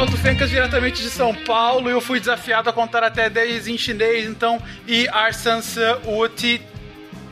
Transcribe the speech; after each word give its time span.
Ronaldo 0.00 0.16
Fencas, 0.16 0.48
diretamente 0.48 1.02
de 1.02 1.10
São 1.10 1.34
Paulo, 1.34 1.90
e 1.90 1.92
eu 1.92 2.00
fui 2.00 2.18
desafiado 2.18 2.70
a 2.70 2.72
contar 2.72 3.04
até 3.04 3.28
10 3.28 3.68
em 3.68 3.76
chinês, 3.76 4.24
então, 4.26 4.58
e 4.86 5.06
Arsans 5.08 5.76
Uti 6.06 6.62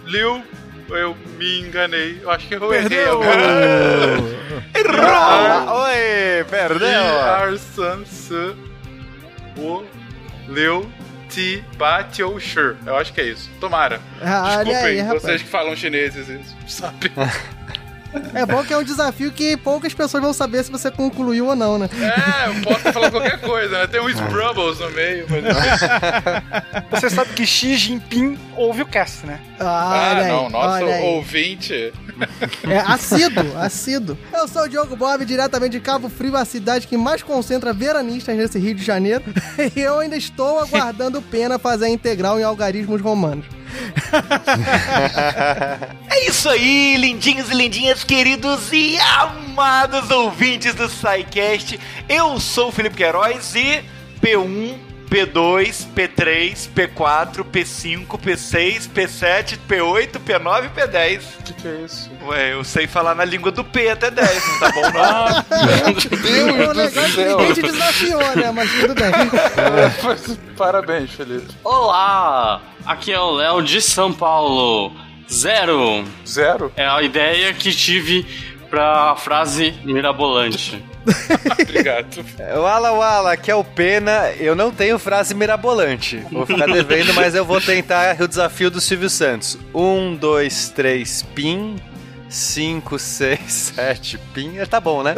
Liu. 0.05 0.45
Eu 0.91 1.16
me 1.39 1.61
enganei. 1.61 2.20
Eu 2.23 2.30
acho 2.30 2.46
que 2.46 2.55
eu 2.55 2.75
errei. 2.75 2.91
Perdeu! 2.91 3.20
Errou! 4.77 5.83
Oi, 5.83 6.45
perdeu! 6.51 7.20
Arsans 7.20 8.30
U 9.57 9.82
Liu 10.46 10.93
Ti 11.30 11.64
Sure. 12.39 12.77
Eu 12.85 12.96
acho 12.98 13.14
que 13.14 13.21
é 13.23 13.25
isso. 13.29 13.48
Tomara. 13.59 13.98
Ah, 14.20 14.62
Desculpem, 14.62 15.00
aí, 15.00 15.09
vocês 15.09 15.41
que 15.41 15.48
falam 15.48 15.75
chineses, 15.75 16.27
sabe? 16.66 17.11
É 18.35 18.47
bom 18.47 18.65
que 18.65 18.73
é 18.73 18.77
um 18.77 18.83
desafio 18.83 19.30
que 19.30 19.57
poucas 19.57 19.93
pessoas 19.95 20.23
vão 20.23 20.33
saber 20.33 20.65
se 20.65 20.71
você 20.71 20.91
concluiu 20.91 21.47
ou 21.47 21.57
não, 21.57 21.79
né? 21.79 21.89
É, 21.93 22.48
eu 22.48 22.62
posso 22.62 22.93
falar 22.93 23.11
qualquer 23.11 23.41
coisa, 23.41 23.79
né? 23.79 23.87
Tem 23.87 24.01
uns 24.01 24.19
Brubbles 24.21 24.79
no 24.79 24.91
meio, 24.91 25.27
mas... 25.29 25.41
Você 27.01 27.11
sabe 27.11 27.33
que 27.34 27.47
Xi 27.47 27.77
Jinping 27.77 28.39
ouve 28.57 28.83
o 28.83 28.87
cast, 28.87 29.27
né? 29.27 29.41
Ah, 29.61 30.11
olha 30.12 30.23
aí, 30.25 30.29
não, 30.29 30.51
nosso 30.51 30.84
olha 30.84 30.95
aí. 30.95 31.05
ouvinte. 31.05 31.93
É 32.69 32.79
assíduo, 32.79 33.57
assíduo. 33.57 34.19
Eu 34.33 34.48
sou 34.48 34.62
o 34.62 34.69
Diogo 34.69 34.97
Bob, 34.97 35.25
diretamente 35.25 35.73
de 35.73 35.81
Cabo 35.81 36.09
Frio, 36.09 36.37
a 36.37 36.45
cidade 36.45 36.87
que 36.87 36.97
mais 36.97 37.23
concentra 37.23 37.73
veranistas 37.73 38.37
nesse 38.37 38.59
Rio 38.59 38.75
de 38.75 38.84
Janeiro. 38.84 39.25
E 39.77 39.81
eu 39.81 39.98
ainda 39.98 40.17
estou 40.17 40.59
aguardando 40.61 41.20
pena 41.20 41.59
fazer 41.59 41.87
a 41.87 41.91
integral 41.91 42.39
em 42.41 42.43
algarismos 42.43 43.01
romanos. 43.01 43.45
É 46.11 46.27
isso 46.27 46.48
aí, 46.48 46.97
lindinhos 46.97 47.50
e 47.50 47.55
lindinhas, 47.55 48.02
queridos 48.02 48.72
e 48.72 48.98
amados 48.98 50.10
ouvintes 50.10 50.75
do 50.75 50.88
SciCast. 50.88 51.78
Eu 52.08 52.41
sou 52.41 52.69
o 52.69 52.72
Felipe 52.72 52.97
Queiroz 52.97 53.55
e 53.55 53.84
P1, 54.20 54.75
P2, 55.09 55.87
P3, 55.95 56.69
P4, 56.75 57.45
P5, 57.45 58.06
P6, 58.06 58.89
P7, 58.89 59.59
P8, 59.69 60.19
P9 60.19 60.67
e 60.67 60.81
P10. 60.81 61.20
O 61.41 61.42
que, 61.45 61.53
que 61.55 61.69
é 61.69 61.81
isso? 61.84 62.11
Ué, 62.27 62.53
eu 62.53 62.62
sei 62.62 62.87
falar 62.87 63.15
na 63.15 63.25
língua 63.25 63.50
do 63.50 63.65
P 63.65 63.89
até 63.89 64.11
10, 64.11 64.48
não 64.48 64.61
tá 64.61 64.73
bom 64.73 64.81
não? 64.83 65.03
Ah, 65.03 65.45
o 65.50 66.73
legal 66.73 67.05
é 67.05 67.11
que 67.11 67.25
ninguém 67.25 67.53
te 67.55 67.62
desafiou, 67.62 68.37
né? 68.37 68.50
Mas 68.53 68.70
tudo 68.73 68.95
bem. 68.95 69.11
Parabéns, 70.56 71.11
Felipe. 71.12 71.48
Olá! 71.65 72.61
Aqui 72.84 73.12
é 73.12 73.20
o 73.20 73.33
Léo 73.33 73.62
de 73.62 73.81
São 73.81 74.12
Paulo. 74.12 74.93
Zero 75.31 76.05
Zero? 76.27 76.72
é 76.75 76.87
a 76.87 77.03
ideia 77.03 77.53
que 77.53 77.70
tive 77.70 78.27
pra 78.70 79.15
frase 79.17 79.75
mirabolante. 79.84 80.83
Obrigado. 81.62 82.25
Wala 82.61 82.92
Wala, 82.92 83.33
aqui 83.33 83.51
é 83.51 83.55
o 83.55 83.64
Pena. 83.64 84.31
Eu 84.39 84.55
não 84.55 84.70
tenho 84.70 84.98
frase 84.98 85.34
mirabolante. 85.34 86.19
Vou 86.31 86.47
ficar 86.47 86.67
devendo, 86.67 87.12
mas 87.15 87.34
eu 87.34 87.45
vou 87.45 87.61
tentar 87.61 88.20
o 88.20 88.28
desafio 88.28 88.70
do 88.70 88.81
Silvio 88.81 89.11
Santos. 89.11 89.59
Um, 89.75 90.15
dois, 90.15 90.70
três, 90.70 91.23
pim. 91.34 91.77
Cinco, 92.28 92.98
seis, 92.98 93.73
sete, 93.75 94.19
pin. 94.34 94.53
Tá 94.69 94.81
bom, 94.81 95.03
né? 95.03 95.15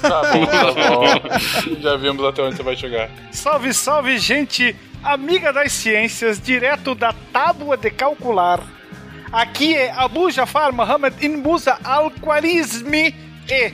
Tá 0.00 0.22
bom, 0.32 0.46
tá 0.46 0.72
bom. 0.72 1.80
Já 1.80 1.96
vimos 1.96 2.24
até 2.24 2.42
onde 2.42 2.56
você 2.56 2.62
vai 2.62 2.76
chegar. 2.76 3.10
Salve, 3.32 3.74
salve, 3.74 4.16
gente! 4.18 4.76
Amiga 5.02 5.52
das 5.52 5.72
ciências, 5.72 6.40
direto 6.40 6.94
da 6.94 7.12
tábua 7.32 7.76
de 7.76 7.90
calcular. 7.90 8.60
Aqui 9.32 9.74
é 9.74 9.90
Abu 9.90 10.30
Jafar 10.30 10.72
Muhammad 10.72 11.14
in 11.20 11.36
Musa 11.38 11.78
al-Khwarizmi 11.82 13.12
e 13.48 13.72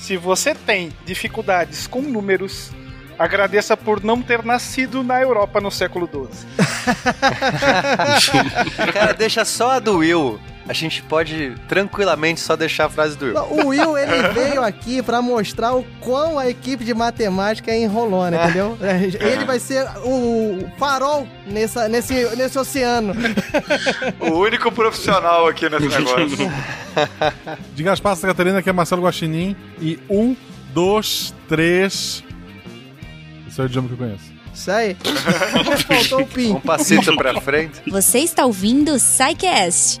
se 0.00 0.16
você 0.16 0.54
tem 0.54 0.90
dificuldades 1.04 1.86
com 1.86 2.00
números, 2.00 2.72
agradeça 3.18 3.76
por 3.76 4.02
não 4.02 4.22
ter 4.22 4.42
nascido 4.42 5.04
na 5.04 5.20
Europa 5.20 5.60
no 5.60 5.70
século 5.70 6.08
XII. 6.08 6.46
Cara, 8.92 9.12
deixa 9.12 9.44
só 9.44 9.72
a 9.72 9.78
do 9.78 9.98
Will. 9.98 10.40
A 10.70 10.72
gente 10.72 11.02
pode 11.02 11.52
tranquilamente 11.66 12.38
só 12.40 12.54
deixar 12.54 12.84
a 12.84 12.88
frase 12.88 13.18
do 13.18 13.24
Will. 13.24 13.36
O 13.36 13.66
Will, 13.70 13.98
ele 13.98 14.22
veio 14.32 14.62
aqui 14.62 15.02
pra 15.02 15.20
mostrar 15.20 15.74
o 15.74 15.84
quão 15.98 16.38
a 16.38 16.48
equipe 16.48 16.84
de 16.84 16.94
matemática 16.94 17.72
é 17.72 17.82
enrolona, 17.82 18.44
entendeu? 18.44 18.78
Ele 18.80 19.44
vai 19.44 19.58
ser 19.58 19.84
o 20.04 20.70
farol 20.78 21.26
nessa, 21.44 21.88
nesse, 21.88 22.14
nesse 22.36 22.56
oceano. 22.56 23.14
O 24.20 24.38
único 24.38 24.70
profissional 24.70 25.48
aqui 25.48 25.68
nesse 25.68 25.88
negócio. 25.88 26.52
Diga 27.74 27.90
as 27.90 27.98
passas, 27.98 28.24
Catarina, 28.24 28.62
que 28.62 28.70
é 28.70 28.72
Marcelo 28.72 29.02
Guaxinim. 29.02 29.56
E 29.80 29.98
um, 30.08 30.36
dois, 30.72 31.34
três. 31.48 32.22
Esse 33.48 33.60
é 33.60 33.64
o 33.64 33.66
idioma 33.66 33.88
que 33.88 33.94
eu 33.94 33.98
conheço. 33.98 34.32
Isso 34.54 34.70
aí. 34.70 34.96
Faltou 35.86 36.20
o 36.20 36.26
pin. 36.26 36.52
Um 36.52 36.60
passito 36.60 37.16
pra 37.16 37.40
frente. 37.40 37.80
Você 37.88 38.20
está 38.20 38.44
ouvindo 38.44 38.92
o 38.92 38.98
SciCast, 38.98 40.00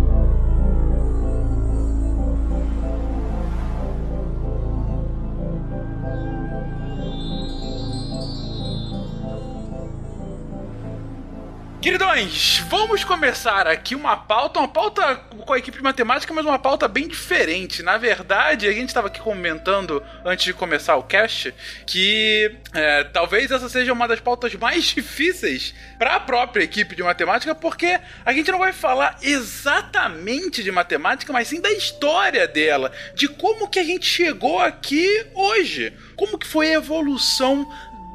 Queridões, 11.81 12.59
vamos 12.69 13.03
começar 13.03 13.65
aqui 13.65 13.95
uma 13.95 14.15
pauta, 14.15 14.59
uma 14.59 14.67
pauta 14.67 15.15
com 15.15 15.51
a 15.51 15.57
equipe 15.57 15.77
de 15.77 15.83
matemática, 15.83 16.31
mas 16.31 16.45
uma 16.45 16.59
pauta 16.59 16.87
bem 16.87 17.07
diferente. 17.07 17.81
Na 17.81 17.97
verdade, 17.97 18.67
a 18.67 18.71
gente 18.71 18.89
estava 18.89 19.07
aqui 19.07 19.19
comentando 19.19 20.01
antes 20.23 20.45
de 20.45 20.53
começar 20.53 20.95
o 20.97 21.01
cast 21.01 21.51
que 21.87 22.55
é, 22.75 23.05
talvez 23.05 23.49
essa 23.49 23.67
seja 23.67 23.93
uma 23.93 24.07
das 24.07 24.19
pautas 24.19 24.53
mais 24.53 24.83
difíceis 24.93 25.73
para 25.97 26.17
a 26.17 26.19
própria 26.19 26.63
equipe 26.63 26.95
de 26.95 27.01
matemática, 27.01 27.55
porque 27.55 27.99
a 28.23 28.31
gente 28.31 28.51
não 28.51 28.59
vai 28.59 28.73
falar 28.73 29.17
exatamente 29.19 30.63
de 30.63 30.71
matemática, 30.71 31.33
mas 31.33 31.47
sim 31.47 31.59
da 31.59 31.71
história 31.71 32.47
dela, 32.47 32.91
de 33.15 33.27
como 33.27 33.67
que 33.67 33.79
a 33.79 33.83
gente 33.83 34.05
chegou 34.05 34.59
aqui 34.59 35.25
hoje, 35.33 35.91
como 36.15 36.37
que 36.37 36.45
foi 36.45 36.69
a 36.69 36.75
evolução 36.75 37.67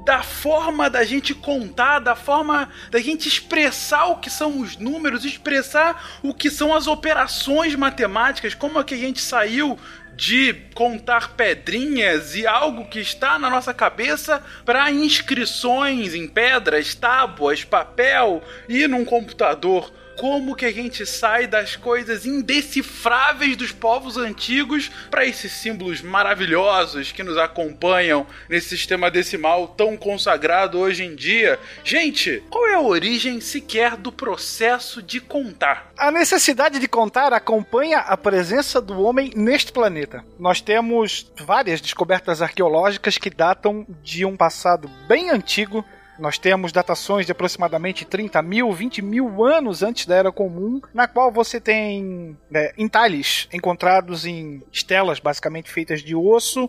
da 0.06 0.22
forma 0.22 0.88
da 0.88 1.02
gente 1.02 1.34
contar, 1.34 1.98
da 1.98 2.14
forma 2.14 2.68
da 2.92 3.00
gente 3.00 3.26
expressar 3.26 4.06
o 4.06 4.18
que 4.18 4.30
são 4.30 4.60
os 4.60 4.76
números, 4.76 5.24
expressar 5.24 6.20
o 6.22 6.32
que 6.32 6.48
são 6.48 6.72
as 6.72 6.86
operações 6.86 7.74
matemáticas, 7.74 8.54
como 8.54 8.78
é 8.78 8.84
que 8.84 8.94
a 8.94 8.98
gente 8.98 9.20
saiu 9.20 9.76
de 10.14 10.54
contar 10.76 11.34
pedrinhas 11.34 12.36
e 12.36 12.46
algo 12.46 12.88
que 12.88 13.00
está 13.00 13.36
na 13.36 13.50
nossa 13.50 13.74
cabeça 13.74 14.40
para 14.64 14.92
inscrições 14.92 16.14
em 16.14 16.28
pedras, 16.28 16.94
tábuas, 16.94 17.64
papel 17.64 18.44
e 18.68 18.86
num 18.86 19.04
computador. 19.04 19.92
Como 20.18 20.56
que 20.56 20.64
a 20.64 20.72
gente 20.72 21.04
sai 21.04 21.46
das 21.46 21.76
coisas 21.76 22.24
indecifráveis 22.24 23.54
dos 23.56 23.70
povos 23.70 24.16
antigos 24.16 24.90
para 25.10 25.26
esses 25.26 25.52
símbolos 25.52 26.00
maravilhosos 26.00 27.12
que 27.12 27.22
nos 27.22 27.36
acompanham 27.36 28.26
nesse 28.48 28.70
sistema 28.70 29.10
decimal 29.10 29.68
tão 29.68 29.96
consagrado 29.96 30.78
hoje 30.78 31.04
em 31.04 31.14
dia? 31.14 31.58
Gente, 31.84 32.42
qual 32.48 32.66
é 32.66 32.74
a 32.74 32.80
origem 32.80 33.40
sequer 33.40 33.96
do 33.96 34.10
processo 34.10 35.02
de 35.02 35.20
contar? 35.20 35.92
A 35.98 36.10
necessidade 36.10 36.78
de 36.78 36.88
contar 36.88 37.32
acompanha 37.32 37.98
a 37.98 38.16
presença 38.16 38.80
do 38.80 39.00
homem 39.02 39.32
neste 39.36 39.70
planeta. 39.70 40.24
Nós 40.38 40.60
temos 40.60 41.30
várias 41.44 41.80
descobertas 41.80 42.40
arqueológicas 42.40 43.18
que 43.18 43.28
datam 43.28 43.86
de 44.02 44.24
um 44.24 44.36
passado 44.36 44.88
bem 45.06 45.30
antigo. 45.30 45.84
Nós 46.18 46.38
temos 46.38 46.72
datações 46.72 47.26
de 47.26 47.32
aproximadamente 47.32 48.04
30 48.04 48.40
mil, 48.42 48.72
20 48.72 49.02
mil 49.02 49.44
anos 49.44 49.82
antes 49.82 50.06
da 50.06 50.14
Era 50.16 50.32
Comum, 50.32 50.80
na 50.94 51.06
qual 51.06 51.30
você 51.30 51.60
tem 51.60 52.36
né, 52.50 52.72
entalhes 52.78 53.48
encontrados 53.52 54.24
em 54.24 54.62
estelas 54.72 55.20
basicamente 55.20 55.70
feitas 55.70 56.02
de 56.02 56.14
osso, 56.14 56.68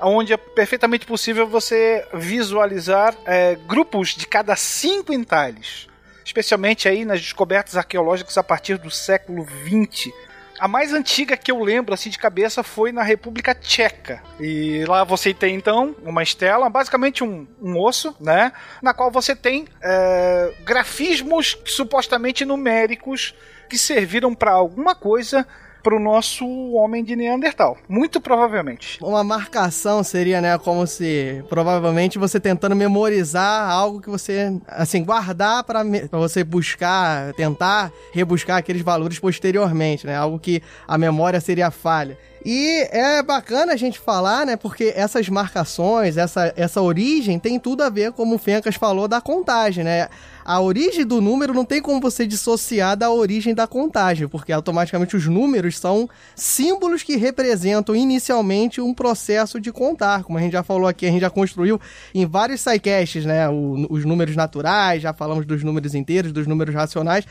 onde 0.00 0.32
é 0.32 0.36
perfeitamente 0.36 1.06
possível 1.06 1.46
você 1.46 2.06
visualizar 2.12 3.14
é, 3.24 3.54
grupos 3.66 4.08
de 4.08 4.26
cada 4.26 4.56
cinco 4.56 5.12
entalhes 5.12 5.88
especialmente 6.24 6.88
aí 6.88 7.04
nas 7.04 7.20
descobertas 7.20 7.76
arqueológicas 7.76 8.38
a 8.38 8.42
partir 8.42 8.78
do 8.78 8.90
século 8.90 9.46
XX. 9.46 10.10
A 10.58 10.68
mais 10.68 10.92
antiga 10.92 11.36
que 11.36 11.50
eu 11.50 11.62
lembro 11.62 11.94
assim 11.94 12.10
de 12.10 12.18
cabeça 12.18 12.62
foi 12.62 12.92
na 12.92 13.02
República 13.02 13.54
Tcheca. 13.54 14.22
E 14.38 14.84
lá 14.86 15.02
você 15.02 15.34
tem 15.34 15.56
então 15.56 15.94
uma 16.02 16.22
estela, 16.22 16.70
basicamente 16.70 17.24
um, 17.24 17.46
um 17.60 17.78
osso, 17.78 18.14
né? 18.20 18.52
Na 18.80 18.94
qual 18.94 19.10
você 19.10 19.34
tem 19.34 19.66
é, 19.82 20.54
grafismos 20.64 21.58
supostamente 21.64 22.44
numéricos 22.44 23.34
que 23.68 23.76
serviram 23.76 24.34
para 24.34 24.52
alguma 24.52 24.94
coisa 24.94 25.46
para 25.84 25.94
o 25.94 26.00
nosso 26.00 26.46
homem 26.72 27.04
de 27.04 27.14
Neandertal. 27.14 27.76
Muito 27.86 28.18
provavelmente. 28.18 28.98
Uma 29.02 29.22
marcação 29.22 30.02
seria, 30.02 30.40
né, 30.40 30.56
como 30.56 30.86
se 30.86 31.44
provavelmente 31.50 32.18
você 32.18 32.40
tentando 32.40 32.74
memorizar 32.74 33.70
algo 33.70 34.00
que 34.00 34.08
você, 34.08 34.58
assim, 34.66 35.04
guardar 35.04 35.62
para 35.62 35.84
você 36.10 36.42
buscar, 36.42 37.34
tentar 37.34 37.92
rebuscar 38.12 38.56
aqueles 38.56 38.80
valores 38.80 39.18
posteriormente, 39.18 40.06
né? 40.06 40.16
Algo 40.16 40.38
que 40.38 40.62
a 40.88 40.96
memória 40.96 41.38
seria 41.38 41.70
falha. 41.70 42.16
E 42.44 42.86
é 42.90 43.22
bacana 43.22 43.72
a 43.72 43.76
gente 43.76 43.98
falar, 43.98 44.44
né? 44.44 44.54
Porque 44.54 44.92
essas 44.94 45.28
marcações, 45.30 46.18
essa, 46.18 46.52
essa 46.56 46.80
origem 46.82 47.38
tem 47.38 47.58
tudo 47.58 47.82
a 47.82 47.88
ver, 47.88 48.12
como 48.12 48.34
o 48.34 48.38
Fencas 48.38 48.74
falou, 48.74 49.08
da 49.08 49.20
contagem, 49.20 49.82
né? 49.82 50.08
A 50.44 50.60
origem 50.60 51.06
do 51.06 51.20
número 51.20 51.54
não 51.54 51.64
tem 51.64 51.80
como 51.80 52.00
você 52.00 52.26
dissociar 52.26 52.96
da 52.96 53.10
origem 53.10 53.54
da 53.54 53.66
contagem, 53.66 54.28
porque 54.28 54.52
automaticamente 54.52 55.16
os 55.16 55.26
números 55.26 55.78
são 55.78 56.08
símbolos 56.36 57.02
que 57.02 57.16
representam 57.16 57.96
inicialmente 57.96 58.80
um 58.80 58.92
processo 58.92 59.58
de 59.58 59.72
contar. 59.72 60.22
Como 60.22 60.36
a 60.36 60.40
gente 60.42 60.52
já 60.52 60.62
falou 60.62 60.86
aqui, 60.86 61.06
a 61.06 61.10
gente 61.10 61.22
já 61.22 61.30
construiu 61.30 61.80
em 62.14 62.26
vários 62.26 62.60
sidecasts, 62.60 63.24
né? 63.24 63.48
O, 63.48 63.86
os 63.88 64.04
números 64.04 64.36
naturais, 64.36 65.00
já 65.00 65.14
falamos 65.14 65.46
dos 65.46 65.62
números 65.62 65.94
inteiros, 65.94 66.30
dos 66.30 66.46
números 66.46 66.74
racionais. 66.74 67.24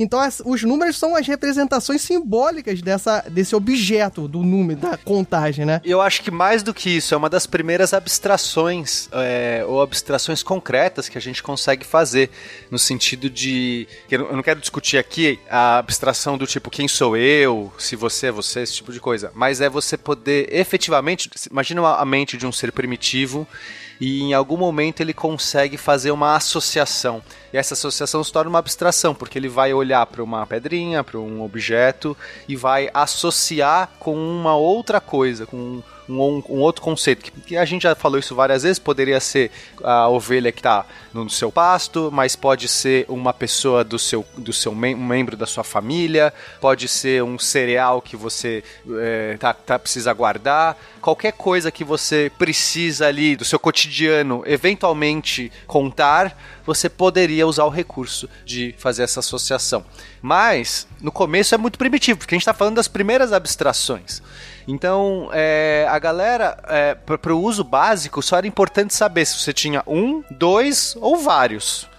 Então, 0.00 0.18
as, 0.18 0.40
os 0.46 0.62
números 0.62 0.96
são 0.96 1.14
as 1.14 1.26
representações 1.26 2.00
simbólicas 2.00 2.80
dessa, 2.80 3.20
desse 3.28 3.54
objeto 3.54 4.26
do 4.26 4.42
número, 4.42 4.80
da 4.80 4.96
contagem, 4.96 5.66
né? 5.66 5.82
Eu 5.84 6.00
acho 6.00 6.22
que 6.22 6.30
mais 6.30 6.62
do 6.62 6.72
que 6.72 6.88
isso, 6.88 7.12
é 7.12 7.16
uma 7.18 7.28
das 7.28 7.46
primeiras 7.46 7.92
abstrações 7.92 9.10
é, 9.12 9.62
ou 9.68 9.82
abstrações 9.82 10.42
concretas 10.42 11.06
que 11.06 11.18
a 11.18 11.20
gente 11.20 11.42
consegue 11.42 11.84
fazer, 11.84 12.30
no 12.70 12.78
sentido 12.78 13.28
de. 13.28 13.86
Eu 14.10 14.34
não 14.34 14.42
quero 14.42 14.58
discutir 14.58 14.96
aqui 14.96 15.38
a 15.50 15.76
abstração 15.76 16.38
do 16.38 16.46
tipo 16.46 16.70
quem 16.70 16.88
sou 16.88 17.14
eu, 17.14 17.70
se 17.78 17.94
você 17.94 18.28
é 18.28 18.32
você, 18.32 18.60
esse 18.60 18.76
tipo 18.76 18.94
de 18.94 19.00
coisa, 19.00 19.30
mas 19.34 19.60
é 19.60 19.68
você 19.68 19.98
poder 19.98 20.48
efetivamente. 20.50 21.28
Imagina 21.50 21.86
a 21.86 22.04
mente 22.06 22.38
de 22.38 22.46
um 22.46 22.52
ser 22.52 22.72
primitivo 22.72 23.46
e 24.00 24.22
em 24.22 24.32
algum 24.32 24.56
momento 24.56 25.00
ele 25.00 25.12
consegue 25.12 25.76
fazer 25.76 26.10
uma 26.10 26.34
associação. 26.34 27.22
E 27.52 27.58
essa 27.58 27.74
associação 27.74 28.24
se 28.24 28.32
torna 28.32 28.48
uma 28.48 28.58
abstração, 28.58 29.14
porque 29.14 29.38
ele 29.38 29.48
vai 29.48 29.74
olhar 29.74 30.06
para 30.06 30.22
uma 30.22 30.46
pedrinha, 30.46 31.04
para 31.04 31.18
um 31.18 31.42
objeto 31.42 32.16
e 32.48 32.56
vai 32.56 32.88
associar 32.94 33.90
com 33.98 34.14
uma 34.16 34.56
outra 34.56 35.00
coisa, 35.00 35.44
com 35.44 35.82
um, 36.10 36.42
um, 36.48 36.60
outro 36.60 36.82
conceito, 36.82 37.22
que, 37.22 37.30
que, 37.30 37.56
a 37.56 37.64
gente 37.64 37.82
já 37.82 37.94
falou 37.94 38.18
isso 38.18 38.34
várias 38.34 38.62
vezes, 38.62 38.78
poderia 38.78 39.20
ser 39.20 39.50
a 39.82 40.08
ovelha 40.08 40.50
que 40.52 40.60
está 40.60 40.84
no 41.12 41.28
seu 41.30 41.50
pasto, 41.52 42.10
mas 42.12 42.36
pode 42.36 42.68
ser 42.68 43.04
uma 43.08 43.32
pessoa 43.32 43.84
do 43.84 43.98
seu, 43.98 44.24
do 44.36 44.52
seu 44.52 44.74
mem 44.74 44.94
membro 44.94 45.36
da 45.36 45.46
sua 45.46 45.64
família, 45.64 46.32
pode 46.60 46.88
ser 46.88 47.22
um 47.22 47.38
cereal 47.38 48.00
que 48.00 48.16
você 48.16 48.62
é, 48.98 49.36
tá, 49.38 49.52
tá, 49.52 49.78
precisa 49.78 50.12
guardar, 50.12 50.76
qualquer 51.00 51.32
coisa 51.32 51.70
que 51.70 51.84
você 51.84 52.30
precisa 52.38 53.06
ali 53.06 53.36
do 53.36 53.44
seu 53.44 53.58
cotidiano 53.58 54.42
eventualmente 54.46 55.50
contar, 55.66 56.36
você 56.64 56.88
poderia 56.88 57.46
usar 57.46 57.64
o 57.64 57.70
recurso 57.70 58.28
de 58.44 58.74
fazer 58.78 59.02
essa 59.02 59.20
associação. 59.20 59.84
Mas, 60.22 60.86
no 61.00 61.10
começo 61.10 61.54
é 61.54 61.58
muito 61.58 61.78
primitivo, 61.78 62.18
porque 62.18 62.34
a 62.34 62.36
gente 62.36 62.42
está 62.42 62.54
falando 62.54 62.76
das 62.76 62.88
primeiras 62.88 63.32
abstrações. 63.32 64.22
Então, 64.66 65.28
é, 65.32 65.86
a 65.88 65.98
galera, 65.98 66.56
é, 66.68 66.94
para 66.94 67.34
o 67.34 67.42
uso 67.42 67.64
básico, 67.64 68.22
só 68.22 68.36
era 68.36 68.46
importante 68.46 68.94
saber 68.94 69.24
se 69.26 69.38
você 69.38 69.52
tinha 69.52 69.82
um, 69.86 70.22
dois 70.30 70.96
ou 71.00 71.16
vários. 71.16 71.89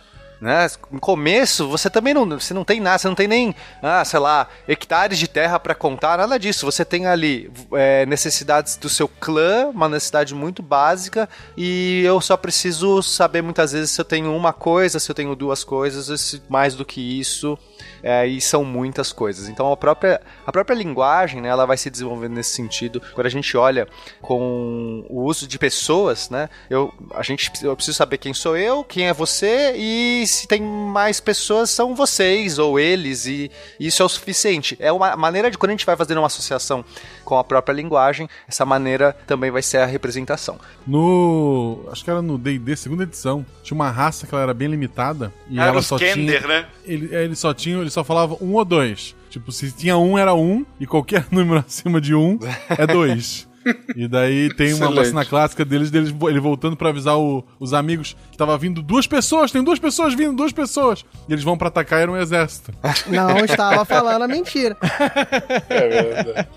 Né? 0.41 0.67
No 0.89 0.99
começo, 0.99 1.69
você 1.69 1.87
também 1.87 2.15
não, 2.15 2.27
você 2.27 2.51
não 2.51 2.63
tem 2.63 2.81
nada, 2.81 2.97
você 2.97 3.07
não 3.07 3.13
tem 3.13 3.27
nem, 3.27 3.55
ah, 3.79 4.03
sei 4.03 4.19
lá, 4.19 4.47
hectares 4.67 5.19
de 5.19 5.27
terra 5.27 5.59
para 5.59 5.75
contar, 5.75 6.17
nada 6.17 6.39
disso. 6.39 6.65
Você 6.65 6.83
tem 6.83 7.05
ali 7.05 7.51
é, 7.73 8.07
necessidades 8.07 8.75
do 8.75 8.89
seu 8.89 9.07
clã, 9.07 9.67
uma 9.67 9.87
necessidade 9.87 10.33
muito 10.33 10.63
básica, 10.63 11.29
e 11.55 12.01
eu 12.03 12.19
só 12.19 12.35
preciso 12.35 13.03
saber 13.03 13.43
muitas 13.43 13.71
vezes 13.71 13.91
se 13.91 14.01
eu 14.01 14.05
tenho 14.05 14.35
uma 14.35 14.51
coisa, 14.51 14.99
se 14.99 15.11
eu 15.11 15.13
tenho 15.13 15.35
duas 15.35 15.63
coisas, 15.63 16.41
mais 16.49 16.73
do 16.73 16.83
que 16.83 17.19
isso 17.19 17.55
é, 18.03 18.25
e 18.25 18.41
são 18.41 18.63
muitas 18.63 19.11
coisas. 19.11 19.47
Então 19.47 19.71
a 19.71 19.77
própria, 19.77 20.21
a 20.45 20.51
própria 20.51 20.75
linguagem, 20.75 21.41
né, 21.41 21.49
ela 21.49 21.65
vai 21.65 21.77
se 21.77 21.89
desenvolvendo 21.89 22.33
nesse 22.33 22.55
sentido. 22.55 23.01
Quando 23.13 23.27
a 23.27 23.29
gente 23.29 23.55
olha 23.55 23.87
com 24.21 25.05
o 25.09 25.23
uso 25.23 25.47
de 25.47 25.57
pessoas, 25.59 26.29
né, 26.29 26.49
eu, 26.69 26.93
a 27.13 27.21
gente, 27.21 27.51
eu 27.63 27.75
preciso 27.75 27.97
saber 27.97 28.17
quem 28.17 28.33
sou 28.33 28.57
eu, 28.57 28.83
quem 28.83 29.07
é 29.07 29.13
você 29.13 29.73
e 29.75 30.25
se 30.31 30.47
tem 30.47 30.61
mais 30.61 31.19
pessoas 31.19 31.69
são 31.69 31.95
vocês 31.95 32.57
ou 32.57 32.79
eles 32.79 33.25
e 33.25 33.51
isso 33.79 34.01
é 34.01 34.05
o 34.05 34.09
suficiente. 34.09 34.75
É 34.79 34.91
uma 34.91 35.15
maneira 35.15 35.51
de 35.51 35.57
quando 35.57 35.71
a 35.71 35.73
gente 35.73 35.85
vai 35.85 35.95
fazendo 35.95 36.19
uma 36.19 36.27
associação 36.27 36.83
com 37.23 37.37
a 37.37 37.43
própria 37.43 37.73
linguagem, 37.73 38.29
essa 38.47 38.65
maneira 38.65 39.15
também 39.27 39.51
vai 39.51 39.61
ser 39.61 39.77
a 39.77 39.85
representação. 39.85 40.59
No, 40.85 41.85
acho 41.91 42.03
que 42.03 42.09
era 42.09 42.21
no 42.21 42.37
D&D 42.37 42.75
segunda 42.75 43.03
edição, 43.03 43.45
tinha 43.63 43.75
uma 43.75 43.89
raça 43.89 44.25
que 44.25 44.33
ela 44.33 44.43
era 44.43 44.53
bem 44.53 44.67
limitada 44.67 45.33
e 45.49 45.59
era 45.59 45.69
ela 45.69 45.81
só 45.81 45.97
Kender, 45.97 46.41
tinha 46.41 46.47
né? 46.47 46.67
ele, 46.85 47.13
ele 47.13 47.35
só 47.35 47.53
tinha, 47.53 47.77
ele 47.77 47.89
só 47.89 48.03
falava 48.03 48.37
um 48.41 48.53
ou 48.53 48.65
dois. 48.65 49.15
Tipo, 49.29 49.51
se 49.51 49.71
tinha 49.71 49.97
um, 49.97 50.17
era 50.17 50.33
um, 50.33 50.65
e 50.79 50.85
qualquer 50.85 51.25
número 51.31 51.63
acima 51.65 52.01
de 52.01 52.13
um 52.13 52.37
é 52.69 52.85
dois. 52.85 53.47
E 53.95 54.07
daí 54.07 54.53
tem 54.55 54.73
uma 54.73 54.85
Excelente. 54.87 55.07
cena 55.09 55.25
clássica 55.25 55.63
deles, 55.65 55.91
deles 55.91 56.13
ele 56.29 56.39
voltando 56.39 56.75
pra 56.75 56.89
avisar 56.89 57.17
o- 57.17 57.43
os 57.59 57.73
amigos 57.73 58.15
que 58.31 58.37
tava 58.37 58.57
vindo 58.57 58.81
duas 58.81 59.05
pessoas, 59.07 59.51
tem 59.51 59.63
duas 59.63 59.79
pessoas 59.79 60.13
vindo, 60.13 60.33
duas 60.33 60.51
pessoas. 60.51 61.05
E 61.29 61.33
eles 61.33 61.43
vão 61.43 61.57
pra 61.57 61.67
atacar 61.67 61.99
e 61.99 62.01
era 62.03 62.11
um 62.11 62.17
exército. 62.17 62.71
Não 63.07 63.37
estava 63.45 63.85
falando 63.85 64.23
a 64.23 64.27
mentira. 64.27 64.75
É 65.69 65.87
verdade. 65.89 66.47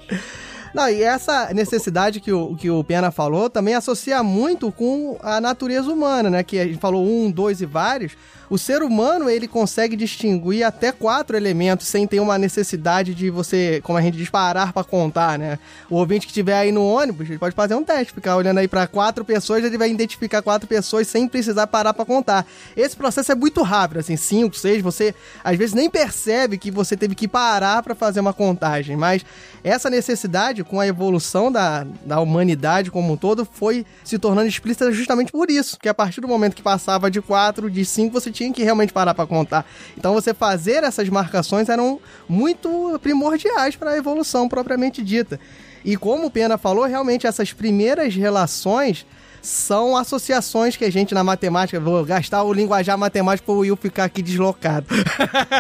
Não, 0.75 0.89
e 0.89 1.03
essa 1.05 1.55
necessidade 1.55 2.19
que 2.19 2.33
o, 2.33 2.57
que 2.57 2.69
o 2.69 2.83
Pena 2.83 3.13
falou 3.13 3.49
também 3.49 3.75
associa 3.75 4.23
muito 4.25 4.73
com 4.73 5.17
a 5.23 5.41
natureza 5.41 5.89
humana, 5.93 6.29
né? 6.29 6.43
Que 6.43 6.59
a 6.59 6.65
gente 6.65 6.79
falou 6.79 7.07
um, 7.07 7.31
dois 7.31 7.61
e 7.61 7.67
vários. 7.67 8.13
O 8.49 8.59
ser 8.59 8.83
humano, 8.83 9.29
ele 9.29 9.49
consegue 9.49 9.97
distinguir 9.97 10.65
até 10.65 10.93
quatro 10.93 11.37
elementos 11.37 11.87
sem 11.87 12.07
ter 12.07 12.21
uma 12.21 12.39
necessidade 12.39 13.15
de 13.15 13.31
você, 13.31 13.81
como 13.83 13.99
a 13.99 14.03
gente 14.03 14.17
diz, 14.17 14.29
parar 14.29 14.73
pra 14.73 14.85
contar, 14.85 15.39
né? 15.39 15.59
O 15.89 15.97
ouvinte 15.97 16.27
que 16.27 16.33
estiver 16.33 16.57
aí 16.57 16.73
no 16.73 16.85
ônibus, 16.85 17.29
ele 17.29 17.39
pode 17.39 17.55
fazer 17.55 17.75
um 17.75 17.85
teste, 17.85 18.13
ficar 18.13 18.37
olhando 18.37 18.59
aí 18.59 18.69
pra 18.69 18.87
quatro 18.87 19.25
pessoas, 19.25 19.65
ele 19.65 19.79
vai 19.79 19.91
identificar 19.91 20.43
quatro 20.43 20.69
pessoas 20.69 21.09
sem 21.09 21.27
precisar 21.29 21.67
parar 21.67 21.95
pra 21.95 22.05
contar. 22.05 22.47
Esse 22.77 22.97
processo 22.97 23.33
é 23.33 23.35
muito 23.35 23.63
rápido, 23.63 23.99
assim, 23.99 24.17
cinco, 24.17 24.57
seis, 24.57 24.83
você 24.83 25.15
às 25.43 25.57
vezes 25.57 25.75
nem 25.75 25.89
percebe 25.89 26.59
que 26.59 26.71
você 26.71 26.97
teve 26.97 27.15
que 27.15 27.27
parar 27.27 27.83
pra 27.83 27.95
fazer 27.95 28.21
uma 28.21 28.33
contagem, 28.33 28.97
mas 28.97 29.25
essa 29.65 29.89
necessidade, 29.89 30.63
com 30.63 30.79
a 30.79 30.87
evolução 30.87 31.51
da, 31.51 31.87
da 32.05 32.21
humanidade 32.21 32.91
como 32.91 33.15
um 33.15 33.17
todo, 33.17 33.49
foi 33.51 33.87
se 34.05 34.19
tornando 34.19 34.47
explícita 34.47 34.93
justamente 34.93 35.33
por 35.33 35.51
isso. 35.51 35.79
Que 35.81 35.89
a 35.89 35.95
partir 35.95 36.21
do 36.21 36.29
momento 36.29 36.55
que 36.55 36.63
passava 36.63 37.11
de 37.11 37.23
4, 37.23 37.71
de 37.71 37.83
5, 37.83 38.13
você 38.13 38.31
tinha 38.35 38.53
que 38.53 38.63
realmente 38.63 38.93
parar 38.93 39.15
para 39.15 39.27
contar. 39.27 39.65
Então 39.97 40.13
você 40.13 40.35
fazer 40.35 40.85
essas 40.85 41.09
marcações 41.09 41.69
eram 41.69 42.01
muito 42.29 42.99
primordiais 43.03 43.77
para 43.77 43.93
a 43.93 43.97
evolução 43.97 44.49
propriamente 44.49 45.03
dita. 45.03 45.41
E 45.85 45.97
como 45.97 46.27
o 46.27 46.31
Pena 46.31 46.59
falou, 46.59 46.85
realmente 46.85 47.27
essas 47.27 47.53
primeiras 47.53 48.15
relações 48.15 49.07
são 49.45 49.95
associações 49.95 50.75
que 50.75 50.85
a 50.87 50.91
gente 50.91 51.13
na 51.13 51.23
matemática, 51.23 51.79
vou 51.79 52.03
gastar 52.03 52.43
o 52.43 52.53
linguajar 52.53 52.97
matemático 52.97 53.45
para 53.45 53.55
o 53.55 53.59
Will 53.59 53.77
ficar 53.77 54.05
aqui 54.05 54.23
deslocado. 54.23 54.87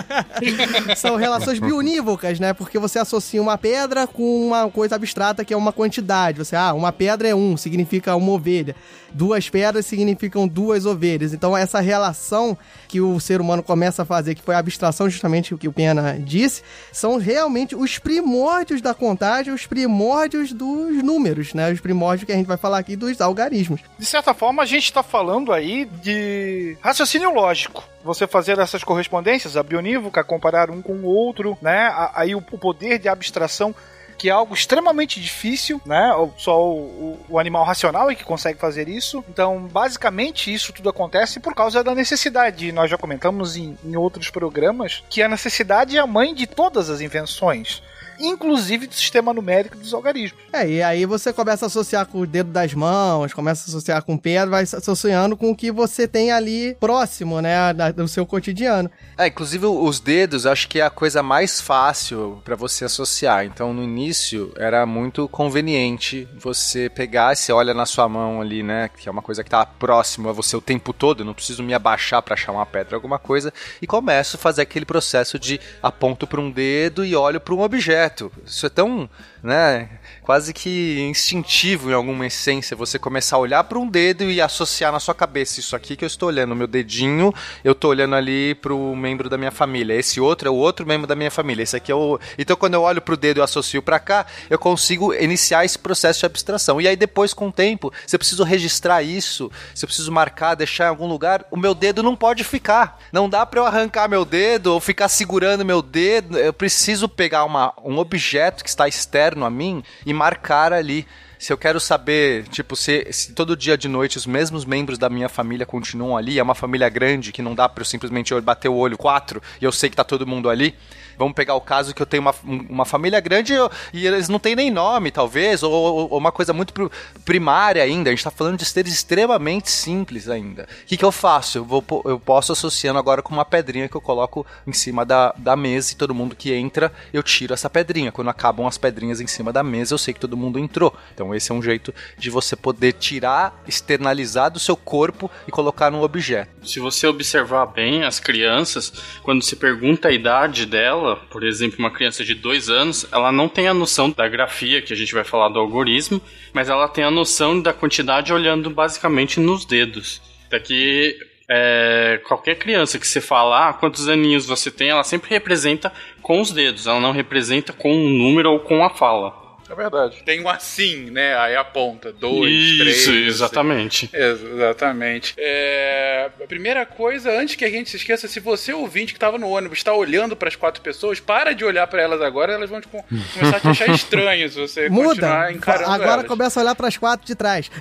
são 0.96 1.16
relações 1.16 1.58
biunívocas, 1.58 2.40
né? 2.40 2.54
Porque 2.54 2.78
você 2.78 2.98
associa 2.98 3.42
uma 3.42 3.58
pedra 3.58 4.06
com 4.06 4.46
uma 4.46 4.70
coisa 4.70 4.94
abstrata 4.94 5.44
que 5.44 5.52
é 5.52 5.56
uma 5.56 5.70
quantidade. 5.70 6.38
Você, 6.38 6.56
ah, 6.56 6.72
uma 6.72 6.92
pedra 6.92 7.28
é 7.28 7.34
um, 7.34 7.58
significa 7.58 8.16
uma 8.16 8.32
ovelha. 8.32 8.74
Duas 9.12 9.48
pedras 9.48 9.86
significam 9.86 10.48
duas 10.48 10.86
ovelhas. 10.86 11.32
Então, 11.32 11.56
essa 11.56 11.78
relação 11.78 12.58
que 12.88 13.00
o 13.00 13.20
ser 13.20 13.40
humano 13.40 13.62
começa 13.62 14.02
a 14.02 14.04
fazer, 14.04 14.34
que 14.34 14.42
foi 14.42 14.56
a 14.56 14.58
abstração, 14.58 15.08
justamente 15.08 15.54
o 15.54 15.58
que 15.58 15.68
o 15.68 15.72
Pena 15.72 16.18
disse, 16.18 16.62
são 16.90 17.16
realmente 17.16 17.76
os 17.76 17.98
primórdios 17.98 18.80
da 18.80 18.92
contagem, 18.92 19.52
os 19.52 19.66
primórdios 19.66 20.52
dos 20.52 21.00
números, 21.02 21.54
né? 21.54 21.70
Os 21.70 21.80
primórdios 21.80 22.26
que 22.26 22.32
a 22.32 22.34
gente 22.34 22.46
vai 22.46 22.56
falar 22.56 22.78
aqui 22.78 22.96
dos 22.96 23.20
algarismos. 23.20 23.73
De 23.98 24.06
certa 24.06 24.32
forma, 24.34 24.62
a 24.62 24.66
gente 24.66 24.84
está 24.84 25.02
falando 25.02 25.52
aí 25.52 25.84
de 25.84 26.76
raciocínio 26.80 27.32
lógico. 27.32 27.82
Você 28.02 28.26
fazer 28.26 28.58
essas 28.58 28.84
correspondências, 28.84 29.56
a 29.56 29.62
bionívoca, 29.62 30.22
comparar 30.24 30.70
um 30.70 30.82
com 30.82 30.92
o 30.92 31.04
outro, 31.06 31.56
né? 31.62 31.92
Aí 32.14 32.34
o 32.34 32.42
poder 32.42 32.98
de 32.98 33.08
abstração, 33.08 33.74
que 34.18 34.28
é 34.28 34.32
algo 34.32 34.54
extremamente 34.54 35.20
difícil, 35.20 35.80
né? 35.86 36.10
Só 36.36 36.62
o, 36.62 36.76
o- 36.78 37.26
o 37.30 37.38
animal 37.38 37.64
racional 37.64 38.10
é 38.10 38.14
que 38.14 38.22
consegue 38.22 38.58
fazer 38.58 38.88
isso. 38.88 39.24
Então, 39.28 39.60
basicamente, 39.66 40.52
isso 40.52 40.72
tudo 40.72 40.88
acontece 40.90 41.40
por 41.40 41.54
causa 41.54 41.82
da 41.82 41.94
necessidade. 41.94 42.70
Nós 42.72 42.90
já 42.90 42.98
comentamos 42.98 43.56
em, 43.56 43.76
em 43.84 43.96
outros 43.96 44.28
programas 44.30 45.02
que 45.08 45.22
a 45.22 45.28
necessidade 45.28 45.96
é 45.96 46.00
a 46.00 46.06
mãe 46.06 46.34
de 46.34 46.46
todas 46.46 46.90
as 46.90 47.00
invenções. 47.00 47.82
Inclusive 48.20 48.86
do 48.86 48.94
sistema 48.94 49.32
numérico 49.32 49.76
dos 49.76 49.92
algarismos. 49.92 50.40
É, 50.52 50.68
e 50.68 50.82
aí 50.82 51.04
você 51.06 51.32
começa 51.32 51.66
a 51.66 51.68
associar 51.68 52.06
com 52.06 52.20
o 52.20 52.26
dedo 52.26 52.50
das 52.50 52.72
mãos, 52.74 53.32
começa 53.32 53.64
a 53.64 53.68
associar 53.68 54.02
com 54.02 54.16
pedra, 54.16 54.50
vai 54.50 54.62
associando 54.62 55.36
com 55.36 55.50
o 55.50 55.56
que 55.56 55.70
você 55.70 56.06
tem 56.06 56.30
ali 56.32 56.76
próximo, 56.80 57.40
né, 57.40 57.72
da- 57.72 57.90
do 57.90 58.06
seu 58.08 58.24
cotidiano. 58.26 58.90
É, 59.18 59.26
inclusive 59.26 59.66
os 59.66 60.00
dedos, 60.00 60.46
acho 60.46 60.68
que 60.68 60.80
é 60.80 60.82
a 60.82 60.90
coisa 60.90 61.22
mais 61.22 61.60
fácil 61.60 62.40
pra 62.44 62.56
você 62.56 62.84
associar. 62.84 63.44
Então, 63.44 63.72
no 63.72 63.82
início, 63.82 64.52
era 64.56 64.84
muito 64.86 65.28
conveniente 65.28 66.28
você 66.38 66.88
pegar, 66.88 67.34
você 67.36 67.52
olha 67.52 67.72
na 67.74 67.86
sua 67.86 68.08
mão 68.08 68.40
ali, 68.40 68.62
né, 68.62 68.90
que 68.96 69.08
é 69.08 69.12
uma 69.12 69.22
coisa 69.22 69.42
que 69.42 69.50
tá 69.50 69.64
próximo 69.64 70.28
a 70.28 70.32
você 70.32 70.56
o 70.56 70.60
tempo 70.60 70.92
todo, 70.92 71.20
eu 71.20 71.26
não 71.26 71.34
preciso 71.34 71.62
me 71.62 71.74
abaixar 71.74 72.20
pra 72.22 72.34
achar 72.34 72.52
uma 72.52 72.66
pedra, 72.66 72.96
alguma 72.96 73.18
coisa, 73.18 73.52
e 73.80 73.86
começo 73.86 74.36
a 74.36 74.38
fazer 74.38 74.62
aquele 74.62 74.84
processo 74.84 75.38
de 75.38 75.60
aponto 75.82 76.26
pra 76.26 76.40
um 76.40 76.50
dedo 76.50 77.04
e 77.04 77.14
olho 77.16 77.40
pra 77.40 77.54
um 77.54 77.60
objeto. 77.62 78.03
Objeto. 78.04 78.32
Isso 78.44 78.66
é 78.66 78.68
tão, 78.68 79.08
né, 79.42 79.88
quase 80.24 80.54
que 80.54 81.00
instintivo 81.02 81.90
em 81.90 81.92
alguma 81.92 82.26
essência 82.26 82.74
você 82.74 82.98
começar 82.98 83.36
a 83.36 83.38
olhar 83.38 83.62
para 83.64 83.78
um 83.78 83.86
dedo 83.86 84.24
e 84.24 84.40
associar 84.40 84.90
na 84.90 84.98
sua 84.98 85.14
cabeça 85.14 85.60
isso 85.60 85.76
aqui 85.76 85.96
que 85.96 86.04
eu 86.04 86.06
estou 86.06 86.30
olhando, 86.30 86.56
meu 86.56 86.66
dedinho, 86.66 87.32
eu 87.62 87.72
estou 87.72 87.90
olhando 87.90 88.14
ali 88.14 88.54
pro 88.54 88.96
membro 88.96 89.28
da 89.28 89.36
minha 89.36 89.50
família. 89.50 89.94
Esse 89.94 90.20
outro 90.20 90.48
é 90.48 90.50
o 90.50 90.54
outro 90.54 90.86
membro 90.86 91.06
da 91.06 91.14
minha 91.14 91.30
família. 91.30 91.62
Esse 91.62 91.76
aqui 91.76 91.92
é 91.92 91.94
o 91.94 92.18
Então 92.38 92.56
quando 92.56 92.72
eu 92.72 92.80
olho 92.80 93.02
pro 93.02 93.18
dedo 93.18 93.38
e 93.38 93.42
associo 93.42 93.82
para 93.82 94.00
cá, 94.00 94.24
eu 94.48 94.58
consigo 94.58 95.12
iniciar 95.12 95.62
esse 95.64 95.78
processo 95.78 96.20
de 96.20 96.26
abstração. 96.26 96.80
E 96.80 96.88
aí 96.88 96.96
depois 96.96 97.34
com 97.34 97.48
o 97.48 97.52
tempo, 97.52 97.92
se 98.06 98.16
eu 98.16 98.18
preciso 98.18 98.44
registrar 98.44 99.02
isso, 99.02 99.52
se 99.74 99.84
eu 99.84 99.86
preciso 99.86 100.10
marcar, 100.10 100.54
deixar 100.54 100.86
em 100.86 100.88
algum 100.88 101.06
lugar, 101.06 101.44
o 101.50 101.56
meu 101.56 101.74
dedo 101.74 102.02
não 102.02 102.16
pode 102.16 102.42
ficar. 102.44 102.98
Não 103.12 103.28
dá 103.28 103.44
para 103.44 103.60
eu 103.60 103.66
arrancar 103.66 104.08
meu 104.08 104.24
dedo 104.24 104.68
ou 104.72 104.80
ficar 104.80 105.08
segurando 105.08 105.66
meu 105.66 105.82
dedo. 105.82 106.38
Eu 106.38 106.52
preciso 106.54 107.10
pegar 107.10 107.44
uma, 107.44 107.74
um 107.84 107.98
objeto 107.98 108.64
que 108.64 108.70
está 108.70 108.88
externo 108.88 109.44
a 109.44 109.50
mim 109.50 109.84
e 110.06 110.13
marcar 110.14 110.72
ali. 110.72 111.06
Se 111.38 111.52
eu 111.52 111.58
quero 111.58 111.78
saber, 111.78 112.44
tipo, 112.48 112.74
se, 112.74 113.06
se 113.12 113.32
todo 113.32 113.56
dia 113.56 113.76
de 113.76 113.88
noite 113.88 114.16
os 114.16 114.26
mesmos 114.26 114.64
membros 114.64 114.96
da 114.96 115.10
minha 115.10 115.28
família 115.28 115.66
continuam 115.66 116.16
ali, 116.16 116.38
é 116.38 116.42
uma 116.42 116.54
família 116.54 116.88
grande 116.88 117.32
que 117.32 117.42
não 117.42 117.54
dá 117.54 117.68
para 117.68 117.82
eu 117.82 117.84
simplesmente 117.84 118.38
bater 118.40 118.68
o 118.68 118.74
olho 118.76 118.96
quatro 118.96 119.42
e 119.60 119.64
eu 119.64 119.72
sei 119.72 119.90
que 119.90 119.96
tá 119.96 120.04
todo 120.04 120.26
mundo 120.26 120.48
ali. 120.48 120.74
Vamos 121.18 121.34
pegar 121.34 121.54
o 121.54 121.60
caso 121.60 121.94
que 121.94 122.02
eu 122.02 122.06
tenho 122.06 122.22
uma, 122.22 122.34
uma 122.44 122.84
família 122.84 123.20
grande 123.20 123.54
e 123.92 124.06
eles 124.06 124.28
não 124.28 124.38
têm 124.38 124.54
nem 124.54 124.70
nome, 124.70 125.10
talvez, 125.10 125.62
ou, 125.62 125.72
ou 126.10 126.18
uma 126.18 126.32
coisa 126.32 126.52
muito 126.52 126.90
primária 127.24 127.82
ainda. 127.82 128.10
A 128.10 128.12
gente 128.12 128.20
está 128.20 128.30
falando 128.30 128.58
de 128.58 128.64
seres 128.64 128.92
extremamente 128.92 129.70
simples 129.70 130.28
ainda. 130.28 130.64
O 130.82 130.86
que, 130.86 130.96
que 130.96 131.04
eu 131.04 131.12
faço? 131.12 131.58
Eu, 131.58 131.64
vou, 131.64 131.84
eu 132.04 132.18
posso 132.18 132.52
associando 132.52 132.98
agora 132.98 133.22
com 133.22 133.32
uma 133.32 133.44
pedrinha 133.44 133.88
que 133.88 133.96
eu 133.96 134.00
coloco 134.00 134.46
em 134.66 134.72
cima 134.72 135.04
da, 135.04 135.34
da 135.36 135.56
mesa 135.56 135.92
e 135.92 135.96
todo 135.96 136.14
mundo 136.14 136.36
que 136.36 136.52
entra, 136.52 136.92
eu 137.12 137.22
tiro 137.22 137.54
essa 137.54 137.70
pedrinha. 137.70 138.12
Quando 138.12 138.28
acabam 138.28 138.66
as 138.66 138.78
pedrinhas 138.78 139.20
em 139.20 139.26
cima 139.26 139.52
da 139.52 139.62
mesa, 139.62 139.94
eu 139.94 139.98
sei 139.98 140.14
que 140.14 140.20
todo 140.20 140.36
mundo 140.36 140.58
entrou. 140.58 140.94
Então 141.14 141.34
esse 141.34 141.50
é 141.50 141.54
um 141.54 141.62
jeito 141.62 141.94
de 142.18 142.30
você 142.30 142.56
poder 142.56 142.92
tirar, 142.94 143.62
externalizar 143.66 144.50
do 144.50 144.58
seu 144.58 144.76
corpo 144.76 145.30
e 145.46 145.50
colocar 145.50 145.90
num 145.90 146.02
objeto. 146.02 146.50
Se 146.62 146.80
você 146.80 147.06
observar 147.06 147.66
bem 147.66 148.04
as 148.04 148.18
crianças, 148.18 148.92
quando 149.22 149.42
se 149.42 149.56
pergunta 149.56 150.08
a 150.08 150.12
idade 150.12 150.66
dela, 150.66 151.03
dela, 151.04 151.16
por 151.30 151.44
exemplo, 151.44 151.78
uma 151.78 151.90
criança 151.90 152.24
de 152.24 152.34
dois 152.34 152.70
anos, 152.70 153.06
ela 153.12 153.30
não 153.30 153.48
tem 153.48 153.68
a 153.68 153.74
noção 153.74 154.10
da 154.10 154.26
grafia, 154.26 154.80
que 154.80 154.92
a 154.92 154.96
gente 154.96 155.12
vai 155.12 155.22
falar 155.22 155.50
do 155.50 155.58
algoritmo, 155.58 156.20
mas 156.52 156.68
ela 156.68 156.88
tem 156.88 157.04
a 157.04 157.10
noção 157.10 157.60
da 157.60 157.72
quantidade 157.72 158.32
olhando 158.32 158.70
basicamente 158.70 159.38
nos 159.38 159.64
dedos. 159.64 160.22
Daqui 160.50 161.16
é, 161.48 162.20
qualquer 162.26 162.56
criança 162.56 162.98
que 162.98 163.06
você 163.06 163.20
falar 163.20 163.68
ah, 163.68 163.72
quantos 163.74 164.08
aninhos 164.08 164.46
você 164.46 164.70
tem, 164.70 164.88
ela 164.88 165.04
sempre 165.04 165.28
representa 165.28 165.92
com 166.22 166.40
os 166.40 166.50
dedos, 166.50 166.86
ela 166.86 167.00
não 167.00 167.12
representa 167.12 167.72
com 167.72 167.92
um 167.92 168.08
número 168.08 168.50
ou 168.50 168.60
com 168.60 168.82
a 168.82 168.90
fala. 168.90 169.43
É 169.68 169.74
verdade. 169.74 170.22
Tem 170.24 170.42
um 170.42 170.48
assim, 170.48 171.10
né? 171.10 171.36
Aí 171.38 171.56
aponta. 171.56 172.12
Dois, 172.12 172.52
Isso, 172.52 172.78
três. 172.78 172.96
Isso, 172.98 173.10
exatamente. 173.12 174.10
Assim. 174.12 174.24
Exatamente. 174.24 175.34
É... 175.38 176.30
A 176.42 176.46
primeira 176.46 176.84
coisa, 176.84 177.30
antes 177.32 177.56
que 177.56 177.64
a 177.64 177.70
gente 177.70 177.90
se 177.90 177.96
esqueça, 177.96 178.28
se 178.28 178.40
você 178.40 178.72
ouvinte 178.72 179.12
que 179.12 179.16
estava 179.16 179.38
no 179.38 179.48
ônibus 179.48 179.78
está 179.78 179.92
olhando 179.92 180.36
para 180.36 180.48
as 180.48 180.56
quatro 180.56 180.82
pessoas, 180.82 181.20
para 181.20 181.54
de 181.54 181.64
olhar 181.64 181.86
para 181.86 182.02
elas 182.02 182.20
agora, 182.20 182.52
elas 182.52 182.68
vão 182.68 182.80
tipo, 182.80 183.02
começar 183.02 183.56
a 183.56 183.60
te 183.60 183.68
achar 183.68 183.88
estranho 183.94 184.48
se 184.48 184.58
você 184.58 184.88
Muda. 184.88 185.08
continuar 185.08 185.52
encarando 185.52 185.92
Agora 185.92 186.12
elas. 186.12 186.26
começa 186.26 186.60
a 186.60 186.62
olhar 186.62 186.74
para 186.74 186.88
as 186.88 186.96
quatro 186.96 187.26
de 187.26 187.34
trás. 187.34 187.70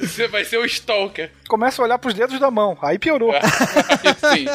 você 0.00 0.26
vai 0.28 0.44
ser 0.44 0.58
o 0.58 0.64
stalker. 0.64 1.30
Começa 1.48 1.82
a 1.82 1.84
olhar 1.84 1.98
para 1.98 2.08
os 2.08 2.14
dedos 2.14 2.38
da 2.40 2.50
mão. 2.50 2.76
Aí 2.82 2.98
piorou. 2.98 3.32
Sim. 4.32 4.46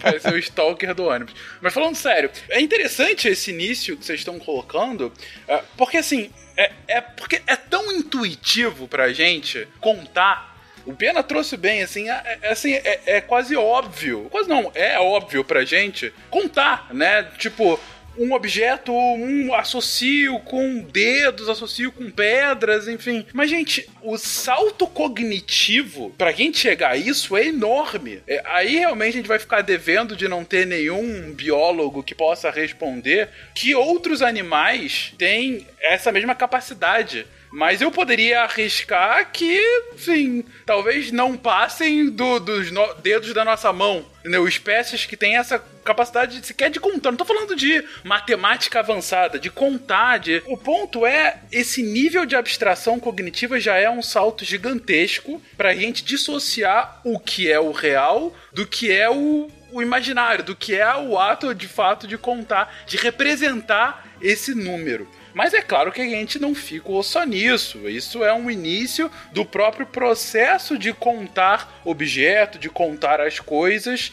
Vai 0.00 0.18
ser 0.18 0.32
o 0.32 0.38
stalker 0.38 0.94
do 0.94 1.04
ônibus. 1.04 1.34
Mas 1.60 1.72
falando 1.72 1.94
sério, 1.94 2.30
é 2.50 2.60
interessante 2.60 3.28
esse 3.28 3.50
início 3.50 3.96
que 3.96 4.04
vocês 4.04 4.20
estão 4.30 4.38
colocando, 4.38 5.12
é, 5.46 5.62
porque 5.76 5.98
assim, 5.98 6.30
é, 6.56 6.72
é 6.88 7.00
porque 7.00 7.42
é 7.46 7.56
tão 7.56 7.92
intuitivo 7.92 8.88
pra 8.88 9.12
gente 9.12 9.66
contar 9.80 10.56
o 10.86 10.94
Pena 10.94 11.20
trouxe 11.20 11.56
bem, 11.56 11.82
assim, 11.82 12.08
é, 12.08 12.38
é 12.42 12.52
assim 12.52 12.72
é, 12.74 13.00
é, 13.06 13.20
quase 13.20 13.56
óbvio, 13.56 14.28
quase 14.30 14.48
não, 14.48 14.70
é 14.72 14.96
óbvio 15.00 15.42
pra 15.42 15.64
gente 15.64 16.14
contar, 16.30 16.94
né? 16.94 17.24
Tipo, 17.38 17.78
um 18.18 18.32
objeto, 18.32 18.92
um 18.92 19.54
associo 19.54 20.38
com 20.40 20.80
dedos, 20.80 21.48
associo 21.48 21.92
com 21.92 22.10
pedras, 22.10 22.88
enfim. 22.88 23.26
Mas, 23.32 23.50
gente, 23.50 23.88
o 24.02 24.16
salto 24.16 24.86
cognitivo, 24.86 26.10
pra 26.16 26.32
gente 26.32 26.58
chegar 26.58 26.92
a 26.92 26.96
isso, 26.96 27.36
é 27.36 27.46
enorme. 27.46 28.22
É, 28.26 28.42
aí 28.46 28.76
realmente 28.76 29.14
a 29.14 29.16
gente 29.18 29.28
vai 29.28 29.38
ficar 29.38 29.62
devendo 29.62 30.16
de 30.16 30.28
não 30.28 30.44
ter 30.44 30.66
nenhum 30.66 31.32
biólogo 31.32 32.02
que 32.02 32.14
possa 32.14 32.50
responder 32.50 33.28
que 33.54 33.74
outros 33.74 34.22
animais 34.22 35.12
têm 35.18 35.66
essa 35.80 36.10
mesma 36.12 36.34
capacidade. 36.34 37.26
Mas 37.50 37.80
eu 37.80 37.90
poderia 37.90 38.42
arriscar 38.42 39.30
que, 39.32 39.60
sim, 39.96 40.44
talvez 40.64 41.10
não 41.10 41.36
passem 41.36 42.10
do, 42.10 42.38
dos 42.38 42.70
no, 42.70 42.94
dedos 42.94 43.32
da 43.32 43.44
nossa 43.44 43.72
mão. 43.72 44.04
Entendeu? 44.20 44.46
Espécies 44.48 45.06
que 45.06 45.16
têm 45.16 45.36
essa 45.36 45.58
capacidade 45.84 46.40
de, 46.40 46.46
sequer 46.46 46.68
de 46.68 46.80
contar. 46.80 47.10
Não 47.10 47.18
tô 47.18 47.24
falando 47.24 47.54
de 47.54 47.82
matemática 48.02 48.80
avançada, 48.80 49.38
de 49.38 49.50
contar. 49.50 50.18
De... 50.18 50.42
O 50.46 50.56
ponto 50.56 51.06
é, 51.06 51.40
esse 51.52 51.82
nível 51.82 52.26
de 52.26 52.34
abstração 52.34 52.98
cognitiva 52.98 53.60
já 53.60 53.76
é 53.76 53.88
um 53.88 54.02
salto 54.02 54.44
gigantesco 54.44 55.40
pra 55.56 55.74
gente 55.74 56.04
dissociar 56.04 57.00
o 57.04 57.18
que 57.20 57.50
é 57.50 57.60
o 57.60 57.70
real 57.70 58.34
do 58.52 58.66
que 58.66 58.90
é 58.90 59.08
o, 59.08 59.48
o 59.70 59.80
imaginário, 59.80 60.44
do 60.44 60.56
que 60.56 60.74
é 60.74 60.96
o 60.96 61.18
ato 61.18 61.54
de 61.54 61.68
fato 61.68 62.06
de 62.06 62.18
contar, 62.18 62.84
de 62.86 62.96
representar 62.96 64.06
esse 64.20 64.54
número. 64.54 65.08
Mas 65.36 65.52
é 65.52 65.60
claro 65.60 65.92
que 65.92 66.00
a 66.00 66.08
gente 66.08 66.38
não 66.38 66.54
ficou 66.54 67.02
só 67.02 67.22
nisso. 67.22 67.90
Isso 67.90 68.24
é 68.24 68.32
um 68.32 68.50
início 68.50 69.10
do 69.32 69.44
próprio 69.44 69.84
processo 69.84 70.78
de 70.78 70.94
contar 70.94 71.82
objeto, 71.84 72.58
de 72.58 72.70
contar 72.70 73.20
as 73.20 73.38
coisas. 73.38 74.10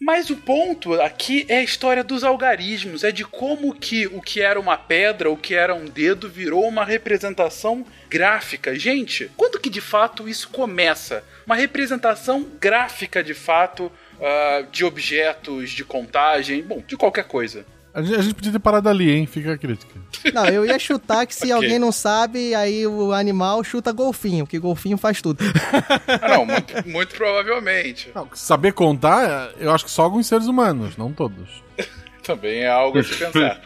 Mas 0.00 0.30
o 0.30 0.36
ponto 0.36 0.94
aqui 0.94 1.44
é 1.46 1.58
a 1.58 1.62
história 1.62 2.02
dos 2.02 2.24
algarismos, 2.24 3.04
é 3.04 3.12
de 3.12 3.22
como 3.22 3.74
que 3.74 4.06
o 4.06 4.22
que 4.22 4.40
era 4.40 4.58
uma 4.58 4.78
pedra, 4.78 5.30
o 5.30 5.36
que 5.36 5.54
era 5.54 5.74
um 5.74 5.84
dedo, 5.84 6.26
virou 6.26 6.66
uma 6.66 6.86
representação 6.86 7.84
gráfica. 8.08 8.74
Gente, 8.74 9.30
quando 9.36 9.60
que 9.60 9.68
de 9.68 9.82
fato 9.82 10.26
isso 10.26 10.48
começa? 10.48 11.22
Uma 11.44 11.54
representação 11.54 12.48
gráfica 12.58 13.22
de 13.22 13.34
fato 13.34 13.92
uh, 14.16 14.66
de 14.72 14.86
objetos, 14.86 15.68
de 15.68 15.84
contagem, 15.84 16.62
bom, 16.62 16.82
de 16.86 16.96
qualquer 16.96 17.24
coisa. 17.24 17.66
A 17.92 18.02
gente, 18.02 18.18
a 18.18 18.22
gente 18.22 18.34
podia 18.34 18.52
ter 18.52 18.58
parado 18.60 18.88
ali, 18.88 19.10
hein? 19.10 19.26
Fica 19.26 19.52
a 19.52 19.58
crítica. 19.58 19.92
Não, 20.32 20.46
eu 20.46 20.64
ia 20.64 20.78
chutar 20.78 21.26
que 21.26 21.34
se 21.34 21.44
okay. 21.52 21.52
alguém 21.52 21.78
não 21.78 21.90
sabe, 21.90 22.54
aí 22.54 22.86
o 22.86 23.12
animal 23.12 23.64
chuta 23.64 23.92
golfinho, 23.92 24.46
que 24.46 24.58
golfinho 24.58 24.96
faz 24.96 25.20
tudo. 25.20 25.42
Não, 26.28 26.46
muito, 26.46 26.88
muito 26.88 27.14
provavelmente. 27.14 28.10
Não, 28.14 28.28
saber 28.34 28.72
contar, 28.72 29.52
eu 29.58 29.72
acho 29.72 29.84
que 29.84 29.90
só 29.90 30.02
alguns 30.02 30.26
seres 30.26 30.46
humanos, 30.46 30.96
não 30.96 31.12
todos. 31.12 31.62
Também 32.22 32.60
é 32.60 32.68
algo 32.68 32.98
a 32.98 33.02
se 33.02 33.14
pensar. 33.14 33.60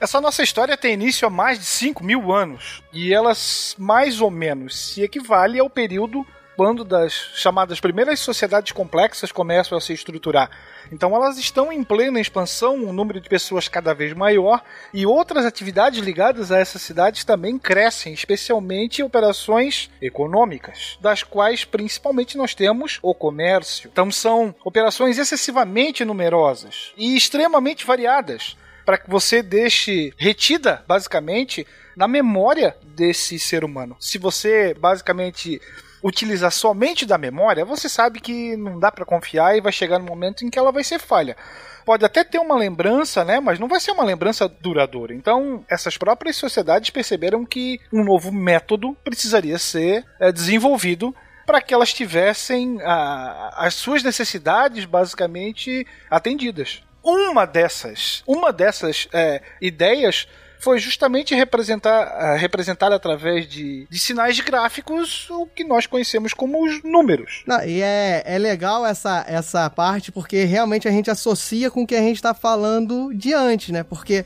Essa 0.00 0.20
nossa 0.20 0.42
história 0.42 0.76
tem 0.76 0.94
início 0.94 1.26
há 1.26 1.30
mais 1.30 1.58
de 1.58 1.64
5 1.64 2.04
mil 2.04 2.32
anos. 2.32 2.82
E 2.92 3.12
elas, 3.12 3.74
mais 3.78 4.20
ou 4.20 4.30
menos, 4.30 4.78
se 4.78 5.02
equivale 5.02 5.58
ao 5.58 5.68
período 5.68 6.24
quando 6.56 6.84
das 6.84 7.12
chamadas 7.34 7.78
primeiras 7.78 8.18
sociedades 8.20 8.72
complexas 8.72 9.30
começam 9.30 9.76
a 9.76 9.80
se 9.80 9.92
estruturar. 9.92 10.50
Então 10.90 11.14
elas 11.14 11.36
estão 11.36 11.70
em 11.70 11.84
plena 11.84 12.20
expansão, 12.20 12.76
um 12.76 12.92
número 12.92 13.20
de 13.20 13.28
pessoas 13.28 13.68
cada 13.68 13.92
vez 13.92 14.14
maior 14.14 14.62
e 14.94 15.04
outras 15.04 15.44
atividades 15.44 16.00
ligadas 16.00 16.50
a 16.50 16.58
essas 16.58 16.80
cidades 16.80 17.24
também 17.24 17.58
crescem, 17.58 18.14
especialmente 18.14 19.02
operações 19.02 19.90
econômicas, 20.00 20.96
das 21.00 21.22
quais 21.22 21.64
principalmente 21.64 22.38
nós 22.38 22.54
temos 22.54 22.98
o 23.02 23.14
comércio. 23.14 23.90
Então 23.92 24.10
são 24.10 24.54
operações 24.64 25.18
excessivamente 25.18 26.04
numerosas 26.04 26.92
e 26.96 27.16
extremamente 27.16 27.84
variadas 27.84 28.56
para 28.86 28.96
que 28.96 29.10
você 29.10 29.42
deixe 29.42 30.14
retida, 30.16 30.84
basicamente, 30.86 31.66
na 31.96 32.06
memória 32.06 32.76
desse 32.84 33.36
ser 33.36 33.64
humano. 33.64 33.96
Se 33.98 34.16
você 34.16 34.74
basicamente 34.74 35.60
utilizar 36.06 36.52
somente 36.52 37.04
da 37.04 37.18
memória, 37.18 37.64
você 37.64 37.88
sabe 37.88 38.20
que 38.20 38.56
não 38.56 38.78
dá 38.78 38.92
para 38.92 39.04
confiar 39.04 39.56
e 39.56 39.60
vai 39.60 39.72
chegar 39.72 39.98
no 39.98 40.04
momento 40.04 40.44
em 40.44 40.50
que 40.50 40.58
ela 40.58 40.70
vai 40.70 40.84
ser 40.84 41.00
falha. 41.00 41.36
Pode 41.84 42.04
até 42.04 42.22
ter 42.22 42.38
uma 42.38 42.56
lembrança, 42.56 43.24
né, 43.24 43.40
mas 43.40 43.58
não 43.58 43.66
vai 43.66 43.80
ser 43.80 43.90
uma 43.90 44.04
lembrança 44.04 44.48
duradoura. 44.48 45.12
Então, 45.12 45.64
essas 45.68 45.98
próprias 45.98 46.36
sociedades 46.36 46.90
perceberam 46.90 47.44
que 47.44 47.80
um 47.92 48.04
novo 48.04 48.30
método 48.30 48.96
precisaria 49.02 49.58
ser 49.58 50.04
é, 50.20 50.30
desenvolvido 50.30 51.14
para 51.44 51.60
que 51.60 51.74
elas 51.74 51.92
tivessem 51.92 52.80
a, 52.82 53.54
as 53.66 53.74
suas 53.74 54.04
necessidades 54.04 54.84
basicamente 54.84 55.84
atendidas. 56.08 56.82
Uma 57.02 57.44
dessas, 57.46 58.22
uma 58.26 58.52
dessas 58.52 59.08
é, 59.12 59.42
ideias 59.60 60.28
foi 60.58 60.78
justamente 60.78 61.34
representar, 61.34 62.34
uh, 62.34 62.38
representar 62.38 62.92
através 62.92 63.48
de, 63.48 63.86
de 63.88 63.98
sinais 63.98 64.38
gráficos 64.40 65.28
o 65.30 65.46
que 65.46 65.64
nós 65.64 65.86
conhecemos 65.86 66.32
como 66.32 66.64
os 66.64 66.82
números. 66.82 67.42
Não, 67.46 67.62
e 67.64 67.82
é, 67.82 68.22
é 68.24 68.38
legal 68.38 68.84
essa, 68.86 69.24
essa 69.28 69.68
parte 69.70 70.10
porque 70.10 70.44
realmente 70.44 70.88
a 70.88 70.90
gente 70.90 71.10
associa 71.10 71.70
com 71.70 71.82
o 71.82 71.86
que 71.86 71.94
a 71.94 72.00
gente 72.00 72.16
está 72.16 72.34
falando 72.34 73.12
de 73.14 73.32
antes, 73.32 73.70
né? 73.70 73.82
Porque 73.82 74.24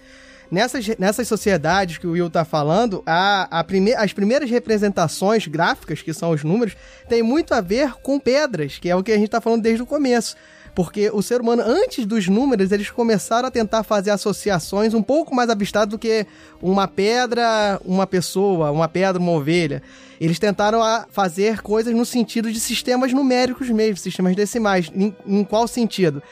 nessas, 0.50 0.86
nessas 0.98 1.28
sociedades 1.28 1.98
que 1.98 2.06
o 2.06 2.12
Will 2.12 2.28
tá 2.28 2.44
falando, 2.44 3.02
a, 3.06 3.60
a 3.60 3.64
prime 3.64 3.94
as 3.94 4.12
primeiras 4.12 4.50
representações 4.50 5.46
gráficas, 5.46 6.02
que 6.02 6.12
são 6.12 6.30
os 6.30 6.42
números, 6.42 6.76
tem 7.08 7.22
muito 7.22 7.54
a 7.54 7.60
ver 7.60 7.94
com 8.02 8.18
pedras, 8.18 8.78
que 8.78 8.90
é 8.90 8.96
o 8.96 9.02
que 9.02 9.12
a 9.12 9.16
gente 9.16 9.30
tá 9.30 9.40
falando 9.40 9.62
desde 9.62 9.82
o 9.82 9.86
começo. 9.86 10.36
Porque 10.74 11.10
o 11.12 11.22
ser 11.22 11.40
humano, 11.40 11.62
antes 11.64 12.06
dos 12.06 12.28
números, 12.28 12.72
eles 12.72 12.90
começaram 12.90 13.48
a 13.48 13.50
tentar 13.50 13.82
fazer 13.82 14.10
associações 14.10 14.94
um 14.94 15.02
pouco 15.02 15.34
mais 15.34 15.50
abstratas 15.50 15.90
do 15.90 15.98
que 15.98 16.26
uma 16.62 16.86
pedra, 16.86 17.80
uma 17.84 18.06
pessoa, 18.06 18.70
uma 18.70 18.88
pedra, 18.88 19.20
uma 19.20 19.32
ovelha. 19.32 19.82
Eles 20.20 20.38
tentaram 20.38 20.80
fazer 21.10 21.62
coisas 21.62 21.94
no 21.94 22.04
sentido 22.04 22.52
de 22.52 22.60
sistemas 22.60 23.12
numéricos 23.12 23.70
mesmo, 23.70 23.96
sistemas 23.96 24.36
decimais. 24.36 24.90
Em, 24.94 25.14
em 25.26 25.44
qual 25.44 25.66
sentido? 25.66 26.22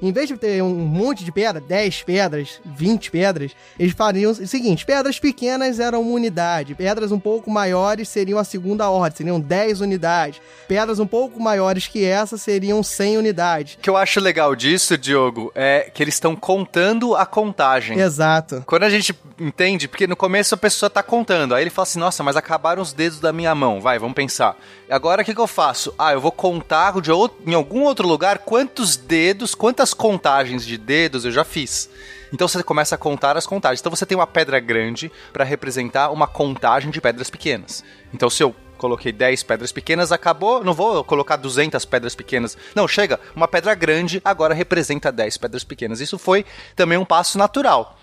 Em 0.00 0.12
vez 0.12 0.28
de 0.28 0.36
ter 0.36 0.62
um 0.62 0.74
monte 0.74 1.24
de 1.24 1.32
pedra, 1.32 1.60
10 1.60 2.02
pedras, 2.02 2.60
20 2.64 3.10
pedras, 3.10 3.52
eles 3.78 3.92
fariam 3.92 4.30
o 4.30 4.34
seguinte: 4.34 4.84
pedras 4.84 5.18
pequenas 5.18 5.80
eram 5.80 6.02
uma 6.02 6.12
unidade, 6.12 6.74
pedras 6.74 7.12
um 7.12 7.18
pouco 7.18 7.50
maiores 7.50 8.08
seriam 8.08 8.38
a 8.38 8.44
segunda 8.44 8.88
ordem, 8.88 9.16
seriam 9.16 9.40
10 9.40 9.80
unidades, 9.80 10.40
pedras 10.66 10.98
um 10.98 11.06
pouco 11.06 11.40
maiores 11.40 11.86
que 11.86 12.04
essa 12.04 12.36
seriam 12.38 12.82
100 12.82 13.18
unidades. 13.18 13.74
O 13.74 13.78
que 13.78 13.90
eu 13.90 13.96
acho 13.96 14.20
legal 14.20 14.54
disso, 14.54 14.96
Diogo, 14.96 15.52
é 15.54 15.90
que 15.92 16.02
eles 16.02 16.14
estão 16.14 16.36
contando 16.36 17.16
a 17.16 17.26
contagem. 17.26 17.98
Exato. 17.98 18.62
Quando 18.66 18.84
a 18.84 18.90
gente 18.90 19.14
entende, 19.38 19.88
porque 19.88 20.06
no 20.06 20.16
começo 20.16 20.54
a 20.54 20.58
pessoa 20.58 20.88
tá 20.90 21.02
contando, 21.02 21.54
aí 21.54 21.62
ele 21.62 21.70
fala 21.70 21.84
assim: 21.84 21.98
nossa, 21.98 22.22
mas 22.22 22.36
acabaram 22.36 22.82
os 22.82 22.92
dedos 22.92 23.20
da 23.20 23.32
minha 23.32 23.54
mão, 23.54 23.80
vai, 23.80 23.98
vamos 23.98 24.14
pensar. 24.14 24.56
Agora 24.90 25.22
o 25.22 25.24
que, 25.24 25.34
que 25.34 25.40
eu 25.40 25.46
faço? 25.46 25.94
Ah, 25.98 26.12
eu 26.12 26.20
vou 26.20 26.32
contar 26.32 26.98
de 27.00 27.10
outro, 27.10 27.38
em 27.46 27.54
algum 27.54 27.82
outro 27.82 28.06
lugar 28.08 28.38
quantos 28.38 28.96
dedos, 28.96 29.54
quantas 29.54 29.87
contagens 29.94 30.64
de 30.64 30.76
dedos 30.76 31.24
eu 31.24 31.30
já 31.30 31.44
fiz. 31.44 31.88
Então 32.32 32.46
você 32.46 32.62
começa 32.62 32.94
a 32.94 32.98
contar 32.98 33.36
as 33.36 33.46
contagens. 33.46 33.80
Então 33.80 33.94
você 33.94 34.06
tem 34.06 34.16
uma 34.16 34.26
pedra 34.26 34.60
grande 34.60 35.10
para 35.32 35.44
representar 35.44 36.10
uma 36.10 36.26
contagem 36.26 36.90
de 36.90 37.00
pedras 37.00 37.30
pequenas. 37.30 37.84
Então 38.12 38.28
se 38.28 38.42
eu 38.42 38.54
coloquei 38.78 39.12
10 39.12 39.42
pedras 39.42 39.72
pequenas, 39.72 40.12
acabou, 40.12 40.62
não 40.62 40.72
vou 40.72 41.02
colocar 41.04 41.36
200 41.36 41.84
pedras 41.84 42.14
pequenas. 42.14 42.56
Não, 42.74 42.86
chega, 42.86 43.20
uma 43.34 43.48
pedra 43.48 43.74
grande 43.74 44.22
agora 44.24 44.54
representa 44.54 45.12
10 45.12 45.36
pedras 45.36 45.64
pequenas. 45.64 46.00
Isso 46.00 46.16
foi 46.16 46.46
também 46.76 46.96
um 46.96 47.04
passo 47.04 47.36
natural. 47.36 47.98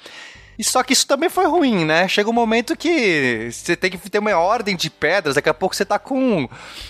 E 0.57 0.63
só 0.63 0.83
que 0.83 0.93
isso 0.93 1.05
também 1.05 1.29
foi 1.29 1.45
ruim, 1.45 1.85
né? 1.85 2.07
Chega 2.07 2.29
um 2.29 2.33
momento 2.33 2.75
que 2.75 3.49
você 3.51 3.75
tem 3.75 3.91
que 3.91 3.97
ter 4.09 4.19
uma 4.19 4.35
ordem 4.37 4.75
de 4.75 4.89
pedras, 4.89 5.35
daqui 5.35 5.49
a 5.49 5.53
pouco 5.53 5.75
você 5.75 5.85
tá 5.85 5.99
com 5.99 6.47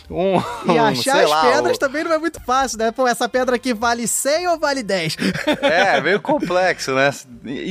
um. 0.09 0.41
E 0.73 0.77
achar 0.77 1.23
as 1.23 1.29
lá, 1.29 1.51
pedras 1.51 1.77
também 1.77 2.03
não 2.03 2.13
é 2.13 2.17
muito 2.17 2.39
fácil, 2.43 2.77
né? 2.77 2.91
Pô, 2.91 3.07
essa 3.07 3.27
pedra 3.27 3.55
aqui 3.55 3.73
vale 3.73 4.07
100 4.07 4.47
ou 4.49 4.59
vale 4.59 4.83
10? 4.83 5.17
É, 5.61 5.99
meio 6.01 6.19
complexo, 6.19 6.93
né? 6.93 7.11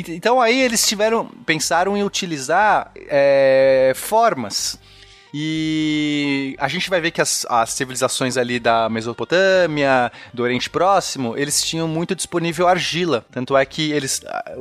Então 0.09 0.41
aí 0.41 0.61
eles 0.61 0.87
tiveram. 0.87 1.27
pensaram 1.47 1.97
em 1.97 2.03
utilizar 2.03 2.91
é, 2.97 3.93
formas 3.95 4.79
e 5.37 6.55
a 6.61 6.69
gente 6.69 6.89
vai 6.89 7.01
ver 7.01 7.11
que 7.11 7.21
as, 7.21 7.45
as 7.51 7.71
civilizações 7.71 8.37
ali 8.37 8.61
da 8.61 8.89
Mesopotâmia, 8.89 10.13
do 10.33 10.45
Oriente 10.45 10.71
Próximo, 10.71 11.37
eles 11.37 11.61
tinham 11.61 11.89
muito 11.89 12.15
disponível 12.15 12.69
argila. 12.69 13.27
Tanto 13.33 13.57
é 13.57 13.67
que 13.67 13.91
eles 13.91 14.23
ah, 14.25 14.53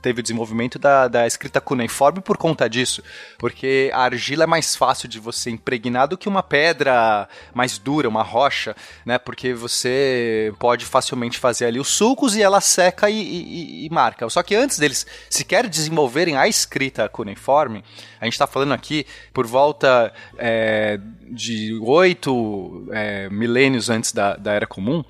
teve 0.00 0.20
o 0.20 0.22
desenvolvimento 0.22 0.78
da, 0.78 1.08
da 1.08 1.26
escrita 1.26 1.60
cuneiforme 1.60 2.20
por 2.20 2.36
conta 2.36 2.70
disso. 2.70 3.02
Porque 3.40 3.90
a 3.92 4.02
argila 4.02 4.44
é 4.44 4.46
mais 4.46 4.76
fácil 4.76 5.08
de 5.08 5.18
você 5.18 5.50
impregnar 5.50 6.06
do 6.06 6.16
que 6.16 6.28
uma 6.28 6.44
pedra 6.44 7.28
mais 7.52 7.76
dura, 7.76 8.08
uma 8.08 8.22
rocha, 8.22 8.76
né? 9.04 9.18
Porque 9.18 9.52
você 9.52 10.54
pode 10.60 10.84
facilmente 10.84 11.38
fazer 11.38 11.64
ali 11.64 11.80
os 11.80 11.88
sulcos 11.88 12.36
e 12.36 12.42
ela 12.42 12.60
seca 12.60 13.10
e, 13.10 13.20
e, 13.20 13.86
e 13.86 13.90
marca. 13.90 14.30
Só 14.30 14.44
que 14.44 14.54
antes 14.54 14.78
deles 14.78 15.04
sequer 15.28 15.66
desenvolverem 15.68 16.36
a 16.36 16.46
escrita 16.46 17.08
cuneiforme, 17.08 17.82
a 18.20 18.26
gente 18.26 18.34
está 18.34 18.46
falando 18.46 18.74
aqui 18.74 19.04
por 19.34 19.44
volta 19.44 20.12
é, 20.38 20.98
de 21.30 21.78
oito 21.82 22.86
é, 22.92 23.28
milênios 23.30 23.88
antes 23.90 24.12
da, 24.12 24.36
da 24.36 24.52
Era 24.52 24.66
Comum. 24.66 25.04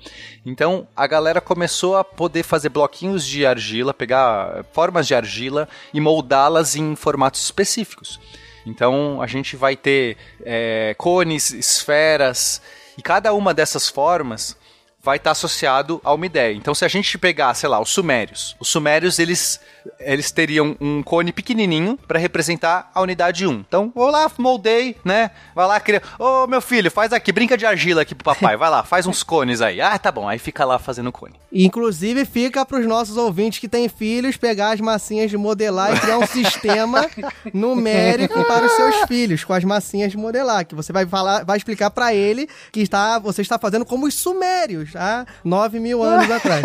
Então 0.45 0.87
a 0.95 1.07
galera 1.07 1.41
começou 1.41 1.97
a 1.97 2.03
poder 2.03 2.43
fazer 2.43 2.69
bloquinhos 2.69 3.25
de 3.25 3.45
argila, 3.45 3.93
pegar 3.93 4.65
formas 4.73 5.07
de 5.07 5.15
argila 5.15 5.67
e 5.93 5.99
moldá-las 5.99 6.75
em 6.75 6.95
formatos 6.95 7.43
específicos. 7.43 8.19
Então 8.65 9.21
a 9.21 9.27
gente 9.27 9.55
vai 9.55 9.75
ter 9.75 10.17
é, 10.43 10.95
cones, 10.97 11.51
esferas, 11.51 12.61
e 12.97 13.01
cada 13.01 13.33
uma 13.33 13.53
dessas 13.53 13.89
formas 13.89 14.55
vai 15.03 15.17
estar 15.17 15.31
associado 15.31 15.99
a 16.03 16.13
uma 16.13 16.25
ideia. 16.25 16.53
Então, 16.53 16.75
se 16.75 16.85
a 16.85 16.87
gente 16.87 17.17
pegar, 17.17 17.53
sei 17.55 17.67
lá, 17.67 17.79
os 17.79 17.89
sumérios, 17.89 18.55
os 18.59 18.67
sumérios 18.67 19.17
eles 19.17 19.59
eles 19.99 20.31
teriam 20.31 20.75
um 20.79 21.01
cone 21.03 21.31
pequenininho 21.31 21.97
para 22.07 22.19
representar 22.19 22.91
a 22.93 23.01
unidade 23.01 23.45
1. 23.45 23.51
Então, 23.51 23.91
vou 23.93 24.09
lá, 24.09 24.29
moldei, 24.37 24.95
né? 25.03 25.31
Vai 25.55 25.67
lá, 25.67 25.79
cria. 25.79 26.01
Ô, 26.17 26.47
meu 26.47 26.61
filho, 26.61 26.91
faz 26.91 27.13
aqui, 27.13 27.31
brinca 27.31 27.57
de 27.57 27.65
argila 27.65 28.01
aqui 28.01 28.15
pro 28.15 28.25
papai. 28.25 28.57
Vai 28.57 28.69
lá, 28.69 28.83
faz 28.85 29.05
uns 29.05 29.23
cones 29.23 29.61
aí. 29.61 29.81
Ah, 29.81 29.97
tá 29.97 30.11
bom. 30.11 30.27
Aí 30.27 30.39
fica 30.39 30.65
lá 30.65 30.79
fazendo 30.79 31.11
cone. 31.11 31.33
Inclusive, 31.51 32.25
fica 32.25 32.65
pros 32.65 32.85
nossos 32.85 33.17
ouvintes 33.17 33.59
que 33.59 33.67
têm 33.67 33.89
filhos 33.89 34.37
pegar 34.37 34.71
as 34.71 34.79
massinhas 34.79 35.29
de 35.29 35.37
modelar 35.37 35.95
e 35.95 35.99
criar 35.99 36.17
um 36.17 36.25
sistema 36.27 37.09
numérico 37.53 38.43
para 38.45 38.65
os 38.65 38.71
seus 38.73 38.95
filhos 39.07 39.43
com 39.43 39.53
as 39.53 39.63
massinhas 39.63 40.11
de 40.11 40.17
modelar, 40.17 40.65
que 40.65 40.75
você 40.75 40.93
vai 40.93 41.05
falar, 41.05 41.43
vai 41.43 41.57
explicar 41.57 41.91
para 41.91 42.13
ele 42.13 42.47
que 42.71 42.81
está, 42.81 43.19
você 43.19 43.41
está 43.41 43.57
fazendo 43.59 43.85
como 43.85 44.05
os 44.05 44.13
sumérios, 44.13 44.95
há 44.95 45.25
9 45.43 45.79
mil 45.79 46.03
anos 46.03 46.29
atrás. 46.31 46.63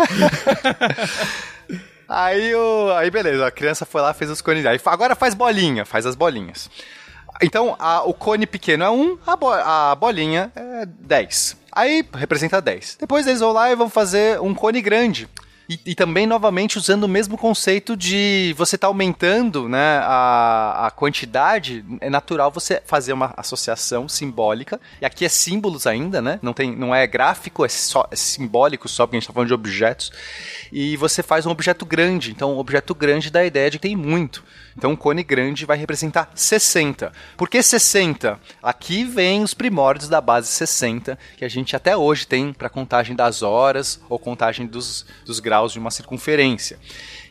Aí, 2.07 2.55
o, 2.55 2.91
aí 2.95 3.11
beleza, 3.11 3.45
a 3.45 3.51
criança 3.51 3.85
foi 3.85 4.01
lá, 4.01 4.13
fez 4.13 4.31
os 4.31 4.41
cones. 4.41 4.65
Aí 4.65 4.79
agora 4.85 5.15
faz 5.15 5.33
bolinha, 5.33 5.85
faz 5.85 6.05
as 6.05 6.15
bolinhas. 6.15 6.69
Então, 7.41 7.75
a, 7.77 8.01
o 8.03 8.13
cone 8.13 8.47
pequeno 8.47 8.83
é 8.83 8.89
1, 8.89 9.19
a, 9.27 9.35
bo, 9.35 9.51
a 9.51 9.95
bolinha 9.95 10.51
é 10.55 10.85
10. 10.85 11.57
Aí 11.71 12.03
representa 12.13 12.61
10. 12.61 12.97
Depois 12.99 13.27
eles 13.27 13.39
vão 13.39 13.51
lá 13.51 13.71
e 13.71 13.75
vão 13.75 13.89
fazer 13.89 14.39
um 14.41 14.55
cone 14.55 14.81
grande. 14.81 15.29
E, 15.69 15.79
e, 15.87 15.95
também, 15.95 16.25
novamente, 16.25 16.77
usando 16.77 17.03
o 17.03 17.07
mesmo 17.09 17.37
conceito 17.37 17.97
de 17.97 18.53
você 18.57 18.77
tá 18.77 18.87
aumentando 18.87 19.67
né, 19.67 19.99
a, 20.03 20.87
a 20.87 20.91
quantidade, 20.91 21.83
é 21.99 22.09
natural 22.09 22.49
você 22.51 22.81
fazer 22.85 23.11
uma 23.11 23.33
associação 23.35 24.07
simbólica. 24.07 24.79
E 25.01 25.05
aqui 25.05 25.25
é 25.25 25.29
símbolos 25.29 25.85
ainda, 25.85 26.21
né? 26.21 26.39
Não, 26.41 26.53
tem, 26.53 26.73
não 26.73 26.95
é 26.95 27.05
gráfico, 27.05 27.65
é, 27.65 27.69
só, 27.69 28.07
é 28.09 28.15
simbólico 28.15 28.87
só, 28.87 29.05
porque 29.05 29.17
a 29.17 29.19
gente 29.19 29.27
tá 29.27 29.33
falando 29.33 29.49
de 29.49 29.53
objetos. 29.53 30.11
E 30.71 30.95
você 30.95 31.21
faz 31.21 31.45
um 31.45 31.51
objeto 31.51 31.85
grande. 31.85 32.31
Então, 32.31 32.53
um 32.53 32.59
objeto 32.59 32.95
grande 32.95 33.29
dá 33.29 33.39
a 33.39 33.45
ideia 33.45 33.69
de 33.69 33.77
que 33.77 33.87
tem 33.87 33.95
muito. 33.95 34.43
Então, 34.77 34.91
um 34.91 34.95
cone 34.95 35.23
grande 35.23 35.65
vai 35.65 35.75
representar 35.75 36.31
60. 36.35 37.11
Por 37.35 37.49
que 37.49 37.61
60? 37.61 38.39
Aqui 38.61 39.03
vem 39.03 39.43
os 39.43 39.53
primórdios 39.53 40.07
da 40.07 40.21
base 40.21 40.47
60, 40.49 41.17
que 41.35 41.43
a 41.43 41.49
gente 41.49 41.75
até 41.75 41.97
hoje 41.97 42.27
tem 42.27 42.53
para 42.53 42.69
contagem 42.69 43.15
das 43.15 43.41
horas 43.41 43.99
ou 44.07 44.19
contagem 44.19 44.67
dos, 44.67 45.05
dos 45.25 45.39
graus 45.39 45.56
de 45.65 45.79
uma 45.79 45.91
circunferência. 45.91 46.79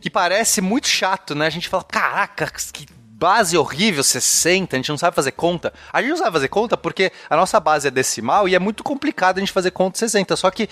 Que 0.01 0.11
parece 0.11 0.61
muito 0.61 0.89
chato, 0.89 1.35
né? 1.35 1.47
A 1.47 1.51
gente 1.51 1.69
fala, 1.69 1.85
caraca, 1.85 2.51
que 2.73 2.87
base 3.17 3.57
horrível, 3.57 4.05
60, 4.05 4.77
a 4.77 4.79
gente 4.79 4.91
não 4.91 4.99
sabe 4.99 5.17
fazer 5.17 5.33
conta. 5.33 5.73
A 5.93 6.01
gente 6.03 6.11
não 6.11 6.19
sabe 6.19 6.33
fazer 6.33 6.49
conta 6.49 6.77
porque 6.77 7.11
a 7.31 7.37
nossa 7.37 7.59
base 7.59 7.89
é 7.89 7.91
decimal 7.91 8.49
e 8.49 8.55
é 8.55 8.59
muito 8.59 8.85
complicado 8.85 9.39
a 9.39 9.41
gente 9.41 9.53
fazer 9.53 9.71
conta 9.71 9.99
60. 9.99 10.37
Só 10.37 10.51
que 10.51 10.69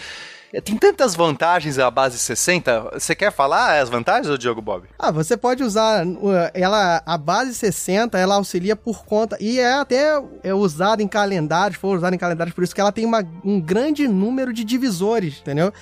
tem 0.60 0.76
tantas 0.76 1.14
vantagens 1.14 1.78
a 1.78 1.90
base 1.90 2.18
60. 2.18 2.90
Você 2.94 3.14
quer 3.14 3.32
falar 3.32 3.80
as 3.80 3.88
vantagens, 3.88 4.28
ou 4.28 4.38
Diogo 4.38 4.62
Bob? 4.62 4.84
Ah, 4.98 5.10
você 5.10 5.36
pode 5.36 5.62
usar 5.62 6.06
uh, 6.06 6.50
ela 6.52 7.02
a 7.04 7.18
base 7.18 7.54
60, 7.54 8.18
ela 8.18 8.36
auxilia 8.36 8.76
por 8.76 9.04
conta 9.04 9.36
e 9.40 9.58
é 9.58 9.74
até 9.74 10.22
é 10.42 10.54
usada 10.54 11.02
em 11.02 11.08
calendários, 11.08 11.78
for 11.78 11.96
usada 11.96 12.14
em 12.14 12.18
calendários, 12.18 12.54
por 12.54 12.62
isso 12.62 12.74
que 12.74 12.80
ela 12.80 12.92
tem 12.92 13.04
uma, 13.04 13.24
um 13.44 13.60
grande 13.60 14.06
número 14.06 14.52
de 14.52 14.64
divisores, 14.64 15.40
entendeu? 15.40 15.72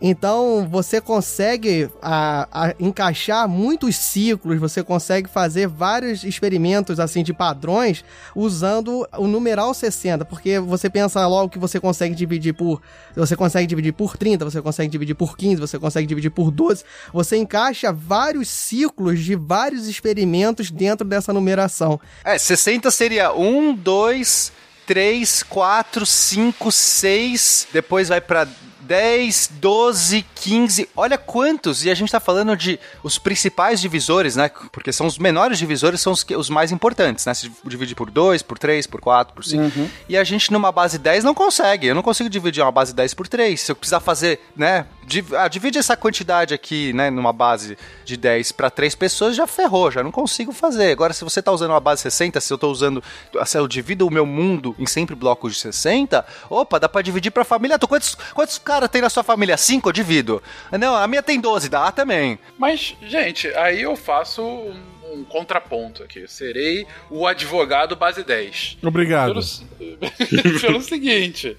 Então 0.00 0.68
você 0.70 1.00
consegue 1.00 1.88
a, 2.02 2.48
a, 2.52 2.74
encaixar 2.78 3.48
muitos 3.48 3.96
ciclos, 3.96 4.58
você 4.58 4.82
consegue 4.82 5.28
fazer 5.28 5.66
vários 5.66 6.24
experimentos 6.24 7.00
assim 7.00 7.22
de 7.22 7.32
padrões 7.32 8.04
usando 8.34 9.08
o 9.16 9.26
numeral 9.26 9.72
60, 9.72 10.24
porque 10.24 10.58
você 10.58 10.90
pensa 10.90 11.26
logo 11.26 11.48
que 11.48 11.58
você 11.58 11.80
consegue 11.80 12.14
dividir 12.14 12.52
por 12.52 12.82
você 13.16 13.34
consegue 13.34 13.66
dividir 13.66 13.92
por 13.92 14.17
30, 14.18 14.44
você 14.44 14.60
consegue 14.60 14.90
dividir 14.90 15.14
por 15.14 15.36
15, 15.36 15.60
você 15.60 15.78
consegue 15.78 16.06
dividir 16.06 16.30
por 16.30 16.50
12. 16.50 16.84
Você 17.12 17.36
encaixa 17.36 17.92
vários 17.92 18.48
ciclos 18.48 19.20
de 19.20 19.34
vários 19.34 19.86
experimentos 19.86 20.70
dentro 20.70 21.06
dessa 21.06 21.32
numeração. 21.32 22.00
É, 22.24 22.36
60 22.36 22.90
seria 22.90 23.32
1, 23.32 23.74
2, 23.74 24.52
3, 24.86 25.42
4, 25.42 26.06
5, 26.06 26.72
6, 26.72 27.68
depois 27.72 28.08
vai 28.08 28.20
para 28.20 28.48
10, 28.88 29.50
12, 29.60 30.24
15, 30.34 30.88
olha 30.96 31.18
quantos! 31.18 31.84
E 31.84 31.90
a 31.90 31.94
gente 31.94 32.10
tá 32.10 32.18
falando 32.18 32.56
de 32.56 32.80
os 33.02 33.18
principais 33.18 33.82
divisores, 33.82 34.34
né? 34.34 34.50
Porque 34.72 34.90
são 34.92 35.06
os 35.06 35.18
menores 35.18 35.58
divisores, 35.58 36.00
são 36.00 36.10
os, 36.14 36.24
que- 36.24 36.34
os 36.34 36.48
mais 36.48 36.72
importantes, 36.72 37.26
né? 37.26 37.34
Se 37.34 37.50
divide 37.66 37.94
por 37.94 38.10
2, 38.10 38.40
por 38.42 38.58
3, 38.58 38.86
por 38.86 38.98
4, 39.02 39.34
por 39.34 39.44
5. 39.44 39.90
E 40.08 40.16
a 40.16 40.24
gente 40.24 40.50
numa 40.50 40.72
base 40.72 40.96
10 40.96 41.22
não 41.22 41.34
consegue. 41.34 41.86
Eu 41.88 41.94
não 41.94 42.02
consigo 42.02 42.30
dividir 42.30 42.62
uma 42.62 42.72
base 42.72 42.94
10 42.94 43.12
por 43.12 43.28
3. 43.28 43.60
Se 43.60 43.70
eu 43.70 43.76
precisar 43.76 44.00
fazer, 44.00 44.40
né? 44.56 44.86
div- 45.06 45.34
ah, 45.34 45.48
divide 45.48 45.78
essa 45.78 45.94
quantidade 45.96 46.54
aqui, 46.54 46.92
né? 46.94 47.10
Numa 47.10 47.32
base 47.32 47.76
de 48.06 48.16
10 48.16 48.52
para 48.52 48.70
3 48.70 48.94
pessoas, 48.94 49.36
já 49.36 49.46
ferrou, 49.46 49.90
já 49.90 50.02
não 50.02 50.10
consigo 50.10 50.50
fazer. 50.52 50.92
Agora, 50.92 51.12
se 51.12 51.24
você 51.24 51.42
tá 51.42 51.52
usando 51.52 51.70
uma 51.72 51.80
base 51.80 52.00
60, 52.02 52.40
se 52.40 52.50
eu 52.50 52.56
tô 52.56 52.70
usando. 52.70 53.02
Se 53.44 53.58
eu 53.58 53.68
divido 53.68 54.06
o 54.06 54.10
meu 54.10 54.24
mundo 54.24 54.74
em 54.78 54.86
sempre 54.86 55.14
blocos 55.14 55.52
de 55.54 55.60
60, 55.60 56.24
opa, 56.48 56.80
dá 56.80 56.88
pra 56.88 57.02
dividir 57.02 57.30
pra 57.30 57.44
família. 57.44 57.78
toda. 57.78 57.88
Quantos, 57.88 58.16
quantos 58.34 58.58
caras 58.58 58.77
tem 58.86 59.00
na 59.00 59.08
sua 59.08 59.22
família? 59.22 59.56
5? 59.56 59.88
Eu 59.88 59.92
divido. 59.94 60.42
Não, 60.78 60.94
a 60.94 61.06
minha 61.08 61.22
tem 61.22 61.40
12, 61.40 61.70
dá 61.70 61.90
também. 61.90 62.38
Mas, 62.58 62.94
gente, 63.06 63.48
aí 63.54 63.80
eu 63.80 63.96
faço 63.96 64.42
um, 64.42 64.76
um 65.14 65.24
contraponto 65.24 66.02
aqui. 66.02 66.20
Eu 66.20 66.28
serei 66.28 66.86
o 67.10 67.26
advogado 67.26 67.96
base 67.96 68.22
10. 68.22 68.76
Obrigado. 68.82 69.32
Pelo, 69.78 70.60
pelo 70.60 70.82
seguinte. 70.82 71.56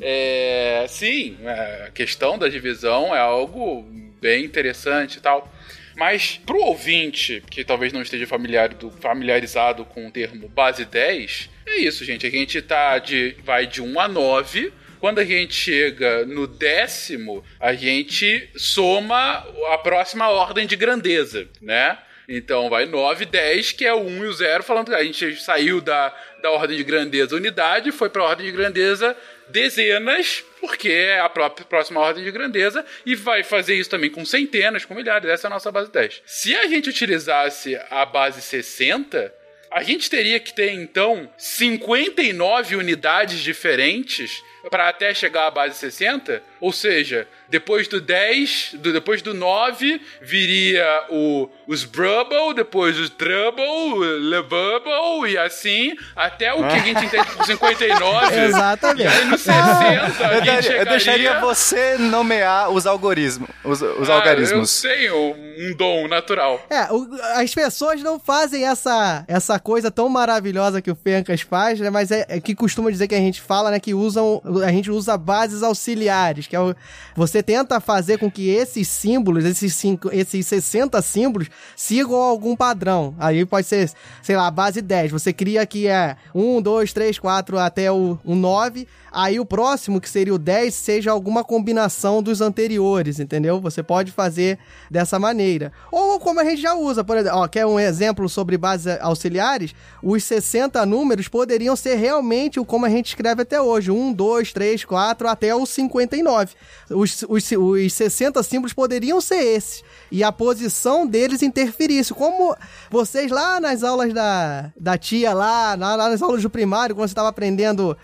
É, 0.00 0.84
sim, 0.88 1.36
a 1.46 1.90
questão 1.90 2.36
da 2.38 2.48
divisão 2.48 3.14
é 3.14 3.18
algo 3.20 3.84
bem 4.20 4.44
interessante 4.44 5.16
e 5.16 5.20
tal. 5.20 5.52
Mas 5.96 6.40
pro 6.46 6.60
ouvinte 6.60 7.42
que 7.50 7.64
talvez 7.64 7.92
não 7.92 8.00
esteja 8.02 8.24
familiar- 8.24 8.72
do- 8.72 8.90
familiarizado 8.92 9.84
com 9.84 10.06
o 10.06 10.10
termo 10.12 10.48
base 10.48 10.84
10, 10.84 11.50
é 11.66 11.78
isso, 11.78 12.04
gente. 12.04 12.24
A 12.24 12.30
gente 12.30 12.62
tá 12.62 12.98
de, 13.00 13.34
vai 13.44 13.66
de 13.66 13.82
1 13.82 13.98
a 13.98 14.06
9. 14.06 14.72
Quando 15.00 15.20
a 15.20 15.24
gente 15.24 15.54
chega 15.54 16.26
no 16.26 16.46
décimo, 16.46 17.44
a 17.60 17.72
gente 17.72 18.50
soma 18.56 19.46
a 19.72 19.78
próxima 19.78 20.28
ordem 20.28 20.66
de 20.66 20.76
grandeza, 20.76 21.48
né? 21.60 21.98
Então 22.28 22.68
vai 22.68 22.84
9, 22.84 23.24
10, 23.24 23.72
que 23.72 23.86
é 23.86 23.94
o 23.94 24.00
1 24.00 24.24
e 24.24 24.28
o 24.28 24.32
0, 24.32 24.62
falando 24.62 24.88
que 24.88 24.94
a 24.94 25.02
gente 25.02 25.36
saiu 25.36 25.80
da, 25.80 26.14
da 26.42 26.50
ordem 26.50 26.76
de 26.76 26.84
grandeza 26.84 27.34
unidade, 27.34 27.90
foi 27.90 28.10
para 28.10 28.22
a 28.22 28.26
ordem 28.26 28.44
de 28.44 28.52
grandeza 28.52 29.16
dezenas, 29.48 30.44
porque 30.60 30.90
é 30.90 31.20
a 31.20 31.28
própria 31.30 31.64
próxima 31.64 32.00
ordem 32.00 32.22
de 32.22 32.30
grandeza, 32.30 32.84
e 33.06 33.14
vai 33.14 33.42
fazer 33.42 33.76
isso 33.76 33.88
também 33.88 34.10
com 34.10 34.26
centenas, 34.26 34.84
com 34.84 34.94
milhares. 34.94 35.30
Essa 35.30 35.46
é 35.46 35.48
a 35.48 35.50
nossa 35.50 35.72
base 35.72 35.90
10. 35.90 36.22
Se 36.26 36.54
a 36.54 36.66
gente 36.66 36.90
utilizasse 36.90 37.80
a 37.90 38.04
base 38.04 38.42
60, 38.42 39.32
a 39.70 39.82
gente 39.82 40.10
teria 40.10 40.38
que 40.38 40.52
ter 40.52 40.72
então 40.72 41.30
59 41.38 42.76
unidades 42.76 43.40
diferentes 43.40 44.42
para 44.70 44.88
até 44.88 45.14
chegar 45.14 45.46
à 45.46 45.50
base 45.50 45.76
60, 45.78 46.42
ou 46.60 46.72
seja, 46.72 47.28
depois 47.50 47.88
do 47.88 48.00
10, 48.00 48.74
do, 48.78 48.92
depois 48.92 49.22
do 49.22 49.32
9 49.34 50.00
viria 50.20 51.04
o, 51.10 51.48
os 51.66 51.84
Brubble, 51.84 52.54
depois 52.54 52.98
os 52.98 53.08
Trouble, 53.10 53.62
o 53.64 53.96
Levable 54.42 55.30
e 55.30 55.38
assim, 55.38 55.94
até 56.14 56.52
o 56.52 56.58
que 56.58 56.74
a 56.74 56.78
gente 56.78 57.04
entende 57.06 57.26
por 57.36 57.44
59. 57.46 58.36
Exatamente. 58.40 59.02
E 59.02 59.06
aí 59.06 59.24
no 59.24 59.38
60 59.38 59.56
a 59.58 59.92
Eu, 59.94 60.04
gente 60.04 60.18
daria- 60.18 60.54
eu 60.56 60.62
chegaria... 60.62 60.84
deixaria 60.84 61.40
você 61.40 61.96
nomear 61.98 62.70
os 62.70 62.86
algoritmos. 62.86 63.48
Os, 63.64 63.80
os 63.82 64.08
Ah, 64.10 64.14
algarismos. 64.14 64.84
Eu 64.84 64.90
tenho 64.96 65.34
um 65.58 65.76
dom 65.76 66.08
natural. 66.08 66.64
É, 66.70 66.92
o- 66.92 67.08
as 67.34 67.54
pessoas 67.54 68.02
não 68.02 68.18
fazem 68.18 68.66
essa, 68.66 69.24
essa 69.26 69.58
coisa 69.58 69.90
tão 69.90 70.08
maravilhosa 70.08 70.80
que 70.82 70.90
o 70.90 70.94
Fencas 70.96 71.40
faz, 71.40 71.80
né? 71.80 71.90
Mas 71.90 72.10
é, 72.10 72.26
é 72.28 72.40
que 72.40 72.54
costuma 72.54 72.90
dizer 72.90 73.08
que 73.08 73.14
a 73.14 73.18
gente 73.18 73.40
fala, 73.40 73.70
né? 73.70 73.80
Que 73.80 73.94
usam. 73.94 74.40
A 74.64 74.70
gente 74.70 74.90
usa 74.90 75.16
bases 75.16 75.62
auxiliares, 75.62 76.46
que 76.46 76.54
é 76.56 76.60
o. 76.60 76.74
Você 77.16 77.37
tenta 77.42 77.80
fazer 77.80 78.18
com 78.18 78.30
que 78.30 78.48
esses 78.48 78.88
símbolos, 78.88 79.44
esses, 79.44 79.74
cinco, 79.74 80.08
esses 80.12 80.46
60 80.46 81.00
símbolos, 81.02 81.48
sigam 81.76 82.16
algum 82.16 82.56
padrão. 82.56 83.14
Aí 83.18 83.44
pode 83.44 83.66
ser, 83.66 83.90
sei 84.22 84.36
lá, 84.36 84.50
base 84.50 84.80
10. 84.80 85.10
Você 85.12 85.32
cria 85.32 85.66
que 85.66 85.86
é 85.86 86.16
1, 86.34 86.62
2, 86.62 86.92
3, 86.92 87.18
4 87.18 87.58
até 87.58 87.90
o, 87.90 88.18
o 88.24 88.34
9. 88.34 88.86
Aí 89.10 89.40
o 89.40 89.44
próximo, 89.44 90.00
que 90.00 90.08
seria 90.08 90.34
o 90.34 90.38
10, 90.38 90.74
seja 90.74 91.10
alguma 91.10 91.42
combinação 91.42 92.22
dos 92.22 92.40
anteriores, 92.40 93.18
entendeu? 93.18 93.60
Você 93.60 93.82
pode 93.82 94.12
fazer 94.12 94.58
dessa 94.90 95.18
maneira. 95.18 95.72
Ou 95.90 96.18
como 96.20 96.40
a 96.40 96.44
gente 96.44 96.60
já 96.60 96.74
usa, 96.74 97.02
por 97.02 97.16
exemplo, 97.16 97.38
ó, 97.38 97.48
quer 97.48 97.66
um 97.66 97.80
exemplo 97.80 98.28
sobre 98.28 98.58
bases 98.58 98.98
auxiliares? 99.00 99.74
Os 100.02 100.24
60 100.24 100.84
números 100.84 101.28
poderiam 101.28 101.74
ser 101.74 101.96
realmente 101.96 102.60
o 102.60 102.64
como 102.64 102.86
a 102.86 102.90
gente 102.90 103.06
escreve 103.06 103.42
até 103.42 103.60
hoje: 103.60 103.90
1, 103.90 104.12
2, 104.12 104.52
3, 104.52 104.84
4 104.84 105.28
até 105.28 105.54
o 105.54 105.64
59. 105.64 106.54
Os, 106.90 107.24
os, 107.28 107.50
os 107.52 107.92
60 107.92 108.42
símbolos 108.42 108.72
poderiam 108.72 109.20
ser 109.20 109.42
esses. 109.42 109.82
E 110.10 110.22
a 110.22 110.32
posição 110.32 111.06
deles 111.06 111.42
interferisse. 111.42 112.14
Como 112.14 112.56
vocês 112.90 113.30
lá 113.30 113.60
nas 113.60 113.82
aulas 113.82 114.12
da, 114.12 114.70
da 114.78 114.96
tia, 114.96 115.34
lá, 115.34 115.74
lá, 115.74 115.96
lá 115.96 116.08
nas 116.08 116.22
aulas 116.22 116.42
do 116.42 116.50
primário, 116.50 116.94
quando 116.94 117.08
você 117.08 117.12
estava 117.12 117.28
aprendendo 117.28 117.96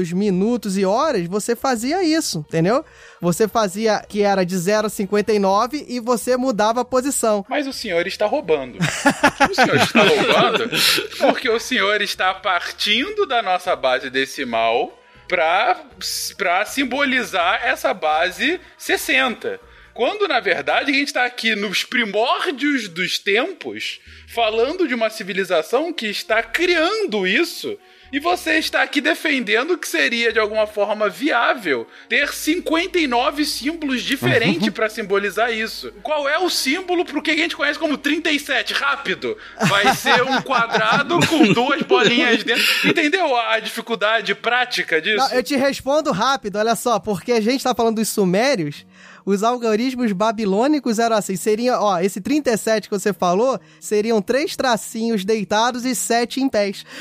segundos, 0.00 0.12
minutos 0.12 0.78
e 0.78 0.84
horas, 0.84 1.26
você 1.26 1.54
fazia 1.54 2.02
isso, 2.02 2.44
entendeu? 2.48 2.84
Você 3.20 3.46
fazia 3.46 4.04
que 4.08 4.22
era 4.22 4.44
de 4.44 4.56
0 4.56 4.86
a 4.86 4.90
59 4.90 5.84
e 5.88 6.00
você 6.00 6.36
mudava 6.36 6.80
a 6.80 6.84
posição. 6.84 7.44
Mas 7.48 7.66
o 7.66 7.72
senhor 7.72 8.06
está 8.06 8.26
roubando. 8.26 8.78
o 9.50 9.54
senhor 9.54 9.76
está 9.76 10.02
roubando 10.02 10.70
porque 11.18 11.48
o 11.48 11.60
senhor 11.60 12.00
está 12.00 12.34
partindo 12.34 13.26
da 13.26 13.42
nossa 13.42 13.76
base 13.76 14.10
decimal 14.10 14.96
para 15.28 16.64
simbolizar 16.66 17.60
essa 17.64 17.94
base 17.94 18.60
60. 18.78 19.60
Quando, 19.92 20.26
na 20.26 20.40
verdade, 20.40 20.90
a 20.90 20.94
gente 20.94 21.08
está 21.08 21.24
aqui 21.24 21.54
nos 21.54 21.84
primórdios 21.84 22.88
dos 22.88 23.18
tempos, 23.18 24.00
falando 24.28 24.88
de 24.88 24.94
uma 24.94 25.10
civilização 25.10 25.92
que 25.92 26.06
está 26.06 26.42
criando 26.42 27.26
isso. 27.26 27.76
E 28.12 28.18
você 28.18 28.58
está 28.58 28.82
aqui 28.82 29.00
defendendo 29.00 29.78
que 29.78 29.86
seria 29.86 30.32
de 30.32 30.38
alguma 30.38 30.66
forma 30.66 31.08
viável 31.08 31.86
ter 32.08 32.32
59 32.32 33.44
símbolos 33.44 34.02
diferentes 34.02 34.68
para 34.70 34.88
simbolizar 34.88 35.52
isso. 35.52 35.92
Qual 36.02 36.28
é 36.28 36.38
o 36.38 36.50
símbolo 36.50 37.04
pro 37.04 37.22
que 37.22 37.30
a 37.30 37.36
gente 37.36 37.56
conhece 37.56 37.78
como 37.78 37.96
37? 37.96 38.74
Rápido! 38.74 39.36
Vai 39.68 39.94
ser 39.94 40.22
um 40.22 40.42
quadrado 40.42 41.20
com 41.28 41.52
duas 41.52 41.82
bolinhas 41.82 42.42
dentro. 42.42 42.64
Entendeu 42.88 43.36
a 43.36 43.60
dificuldade 43.60 44.34
prática 44.34 45.00
disso? 45.00 45.18
Não, 45.18 45.32
eu 45.32 45.42
te 45.42 45.54
respondo 45.54 46.10
rápido, 46.10 46.56
olha 46.56 46.74
só, 46.74 46.98
porque 46.98 47.32
a 47.32 47.40
gente 47.40 47.62
tá 47.62 47.74
falando 47.74 47.96
dos 47.96 48.08
sumérios, 48.08 48.84
os 49.24 49.42
algoritmos 49.42 50.12
babilônicos 50.12 50.98
eram 50.98 51.16
assim, 51.16 51.36
seriam, 51.36 51.82
ó, 51.82 51.98
esse 52.00 52.20
37 52.20 52.88
que 52.88 52.98
você 52.98 53.12
falou, 53.12 53.58
seriam 53.80 54.20
três 54.22 54.56
tracinhos 54.56 55.24
deitados 55.24 55.84
e 55.84 55.94
sete 55.94 56.40
em 56.40 56.48
pés. 56.48 56.84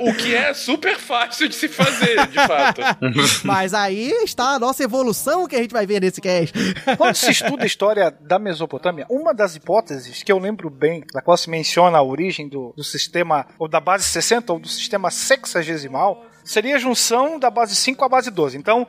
O 0.00 0.14
que 0.14 0.34
é 0.34 0.52
super 0.52 0.98
fácil 0.98 1.48
de 1.48 1.54
se 1.54 1.68
fazer, 1.68 2.26
de 2.28 2.34
fato. 2.46 2.80
Mas 3.44 3.72
aí 3.72 4.10
está 4.24 4.50
a 4.50 4.58
nossa 4.58 4.82
evolução 4.82 5.46
que 5.46 5.56
a 5.56 5.58
gente 5.60 5.72
vai 5.72 5.86
ver 5.86 6.00
nesse 6.00 6.20
cast. 6.20 6.52
Quando 6.96 7.14
se 7.14 7.30
estuda 7.30 7.62
a 7.62 7.66
história 7.66 8.10
da 8.10 8.38
Mesopotâmia, 8.38 9.06
uma 9.08 9.32
das 9.32 9.56
hipóteses 9.56 10.22
que 10.22 10.32
eu 10.32 10.38
lembro 10.38 10.68
bem, 10.70 11.04
da 11.12 11.22
qual 11.22 11.36
se 11.36 11.48
menciona 11.48 11.98
a 11.98 12.02
origem 12.02 12.48
do, 12.48 12.72
do 12.76 12.84
sistema, 12.84 13.46
ou 13.58 13.68
da 13.68 13.80
base 13.80 14.04
60, 14.04 14.52
ou 14.52 14.58
do 14.58 14.68
sistema 14.68 15.10
sexagesimal, 15.10 16.24
seria 16.44 16.76
a 16.76 16.78
junção 16.78 17.38
da 17.38 17.50
base 17.50 17.74
5 17.74 17.98
com 17.98 18.04
a 18.04 18.08
base 18.08 18.30
12. 18.30 18.56
Então, 18.56 18.86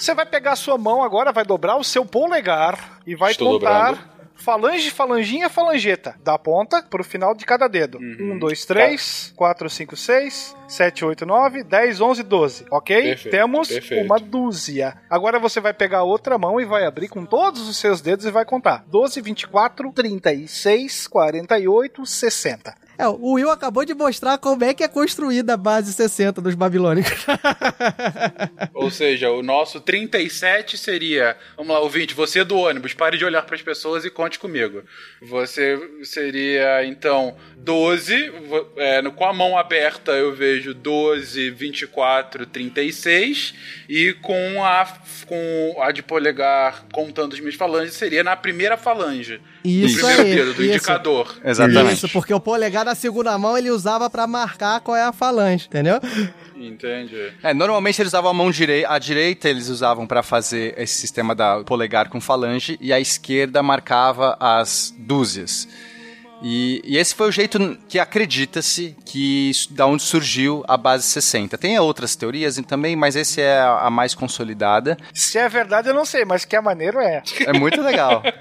você 0.00 0.14
vai 0.14 0.24
pegar 0.26 0.52
a 0.52 0.56
sua 0.56 0.78
mão 0.78 1.02
agora, 1.02 1.32
vai 1.32 1.44
dobrar 1.44 1.76
o 1.76 1.84
seu 1.84 2.04
polegar 2.06 3.00
e 3.06 3.14
vai 3.14 3.32
Estou 3.32 3.58
contar 3.60 3.90
dobrando. 3.92 4.10
falange, 4.34 4.90
falanginha, 4.90 5.50
falangeta, 5.50 6.14
da 6.24 6.38
ponta 6.38 6.82
pro 6.82 7.04
final 7.04 7.34
de 7.34 7.44
cada 7.44 7.68
dedo. 7.68 7.98
Uhum. 7.98 8.36
1, 8.36 8.38
2, 8.38 8.64
3, 8.64 9.32
4, 9.36 9.68
5, 9.70 9.96
6, 9.96 10.56
7, 10.66 11.04
8, 11.04 11.26
9, 11.26 11.62
10, 11.64 12.00
11, 12.00 12.22
12. 12.22 12.66
Ok? 12.70 13.02
Perfeito, 13.02 13.30
Temos 13.36 13.68
perfeito. 13.68 14.04
uma 14.06 14.18
dúzia. 14.18 14.96
Agora 15.10 15.38
você 15.38 15.60
vai 15.60 15.74
pegar 15.74 15.98
a 15.98 16.04
outra 16.04 16.38
mão 16.38 16.58
e 16.60 16.64
vai 16.64 16.86
abrir 16.86 17.08
com 17.08 17.26
todos 17.26 17.68
os 17.68 17.76
seus 17.76 18.00
dedos 18.00 18.24
e 18.24 18.30
vai 18.30 18.44
contar. 18.46 18.84
12, 18.88 19.20
24, 19.20 19.92
36, 19.92 21.06
48, 21.08 22.06
60. 22.06 22.74
É, 23.00 23.08
o 23.08 23.32
Will 23.32 23.50
acabou 23.50 23.84
de 23.84 23.94
mostrar 23.94 24.36
como 24.36 24.62
é 24.62 24.74
que 24.74 24.82
é 24.84 24.88
construída 24.88 25.54
a 25.54 25.56
base 25.56 25.90
60 25.92 26.40
dos 26.42 26.54
babilônicos. 26.54 27.24
Ou 28.74 28.90
seja, 28.90 29.30
o 29.30 29.42
nosso 29.42 29.80
37 29.80 30.76
seria. 30.76 31.36
Vamos 31.56 31.72
lá, 31.72 31.80
ouvinte, 31.80 32.14
você 32.14 32.44
do 32.44 32.56
ônibus, 32.58 32.92
pare 32.94 33.16
de 33.16 33.24
olhar 33.24 33.42
para 33.42 33.54
as 33.56 33.62
pessoas 33.62 34.04
e 34.04 34.10
conte 34.10 34.38
comigo. 34.38 34.82
Você 35.22 35.78
seria, 36.02 36.84
então, 36.84 37.34
12. 37.56 38.28
vo- 38.48 38.66
é, 38.76 39.00
no- 39.00 39.12
com 39.12 39.24
a 39.24 39.32
mão 39.32 39.56
aberta 39.56 40.12
eu 40.12 40.34
vejo 40.34 40.74
12, 40.74 41.50
24, 41.50 42.44
36. 42.46 43.54
E 43.88 44.12
com 44.14 44.62
a, 44.64 44.86
com 45.26 45.76
a 45.82 45.90
de 45.90 46.02
polegar 46.02 46.84
contando 46.92 47.32
as 47.34 47.40
minhas 47.40 47.54
falanges 47.54 47.94
seria 47.94 48.22
na 48.22 48.36
primeira 48.36 48.76
falange. 48.76 49.40
Isso 49.64 49.96
do 49.96 50.06
primeiro 50.06 50.22
aí, 50.22 50.34
dedo, 50.34 50.54
do 50.54 50.62
isso. 50.62 50.74
indicador. 50.74 51.36
Exatamente. 51.44 51.94
Isso, 51.94 52.08
porque 52.08 52.32
o 52.32 52.40
polegar 52.40 52.84
na 52.90 52.94
segunda 52.96 53.38
mão, 53.38 53.56
ele 53.56 53.70
usava 53.70 54.10
pra 54.10 54.26
marcar 54.26 54.80
qual 54.80 54.96
é 54.96 55.02
a 55.02 55.12
falange, 55.12 55.66
entendeu? 55.66 56.00
Entendi. 56.56 57.32
É, 57.42 57.54
normalmente 57.54 58.02
eles 58.02 58.10
usavam 58.10 58.30
a 58.30 58.34
mão 58.34 58.50
direita, 58.50 58.92
a 58.92 58.98
direita 58.98 59.48
eles 59.48 59.68
usavam 59.68 60.06
pra 60.06 60.22
fazer 60.22 60.74
esse 60.76 60.96
sistema 60.96 61.34
da 61.34 61.62
polegar 61.62 62.08
com 62.08 62.20
falange 62.20 62.76
e 62.80 62.92
a 62.92 62.98
esquerda 62.98 63.62
marcava 63.62 64.36
as 64.40 64.92
dúzias. 64.98 65.68
E, 66.42 66.80
e 66.84 66.96
esse 66.96 67.14
foi 67.14 67.28
o 67.28 67.32
jeito 67.32 67.76
que 67.88 67.98
acredita-se 67.98 68.96
que 69.04 69.50
da 69.70 69.86
onde 69.86 70.02
surgiu 70.02 70.64
a 70.66 70.76
base 70.76 71.04
60. 71.04 71.58
Tem 71.58 71.78
outras 71.78 72.16
teorias 72.16 72.56
também, 72.66 72.96
mas 72.96 73.16
esse 73.16 73.40
é 73.40 73.58
a, 73.58 73.80
a 73.86 73.90
mais 73.90 74.14
consolidada. 74.14 74.96
Se 75.12 75.38
é 75.38 75.48
verdade, 75.48 75.88
eu 75.88 75.94
não 75.94 76.04
sei, 76.04 76.24
mas 76.24 76.44
que 76.44 76.56
é 76.56 76.60
maneiro 76.60 76.98
é. 76.98 77.22
É 77.46 77.52
muito 77.52 77.80
legal. 77.82 78.22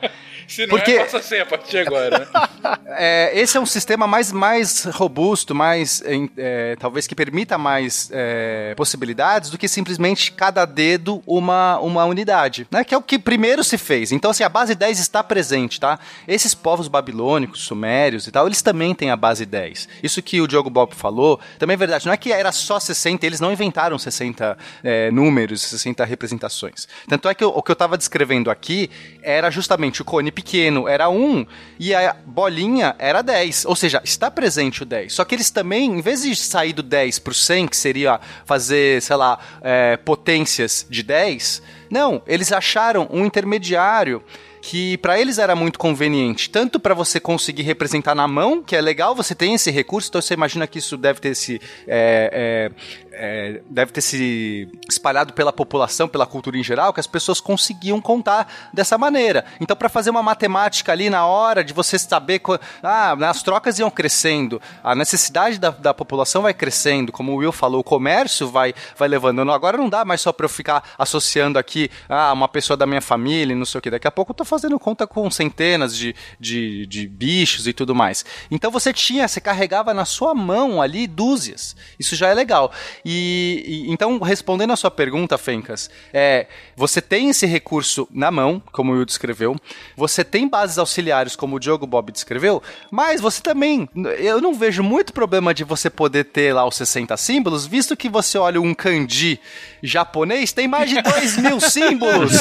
Se 0.47 0.65
não 0.65 0.69
Porque- 0.69 0.93
é, 0.93 1.03
passa 1.03 1.17
a 1.19 1.21
ser 1.21 1.41
a 1.41 1.45
partir 1.45 1.69
de 1.69 1.77
agora. 1.77 2.19
né? 2.19 2.27
É, 3.01 3.31
esse 3.39 3.55
é 3.55 3.59
um 3.59 3.65
sistema 3.67 4.07
mais, 4.07 4.31
mais 4.31 4.83
robusto, 4.85 5.53
mais 5.53 6.03
é, 6.35 6.75
talvez 6.77 7.05
que 7.07 7.13
permita 7.15 7.57
mais 7.57 8.09
é, 8.12 8.73
possibilidades 8.75 9.49
do 9.51 9.57
que 9.59 9.67
simplesmente 9.67 10.31
cada 10.31 10.65
dedo 10.65 11.21
uma, 11.25 11.79
uma 11.79 12.03
unidade, 12.05 12.67
né? 12.71 12.83
Que 12.83 12.93
é 12.95 12.97
o 12.97 13.01
que 13.01 13.19
primeiro 13.19 13.63
se 13.63 13.77
fez. 13.77 14.12
Então, 14.12 14.31
assim, 14.31 14.43
a 14.43 14.49
base 14.49 14.73
10 14.73 14.99
está 14.99 15.23
presente, 15.23 15.79
tá? 15.79 15.99
Esses 16.27 16.53
povos 16.55 16.88
babilônicos, 16.88 17.62
sumérios 17.62 17.88
e 18.28 18.32
tal, 18.32 18.47
eles 18.47 18.62
também 18.62 18.93
têm 18.93 19.10
a 19.10 19.15
base 19.15 19.45
10. 19.45 19.88
Isso 20.04 20.21
que 20.21 20.41
o 20.41 20.47
Diogo 20.47 20.69
Bob 20.69 20.93
falou 20.93 21.39
também 21.58 21.73
é 21.73 21.78
verdade. 21.78 22.06
Não 22.06 22.13
é 22.13 22.17
que 22.17 22.32
era 22.32 22.52
só 22.52 22.80
60, 22.80 23.25
eles 23.25 23.39
não 23.39 23.52
inventaram 23.52 23.97
60 23.97 24.58
é, 24.84 25.12
números, 25.12 25.62
60 25.62 26.04
representações. 26.06 26.88
Tanto 27.08 27.28
é 27.30 27.34
que 27.34 27.43
o, 27.43 27.49
o 27.49 27.63
que 27.63 27.71
eu 27.71 27.73
estava 27.73 27.97
descrevendo 27.97 28.52
aqui 28.52 28.89
era 29.21 29.49
justamente 29.49 30.02
o 30.02 30.06
cone 30.06 30.32
pequeno 30.32 30.88
era 30.88 31.10
1 31.10 31.45
e 31.80 31.93
a 31.93 32.15
bolinha 32.25 32.95
era 32.99 33.21
10. 33.21 33.65
Ou 33.65 33.75
seja, 33.75 34.02
está 34.04 34.30
presente 34.30 34.84
o 34.84 34.86
10. 34.86 35.13
Só 35.13 35.25
que 35.25 35.36
eles 35.36 35.49
também, 35.49 35.86
em 35.86 36.02
vez 36.02 36.21
de 36.21 36.36
sair 36.36 36.73
do 36.73 36.84
10 36.84 37.19
para 37.19 37.32
o 37.32 37.36
100, 37.36 37.67
que 37.67 37.78
seria 37.78 38.19
fazer, 38.45 39.02
sei 39.02 39.15
lá, 39.15 39.39
é, 39.62 39.97
potências 39.97 40.86
de 40.89 41.04
10, 41.04 41.62
não, 41.89 42.21
eles 42.28 42.52
acharam 42.52 43.08
um 43.12 43.25
intermediário 43.25 44.23
que 44.69 44.99
para 44.99 45.19
eles 45.19 45.39
era 45.39 45.55
muito 45.55 45.79
conveniente, 45.79 46.47
tanto 46.47 46.79
para 46.79 46.93
você 46.93 47.19
conseguir 47.19 47.63
representar 47.63 48.13
na 48.13 48.27
mão, 48.27 48.62
que 48.62 48.75
é 48.75 48.82
legal, 48.82 49.15
você 49.15 49.34
tem 49.34 49.55
esse 49.55 49.71
recurso, 49.71 50.10
então 50.10 50.21
você 50.21 50.36
imagina 50.36 50.67
que 50.67 50.77
isso 50.77 50.95
deve 50.95 51.19
ter 51.19 51.34
se 51.34 51.60
é, 51.88 52.69
é, 53.09 53.09
é, 53.21 53.62
deve 53.69 53.91
ter 53.91 53.99
se 53.99 54.69
espalhado 54.89 55.34
pela 55.34 55.51
população, 55.51 56.08
pela 56.08 56.25
cultura 56.25 56.58
em 56.58 56.63
geral, 56.63 56.93
que 56.93 57.01
as 57.01 57.05
pessoas 57.05 57.41
conseguiam 57.41 57.99
contar 57.99 58.47
dessa 58.73 58.97
maneira. 58.97 59.43
Então, 59.60 59.75
para 59.75 59.89
fazer 59.89 60.10
uma 60.10 60.23
matemática 60.23 60.93
ali 60.93 61.10
na 61.10 61.25
hora 61.25 61.62
de 61.62 61.73
você 61.73 61.99
saber, 61.99 62.41
ah, 62.82 63.12
as 63.29 63.43
trocas 63.43 63.77
iam 63.77 63.91
crescendo, 63.91 64.62
a 64.82 64.95
necessidade 64.95 65.60
da, 65.60 65.69
da 65.69 65.93
população 65.93 66.43
vai 66.43 66.53
crescendo, 66.53 67.12
como 67.12 67.34
o 67.34 67.36
Will 67.36 67.51
falou, 67.51 67.82
o 67.82 67.84
comércio 67.84 68.47
vai, 68.47 68.73
vai 68.95 69.10
levando. 69.10 69.51
Agora 69.51 69.77
não 69.77 69.89
dá 69.89 70.05
mais 70.05 70.21
só 70.21 70.32
para 70.32 70.45
eu 70.45 70.49
ficar 70.49 70.82
associando 70.97 71.60
aqui, 71.60 71.91
ah, 72.08 72.32
uma 72.32 72.47
pessoa 72.47 72.77
da 72.77 72.86
minha 72.86 73.01
família, 73.01 73.53
não 73.53 73.65
sei 73.65 73.79
o 73.79 73.82
que. 73.82 73.91
Daqui 73.91 74.08
a 74.08 74.12
pouco 74.12 74.32
eu 74.32 74.36
tô 74.36 74.45
fazendo 74.45 74.79
conta 74.79 75.05
com 75.05 75.29
centenas 75.29 75.93
de, 75.93 76.15
de, 76.39 76.86
de 76.88 77.05
bichos 77.05 77.67
e 77.67 77.73
tudo 77.73 77.93
mais. 77.93 78.23
Então 78.49 78.71
você 78.71 78.93
tinha, 78.93 79.27
você 79.27 79.41
carregava 79.41 79.93
na 79.93 80.05
sua 80.05 80.34
mão 80.34 80.82
ali 80.82 81.05
dúzias. 81.05 81.75
Isso 81.99 82.15
já 82.15 82.29
é 82.29 82.34
legal. 82.34 82.71
E, 83.03 83.09
e- 83.12 83.91
então, 83.91 84.19
respondendo 84.19 84.72
a 84.72 84.76
sua 84.76 84.91
pergunta, 84.91 85.38
Fencas, 85.38 85.89
é, 86.13 86.48
você 86.76 87.02
tem 87.02 87.30
esse 87.30 87.45
recurso 87.45 88.08
na 88.12 88.30
mão, 88.32 88.62
como 88.72 88.91
o 88.91 88.95
Will 88.95 89.06
descreveu, 89.06 89.56
você 89.95 90.24
tem 90.24 90.48
bases 90.48 90.78
auxiliares, 90.78 91.36
como 91.36 91.56
o 91.56 91.60
Diogo 91.60 91.88
Bob 91.88 92.12
descreveu, 92.12 92.62
mas 92.91 93.22
você 93.22 93.41
também, 93.41 93.88
eu 94.17 94.41
não 94.41 94.54
vejo 94.54 94.84
muito 94.84 95.13
problema 95.13 95.54
de 95.54 95.63
você 95.63 95.89
poder 95.89 96.26
ter 96.26 96.54
lá 96.54 96.65
os 96.65 96.76
60 96.76 97.15
símbolos, 97.17 97.65
visto 97.65 97.95
que 97.95 98.10
você 98.10 98.38
olha 98.38 98.62
um 98.62 98.74
kanji 98.74 99.39
japonês, 99.82 100.52
tem 100.52 100.67
mais 100.67 100.89
de 100.89 101.02
2 101.02 101.38
mil 101.38 101.60
símbolos. 101.62 102.34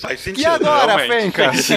Faz 0.00 0.20
sentido. 0.20 0.40
E 0.42 0.46
agora, 0.46 0.96
realmente. 0.96 1.32
Fencas? 1.36 1.68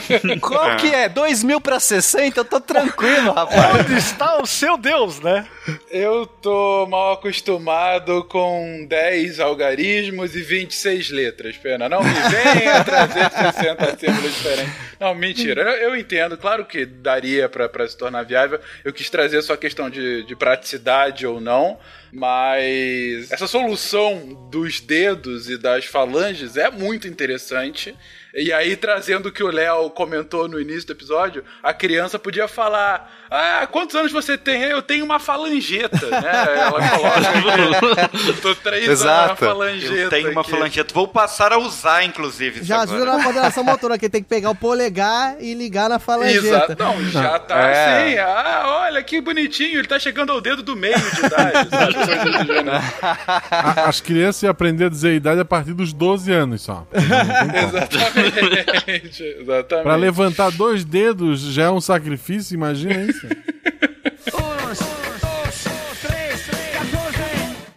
Qual 0.42 0.78
que 0.78 0.88
é? 0.88 1.10
2 1.10 1.44
mil 1.44 1.60
pra 1.60 1.80
60? 1.80 2.40
Eu 2.40 2.46
tô 2.46 2.60
tranquilo, 2.62 3.32
rapaz. 3.34 3.80
Onde 3.82 3.98
está 3.98 4.42
o 4.42 4.46
seu 4.46 4.78
Deus, 4.78 5.20
né? 5.20 5.46
Eu 5.92 6.26
tô 6.26 6.88
mal 6.90 7.14
acostumado 7.14 7.99
com 8.28 8.86
10 8.88 9.40
algarismos 9.40 10.36
e 10.36 10.42
26 10.42 11.10
letras, 11.10 11.58
pena. 11.58 11.88
Não 11.88 12.04
me 12.04 12.14
venha 12.14 12.84
trazer 12.86 13.30
60 13.32 13.98
símbolos 13.98 14.36
diferentes. 14.36 14.74
Não, 15.00 15.16
mentira. 15.16 15.62
Eu, 15.62 15.90
eu 15.90 15.96
entendo, 15.96 16.38
claro 16.38 16.66
que 16.66 16.86
daria 16.86 17.48
pra 17.48 17.88
se 17.88 17.98
tornar 17.98 18.24
viável. 18.24 18.60
Eu 18.84 18.92
quis 18.92 19.10
trazer 19.10 19.42
só 19.42 19.54
a 19.54 19.58
questão 19.58 19.90
de, 19.90 20.24
de 20.24 20.36
praticidade 20.36 21.26
ou 21.26 21.40
não. 21.40 21.78
Mas 22.12 23.32
essa 23.32 23.48
solução 23.48 24.50
dos 24.52 24.80
dedos 24.80 25.50
e 25.50 25.58
das 25.58 25.86
falanges 25.86 26.58
é 26.58 26.70
muito 26.70 27.08
interessante. 27.08 27.96
E 28.36 28.54
aí, 28.54 28.76
trazendo 28.76 29.30
o 29.30 29.32
que 29.32 29.42
o 29.44 29.48
Léo 29.50 29.90
comentou 29.90 30.48
no 30.48 30.60
início 30.60 30.86
do 30.86 30.94
episódio, 30.94 31.44
a 31.64 31.74
criança 31.74 32.20
podia 32.20 32.48
falar: 32.48 33.12
Ah, 33.30 33.68
quantos 33.72 33.96
anos 33.96 34.12
você 34.12 34.38
tem? 34.38 34.62
Eu 34.64 34.84
tenho 34.84 35.04
uma 35.04 35.20
falangeta, 35.20 36.06
né? 36.10 36.32
Ela 36.58 36.80
coloca 36.92 38.10
tô 38.42 38.54
três 38.56 39.04
anos 39.04 39.40
falangeta. 39.40 39.94
Eu 39.96 40.10
tenho 40.12 40.32
uma 40.32 40.42
aqui. 40.42 40.52
falangeta. 40.52 40.94
Vou 40.94 41.08
passar 41.08 41.52
a 41.52 41.58
usar, 41.58 42.04
inclusive. 42.04 42.64
Já 42.64 42.82
agora. 42.84 42.98
ajuda 42.98 43.18
na 43.18 43.24
coordenação 43.24 43.64
motora, 43.66 43.98
que 43.98 44.08
tem 44.08 44.22
que 44.22 44.30
pegar 44.30 44.52
o 44.52 44.56
polegar 44.56 45.36
e 45.40 45.56
ligar 45.56 45.90
na 45.90 45.98
falangeta. 45.98 46.46
Exato. 46.48 46.76
Não, 46.78 47.04
já 47.10 47.40
tá 47.40 47.56
É. 47.68 48.10
assim. 48.10 48.18
Ah, 48.20 48.64
olha 48.86 49.02
que 49.02 49.20
bonitinho, 49.22 49.80
ele 49.80 49.88
tá 49.88 49.98
chegando 49.98 50.32
ao 50.32 50.40
dedo 50.40 50.62
do 50.62 50.76
meio 50.76 50.98
de 51.00 51.26
idade, 51.26 51.70
sabe? 51.70 51.96
As 53.88 54.00
crianças 54.02 54.44
iam 54.44 54.52
aprender 54.52 54.86
a 54.86 54.90
dizer 54.90 55.10
a 55.10 55.14
idade 55.14 55.42
a 55.42 55.46
partir 55.46 55.74
dos 55.74 55.92
12 55.94 56.32
anos 56.32 56.62
só. 56.62 56.86
Exatamente. 56.94 58.19
Exatamente. 59.42 59.84
Pra 59.84 59.96
levantar 59.96 60.52
dois 60.52 60.84
dedos 60.86 61.42
já 61.42 61.66
é 61.66 61.72
um 61.72 61.82
sacrifício, 61.82 62.54
imagina 62.54 63.04
isso. 63.04 63.28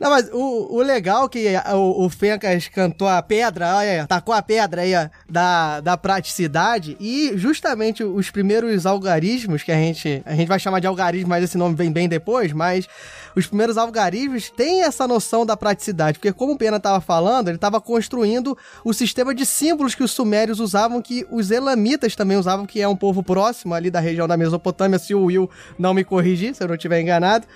Não, 0.02 0.10
mas 0.10 0.28
o, 0.32 0.78
o 0.78 0.82
legal 0.82 1.28
que 1.28 1.46
o, 1.72 2.06
o 2.06 2.10
Fencas 2.10 2.66
cantou 2.66 3.06
a 3.06 3.22
pedra, 3.22 3.76
olha, 3.76 4.04
tacou 4.08 4.34
a 4.34 4.42
pedra 4.42 4.82
aí, 4.82 4.96
ó, 4.96 5.08
da, 5.30 5.80
da 5.80 5.96
praticidade 5.96 6.96
e 6.98 7.30
justamente 7.36 8.02
os 8.02 8.28
primeiros 8.28 8.84
algarismos 8.84 9.62
que 9.62 9.70
a 9.70 9.76
gente, 9.76 10.20
a 10.26 10.34
gente 10.34 10.48
vai 10.48 10.58
chamar 10.58 10.80
de 10.80 10.88
algarismo, 10.88 11.28
mas 11.28 11.44
esse 11.44 11.56
nome 11.56 11.76
vem 11.76 11.92
bem 11.92 12.08
depois, 12.08 12.52
mas 12.52 12.88
os 13.36 13.46
primeiros 13.46 13.78
algarismos 13.78 14.50
têm 14.50 14.82
essa 14.82 15.06
noção 15.06 15.46
da 15.46 15.56
praticidade, 15.56 16.18
porque 16.18 16.32
como 16.32 16.54
o 16.54 16.58
Pena 16.58 16.78
estava 16.78 17.00
falando, 17.00 17.46
ele 17.46 17.56
estava 17.56 17.80
construindo 17.80 18.58
o 18.84 18.92
sistema 18.92 19.32
de 19.32 19.46
símbolos 19.46 19.94
que 19.94 20.02
os 20.02 20.10
sumérios 20.10 20.58
usavam, 20.58 21.00
que 21.00 21.24
os 21.30 21.52
elamitas 21.52 22.16
também 22.16 22.36
usavam, 22.36 22.66
que 22.66 22.82
é 22.82 22.88
um 22.88 22.96
povo 22.96 23.22
próximo 23.22 23.72
ali 23.72 23.88
da 23.88 24.00
região 24.00 24.26
da 24.26 24.36
Mesopotâmia, 24.36 24.98
se 24.98 25.14
o 25.14 25.26
Will 25.26 25.48
não 25.78 25.94
me 25.94 26.02
corrigir, 26.02 26.56
se 26.56 26.64
eu 26.64 26.66
não 26.66 26.74
estiver 26.74 27.00
enganado. 27.00 27.46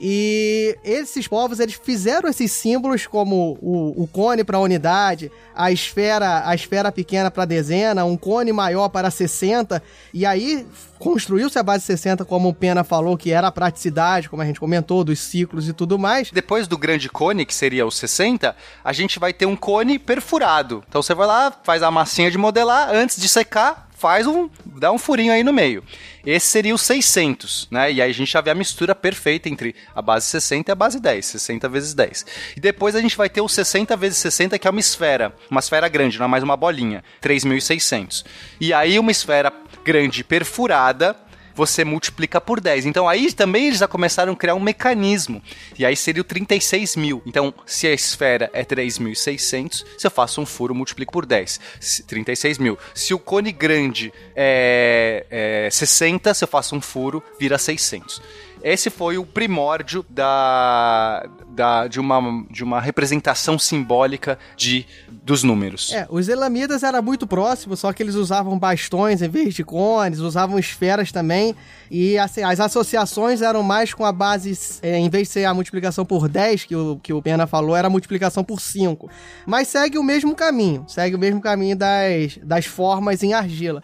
E 0.00 0.76
esses 0.84 1.28
povos, 1.28 1.60
eles 1.60 1.74
fizeram 1.74 2.28
esses 2.28 2.50
símbolos 2.52 3.06
como 3.06 3.58
o, 3.60 4.02
o 4.02 4.06
cone 4.06 4.44
para 4.44 4.58
unidade, 4.58 5.30
a 5.54 5.70
esfera, 5.70 6.46
a 6.46 6.54
esfera 6.54 6.90
pequena 6.90 7.30
para 7.30 7.44
dezena, 7.44 8.04
um 8.04 8.16
cone 8.16 8.52
maior 8.52 8.88
para 8.88 9.10
60, 9.10 9.82
e 10.12 10.26
aí 10.26 10.66
construiu-se 10.98 11.58
a 11.58 11.62
base 11.62 11.84
60, 11.84 12.24
como 12.24 12.48
o 12.48 12.54
Pena 12.54 12.82
falou, 12.82 13.16
que 13.16 13.30
era 13.30 13.48
a 13.48 13.52
praticidade, 13.52 14.28
como 14.28 14.42
a 14.42 14.46
gente 14.46 14.58
comentou, 14.58 15.04
dos 15.04 15.20
ciclos 15.20 15.68
e 15.68 15.72
tudo 15.72 15.98
mais. 15.98 16.30
Depois 16.30 16.66
do 16.66 16.78
grande 16.78 17.08
cone, 17.08 17.44
que 17.44 17.54
seria 17.54 17.86
o 17.86 17.90
60, 17.90 18.56
a 18.82 18.92
gente 18.92 19.18
vai 19.18 19.32
ter 19.32 19.46
um 19.46 19.56
cone 19.56 19.98
perfurado. 19.98 20.82
Então 20.88 21.02
você 21.02 21.14
vai 21.14 21.26
lá, 21.26 21.52
faz 21.62 21.82
a 21.82 21.90
massinha 21.90 22.30
de 22.30 22.38
modelar, 22.38 22.90
antes 22.90 23.20
de 23.20 23.28
secar, 23.28 23.88
faz 24.04 24.26
um, 24.26 24.50
dá 24.66 24.92
um 24.92 24.98
furinho 24.98 25.32
aí 25.32 25.42
no 25.42 25.50
meio. 25.50 25.82
Esse 26.26 26.48
seria 26.48 26.74
o 26.74 26.78
600, 26.78 27.68
né? 27.70 27.90
E 27.90 28.02
aí 28.02 28.10
a 28.10 28.12
gente 28.12 28.30
já 28.30 28.42
vê 28.42 28.50
a 28.50 28.54
mistura 28.54 28.94
perfeita 28.94 29.48
entre 29.48 29.74
a 29.94 30.02
base 30.02 30.26
60 30.26 30.70
e 30.70 30.72
a 30.72 30.74
base 30.74 31.00
10, 31.00 31.24
60 31.24 31.68
vezes 31.70 31.94
10. 31.94 32.26
E 32.54 32.60
depois 32.60 32.94
a 32.94 33.00
gente 33.00 33.16
vai 33.16 33.30
ter 33.30 33.40
o 33.40 33.48
60 33.48 33.96
vezes 33.96 34.18
60, 34.18 34.58
que 34.58 34.68
é 34.68 34.70
uma 34.70 34.78
esfera, 34.78 35.34
uma 35.50 35.60
esfera 35.60 35.88
grande, 35.88 36.18
não 36.18 36.26
é 36.26 36.28
mais 36.28 36.42
uma 36.42 36.54
bolinha, 36.54 37.02
3600. 37.22 38.26
E 38.60 38.74
aí 38.74 38.98
uma 38.98 39.10
esfera 39.10 39.50
grande 39.82 40.22
perfurada, 40.22 41.16
você 41.54 41.84
multiplica 41.84 42.40
por 42.40 42.60
10. 42.60 42.86
Então 42.86 43.08
aí 43.08 43.32
também 43.32 43.66
eles 43.68 43.78
já 43.78 43.88
começaram 43.88 44.32
a 44.32 44.36
criar 44.36 44.54
um 44.54 44.60
mecanismo. 44.60 45.42
E 45.78 45.84
aí 45.86 45.96
seria 45.96 46.20
o 46.20 46.24
36 46.24 46.96
mil. 46.96 47.22
Então, 47.26 47.52
se 47.66 47.86
a 47.86 47.92
esfera 47.92 48.50
é 48.52 48.64
3.600, 48.64 49.84
se 49.98 50.06
eu 50.06 50.10
faço 50.10 50.40
um 50.40 50.46
furo, 50.46 50.74
multiplico 50.74 51.12
por 51.12 51.24
10. 51.26 51.60
Se- 51.80 52.02
36 52.02 52.58
mil. 52.58 52.78
Se 52.94 53.14
o 53.14 53.18
cone 53.18 53.52
grande 53.52 54.12
é, 54.34 55.26
é 55.66 55.68
60, 55.70 56.34
se 56.34 56.44
eu 56.44 56.48
faço 56.48 56.74
um 56.76 56.80
furo, 56.80 57.22
vira 57.38 57.56
600. 57.58 58.20
Esse 58.64 58.88
foi 58.88 59.18
o 59.18 59.26
primórdio 59.26 60.04
da, 60.08 61.28
da, 61.50 61.86
de, 61.86 62.00
uma, 62.00 62.44
de 62.50 62.64
uma 62.64 62.80
representação 62.80 63.58
simbólica 63.58 64.38
de, 64.56 64.86
dos 65.22 65.42
números. 65.42 65.92
É, 65.92 66.06
os 66.08 66.30
elamitas 66.30 66.82
eram 66.82 67.02
muito 67.02 67.26
próximos, 67.26 67.80
só 67.80 67.92
que 67.92 68.02
eles 68.02 68.14
usavam 68.14 68.58
bastões 68.58 69.20
em 69.20 69.28
vez 69.28 69.52
de 69.52 69.62
cones, 69.62 70.18
usavam 70.18 70.58
esferas 70.58 71.12
também. 71.12 71.54
E 71.90 72.16
assim, 72.16 72.42
as 72.42 72.58
associações 72.58 73.42
eram 73.42 73.62
mais 73.62 73.92
com 73.92 74.04
a 74.06 74.12
base, 74.12 74.58
é, 74.80 74.96
em 74.96 75.10
vez 75.10 75.28
de 75.28 75.34
ser 75.34 75.44
a 75.44 75.52
multiplicação 75.52 76.06
por 76.06 76.26
10, 76.26 76.64
que 76.64 76.74
o, 76.74 76.98
que 77.02 77.12
o 77.12 77.20
Pena 77.20 77.46
falou, 77.46 77.76
era 77.76 77.88
a 77.88 77.90
multiplicação 77.90 78.42
por 78.42 78.62
5. 78.62 79.10
Mas 79.44 79.68
segue 79.68 79.98
o 79.98 80.02
mesmo 80.02 80.34
caminho, 80.34 80.86
segue 80.88 81.14
o 81.14 81.18
mesmo 81.18 81.40
caminho 81.40 81.76
das, 81.76 82.38
das 82.42 82.64
formas 82.64 83.22
em 83.22 83.34
argila. 83.34 83.82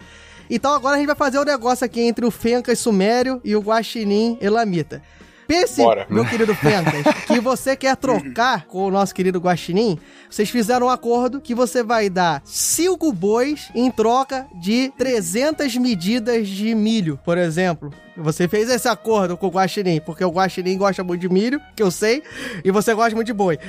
Então 0.50 0.74
agora 0.74 0.96
a 0.96 0.98
gente 0.98 1.06
vai 1.06 1.16
fazer 1.16 1.38
o 1.38 1.42
um 1.42 1.44
negócio 1.44 1.84
aqui 1.86 2.00
entre 2.00 2.26
o 2.26 2.30
Fencas 2.30 2.80
Sumério 2.80 3.40
e 3.44 3.54
o 3.54 3.60
Guaxinim 3.60 4.36
Elamita. 4.40 5.00
Pense, 5.46 5.82
Bora. 5.82 6.06
meu 6.10 6.24
querido 6.24 6.54
Fencas, 6.54 7.02
que 7.26 7.40
você 7.40 7.76
quer 7.76 7.96
trocar 7.96 8.66
com 8.66 8.84
o 8.84 8.90
nosso 8.90 9.14
querido 9.14 9.38
Guaxinim. 9.38 9.98
Vocês 10.28 10.50
fizeram 10.50 10.86
um 10.86 10.90
acordo 10.90 11.40
que 11.40 11.54
você 11.54 11.82
vai 11.82 12.10
dar 12.10 12.42
cinco 12.44 13.12
bois 13.12 13.68
em 13.74 13.90
troca 13.90 14.46
de 14.60 14.92
300 14.96 15.76
medidas 15.76 16.48
de 16.48 16.74
milho, 16.74 17.18
por 17.24 17.38
exemplo. 17.38 17.92
Você 18.20 18.46
fez 18.48 18.68
esse 18.70 18.88
acordo 18.88 19.36
com 19.36 19.46
o 19.46 19.50
Guaxinim, 19.50 20.00
porque 20.00 20.24
o 20.24 20.30
Guaxinim 20.30 20.76
gosta 20.76 21.02
muito 21.02 21.20
de 21.20 21.28
milho, 21.28 21.60
que 21.74 21.82
eu 21.82 21.90
sei, 21.90 22.22
e 22.64 22.70
você 22.70 22.94
gosta 22.94 23.14
muito 23.14 23.26
de 23.26 23.32
boi. 23.32 23.58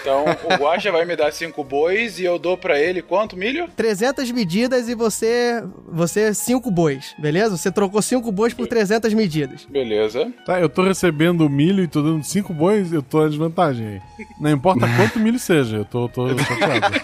Então 0.00 0.24
o 0.44 0.54
Guaxa 0.56 0.90
vai 0.90 1.04
me 1.04 1.14
dar 1.14 1.32
cinco 1.32 1.62
bois 1.62 2.18
e 2.18 2.24
eu 2.24 2.38
dou 2.38 2.56
pra 2.56 2.78
ele 2.80 3.02
quanto 3.02 3.36
milho? 3.36 3.68
300 3.76 4.30
medidas 4.32 4.88
e 4.88 4.94
você 4.94 5.62
você 5.88 6.34
cinco 6.34 6.70
bois, 6.70 7.14
beleza? 7.18 7.56
Você 7.56 7.70
trocou 7.70 8.02
cinco 8.02 8.32
bois 8.32 8.52
por 8.52 8.66
300 8.66 9.12
medidas. 9.14 9.66
Beleza. 9.66 10.32
Tá, 10.44 10.60
eu 10.60 10.68
tô 10.68 10.82
recebendo 10.82 11.48
milho 11.48 11.82
e 11.84 11.88
tô 11.88 12.02
dando 12.02 12.24
cinco 12.24 12.52
bois, 12.52 12.92
eu 12.92 13.02
tô 13.02 13.20
à 13.20 13.28
desvantagem 13.28 13.86
aí. 13.86 14.00
Não 14.40 14.50
importa 14.50 14.86
quanto 14.96 15.18
milho 15.18 15.38
seja, 15.38 15.78
eu 15.78 15.84
tô, 15.84 16.08
tô 16.08 16.28
chateado. 16.38 16.96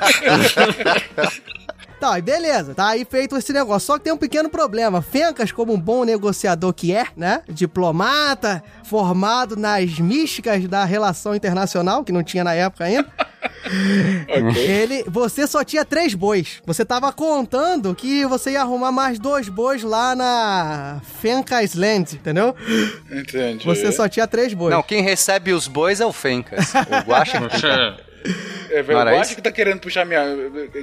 Tá, 1.98 2.12
aí 2.14 2.22
beleza, 2.22 2.74
tá 2.74 2.88
aí 2.88 3.06
feito 3.08 3.36
esse 3.36 3.52
negócio. 3.52 3.86
Só 3.86 3.98
que 3.98 4.04
tem 4.04 4.12
um 4.12 4.18
pequeno 4.18 4.50
problema. 4.50 5.00
Fencas, 5.00 5.50
como 5.50 5.72
um 5.72 5.80
bom 5.80 6.04
negociador 6.04 6.72
que 6.74 6.92
é, 6.92 7.06
né? 7.16 7.42
Diplomata, 7.48 8.62
formado 8.84 9.56
nas 9.56 9.98
místicas 9.98 10.66
da 10.68 10.84
relação 10.84 11.34
internacional, 11.34 12.04
que 12.04 12.12
não 12.12 12.22
tinha 12.22 12.44
na 12.44 12.54
época 12.54 12.84
ainda. 12.84 13.08
Ele, 14.56 15.04
você 15.08 15.46
só 15.46 15.64
tinha 15.64 15.84
três 15.84 16.14
bois. 16.14 16.60
Você 16.66 16.84
tava 16.84 17.12
contando 17.12 17.94
que 17.94 18.24
você 18.26 18.52
ia 18.52 18.60
arrumar 18.60 18.92
mais 18.92 19.18
dois 19.18 19.48
bois 19.48 19.82
lá 19.82 20.14
na 20.14 21.00
Fencas 21.20 21.74
Land, 21.74 22.16
entendeu? 22.16 22.54
Entendi. 23.10 23.64
Você 23.64 23.90
só 23.90 24.08
tinha 24.08 24.26
três 24.26 24.52
bois. 24.52 24.74
Não, 24.74 24.82
quem 24.82 25.02
recebe 25.02 25.52
os 25.52 25.66
bois 25.66 26.00
é 26.00 26.06
o 26.06 26.12
Fencas. 26.12 26.72
O 26.74 27.08
Guaxa 27.08 27.40
É, 28.70 28.82
Não 28.82 29.18
o 29.18 29.22
isso? 29.22 29.34
que 29.34 29.42
tá 29.42 29.52
querendo 29.52 29.80
puxar 29.80 30.04
minha. 30.04 30.24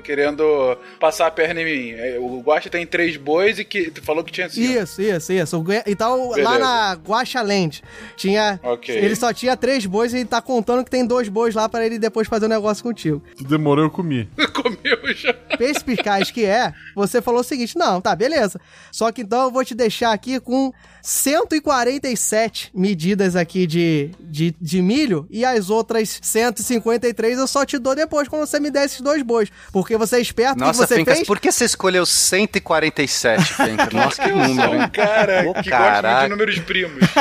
querendo 0.04 0.78
passar 1.00 1.28
a 1.28 1.32
perna 1.32 1.62
em 1.62 1.66
mim. 1.66 1.92
É, 1.92 2.18
O 2.20 2.40
Guaxa 2.42 2.70
tem 2.70 2.86
três 2.88 3.18
bois 3.18 3.60
e 3.60 3.66
que 3.66 3.92
tu 3.92 4.02
falou 4.02 4.24
que 4.24 4.32
tinha 4.32 4.50
cinco. 4.50 4.72
Isso, 4.72 5.02
isso, 5.02 5.34
isso. 5.34 5.64
Então, 5.86 6.30
lá 6.30 6.36
Beleza. 6.36 6.60
na 6.60 6.94
Guaxaland, 6.94 7.84
tinha. 8.16 8.60
Ok. 8.64 8.96
Ele 8.96 9.16
só 9.16 9.34
tinha 9.34 9.56
três 9.58 9.86
bois 9.86 10.14
e 10.14 10.18
ele 10.18 10.26
tá 10.26 10.42
contando 10.42 10.84
que 10.84 10.92
tem 10.92 11.06
dois 11.06 11.28
bois 11.30 11.54
lá 11.54 11.68
pra 11.68 11.86
ele 11.86 12.00
depois 12.00 12.28
fazer 12.28 12.46
um 12.46 12.50
negócio 12.50 12.84
contigo. 12.84 13.22
Tu 13.38 13.44
demorou, 13.44 13.86
eu 13.86 13.92
comi. 13.92 14.30
Comeu 14.54 15.14
já. 15.16 15.34
Perspicaz 15.58 16.32
que 16.32 16.46
é, 16.46 16.74
você 16.96 17.22
falou 17.22 17.42
o 17.42 17.44
seguinte: 17.44 17.78
não, 17.78 18.00
tá, 18.00 18.16
beleza. 18.16 18.60
Só 18.92 19.12
que 19.12 19.22
então 19.22 19.44
eu 19.44 19.52
vou 19.52 19.64
te 19.66 19.76
deixar 19.76 20.14
aqui 20.14 20.40
com 20.40 20.72
147 21.02 22.72
medidas 22.74 23.36
aqui 23.36 23.68
de, 23.68 24.12
de, 24.20 24.56
de 24.60 24.82
milho 24.82 25.28
e 25.30 25.44
as 25.44 25.70
outras 25.70 26.20
153 26.22 27.33
eu 27.38 27.48
só 27.48 27.66
te 27.66 27.78
dou 27.78 27.96
depois 27.96 28.28
quando 28.28 28.46
você 28.46 28.60
me 28.60 28.72
der 28.72 28.86
esses 28.86 29.02
dois 29.02 29.22
bois. 29.22 29.50
Porque 29.72 29.98
você 29.98 30.18
é 30.18 30.22
esperto, 30.22 30.54
o 30.54 30.56
que 30.56 30.62
Nossa, 30.62 30.88
você 30.88 30.96
Fencas, 30.96 31.16
fez? 31.18 31.28
por 31.28 31.40
que 31.40 31.52
você 31.52 31.66
escolheu 31.66 32.06
147, 32.06 33.54
Fencas? 33.54 33.90
Nossa, 33.94 34.24
que 34.24 34.32
número, 34.32 34.72
um 34.72 34.82
hein? 34.82 34.90
cara 34.90 35.50
Ô, 35.50 35.54
que 35.54 35.60
gosta 35.62 35.62
muito 35.62 35.70
caraca. 35.70 36.24
de 36.24 36.30
números 36.30 36.60
primos. 36.60 37.04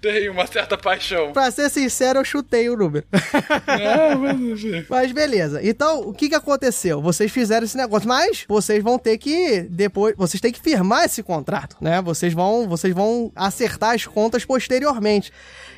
Tem 0.00 0.28
uma 0.28 0.46
certa 0.46 0.76
paixão. 0.76 1.32
Pra 1.32 1.50
ser 1.50 1.70
sincero, 1.70 2.20
eu 2.20 2.24
chutei 2.24 2.68
o 2.68 2.76
número. 2.76 3.04
Mas... 3.12 4.86
Mas 4.88 5.12
beleza. 5.12 5.60
Então, 5.62 6.00
o 6.00 6.12
que 6.12 6.28
que 6.28 6.34
aconteceu? 6.34 7.00
Vocês 7.00 7.30
fizeram 7.30 7.64
esse 7.64 7.76
negócio, 7.76 8.08
mas 8.08 8.44
vocês 8.48 8.82
vão 8.82 8.98
ter 8.98 9.18
que 9.18 9.62
depois, 9.70 10.14
vocês 10.16 10.40
têm 10.40 10.52
que 10.52 10.60
firmar 10.60 11.04
esse 11.04 11.22
contrato, 11.22 11.76
né? 11.80 12.00
Vocês 12.02 12.32
vão, 12.32 12.68
vocês 12.68 12.94
vão 12.94 13.30
acertar 13.34 13.94
as 13.94 14.06
contas 14.06 14.44
posteriormente. 14.44 15.32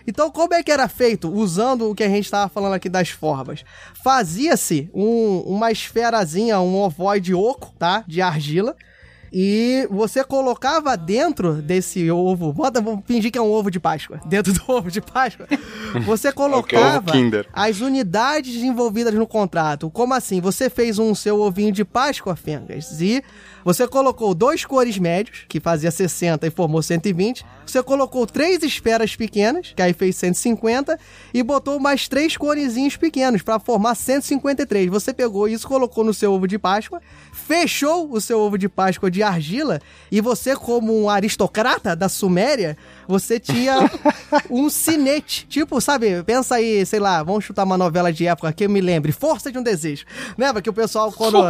Então, 0.06 0.30
como 0.30 0.54
é 0.54 0.62
que 0.62 0.70
era 0.70 0.86
feito? 0.88 1.32
Usando 1.32 1.90
o 1.90 1.94
que 1.94 2.04
a 2.04 2.08
gente 2.08 2.24
estava 2.24 2.48
falando 2.48 2.74
aqui 2.74 2.88
das 2.88 3.08
formas. 3.10 3.64
Fazia-se 4.02 4.90
um- 4.94 5.40
uma 5.46 5.72
esferazinha, 5.72 6.60
um 6.60 6.76
ovoide 6.76 7.34
oco, 7.34 7.72
tá? 7.78 8.04
De 8.06 8.20
argila. 8.20 8.76
E 9.36 9.88
você 9.90 10.22
colocava 10.22 10.96
dentro 10.96 11.54
desse 11.54 12.08
ovo, 12.08 12.52
bota, 12.52 12.80
vamos 12.80 13.04
fingir 13.04 13.32
que 13.32 13.38
é 13.38 13.42
um 13.42 13.50
ovo 13.50 13.68
de 13.68 13.80
Páscoa. 13.80 14.20
Dentro 14.28 14.52
do 14.52 14.62
ovo 14.68 14.92
de 14.92 15.00
Páscoa, 15.00 15.48
você 16.06 16.30
colocava 16.30 16.98
Ovo 16.98 17.10
Kinder. 17.10 17.48
as 17.52 17.80
unidades 17.80 18.62
envolvidas 18.62 19.12
no 19.12 19.26
contrato. 19.26 19.90
Como 19.90 20.14
assim? 20.14 20.40
Você 20.40 20.70
fez 20.70 21.00
um 21.00 21.16
seu 21.16 21.40
ovinho 21.40 21.72
de 21.72 21.84
Páscoa, 21.84 22.36
Fengas, 22.36 23.00
e 23.00 23.24
você 23.64 23.88
colocou 23.88 24.34
dois 24.34 24.64
cores 24.64 24.98
médios, 24.98 25.44
que 25.48 25.58
fazia 25.58 25.90
60 25.90 26.46
e 26.46 26.50
formou 26.50 26.82
120. 26.82 27.44
Você 27.64 27.82
colocou 27.82 28.26
três 28.26 28.62
esferas 28.62 29.16
pequenas, 29.16 29.72
que 29.74 29.80
aí 29.80 29.94
fez 29.94 30.16
150, 30.16 30.98
e 31.32 31.42
botou 31.42 31.80
mais 31.80 32.06
três 32.06 32.36
corezinhos 32.36 32.96
pequenos 32.96 33.40
para 33.40 33.58
formar 33.58 33.94
153. 33.94 34.90
Você 34.90 35.14
pegou 35.14 35.48
isso, 35.48 35.66
colocou 35.66 36.04
no 36.04 36.12
seu 36.12 36.32
ovo 36.32 36.46
de 36.46 36.58
Páscoa, 36.58 37.00
fechou 37.32 38.12
o 38.12 38.20
seu 38.20 38.38
ovo 38.38 38.58
de 38.58 38.68
Páscoa 38.68 39.10
de 39.10 39.22
argila, 39.22 39.80
e 40.12 40.20
você, 40.20 40.54
como 40.54 41.02
um 41.02 41.08
aristocrata 41.08 41.96
da 41.96 42.08
Suméria, 42.08 42.76
você 43.06 43.38
tinha 43.38 43.90
um 44.50 44.68
sinete. 44.68 45.46
Tipo, 45.46 45.80
sabe, 45.80 46.22
pensa 46.22 46.56
aí, 46.56 46.84
sei 46.86 47.00
lá, 47.00 47.22
vamos 47.22 47.44
chutar 47.44 47.64
uma 47.64 47.78
novela 47.78 48.12
de 48.12 48.26
época 48.26 48.52
que 48.52 48.64
eu 48.64 48.70
me 48.70 48.80
lembre, 48.80 49.12
Força 49.12 49.50
de 49.50 49.58
um 49.58 49.62
Desejo. 49.62 50.04
Lembra 50.36 50.60
que 50.62 50.70
o 50.70 50.72
pessoal, 50.72 51.12
quando, 51.12 51.42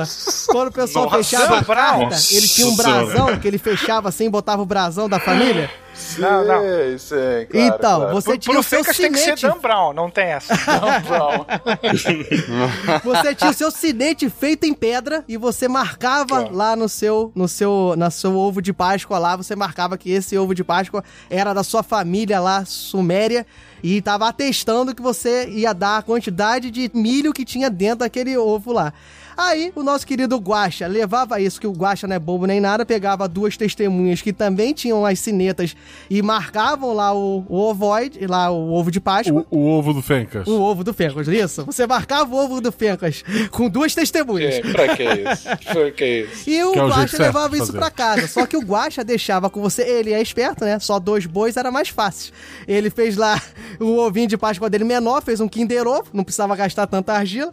quando 0.46 0.68
o 0.68 0.72
pessoal 0.72 1.06
Nossa, 1.06 1.16
fechava 1.18 1.58
a 1.58 1.64
carta, 1.64 2.16
ele 2.30 2.48
tinha 2.48 2.66
um 2.66 2.76
brasão 2.76 3.38
que 3.38 3.48
ele 3.48 3.58
fechava 3.58 4.08
assim, 4.08 4.30
botava 4.30 4.62
o 4.62 4.66
brasão 4.66 5.08
da 5.08 5.18
família? 5.18 5.70
Não, 6.18 6.44
não. 6.44 6.60
Sei, 6.60 6.98
sei, 6.98 7.46
claro, 7.46 7.66
então, 7.66 8.00
claro. 8.00 8.14
você 8.14 8.38
tinha 8.38 8.58
o 8.58 8.62
seu 8.62 8.78
Fencas 8.78 8.96
tem 8.96 9.12
que 9.12 9.18
ser. 9.18 9.36
Dan 9.36 9.58
Brown, 9.58 9.92
não 9.92 10.10
tem 10.10 10.26
essa. 10.26 10.54
Não, 10.66 11.00
Brown. 11.02 11.46
Você 13.04 13.34
tinha 13.34 13.50
o 13.50 13.54
seu 13.54 13.70
sinete 13.70 14.28
feito 14.28 14.64
em 14.64 14.74
pedra 14.74 15.24
e 15.28 15.36
você 15.36 15.68
marcava 15.68 16.48
lá 16.50 16.74
no 16.74 16.88
seu, 16.88 17.30
no 17.34 17.46
seu, 17.46 17.94
na 17.96 18.10
seu 18.10 18.36
ovo 18.36 18.60
de 18.60 18.72
Páscoa 18.72 19.18
lá, 19.18 19.36
você 19.36 19.54
marcava 19.54 19.96
que 19.96 20.10
esse 20.10 20.36
ovo 20.36 20.54
de 20.54 20.64
Páscoa 20.64 21.04
era 21.30 21.52
da 21.52 21.62
sua 21.62 21.82
família 21.82 22.40
lá, 22.40 22.64
Suméria, 22.64 23.46
e 23.82 24.00
tava 24.00 24.28
atestando 24.28 24.94
que 24.94 25.02
você 25.02 25.48
ia 25.48 25.72
dar 25.72 25.98
a 25.98 26.02
quantidade 26.02 26.70
de 26.70 26.90
milho 26.94 27.32
que 27.32 27.44
tinha 27.44 27.70
dentro 27.70 27.98
daquele 27.98 28.36
ovo 28.36 28.72
lá. 28.72 28.92
Aí, 29.36 29.72
o 29.74 29.82
nosso 29.82 30.06
querido 30.06 30.36
Guaxa 30.36 30.86
levava 30.86 31.40
isso, 31.40 31.60
que 31.60 31.66
o 31.66 31.72
Guaxa 31.72 32.06
não 32.06 32.16
é 32.16 32.18
bobo 32.18 32.46
nem 32.46 32.60
nada, 32.60 32.84
pegava 32.84 33.28
duas 33.28 33.56
testemunhas 33.56 34.22
que 34.22 34.32
também 34.32 34.72
tinham 34.72 35.04
as 35.04 35.18
sinetas 35.18 35.74
e 36.08 36.22
marcavam 36.22 36.92
lá 36.92 37.12
o, 37.14 37.44
o 37.48 37.56
ovoide, 37.56 38.26
lá 38.26 38.50
o 38.50 38.72
ovo 38.72 38.90
de 38.90 39.00
Páscoa. 39.00 39.44
O, 39.50 39.58
o 39.58 39.66
ovo 39.66 39.92
do 39.92 40.02
Fencas. 40.02 40.46
O 40.46 40.60
ovo 40.60 40.84
do 40.84 40.94
Fencas, 40.94 41.28
isso? 41.28 41.64
Você 41.64 41.86
marcava 41.86 42.34
o 42.34 42.38
ovo 42.38 42.60
do 42.60 42.70
Fencas 42.70 43.24
com 43.50 43.68
duas 43.68 43.94
testemunhas. 43.94 44.54
É, 44.54 44.60
pra 44.60 44.96
que 44.96 45.02
isso? 45.02 45.44
Pra 45.74 45.90
que 45.90 46.22
isso? 46.22 46.48
E 46.48 46.62
o 46.62 46.72
Que 46.72 46.78
é 46.78 47.08
certo 47.08 47.22
levava 47.22 47.56
isso 47.56 47.72
pra 47.72 47.90
casa. 47.90 48.28
Só 48.28 48.46
que 48.46 48.56
o 48.56 48.60
Guaxa 48.60 49.02
deixava 49.02 49.50
com 49.50 49.60
você. 49.60 49.82
Ele 49.82 50.12
é 50.12 50.20
esperto, 50.20 50.64
né? 50.64 50.78
Só 50.78 50.98
dois 50.98 51.26
bois 51.26 51.56
era 51.56 51.70
mais 51.70 51.88
fácil. 51.88 52.32
Ele 52.66 52.90
fez 52.90 53.16
lá 53.16 53.40
o 53.80 53.98
ovinho 53.98 54.28
de 54.28 54.36
Páscoa 54.36 54.70
dele 54.70 54.84
menor, 54.84 55.22
fez 55.22 55.40
um 55.40 55.48
Kinder 55.48 55.86
Ovo, 55.86 56.08
não 56.12 56.24
precisava 56.24 56.54
gastar 56.54 56.86
tanta 56.86 57.12
argila. 57.12 57.50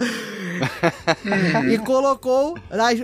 e 1.71 1.77
colocou 1.79 2.57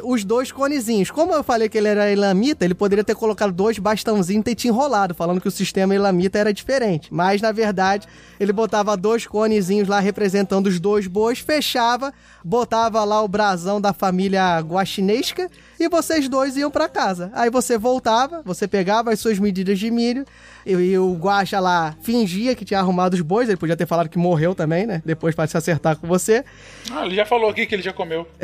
os 0.03 0.23
dois 0.23 0.51
conezinhos. 0.51 1.11
Como 1.11 1.33
eu 1.33 1.43
falei 1.43 1.69
que 1.69 1.77
ele 1.77 1.87
era 1.87 2.11
elamita, 2.11 2.65
ele 2.65 2.73
poderia 2.73 3.03
ter 3.03 3.15
colocado 3.15 3.51
dois 3.51 3.77
bastãozinhos 3.79 4.41
e 4.41 4.43
ter 4.43 4.55
te 4.55 4.67
enrolado, 4.67 5.13
falando 5.13 5.41
que 5.41 5.47
o 5.47 5.51
sistema 5.51 5.93
elamita 5.93 6.37
era 6.37 6.53
diferente. 6.53 7.13
Mas, 7.13 7.41
na 7.41 7.51
verdade, 7.51 8.07
ele 8.39 8.53
botava 8.53 8.95
dois 8.95 9.25
conezinhos 9.25 9.87
lá 9.87 9.99
representando 9.99 10.67
os 10.67 10.79
dois 10.79 11.07
bois, 11.07 11.39
fechava, 11.39 12.13
botava 12.43 13.03
lá 13.03 13.21
o 13.21 13.27
brasão 13.27 13.79
da 13.81 13.93
família 13.93 14.59
guaxinesca 14.59 15.49
e 15.79 15.89
vocês 15.89 16.27
dois 16.27 16.57
iam 16.57 16.69
pra 16.69 16.87
casa. 16.87 17.31
Aí 17.33 17.49
você 17.49 17.77
voltava, 17.77 18.41
você 18.43 18.67
pegava 18.67 19.11
as 19.11 19.19
suas 19.19 19.39
medidas 19.39 19.79
de 19.79 19.89
milho 19.89 20.25
e, 20.65 20.97
o 20.97 21.13
guaxa 21.13 21.59
lá 21.59 21.95
fingia 22.01 22.53
que 22.53 22.65
tinha 22.65 22.79
arrumado 22.79 23.13
os 23.13 23.21
bois, 23.21 23.47
ele 23.47 23.57
podia 23.57 23.77
ter 23.77 23.85
falado 23.85 24.09
que 24.09 24.17
morreu 24.17 24.53
também, 24.53 24.85
né? 24.85 25.01
Depois 25.05 25.33
pra 25.33 25.47
se 25.47 25.55
acertar 25.57 25.95
com 25.95 26.05
você. 26.05 26.43
Ah, 26.91 27.05
ele 27.05 27.15
já 27.15 27.25
falou 27.25 27.47
falou 27.47 27.51
aqui 27.51 27.65
que 27.65 27.75
ele 27.75 27.83
já 27.83 27.93
comeu. 27.93 28.27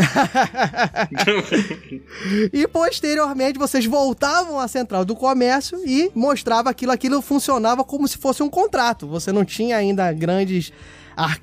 E 2.51 2.67
posteriormente 2.67 3.57
vocês 3.59 3.85
voltavam 3.85 4.59
à 4.59 4.67
central 4.67 5.03
do 5.03 5.15
comércio 5.15 5.79
e 5.85 6.11
mostrava 6.13 6.69
aquilo, 6.69 6.91
aquilo 6.91 7.21
funcionava 7.21 7.83
como 7.83 8.07
se 8.07 8.17
fosse 8.17 8.43
um 8.43 8.49
contrato. 8.49 9.07
Você 9.07 9.31
não 9.31 9.43
tinha 9.43 9.77
ainda 9.77 10.11
grandes 10.13 10.71
ar- 11.15 11.39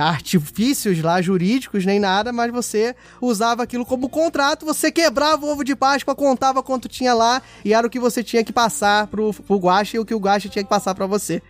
artifícios 0.00 1.00
lá 1.02 1.20
jurídicos 1.20 1.84
nem 1.84 1.98
nada, 1.98 2.32
mas 2.32 2.52
você 2.52 2.94
usava 3.20 3.62
aquilo 3.62 3.84
como 3.84 4.08
contrato, 4.08 4.64
você 4.66 4.90
quebrava 4.90 5.44
o 5.44 5.50
ovo 5.50 5.64
de 5.64 5.74
Páscoa, 5.76 6.14
contava 6.14 6.62
quanto 6.62 6.88
tinha 6.88 7.14
lá 7.14 7.42
e 7.64 7.72
era 7.74 7.86
o 7.86 7.90
que 7.90 7.98
você 7.98 8.22
tinha 8.22 8.44
que 8.44 8.52
passar 8.52 9.06
pro, 9.06 9.32
pro 9.32 9.56
Guache 9.56 9.96
e 9.96 10.00
o 10.00 10.04
que 10.04 10.14
o 10.14 10.18
Guache 10.18 10.48
tinha 10.48 10.62
que 10.62 10.70
passar 10.70 10.94
pra 10.94 11.06
você. 11.06 11.42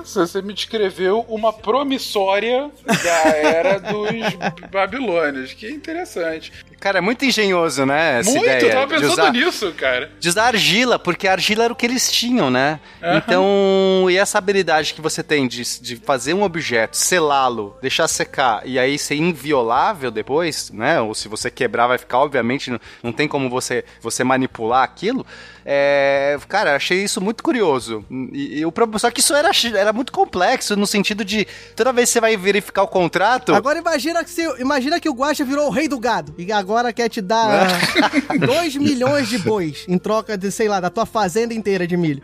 Essa, 0.00 0.24
você 0.24 0.40
me 0.40 0.52
descreveu 0.54 1.20
uma 1.28 1.52
promissória 1.52 2.70
da 2.86 3.28
era 3.36 3.78
dos 3.80 4.08
babilônios. 4.70 5.52
Que 5.52 5.68
interessante. 5.68 6.52
Cara, 6.84 6.98
é 6.98 7.00
muito 7.00 7.24
engenhoso, 7.24 7.86
né? 7.86 8.18
Essa 8.18 8.30
Muito, 8.30 8.44
ideia 8.44 8.60
eu 8.60 8.70
tava 8.70 8.86
de 8.88 9.00
pensando 9.00 9.12
usar, 9.12 9.32
nisso, 9.32 9.72
cara. 9.72 10.12
de 10.20 10.28
usar 10.28 10.44
argila, 10.48 10.98
porque 10.98 11.26
a 11.26 11.32
argila 11.32 11.64
era 11.64 11.72
o 11.72 11.76
que 11.76 11.86
eles 11.86 12.12
tinham, 12.12 12.50
né? 12.50 12.78
Aham. 13.02 13.16
Então, 13.16 14.06
e 14.10 14.18
essa 14.18 14.36
habilidade 14.36 14.92
que 14.92 15.00
você 15.00 15.22
tem 15.22 15.48
de, 15.48 15.62
de 15.80 15.96
fazer 15.96 16.34
um 16.34 16.42
objeto, 16.42 16.94
selá-lo, 16.94 17.74
deixar 17.80 18.06
secar 18.06 18.60
e 18.66 18.78
aí 18.78 18.98
ser 18.98 19.14
inviolável 19.14 20.10
depois, 20.10 20.70
né? 20.72 21.00
Ou 21.00 21.14
se 21.14 21.26
você 21.26 21.50
quebrar, 21.50 21.86
vai 21.86 21.96
ficar, 21.96 22.18
obviamente, 22.18 22.70
não, 22.70 22.78
não 23.02 23.12
tem 23.14 23.26
como 23.26 23.48
você, 23.48 23.82
você 24.02 24.22
manipular 24.22 24.82
aquilo. 24.82 25.24
É, 25.64 26.36
cara, 26.46 26.76
achei 26.76 27.02
isso 27.02 27.18
muito 27.18 27.42
curioso. 27.42 28.04
E, 28.30 28.58
e 28.58 28.66
o 28.66 28.70
problema, 28.70 28.98
só 28.98 29.10
que 29.10 29.20
isso 29.20 29.34
era, 29.34 29.50
era 29.74 29.92
muito 29.94 30.12
complexo 30.12 30.76
no 30.76 30.86
sentido 30.86 31.24
de 31.24 31.46
toda 31.74 31.94
vez 31.94 32.10
que 32.10 32.12
você 32.12 32.20
vai 32.20 32.36
verificar 32.36 32.82
o 32.82 32.88
contrato. 32.88 33.54
Agora 33.54 33.78
imagina 33.78 34.22
que, 34.22 34.28
se, 34.28 34.42
imagina 34.60 35.00
que 35.00 35.08
o 35.08 35.14
Guacha 35.14 35.46
virou 35.46 35.68
o 35.68 35.70
rei 35.70 35.88
do 35.88 35.98
gado 35.98 36.34
e 36.36 36.52
agora 36.52 36.73
quer 36.92 37.08
te 37.08 37.20
dar 37.20 37.68
2 38.38 38.76
milhões 38.76 39.28
de 39.28 39.38
bois 39.38 39.84
em 39.88 39.98
troca 39.98 40.36
de, 40.36 40.50
sei 40.50 40.68
lá, 40.68 40.80
da 40.80 40.90
tua 40.90 41.06
fazenda 41.06 41.54
inteira 41.54 41.86
de 41.86 41.96
milho. 41.96 42.22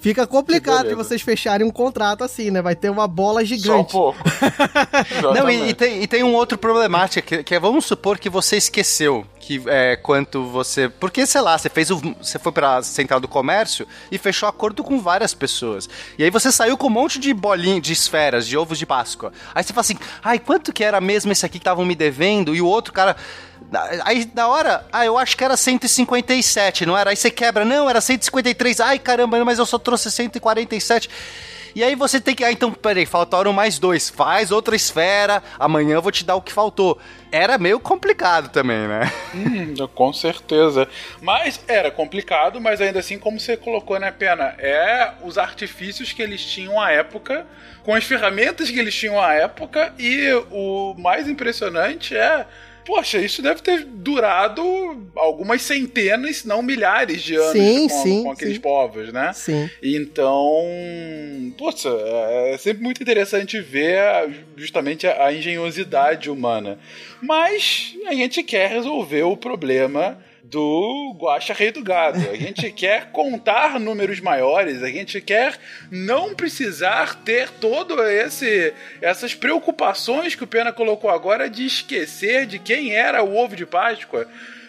Fica 0.00 0.26
complicado 0.26 0.88
de 0.88 0.94
vocês 0.94 1.20
fecharem 1.22 1.66
um 1.66 1.70
contrato 1.70 2.22
assim, 2.22 2.50
né? 2.50 2.62
Vai 2.62 2.76
ter 2.76 2.88
uma 2.88 3.08
bola 3.08 3.40
Só 3.40 3.42
um 3.42 3.46
gigante. 3.46 3.92
pouco. 3.92 4.18
Não, 5.34 5.50
e, 5.50 5.70
e 5.70 5.74
tem, 5.74 6.02
e 6.02 6.06
tem 6.06 6.22
um 6.22 6.34
outro 6.34 6.56
problemática, 6.56 7.20
que, 7.20 7.42
que 7.42 7.54
é, 7.54 7.58
vamos 7.58 7.84
supor 7.84 8.18
que 8.18 8.30
você 8.30 8.56
esqueceu 8.56 9.26
que 9.40 9.62
é, 9.66 9.96
quanto 9.96 10.44
você... 10.44 10.88
Porque, 10.88 11.26
sei 11.26 11.40
lá, 11.40 11.56
você 11.56 11.68
fez 11.68 11.90
o, 11.90 11.96
você 12.20 12.38
foi 12.38 12.52
pra 12.52 12.82
central 12.82 13.18
do 13.18 13.26
comércio 13.26 13.88
e 14.12 14.18
fechou 14.18 14.48
acordo 14.48 14.84
com 14.84 15.00
várias 15.00 15.34
pessoas. 15.34 15.88
E 16.16 16.22
aí 16.22 16.30
você 16.30 16.52
saiu 16.52 16.76
com 16.76 16.86
um 16.86 16.90
monte 16.90 17.18
de 17.18 17.32
bolinhas, 17.32 17.82
de 17.82 17.92
esferas, 17.92 18.46
de 18.46 18.56
ovos 18.56 18.78
de 18.78 18.86
Páscoa. 18.86 19.32
Aí 19.54 19.64
você 19.64 19.72
fala 19.72 19.80
assim, 19.80 19.98
ai, 20.22 20.38
quanto 20.38 20.72
que 20.72 20.84
era 20.84 21.00
mesmo 21.00 21.32
esse 21.32 21.44
aqui 21.44 21.58
que 21.58 21.62
estavam 21.62 21.84
me 21.84 21.94
devendo? 21.94 22.54
E 22.54 22.60
o 22.60 22.66
outro 22.66 22.92
cara... 22.92 23.16
Aí 24.04 24.30
na 24.34 24.48
hora, 24.48 24.86
ah, 24.92 25.04
eu 25.04 25.18
acho 25.18 25.36
que 25.36 25.44
era 25.44 25.56
157, 25.56 26.86
não 26.86 26.96
era? 26.96 27.10
Aí 27.10 27.16
você 27.16 27.30
quebra, 27.30 27.64
não, 27.64 27.88
era 27.88 28.00
153. 28.00 28.80
Ai, 28.80 28.98
caramba, 28.98 29.44
mas 29.44 29.58
eu 29.58 29.66
só 29.66 29.78
trouxe 29.78 30.10
147. 30.10 31.08
E 31.74 31.84
aí 31.84 31.94
você 31.94 32.20
tem 32.20 32.34
que. 32.34 32.44
Ah, 32.44 32.50
então, 32.50 32.72
peraí, 32.72 33.06
faltaram 33.06 33.52
mais 33.52 33.78
dois. 33.78 34.08
Faz 34.08 34.50
outra 34.50 34.74
esfera, 34.74 35.42
amanhã 35.58 35.94
eu 35.94 36.02
vou 36.02 36.10
te 36.10 36.24
dar 36.24 36.34
o 36.34 36.42
que 36.42 36.52
faltou. 36.52 36.98
Era 37.30 37.58
meio 37.58 37.78
complicado 37.78 38.48
também, 38.48 38.88
né? 38.88 39.12
Hum, 39.34 39.74
com 39.94 40.12
certeza. 40.12 40.88
Mas 41.20 41.60
era 41.68 41.90
complicado, 41.90 42.60
mas 42.60 42.80
ainda 42.80 42.98
assim, 42.98 43.18
como 43.18 43.38
você 43.38 43.56
colocou, 43.56 43.98
né, 44.00 44.10
Pena? 44.10 44.54
É 44.58 45.12
os 45.22 45.36
artifícios 45.38 46.12
que 46.12 46.22
eles 46.22 46.44
tinham 46.44 46.80
à 46.80 46.90
época, 46.90 47.46
com 47.84 47.94
as 47.94 48.04
ferramentas 48.04 48.70
que 48.70 48.78
eles 48.78 48.94
tinham 48.94 49.20
à 49.20 49.34
época, 49.34 49.92
e 49.98 50.32
o 50.50 50.94
mais 50.98 51.28
impressionante 51.28 52.16
é. 52.16 52.46
Poxa, 52.88 53.18
isso 53.18 53.42
deve 53.42 53.60
ter 53.60 53.84
durado 53.84 54.62
algumas 55.14 55.60
centenas, 55.60 56.38
se 56.38 56.48
não 56.48 56.62
milhares 56.62 57.20
de 57.20 57.36
anos 57.36 57.52
Sim, 57.52 57.86
com, 57.86 58.02
sim, 58.02 58.22
com 58.22 58.32
aqueles 58.32 58.54
sim. 58.54 58.60
povos, 58.62 59.12
né? 59.12 59.30
Sim. 59.34 59.68
Então, 59.82 60.64
poxa, 61.58 61.90
é 62.46 62.56
sempre 62.56 62.82
muito 62.82 63.02
interessante 63.02 63.60
ver 63.60 64.02
justamente 64.56 65.06
a, 65.06 65.26
a 65.26 65.34
engenhosidade 65.34 66.30
humana. 66.30 66.78
Mas 67.20 67.94
a 68.06 68.14
gente 68.14 68.42
quer 68.42 68.70
resolver 68.70 69.24
o 69.24 69.36
problema 69.36 70.18
do 70.50 71.14
Guaxa 71.18 71.52
Rei 71.52 71.70
do 71.70 71.82
Gado. 71.82 72.18
A 72.30 72.34
gente 72.34 72.70
quer 72.72 73.10
contar 73.10 73.78
números 73.78 74.20
maiores, 74.20 74.82
a 74.82 74.88
gente 74.88 75.20
quer 75.20 75.58
não 75.90 76.34
precisar 76.34 77.22
ter 77.22 77.50
todo 77.50 78.02
esse 78.02 78.72
essas 79.00 79.34
preocupações 79.34 80.34
que 80.34 80.44
o 80.44 80.46
Pena 80.46 80.72
colocou 80.72 81.10
agora 81.10 81.48
de 81.48 81.66
esquecer 81.66 82.46
de 82.46 82.58
quem 82.58 82.94
era 82.94 83.22
o 83.22 83.36
ovo 83.36 83.54
de 83.54 83.66
Páscoa. 83.66 84.26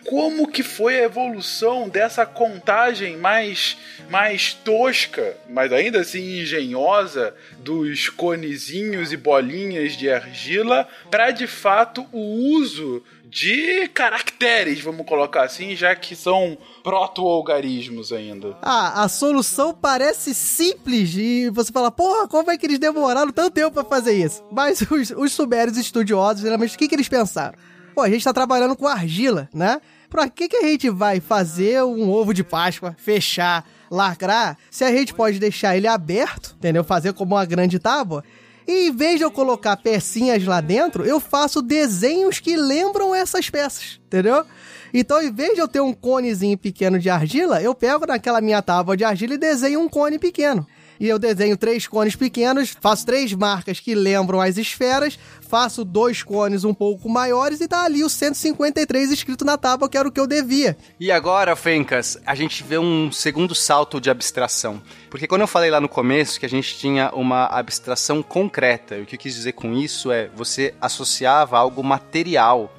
Como 0.07 0.47
que 0.47 0.63
foi 0.63 0.99
a 0.99 1.03
evolução 1.03 1.89
dessa 1.89 2.25
contagem 2.25 3.17
mais 3.17 3.77
mais 4.09 4.53
tosca, 4.53 5.37
mas 5.47 5.71
ainda 5.71 6.01
assim 6.01 6.39
engenhosa 6.39 7.33
dos 7.59 8.09
conezinhos 8.09 9.13
e 9.13 9.17
bolinhas 9.17 9.93
de 9.93 10.09
argila 10.09 10.87
para 11.11 11.29
de 11.29 11.45
fato 11.45 12.07
o 12.11 12.19
uso 12.57 13.03
de 13.29 13.87
caracteres, 13.89 14.81
vamos 14.81 15.05
colocar 15.05 15.43
assim, 15.43 15.75
já 15.75 15.95
que 15.95 16.15
são 16.15 16.57
proto-algarismos 16.83 18.11
ainda. 18.11 18.57
Ah, 18.61 19.03
a 19.03 19.07
solução 19.07 19.71
parece 19.71 20.33
simples 20.33 21.13
e 21.15 21.49
você 21.51 21.71
fala, 21.71 21.91
porra, 21.91 22.27
como 22.27 22.49
é 22.49 22.57
que 22.57 22.65
eles 22.65 22.79
demoraram 22.79 23.31
tanto 23.31 23.53
tempo 23.53 23.71
pra 23.71 23.83
fazer 23.83 24.13
isso? 24.13 24.43
Mas 24.51 24.81
os, 24.89 25.11
os 25.11 25.31
sumérios 25.31 25.77
estudiosos, 25.77 26.41
geralmente, 26.41 26.75
o 26.75 26.79
que, 26.79 26.87
que 26.87 26.95
eles 26.95 27.07
pensaram? 27.07 27.57
Pô, 27.93 28.01
a 28.01 28.09
gente 28.09 28.23
tá 28.23 28.33
trabalhando 28.33 28.75
com 28.75 28.87
argila, 28.87 29.49
né? 29.53 29.81
Pra 30.09 30.27
que, 30.27 30.47
que 30.47 30.57
a 30.57 30.63
gente 30.63 30.89
vai 30.89 31.19
fazer 31.19 31.83
um 31.83 32.09
ovo 32.09 32.33
de 32.33 32.43
Páscoa, 32.43 32.95
fechar, 32.97 33.65
lacrar, 33.91 34.57
se 34.71 34.83
a 34.83 34.91
gente 34.91 35.13
pode 35.13 35.39
deixar 35.39 35.77
ele 35.77 35.87
aberto, 35.87 36.55
entendeu? 36.57 36.83
Fazer 36.83 37.13
como 37.13 37.35
uma 37.35 37.45
grande 37.45 37.77
tábua. 37.77 38.23
E 38.67 38.87
em 38.87 38.91
vez 38.91 39.17
de 39.17 39.23
eu 39.23 39.31
colocar 39.31 39.77
pecinhas 39.77 40.45
lá 40.45 40.61
dentro, 40.61 41.05
eu 41.05 41.19
faço 41.19 41.61
desenhos 41.61 42.39
que 42.39 42.55
lembram 42.55 43.13
essas 43.15 43.49
peças, 43.49 43.99
entendeu? 44.05 44.45
Então, 44.93 45.21
em 45.21 45.31
vez 45.31 45.53
de 45.53 45.59
eu 45.59 45.67
ter 45.67 45.79
um 45.79 45.93
conezinho 45.93 46.57
pequeno 46.57 46.99
de 46.99 47.09
argila, 47.09 47.61
eu 47.61 47.73
pego 47.73 48.05
naquela 48.05 48.41
minha 48.41 48.61
tábua 48.61 48.97
de 48.97 49.03
argila 49.03 49.35
e 49.35 49.37
desenho 49.37 49.79
um 49.79 49.89
cone 49.89 50.17
pequeno. 50.19 50.67
E 50.99 51.07
eu 51.07 51.17
desenho 51.17 51.55
três 51.55 51.87
cones 51.87 52.15
pequenos, 52.15 52.75
faço 52.81 53.05
três 53.05 53.33
marcas 53.33 53.79
que 53.79 53.95
lembram 53.95 54.41
as 54.41 54.57
esferas, 54.57 55.17
faço 55.39 55.85
dois 55.85 56.23
cones 56.23 56.63
um 56.63 56.73
pouco 56.73 57.07
maiores 57.07 57.61
e 57.61 57.67
tá 57.67 57.85
ali 57.85 58.03
o 58.03 58.09
153 58.09 59.11
escrito 59.11 59.45
na 59.45 59.57
tábua, 59.57 59.87
que 59.87 59.97
era 59.97 60.07
o 60.07 60.11
que 60.11 60.19
eu 60.19 60.27
devia. 60.27 60.77
E 60.99 61.11
agora, 61.11 61.55
Fencas, 61.55 62.19
a 62.25 62.35
gente 62.35 62.63
vê 62.63 62.77
um 62.77 63.11
segundo 63.11 63.55
salto 63.55 64.01
de 64.01 64.09
abstração. 64.09 64.81
Porque 65.09 65.25
quando 65.27 65.41
eu 65.41 65.47
falei 65.47 65.71
lá 65.71 65.79
no 65.79 65.87
começo 65.89 66.39
que 66.39 66.45
a 66.45 66.49
gente 66.49 66.77
tinha 66.77 67.11
uma 67.13 67.45
abstração 67.45 68.21
concreta, 68.21 68.95
o 68.97 69.05
que 69.05 69.15
eu 69.15 69.19
quis 69.19 69.33
dizer 69.33 69.53
com 69.53 69.73
isso 69.73 70.11
é 70.11 70.29
você 70.35 70.73
associava 70.81 71.57
algo 71.57 71.83
material 71.83 72.75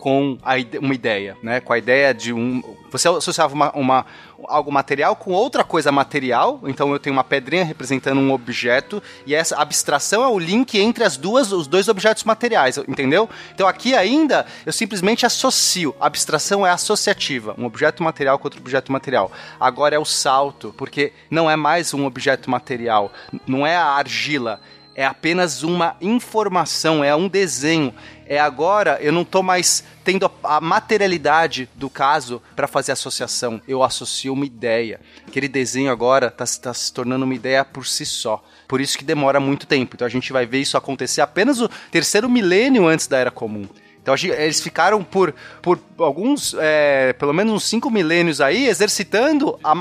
com 0.00 0.38
a 0.42 0.54
uma 0.80 0.94
ideia, 0.94 1.36
né? 1.42 1.60
Com 1.60 1.72
a 1.74 1.78
ideia 1.78 2.12
de 2.14 2.32
um. 2.32 2.62
Você 2.90 3.06
associava 3.06 3.54
uma, 3.54 3.70
uma- 3.76 4.06
algo 4.48 4.72
material 4.72 5.14
com 5.14 5.32
outra 5.32 5.62
coisa 5.62 5.92
material. 5.92 6.60
Então 6.64 6.90
eu 6.92 6.98
tenho 6.98 7.14
uma 7.14 7.22
pedrinha 7.22 7.62
representando 7.62 8.18
um 8.18 8.32
objeto 8.32 9.02
e 9.26 9.34
essa 9.34 9.56
abstração 9.60 10.24
é 10.24 10.28
o 10.28 10.38
link 10.38 10.78
entre 10.78 11.04
as 11.04 11.16
duas, 11.18 11.52
os 11.52 11.66
dois 11.66 11.86
objetos 11.88 12.24
materiais, 12.24 12.78
entendeu? 12.78 13.28
Então 13.54 13.68
aqui 13.68 13.94
ainda 13.94 14.46
eu 14.64 14.72
simplesmente 14.72 15.26
associo. 15.26 15.94
A 16.00 16.06
abstração 16.06 16.66
é 16.66 16.70
associativa, 16.70 17.54
um 17.58 17.66
objeto 17.66 18.02
material 18.02 18.38
com 18.38 18.46
outro 18.46 18.60
objeto 18.60 18.90
material. 18.90 19.30
Agora 19.60 19.94
é 19.94 19.98
o 19.98 20.04
salto, 20.06 20.74
porque 20.76 21.12
não 21.30 21.50
é 21.50 21.54
mais 21.56 21.92
um 21.92 22.06
objeto 22.06 22.50
material, 22.50 23.12
não 23.46 23.66
é 23.66 23.76
a 23.76 23.84
argila 23.84 24.58
é 24.92 25.06
apenas 25.06 25.62
uma 25.62 25.96
informação, 26.00 27.02
é 27.02 27.14
um 27.14 27.28
desenho. 27.28 27.94
É 28.32 28.38
agora 28.38 28.96
eu 29.00 29.10
não 29.10 29.24
tô 29.24 29.42
mais 29.42 29.82
tendo 30.04 30.30
a- 30.44 30.60
materialidade 30.60 31.68
do 31.74 31.90
caso 31.90 32.40
para 32.54 32.68
fazer 32.68 32.92
associação. 32.92 33.60
Eu 33.66 33.82
associo 33.82 34.32
uma 34.32 34.46
ideia. 34.46 35.00
Aquele 35.26 35.48
desenho 35.48 35.90
agora 35.90 36.30
tá, 36.30 36.46
se- 36.46 36.60
tá 36.60 36.72
se 36.72 36.92
tornando 36.92 37.24
uma 37.24 37.34
ideia 37.34 37.64
por 37.64 37.84
si 37.84 38.06
só. 38.06 38.40
Por 38.68 38.80
isso 38.80 38.96
que 38.96 39.02
demora 39.02 39.40
muito 39.40 39.66
tempo. 39.66 39.96
Então 39.96 40.06
a 40.06 40.08
gente 40.10 40.32
vai 40.32 40.46
ver 40.46 40.60
isso 40.60 40.76
acontecer 40.76 41.20
apenas 41.20 41.60
o 41.60 41.68
terceiro 41.90 42.28
milênio 42.30 42.86
antes 42.86 43.08
da 43.08 43.18
Era 43.18 43.32
Comum. 43.32 43.66
Então 44.02 44.14
eles 44.14 44.60
ficaram 44.60 45.02
por, 45.04 45.34
por 45.60 45.78
alguns, 45.98 46.54
é, 46.58 47.12
pelo 47.14 47.32
menos 47.32 47.52
uns 47.52 47.64
cinco 47.64 47.90
milênios 47.90 48.40
aí, 48.40 48.66
exercitando 48.66 49.58
a 49.62 49.74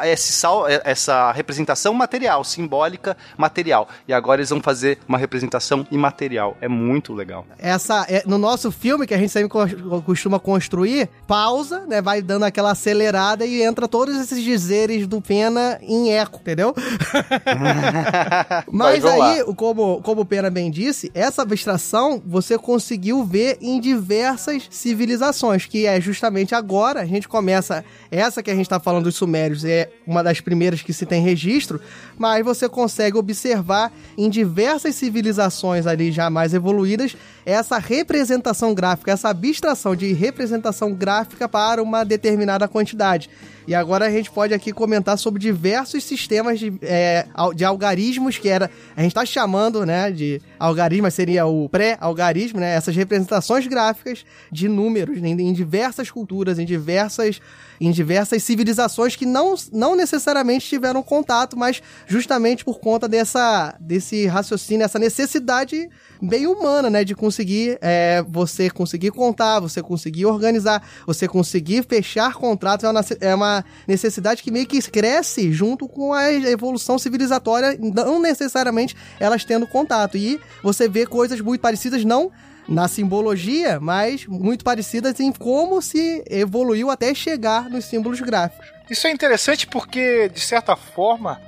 a- 0.00 0.08
esse 0.08 0.32
sal- 0.32 0.66
essa 0.68 1.30
representação 1.32 1.94
material, 1.94 2.42
simbólica 2.44 3.16
material. 3.36 3.88
E 4.08 4.12
agora 4.12 4.40
eles 4.40 4.50
vão 4.50 4.60
fazer 4.60 4.98
uma 5.08 5.16
representação 5.18 5.86
imaterial. 5.90 6.56
É 6.60 6.66
muito 6.68 7.12
legal. 7.14 7.46
Essa, 7.58 8.04
é, 8.08 8.22
no 8.26 8.38
nosso 8.38 8.72
filme, 8.72 9.06
que 9.06 9.14
a 9.14 9.18
gente 9.18 9.30
sempre 9.30 9.48
co- 9.48 10.02
costuma 10.02 10.38
construir, 10.40 11.08
pausa, 11.26 11.86
né? 11.86 12.02
Vai 12.02 12.20
dando 12.20 12.44
aquela 12.44 12.72
acelerada 12.72 13.46
e 13.46 13.62
entra 13.62 13.86
todos 13.86 14.16
esses 14.16 14.42
dizeres 14.42 15.06
do 15.06 15.20
Pena 15.20 15.78
em 15.82 16.10
eco, 16.12 16.40
entendeu? 16.40 16.74
Mas 18.70 19.04
aí, 19.04 19.44
como, 19.54 20.00
como 20.02 20.22
o 20.22 20.24
Pena 20.24 20.50
bem 20.50 20.70
disse, 20.70 21.10
essa 21.14 21.42
abstração 21.42 22.20
você 22.24 22.58
conseguiu 22.58 23.24
ver 23.24 23.53
em 23.60 23.80
diversas 23.80 24.66
civilizações, 24.70 25.66
que 25.66 25.86
é 25.86 26.00
justamente 26.00 26.54
agora 26.54 27.00
a 27.00 27.04
gente 27.04 27.28
começa. 27.28 27.84
Essa 28.10 28.42
que 28.42 28.50
a 28.50 28.54
gente 28.54 28.68
tá 28.68 28.78
falando 28.78 29.04
dos 29.04 29.16
Sumérios 29.16 29.64
é 29.64 29.90
uma 30.06 30.22
das 30.22 30.40
primeiras 30.40 30.82
que 30.82 30.92
se 30.92 31.06
tem 31.06 31.22
registro, 31.22 31.80
mas 32.18 32.44
você 32.44 32.68
consegue 32.68 33.16
observar 33.16 33.92
em 34.16 34.28
diversas 34.28 34.94
civilizações 34.94 35.86
ali 35.86 36.12
já 36.12 36.30
mais 36.30 36.54
evoluídas 36.54 37.16
essa 37.44 37.78
representação 37.78 38.74
gráfica, 38.74 39.12
essa 39.12 39.28
abstração 39.28 39.94
de 39.94 40.12
representação 40.12 40.92
gráfica 40.92 41.48
para 41.48 41.82
uma 41.82 42.04
determinada 42.04 42.66
quantidade. 42.66 43.28
E 43.66 43.74
agora 43.74 44.06
a 44.06 44.10
gente 44.10 44.30
pode 44.30 44.52
aqui 44.52 44.72
comentar 44.72 45.16
sobre 45.16 45.40
diversos 45.40 46.04
sistemas 46.04 46.58
de, 46.58 46.72
é, 46.82 47.26
de 47.54 47.64
algarismos 47.64 48.36
que 48.36 48.48
era. 48.48 48.70
A 48.94 49.00
gente 49.00 49.12
está 49.12 49.24
chamando, 49.24 49.86
né, 49.86 50.10
de 50.10 50.40
algarismo, 50.58 51.10
seria 51.10 51.46
o 51.46 51.68
pré-algarismo, 51.68 52.60
né? 52.60 52.74
Essas 52.74 52.94
representações 52.94 53.66
gráficas 53.66 54.24
de 54.52 54.68
números 54.68 55.18
em, 55.18 55.40
em 55.40 55.52
diversas 55.52 56.10
culturas, 56.10 56.58
em 56.58 56.66
diversas, 56.66 57.40
em 57.80 57.90
diversas 57.90 58.42
civilizações 58.42 59.16
que 59.16 59.26
não, 59.26 59.54
não 59.72 59.96
necessariamente 59.96 60.68
tiveram 60.68 61.02
contato, 61.02 61.56
mas 61.56 61.82
justamente 62.06 62.64
por 62.64 62.78
conta 62.78 63.08
dessa, 63.08 63.74
desse 63.80 64.26
raciocínio, 64.26 64.84
essa 64.84 64.98
necessidade 64.98 65.88
bem 66.20 66.46
humana, 66.46 66.88
né? 66.88 67.04
De 67.04 67.14
conseguir 67.14 67.78
é, 67.80 68.24
você 68.28 68.70
conseguir 68.70 69.10
contar, 69.10 69.60
você 69.60 69.82
conseguir 69.82 70.26
organizar, 70.26 70.82
você 71.06 71.28
conseguir 71.28 71.84
fechar 71.84 72.34
contratos 72.34 72.84
é 72.84 72.88
uma, 72.88 73.04
é 73.20 73.34
uma 73.34 73.64
necessidade 73.86 74.42
que 74.42 74.50
meio 74.50 74.66
que 74.66 74.80
cresce 74.90 75.52
junto 75.52 75.88
com 75.88 76.12
a 76.12 76.32
evolução 76.32 76.98
civilizatória, 76.98 77.78
não 77.80 78.20
necessariamente 78.20 78.96
elas 79.18 79.44
tendo 79.44 79.66
contato. 79.66 80.16
E 80.16 80.40
você 80.62 80.88
vê 80.88 81.06
coisas 81.06 81.40
muito 81.40 81.60
parecidas, 81.60 82.04
não 82.04 82.30
na 82.68 82.88
simbologia, 82.88 83.78
mas 83.80 84.26
muito 84.26 84.64
parecidas 84.64 85.20
em 85.20 85.32
como 85.32 85.80
se 85.82 86.24
evoluiu 86.28 86.90
até 86.90 87.14
chegar 87.14 87.68
nos 87.68 87.84
símbolos 87.84 88.20
gráficos. 88.20 88.66
Isso 88.90 89.06
é 89.06 89.10
interessante 89.10 89.66
porque, 89.66 90.28
de 90.28 90.40
certa 90.40 90.74
forma, 90.76 91.40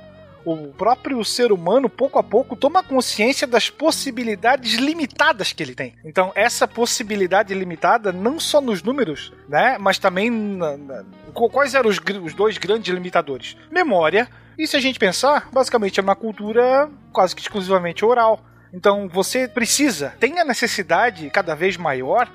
o 0.45 0.67
próprio 0.69 1.23
ser 1.25 1.51
humano, 1.51 1.89
pouco 1.89 2.17
a 2.17 2.23
pouco, 2.23 2.55
toma 2.55 2.81
consciência 2.81 3.45
das 3.45 3.69
possibilidades 3.69 4.75
limitadas 4.75 5.51
que 5.51 5.61
ele 5.61 5.75
tem. 5.75 5.93
Então, 6.05 6.31
essa 6.35 6.67
possibilidade 6.67 7.53
limitada, 7.53 8.11
não 8.13 8.39
só 8.39 8.61
nos 8.61 8.81
números, 8.81 9.33
né? 9.49 9.77
Mas 9.79 9.99
também. 9.99 10.29
Na, 10.29 10.77
na- 10.77 11.03
qu- 11.33 11.49
quais 11.49 11.73
eram 11.75 11.89
os, 11.89 11.99
os 12.23 12.33
dois 12.33 12.57
grandes 12.57 12.93
limitadores? 12.93 13.57
Memória. 13.71 14.27
E 14.57 14.65
se 14.65 14.75
a 14.77 14.79
gente 14.79 14.97
pensar, 14.97 15.49
basicamente 15.51 15.99
é 15.99 16.03
uma 16.03 16.15
cultura 16.15 16.89
quase 17.11 17.35
que 17.35 17.41
exclusivamente 17.41 18.03
oral. 18.05 18.39
Então, 18.73 19.07
você 19.07 19.47
precisa, 19.47 20.13
tem 20.19 20.39
a 20.39 20.45
necessidade 20.45 21.29
cada 21.29 21.55
vez 21.55 21.77
maior 21.77 22.29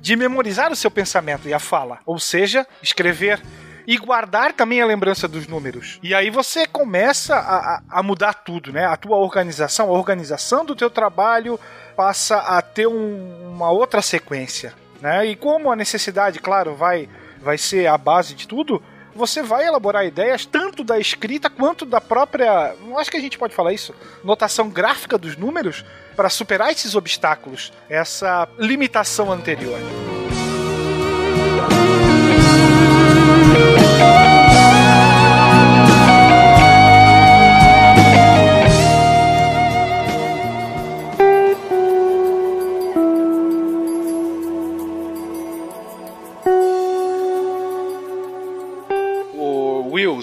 de 0.00 0.14
memorizar 0.16 0.70
o 0.70 0.76
seu 0.76 0.90
pensamento 0.90 1.48
e 1.48 1.54
a 1.54 1.58
fala. 1.58 1.98
Ou 2.06 2.18
seja, 2.18 2.66
escrever 2.82 3.40
e 3.86 3.96
guardar 3.96 4.52
também 4.52 4.82
a 4.82 4.86
lembrança 4.86 5.26
dos 5.26 5.46
números. 5.46 5.98
E 6.02 6.14
aí 6.14 6.28
você 6.30 6.66
começa 6.66 7.34
a, 7.36 7.82
a- 7.88 8.02
mudar 8.02 8.34
tudo, 8.34 8.70
né? 8.70 8.84
A 8.84 8.96
tua 8.96 9.16
organização, 9.16 9.88
a 9.88 9.92
organização 9.92 10.64
do 10.64 10.76
teu 10.76 10.90
trabalho 10.90 11.58
passa 11.96 12.36
a 12.36 12.60
ter 12.60 12.86
um- 12.86 13.50
uma 13.54 13.70
outra 13.70 14.02
sequência, 14.02 14.74
né? 15.00 15.24
E 15.26 15.34
como 15.34 15.72
a 15.72 15.76
necessidade, 15.76 16.38
claro, 16.38 16.74
vai, 16.74 17.08
vai 17.40 17.56
ser 17.56 17.86
a 17.86 17.96
base 17.96 18.34
de 18.34 18.46
tudo, 18.46 18.82
você 19.18 19.42
vai 19.42 19.66
elaborar 19.66 20.06
ideias 20.06 20.46
tanto 20.46 20.84
da 20.84 20.98
escrita 20.98 21.50
quanto 21.50 21.84
da 21.84 22.00
própria, 22.00 22.74
acho 22.96 23.10
que 23.10 23.16
a 23.16 23.20
gente 23.20 23.36
pode 23.36 23.54
falar 23.54 23.72
isso, 23.72 23.92
notação 24.22 24.70
gráfica 24.70 25.18
dos 25.18 25.36
números 25.36 25.84
para 26.16 26.30
superar 26.30 26.70
esses 26.70 26.94
obstáculos, 26.94 27.72
essa 27.88 28.48
limitação 28.58 29.32
anterior. 29.32 29.78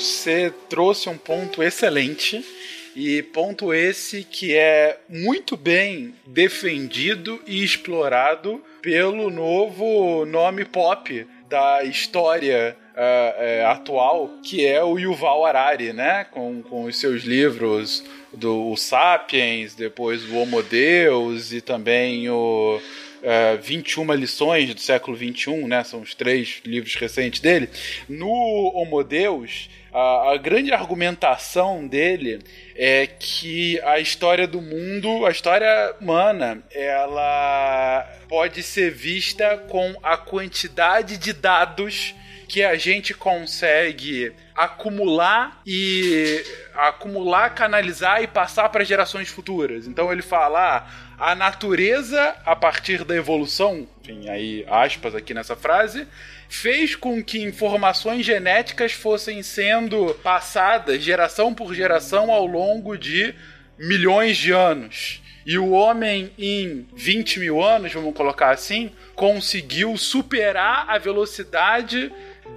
Você 0.06 0.54
trouxe 0.70 1.10
um 1.10 1.18
ponto 1.18 1.62
excelente. 1.62 2.44
E 2.96 3.22
ponto 3.22 3.74
esse 3.74 4.24
que 4.24 4.56
é 4.56 5.00
muito 5.10 5.58
bem 5.58 6.16
defendido 6.26 7.42
e 7.46 7.62
explorado 7.62 8.64
pelo 8.82 9.30
novo 9.30 10.26
nome 10.26 10.64
pop 10.64 11.28
da 11.50 11.84
história 11.84 12.78
ah, 12.96 13.36
é, 13.38 13.66
atual, 13.66 14.30
que 14.42 14.66
é 14.66 14.82
o 14.82 14.98
Yuval 14.98 15.46
Harari, 15.46 15.92
né? 15.92 16.26
Com, 16.32 16.64
com 16.64 16.86
os 16.86 16.98
seus 16.98 17.24
livros 17.24 18.02
do 18.32 18.74
Sapiens, 18.78 19.76
depois 19.76 20.24
o 20.24 20.38
Homo 20.38 20.64
Deus 20.64 21.52
e 21.52 21.60
também 21.60 22.30
o 22.30 22.80
é, 23.22 23.58
21 23.58 24.14
lições 24.14 24.74
do 24.74 24.80
século 24.80 25.18
21, 25.18 25.68
né? 25.68 25.84
São 25.84 26.02
os 26.02 26.14
três 26.14 26.62
livros 26.64 26.96
recentes 26.96 27.42
dele. 27.42 27.70
No 28.08 28.30
Homo 28.74 29.04
Deus, 29.04 29.70
a, 29.96 30.34
a 30.34 30.38
grande 30.38 30.74
argumentação 30.74 31.88
dele 31.88 32.42
é 32.76 33.08
que 33.08 33.80
a 33.82 33.98
história 33.98 34.46
do 34.46 34.62
mundo, 34.62 35.26
a 35.26 35.32
história 35.32 35.96
humana, 36.02 36.62
ela 36.70 38.06
pode 38.28 38.62
ser 38.62 38.92
vista 38.92 39.58
com 39.70 39.96
a 40.04 40.18
quantidade 40.18 41.18
de 41.18 41.32
dados 41.32 42.14
que 42.46 42.62
a 42.62 42.76
gente 42.76 43.14
consegue 43.14 44.34
acumular 44.54 45.62
e 45.66 46.44
acumular, 46.74 47.50
canalizar 47.52 48.22
e 48.22 48.28
passar 48.28 48.68
para 48.68 48.84
gerações 48.84 49.30
futuras. 49.30 49.88
Então 49.88 50.12
ele 50.12 50.22
fala 50.22 50.86
ah, 51.18 51.32
a 51.32 51.36
natureza 51.36 52.36
a 52.46 52.56
partir 52.56 53.06
da 53.06 53.16
evolução, 53.16 53.88
enfim, 54.02 54.28
aí 54.28 54.66
aspas 54.68 55.16
aqui 55.16 55.34
nessa 55.34 55.56
frase, 55.56 56.06
fez 56.48 56.96
com 56.96 57.24
que 57.24 57.42
informações 57.42 58.26
genéticas 58.26 58.92
fossem 58.92 59.42
sendo 59.44 60.14
passadas 60.16 61.02
geração 61.02 61.54
por 61.54 61.74
geração 61.74 62.32
ao 62.32 62.46
longo 62.46 62.98
de 62.98 63.34
milhões 63.78 64.38
de 64.38 64.52
anos. 64.52 65.22
E 65.46 65.60
o 65.60 65.72
homem, 65.72 66.32
em 66.40 66.88
20 66.96 67.40
mil 67.40 67.64
anos, 67.64 67.94
vamos 67.94 68.16
colocar 68.16 68.50
assim, 68.50 68.92
conseguiu 69.14 69.96
superar 69.96 70.86
a 70.88 70.98
velocidade 70.98 72.12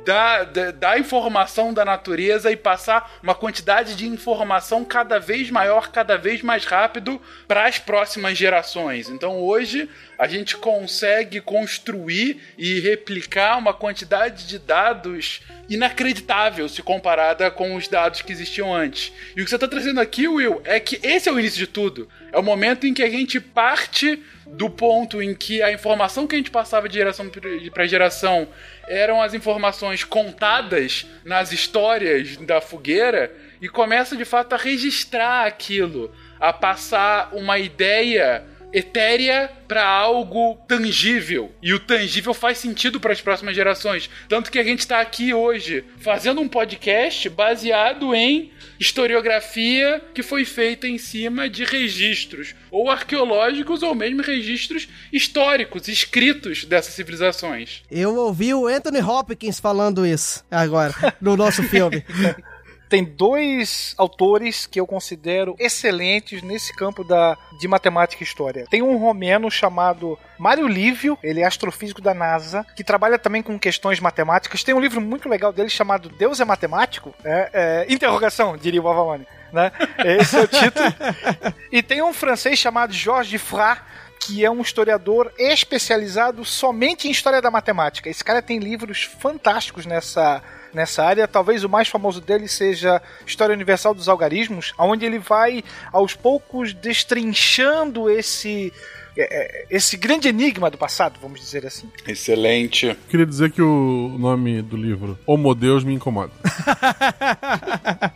da, 0.08 0.44
da, 0.44 0.70
da 0.70 0.98
informação 0.98 1.74
da 1.74 1.84
natureza 1.84 2.50
e 2.50 2.56
passar 2.56 3.18
uma 3.22 3.34
quantidade 3.34 3.94
de 3.94 4.06
informação 4.06 4.82
cada 4.82 5.20
vez 5.20 5.50
maior, 5.50 5.92
cada 5.92 6.16
vez 6.16 6.40
mais 6.40 6.64
rápido 6.64 7.20
para 7.46 7.66
as 7.66 7.78
próximas 7.78 8.38
gerações. 8.38 9.10
Então 9.10 9.38
hoje 9.38 9.86
a 10.18 10.26
gente 10.26 10.56
consegue 10.56 11.42
construir 11.42 12.40
e 12.56 12.80
replicar 12.80 13.58
uma 13.58 13.74
quantidade 13.74 14.46
de 14.46 14.58
dados 14.58 15.42
inacreditável 15.68 16.70
se 16.70 16.82
comparada 16.82 17.50
com 17.50 17.76
os 17.76 17.86
dados 17.86 18.22
que 18.22 18.32
existiam 18.32 18.74
antes. 18.74 19.12
E 19.36 19.42
o 19.42 19.44
que 19.44 19.50
você 19.50 19.56
está 19.56 19.68
trazendo 19.68 20.00
aqui, 20.00 20.26
Will, 20.26 20.62
é 20.64 20.80
que 20.80 20.98
esse 21.02 21.28
é 21.28 21.32
o 21.32 21.38
início 21.38 21.58
de 21.58 21.66
tudo. 21.66 22.08
É 22.32 22.38
o 22.38 22.42
momento 22.42 22.86
em 22.86 22.94
que 22.94 23.02
a 23.02 23.10
gente 23.10 23.38
parte 23.38 24.22
do 24.46 24.70
ponto 24.70 25.20
em 25.20 25.34
que 25.34 25.62
a 25.62 25.70
informação 25.70 26.26
que 26.26 26.34
a 26.34 26.38
gente 26.38 26.50
passava 26.50 26.88
de 26.88 26.94
geração 26.94 27.30
para 27.70 27.86
geração 27.86 28.48
eram 28.88 29.22
as 29.22 29.34
informações 29.34 30.02
contadas 30.04 31.06
nas 31.24 31.52
histórias 31.52 32.36
da 32.38 32.60
fogueira 32.60 33.32
e 33.60 33.68
começa 33.68 34.16
de 34.16 34.24
fato 34.24 34.54
a 34.54 34.58
registrar 34.58 35.46
aquilo, 35.46 36.12
a 36.40 36.52
passar 36.52 37.30
uma 37.32 37.58
ideia 37.58 38.44
etérea 38.72 39.50
para 39.66 39.86
algo 39.86 40.56
tangível. 40.66 41.52
E 41.62 41.72
o 41.74 41.80
tangível 41.80 42.32
faz 42.32 42.58
sentido 42.58 42.98
para 42.98 43.12
as 43.12 43.20
próximas 43.20 43.54
gerações. 43.54 44.08
Tanto 44.28 44.50
que 44.50 44.58
a 44.58 44.64
gente 44.64 44.80
está 44.80 45.00
aqui 45.00 45.32
hoje 45.32 45.84
fazendo 46.00 46.40
um 46.40 46.48
podcast 46.48 47.28
baseado 47.28 48.14
em 48.14 48.50
historiografia 48.80 50.02
que 50.14 50.22
foi 50.22 50.44
feita 50.44 50.86
em 50.86 50.98
cima 50.98 51.48
de 51.48 51.64
registros, 51.64 52.54
ou 52.70 52.90
arqueológicos, 52.90 53.82
ou 53.82 53.94
mesmo 53.94 54.22
registros 54.22 54.88
históricos, 55.12 55.88
escritos 55.88 56.64
dessas 56.64 56.94
civilizações. 56.94 57.82
Eu 57.90 58.14
ouvi 58.14 58.54
o 58.54 58.66
Anthony 58.66 59.00
Hopkins 59.00 59.58
falando 59.58 60.06
isso 60.06 60.44
agora, 60.50 60.94
no 61.20 61.36
nosso 61.36 61.62
filme. 61.64 62.04
Tem 62.88 63.04
dois 63.04 63.94
autores 63.98 64.66
que 64.66 64.80
eu 64.80 64.86
considero 64.86 65.54
excelentes 65.58 66.42
nesse 66.42 66.74
campo 66.74 67.04
da, 67.04 67.36
de 67.58 67.68
matemática 67.68 68.22
e 68.22 68.26
história. 68.26 68.66
Tem 68.70 68.82
um 68.82 68.96
romeno 68.96 69.50
chamado 69.50 70.18
Mário 70.38 70.66
Lívio, 70.66 71.18
ele 71.22 71.40
é 71.40 71.46
astrofísico 71.46 72.00
da 72.00 72.14
NASA, 72.14 72.64
que 72.74 72.84
trabalha 72.84 73.18
também 73.18 73.42
com 73.42 73.58
questões 73.58 74.00
matemáticas. 74.00 74.64
Tem 74.64 74.74
um 74.74 74.80
livro 74.80 75.00
muito 75.00 75.28
legal 75.28 75.52
dele 75.52 75.68
chamado 75.68 76.08
Deus 76.08 76.40
é 76.40 76.44
Matemático? 76.44 77.14
É, 77.24 77.50
é, 77.52 77.92
interrogação, 77.92 78.56
diria 78.56 78.80
o 78.80 78.88
Avalone. 78.88 79.26
Né? 79.52 79.72
Esse 80.04 80.36
é 80.36 80.40
o 80.40 80.48
título. 80.48 80.94
e 81.72 81.82
tem 81.82 82.02
um 82.02 82.12
francês 82.12 82.58
chamado 82.58 82.92
Georges 82.92 83.40
Fra, 83.40 83.78
que 84.20 84.44
é 84.44 84.50
um 84.50 84.60
historiador 84.60 85.32
especializado 85.38 86.44
somente 86.44 87.08
em 87.08 87.10
história 87.10 87.40
da 87.40 87.50
matemática. 87.50 88.08
Esse 88.08 88.24
cara 88.24 88.42
tem 88.42 88.58
livros 88.58 89.02
fantásticos 89.02 89.86
nessa 89.86 90.42
nessa 90.72 91.04
área. 91.04 91.26
Talvez 91.26 91.64
o 91.64 91.68
mais 91.68 91.88
famoso 91.88 92.20
dele 92.20 92.46
seja 92.46 93.00
História 93.26 93.54
Universal 93.54 93.94
dos 93.94 94.08
Algarismos, 94.08 94.74
onde 94.78 95.04
ele 95.04 95.18
vai 95.18 95.64
aos 95.92 96.14
poucos 96.14 96.74
destrinchando 96.74 98.10
esse 98.10 98.72
é, 99.20 99.66
esse 99.68 99.96
grande 99.96 100.28
enigma 100.28 100.70
do 100.70 100.78
passado, 100.78 101.18
vamos 101.20 101.40
dizer 101.40 101.66
assim. 101.66 101.90
Excelente. 102.06 102.96
Queria 103.08 103.26
dizer 103.26 103.50
que 103.50 103.60
o 103.60 104.14
nome 104.16 104.62
do 104.62 104.76
livro, 104.76 105.18
Homo 105.26 105.54
Deus, 105.56 105.82
me 105.82 105.92
incomoda. 105.92 106.32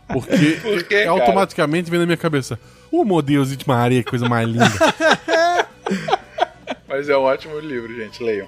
Porque 0.07 0.59
Por 0.61 0.83
quê, 0.85 1.03
automaticamente 1.03 1.91
vem 1.91 1.99
na 1.99 2.05
minha 2.05 2.17
cabeça. 2.17 2.57
Homo 2.89 3.21
Deus 3.21 3.55
de 3.55 3.67
Maria, 3.67 4.01
que 4.01 4.09
coisa 4.09 4.29
mais 4.29 4.47
linda. 4.47 4.65
Mas 6.87 7.09
é 7.09 7.17
um 7.17 7.21
ótimo 7.21 7.59
livro, 7.59 7.93
gente. 7.95 8.21
Leiam. 8.23 8.47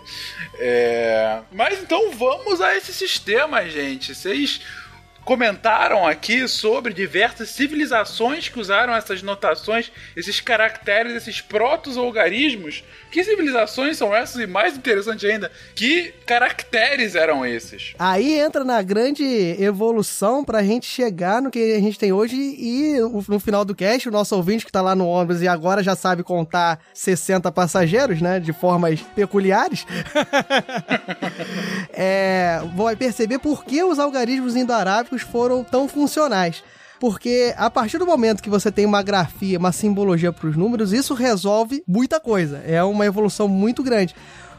É, 0.59 1.41
Mas 1.51 1.81
então 1.81 2.11
vamos 2.11 2.61
a 2.61 2.75
esse 2.77 2.93
sistema, 2.93 3.67
gente. 3.67 4.13
Vocês 4.13 4.61
comentaram 5.25 6.07
aqui 6.07 6.47
sobre 6.47 6.93
diversas 6.93 7.49
civilizações 7.49 8.47
que 8.47 8.59
usaram 8.59 8.93
essas 8.93 9.23
notações, 9.23 9.91
esses 10.15 10.39
caracteres, 10.39 11.13
esses 11.13 11.41
proto-algarismos. 11.41 12.83
Que 13.11 13.23
civilizações 13.23 13.97
são 13.97 14.15
essas? 14.15 14.41
E 14.41 14.45
mais 14.45 14.77
interessante 14.77 15.25
ainda, 15.25 15.51
que 15.73 16.13
caracteres 16.25 17.15
eram 17.15 17.45
esses? 17.45 17.95
Aí 17.97 18.39
entra 18.39 18.63
na 18.63 18.81
grande 18.81 19.23
evolução 19.59 20.43
pra 20.45 20.61
gente 20.61 20.85
chegar 20.85 21.41
no 21.41 21.49
que 21.49 21.73
a 21.73 21.79
gente 21.79 21.97
tem 21.97 22.13
hoje 22.13 22.35
e 22.35 22.97
no 23.27 23.39
final 23.39 23.65
do 23.65 23.73
cast, 23.73 24.07
o 24.07 24.11
nosso 24.11 24.35
ouvinte 24.35 24.65
que 24.65 24.71
tá 24.71 24.81
lá 24.81 24.95
no 24.95 25.07
ônibus 25.07 25.41
e 25.41 25.47
agora 25.47 25.81
já 25.81 25.95
sabe 25.95 26.23
contar 26.23 26.79
60 26.93 27.51
passageiros, 27.51 28.21
né, 28.21 28.39
de 28.39 28.53
formas 28.53 29.01
peculiares, 29.15 29.87
é, 31.91 32.61
vai 32.75 32.95
perceber 32.95 33.39
por 33.39 33.65
que 33.65 33.83
os 33.83 33.97
algarismos 33.97 34.55
indo-arábicos 34.55 35.14
foram 35.21 35.63
tão 35.63 35.87
funcionais. 35.87 36.63
Porque 36.99 37.53
a 37.57 37.69
partir 37.69 37.97
do 37.97 38.05
momento 38.05 38.41
que 38.41 38.49
você 38.49 38.71
tem 38.71 38.85
uma 38.85 39.03
grafia, 39.03 39.59
uma 39.59 39.71
simbologia 39.71 40.31
para 40.31 40.47
os 40.47 40.55
números, 40.55 40.93
isso 40.93 41.13
resolve 41.13 41.83
muita 41.87 42.19
coisa. 42.19 42.63
É 42.65 42.81
uma 42.83 43.05
evolução 43.05 43.47
muito 43.47 43.83
grande. 43.83 44.15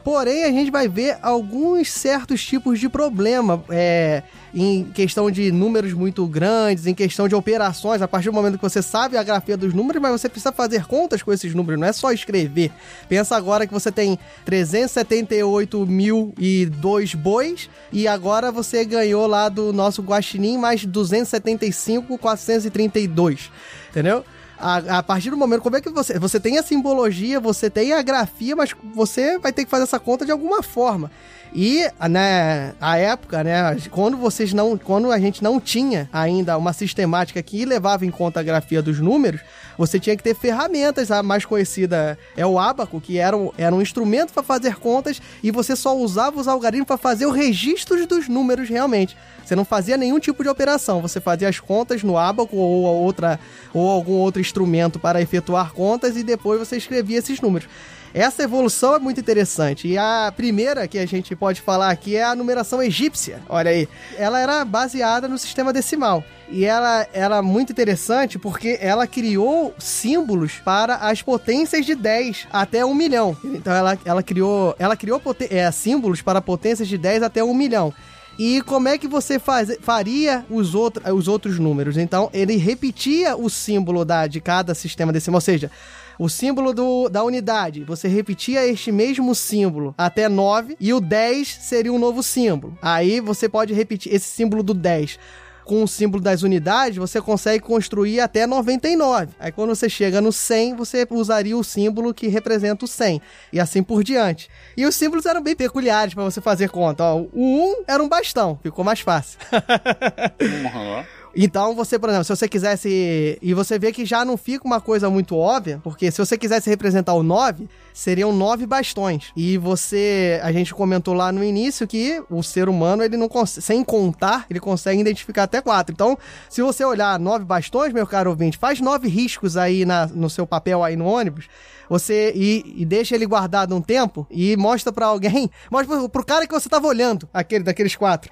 Porém, 0.07 0.45
a 0.45 0.53
gente 0.53 0.71
vai 0.71 0.87
ver 0.87 1.19
alguns 1.21 1.91
certos 1.91 2.47
tipos 2.47 2.79
de 2.79 2.89
problema 2.89 3.65
é, 3.69 4.23
em 4.55 4.85
questão 4.85 5.29
de 5.33 5.51
números 5.51 5.93
muito 5.95 6.25
grandes, 6.29 6.87
em 6.87 6.95
questão 6.95 7.27
de 7.27 7.35
operações. 7.35 8.01
A 8.01 8.07
partir 8.07 8.27
do 8.27 8.33
momento 8.33 8.57
que 8.57 8.63
você 8.63 8.81
sabe 8.81 9.17
a 9.17 9.23
grafia 9.25 9.57
dos 9.57 9.75
números, 9.75 10.01
mas 10.01 10.13
você 10.13 10.29
precisa 10.29 10.53
fazer 10.53 10.87
contas 10.87 11.25
com 11.25 11.33
esses 11.33 11.53
números, 11.53 11.81
não 11.81 11.89
é 11.89 11.93
só 11.93 12.13
escrever. 12.13 12.71
Pensa 13.09 13.35
agora 13.35 13.67
que 13.67 13.73
você 13.73 13.91
tem 13.91 14.17
378.002 14.49 17.17
bois 17.17 17.69
e 17.91 18.07
agora 18.07 18.53
você 18.53 18.85
ganhou 18.85 19.27
lá 19.27 19.49
do 19.49 19.73
nosso 19.73 20.03
guaxinim 20.03 20.57
mais 20.57 20.87
275.432, 20.87 23.51
entendeu? 23.91 24.25
A, 24.59 24.99
a 24.99 25.03
partir 25.03 25.31
do 25.31 25.37
momento, 25.37 25.63
como 25.63 25.77
é 25.77 25.81
que 25.81 25.91
você. 25.91 26.19
Você 26.19 26.41
tem 26.41 26.59
a 26.59 26.63
simbologia, 26.63 27.39
você 27.39 27.69
tem 27.69 27.93
a 27.93 28.03
grafia, 28.03 28.57
mas 28.57 28.75
você 28.95 29.39
vai 29.39 29.53
ter 29.53 29.65
que 29.65 29.71
fazer 29.71 29.85
essa 29.85 30.01
conta 30.01 30.25
de 30.25 30.33
alguma 30.33 30.63
forma. 30.63 31.11
E, 31.55 31.89
né, 32.09 32.75
a 32.81 32.99
época, 32.99 33.43
né, 33.43 33.77
quando 33.91 34.17
vocês 34.17 34.53
não. 34.53 34.77
Quando 34.77 35.11
a 35.11 35.19
gente 35.19 35.43
não 35.43 35.59
tinha 35.59 36.09
ainda 36.13 36.57
uma 36.59 36.73
sistemática 36.73 37.43
que 37.43 37.65
levava 37.65 38.05
em 38.05 38.11
conta 38.11 38.41
a 38.41 38.43
grafia 38.43 38.83
dos 38.83 39.01
números, 39.01 39.41
você 39.79 39.99
tinha 39.99 40.17
que 40.17 40.23
ter 40.23 40.35
ferramentas. 40.35 41.11
A 41.11 41.23
mais 41.23 41.45
conhecida 41.45 42.19
é 42.37 42.47
o 42.47 42.59
ábaco, 42.59 43.01
que 43.01 43.19
era 43.19 43.37
um, 43.37 43.51
era 43.57 43.75
um 43.75 43.81
instrumento 43.81 44.33
para 44.33 44.43
fazer 44.43 44.77
contas, 44.77 45.21
e 45.43 45.51
você 45.51 45.75
só 45.75 45.97
usava 45.97 46.39
os 46.39 46.49
algarismos 46.49 46.87
para 46.87 46.97
fazer 46.97 47.27
o 47.27 47.31
registro 47.31 48.07
dos 48.07 48.29
números 48.29 48.69
realmente. 48.69 49.17
Você 49.45 49.55
não 49.55 49.65
fazia 49.65 49.97
nenhum 49.97 50.19
tipo 50.19 50.43
de 50.43 50.49
operação, 50.49 51.01
você 51.01 51.21
fazia 51.21 51.49
as 51.49 51.61
contas 51.61 52.03
no 52.03 52.19
ábaco 52.19 52.57
ou 52.57 52.85
outra 52.85 53.39
ou 53.73 53.89
algum 53.89 54.15
outro 54.15 54.41
instrumento 54.41 54.99
para 54.99 55.23
efetuar 55.23 55.73
contas 55.73 56.17
e 56.17 56.25
depois 56.25 56.59
você 56.59 56.77
escrevia 56.77 57.19
esses 57.19 57.41
números. 57.41 57.69
Essa 58.17 58.45
evolução 58.45 58.95
é 58.95 58.99
muito 58.99 59.21
interessante. 59.21 59.87
E 59.87 59.99
a 59.99 60.33
primeira 60.35 60.89
que 60.89 60.99
a 60.99 61.05
gente 61.05 61.37
pode 61.37 61.61
falar 61.61 61.91
aqui 61.91 62.17
é 62.17 62.25
a 62.25 62.35
numeração 62.35 62.83
egípcia. 62.83 63.43
Olha 63.47 63.71
aí. 63.71 63.87
Ela 64.17 64.41
era 64.41 64.65
baseada 64.65 65.29
no 65.29 65.37
sistema 65.37 65.71
decimal. 65.71 66.25
E 66.49 66.65
ela 66.65 67.07
era 67.13 67.43
muito 67.43 67.73
interessante 67.73 68.39
porque 68.39 68.79
ela 68.81 69.07
criou 69.07 69.75
símbolos 69.79 70.55
para 70.65 70.95
as 70.95 71.21
potências 71.21 71.85
de 71.85 71.95
10 71.95 72.49
até 72.51 72.83
1 72.83 72.95
milhão. 72.95 73.37
Então 73.45 73.71
ela, 73.71 73.99
ela 74.03 74.23
criou, 74.23 74.75
ela 74.79 74.97
criou 74.97 75.21
é, 75.51 75.71
símbolos 75.71 76.23
para 76.23 76.41
potências 76.41 76.89
de 76.89 76.97
10 76.97 77.23
até 77.23 77.45
1 77.45 77.53
milhão. 77.53 77.93
E 78.39 78.63
como 78.63 78.89
é 78.89 78.97
que 78.97 79.07
você 79.07 79.39
faz, 79.39 79.77
faria 79.83 80.43
os, 80.49 80.75
outro, 80.75 81.03
os 81.15 81.29
outros 81.29 81.59
números? 81.59 81.97
Então, 81.97 82.31
ele 82.33 82.57
repetia 82.57 83.37
o 83.37 83.49
símbolo 83.49 84.05
da, 84.05 84.27
de 84.27 84.43
cada 84.43 84.75
sistema 84.75 85.11
decimal, 85.11 85.39
ou 85.39 85.43
seja, 85.43 85.71
o 86.19 86.29
símbolo 86.29 86.73
do, 86.73 87.09
da 87.09 87.23
unidade, 87.23 87.85
você 87.85 88.09
repetia 88.09 88.67
este 88.67 88.91
mesmo 88.91 89.35
símbolo 89.35 89.95
até 89.97 90.29
9 90.29 90.77
e 90.81 90.93
o 90.93 91.01
10 91.01 91.49
seria 91.61 91.93
um 91.93 91.99
novo 91.99 92.23
símbolo. 92.23 92.79
Aí 92.81 93.21
você 93.21 93.49
pode 93.49 93.75
repetir 93.75 94.15
esse 94.15 94.27
símbolo 94.27 94.63
do 94.63 94.75
10 94.75 95.19
com 95.67 95.83
o 95.83 95.89
símbolo 95.89 96.23
das 96.23 96.43
unidades, 96.43 96.97
você 96.97 97.21
consegue 97.21 97.63
construir 97.63 98.21
até 98.21 98.47
99. 98.47 99.35
Aí 99.39 99.51
quando 99.51 99.75
você 99.75 99.91
chega 99.91 100.21
no 100.21 100.33
100, 100.33 100.77
você 100.77 101.07
usaria 101.11 101.57
o 101.57 101.65
símbolo 101.65 102.15
que 102.15 102.29
representa 102.29 102.85
o 102.85 102.89
100 102.89 103.21
e 103.53 103.59
assim 103.59 103.83
por 103.83 104.05
diante. 104.05 104.49
E 104.77 104.87
os 104.87 104.95
símbolos 104.95 105.27
eram 105.27 105.43
bem 105.43 105.57
peculiares 105.57 106.15
para 106.15 106.23
você 106.23 106.41
fazer 106.41 106.71
conta. 106.71 107.03
Ó, 107.03 107.27
o 107.33 107.81
1 107.81 107.85
era 107.89 108.03
um 108.03 108.09
bastão, 108.09 108.59
ficou 108.63 108.85
mais 108.85 109.01
fácil. 109.01 109.39
Então, 111.39 111.75
você, 111.75 111.99
por 111.99 112.09
exemplo, 112.09 112.25
se 112.25 112.35
você 112.35 112.49
quisesse. 112.49 113.39
E 113.43 113.53
você 113.53 113.79
vê 113.79 113.93
que 113.93 114.07
já 114.07 114.25
não 114.25 114.39
fica 114.39 114.67
uma 114.67 114.81
coisa 114.81 115.11
muito 115.11 115.37
óbvia, 115.37 115.79
porque 115.85 116.11
se 116.11 116.17
você 116.17 116.39
quisesse 116.39 116.71
representar 116.71 117.13
o 117.13 117.23
9, 117.23 117.69
seriam 117.93 118.33
nove 118.33 118.65
bastões. 118.65 119.31
E 119.37 119.59
você. 119.59 120.41
A 120.43 120.51
gente 120.51 120.73
comentou 120.73 121.13
lá 121.13 121.31
no 121.31 121.45
início 121.45 121.87
que 121.87 122.23
o 122.31 122.43
ser 122.43 122.71
humano, 122.71 123.05
ele 123.05 123.19
não. 123.19 123.29
Sem 123.45 123.85
contar, 123.85 124.47
ele 124.49 124.59
consegue 124.59 124.99
identificar 124.99 125.43
até 125.43 125.61
quatro. 125.61 125.93
Então, 125.93 126.17
se 126.49 126.63
você 126.63 126.83
olhar 126.85 127.19
nove 127.19 127.45
bastões, 127.45 127.93
meu 127.93 128.07
caro 128.07 128.31
ouvinte, 128.31 128.57
faz 128.57 128.81
nove 128.81 129.07
riscos 129.07 129.59
aí 129.59 129.85
na, 129.85 130.07
no 130.07 130.31
seu 130.31 130.47
papel 130.47 130.83
aí 130.83 130.97
no 130.97 131.05
ônibus. 131.05 131.49
Você 131.89 132.33
e, 132.35 132.75
e 132.79 132.85
deixa 132.85 133.15
ele 133.15 133.27
guardado 133.27 133.75
um 133.75 133.81
tempo 133.81 134.27
e 134.31 134.57
mostra 134.57 134.93
pra 134.93 135.07
alguém, 135.07 135.51
mostra 135.71 135.97
pro, 135.97 136.09
pro 136.09 136.27
cara 136.27 136.47
que 136.47 136.53
você 136.53 136.69
tava 136.69 136.87
olhando, 136.87 137.29
aquele 137.33 137.65
daqueles 137.65 137.95
quatro. 137.97 138.31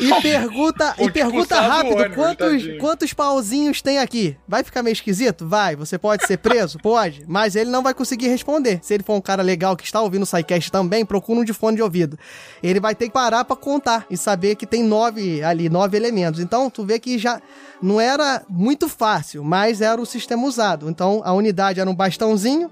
e 0.00 0.08
pergunta, 0.22 0.94
e 0.98 1.02
expulsado 1.06 1.12
pergunta 1.12 1.60
do 1.60 1.68
rápido 1.68 1.96
ônibus, 1.96 2.14
quantos, 2.14 2.62
tadinho. 2.62 2.78
quantos 2.78 3.12
pauzinhos 3.12 3.82
tem 3.82 3.98
aqui. 3.98 4.36
Vai 4.46 4.62
ficar 4.62 4.82
meio 4.82 4.92
esquisito? 4.92 5.46
Vai. 5.46 5.76
Você 5.76 5.98
pode 5.98 6.26
ser 6.26 6.38
preso? 6.38 6.78
Pode. 6.82 7.24
Mas 7.26 7.56
ele 7.56 7.70
não 7.70 7.82
vai 7.82 7.94
conseguir 7.94 8.28
responder. 8.28 8.80
Se 8.82 8.94
ele 8.94 9.02
for 9.02 9.14
um 9.14 9.20
cara 9.20 9.42
legal 9.42 9.76
que 9.76 9.84
está 9.84 10.00
ouvindo 10.00 10.22
o 10.22 10.26
SciCast 10.26 10.70
também, 10.70 11.04
procura 11.04 11.40
um 11.40 11.44
de 11.44 11.52
fone 11.52 11.76
de 11.76 11.82
ouvido. 11.82 12.18
Ele 12.62 12.80
vai 12.80 12.94
ter 12.94 13.06
que 13.06 13.12
parar 13.12 13.44
pra 13.44 13.56
contar 13.56 14.06
e 14.10 14.16
saber 14.16 14.56
que 14.56 14.66
tem 14.66 14.82
nove 14.82 15.42
ali, 15.42 15.68
nove 15.68 15.96
elementos. 15.96 16.40
Então, 16.40 16.68
tu 16.68 16.84
vê 16.84 16.98
que 16.98 17.18
já 17.18 17.40
não 17.82 18.00
era 18.00 18.42
muito 18.48 18.88
fácil, 18.88 19.42
mas 19.42 19.80
era 19.80 20.00
o 20.00 20.06
sistema 20.06 20.46
usado. 20.46 20.88
Então, 20.88 21.20
a 21.24 21.32
unidade 21.32 21.80
era 21.80 21.90
um 21.90 21.91
bastãozinho, 21.94 22.70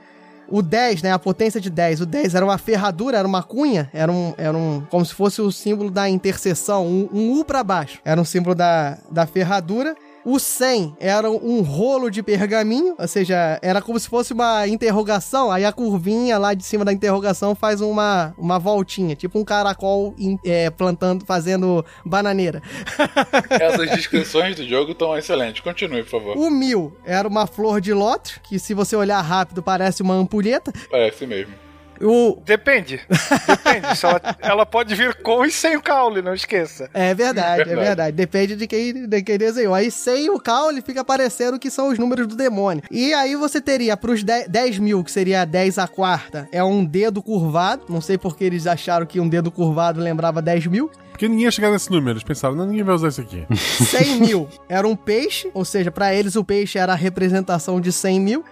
o 0.48 0.62
10, 0.62 1.02
né, 1.02 1.12
a 1.12 1.18
potência 1.18 1.60
de 1.60 1.70
10, 1.70 2.00
o 2.00 2.06
10 2.06 2.34
era 2.34 2.44
uma 2.44 2.58
ferradura, 2.58 3.16
era 3.16 3.26
uma 3.26 3.42
cunha, 3.42 3.88
era 3.94 4.10
um, 4.10 4.34
era 4.36 4.56
um 4.56 4.82
como 4.90 5.04
se 5.04 5.14
fosse 5.14 5.40
o 5.40 5.52
símbolo 5.52 5.90
da 5.90 6.08
interseção, 6.10 6.86
um, 6.86 7.08
um 7.12 7.38
U 7.38 7.44
para 7.44 7.62
baixo. 7.62 8.00
Era 8.04 8.20
um 8.20 8.24
símbolo 8.24 8.54
da, 8.54 8.98
da 9.10 9.26
ferradura. 9.26 9.94
O 10.24 10.38
100 10.38 10.96
era 11.00 11.30
um 11.30 11.62
rolo 11.62 12.10
de 12.10 12.22
pergaminho, 12.22 12.94
ou 12.98 13.08
seja, 13.08 13.58
era 13.62 13.80
como 13.80 13.98
se 13.98 14.08
fosse 14.08 14.32
uma 14.32 14.66
interrogação, 14.68 15.50
aí 15.50 15.64
a 15.64 15.72
curvinha 15.72 16.38
lá 16.38 16.52
de 16.52 16.62
cima 16.62 16.84
da 16.84 16.92
interrogação 16.92 17.54
faz 17.54 17.80
uma, 17.80 18.34
uma 18.36 18.58
voltinha, 18.58 19.16
tipo 19.16 19.38
um 19.38 19.44
caracol 19.44 20.14
é, 20.44 20.68
plantando, 20.70 21.24
fazendo 21.24 21.84
bananeira. 22.04 22.62
Essas 23.48 23.90
descrições 23.90 24.56
do 24.56 24.68
jogo 24.68 24.92
estão 24.92 25.16
excelentes. 25.16 25.60
Continue, 25.60 26.02
por 26.02 26.10
favor. 26.10 26.36
O 26.36 26.50
1000 26.50 26.92
era 27.04 27.26
uma 27.26 27.46
flor 27.46 27.80
de 27.80 27.92
lótus, 27.92 28.38
que 28.42 28.58
se 28.58 28.74
você 28.74 28.94
olhar 28.94 29.20
rápido 29.20 29.62
parece 29.62 30.02
uma 30.02 30.14
ampulheta. 30.14 30.72
Parece 30.90 31.26
mesmo. 31.26 31.69
O, 32.00 32.40
Depende. 32.44 33.00
Depende. 33.46 33.96
Se 33.96 34.06
ela, 34.06 34.20
ela 34.40 34.66
pode 34.66 34.94
vir 34.94 35.14
com 35.16 35.44
e 35.44 35.50
sem 35.50 35.76
o 35.76 35.82
caule, 35.82 36.22
não 36.22 36.34
esqueça. 36.34 36.88
É 36.94 37.14
verdade, 37.14 37.62
é 37.62 37.64
Verdade. 37.64 37.86
verdade. 37.86 38.16
Depende 38.16 38.56
de 38.56 38.66
quem, 38.66 39.06
de 39.06 39.22
quem 39.22 39.36
desenhou. 39.38 39.74
Aí 39.74 39.90
sem 39.90 40.30
o 40.30 40.40
caule 40.40 40.80
fica 40.82 41.00
aparecendo 41.02 41.58
que 41.58 41.70
são 41.70 41.88
os 41.88 41.98
números 41.98 42.26
do 42.26 42.36
demônio. 42.36 42.82
E 42.90 43.12
aí 43.12 43.36
você 43.36 43.60
teria 43.60 43.96
pros 43.96 44.22
10, 44.22 44.48
10 44.48 44.78
mil, 44.78 45.04
que 45.04 45.12
seria 45.12 45.44
10 45.44 45.78
a 45.78 45.86
quarta, 45.86 46.48
é 46.52 46.62
um 46.64 46.84
dedo 46.84 47.22
curvado. 47.22 47.84
Não 47.88 48.00
sei 48.00 48.16
porque 48.16 48.44
eles 48.44 48.66
acharam 48.66 49.04
que 49.06 49.20
um 49.20 49.28
dedo 49.28 49.50
curvado 49.50 50.00
lembrava 50.00 50.40
10 50.40 50.66
mil. 50.66 50.90
Porque 51.10 51.28
ninguém 51.28 51.44
ia 51.44 51.50
chegar 51.50 51.70
nesse 51.70 51.90
número. 51.90 52.12
Eles 52.12 52.22
pensaram, 52.24 52.54
não, 52.54 52.64
ninguém 52.66 52.82
vai 52.82 52.94
usar 52.94 53.08
isso 53.08 53.20
aqui. 53.20 53.44
100 53.54 54.20
mil 54.20 54.48
era 54.68 54.88
um 54.88 54.96
peixe, 54.96 55.50
ou 55.52 55.64
seja, 55.66 55.90
pra 55.90 56.14
eles 56.14 56.34
o 56.34 56.42
peixe 56.42 56.78
era 56.78 56.92
a 56.92 56.96
representação 56.96 57.78
de 57.80 57.92
100 57.92 58.20
mil. 58.20 58.44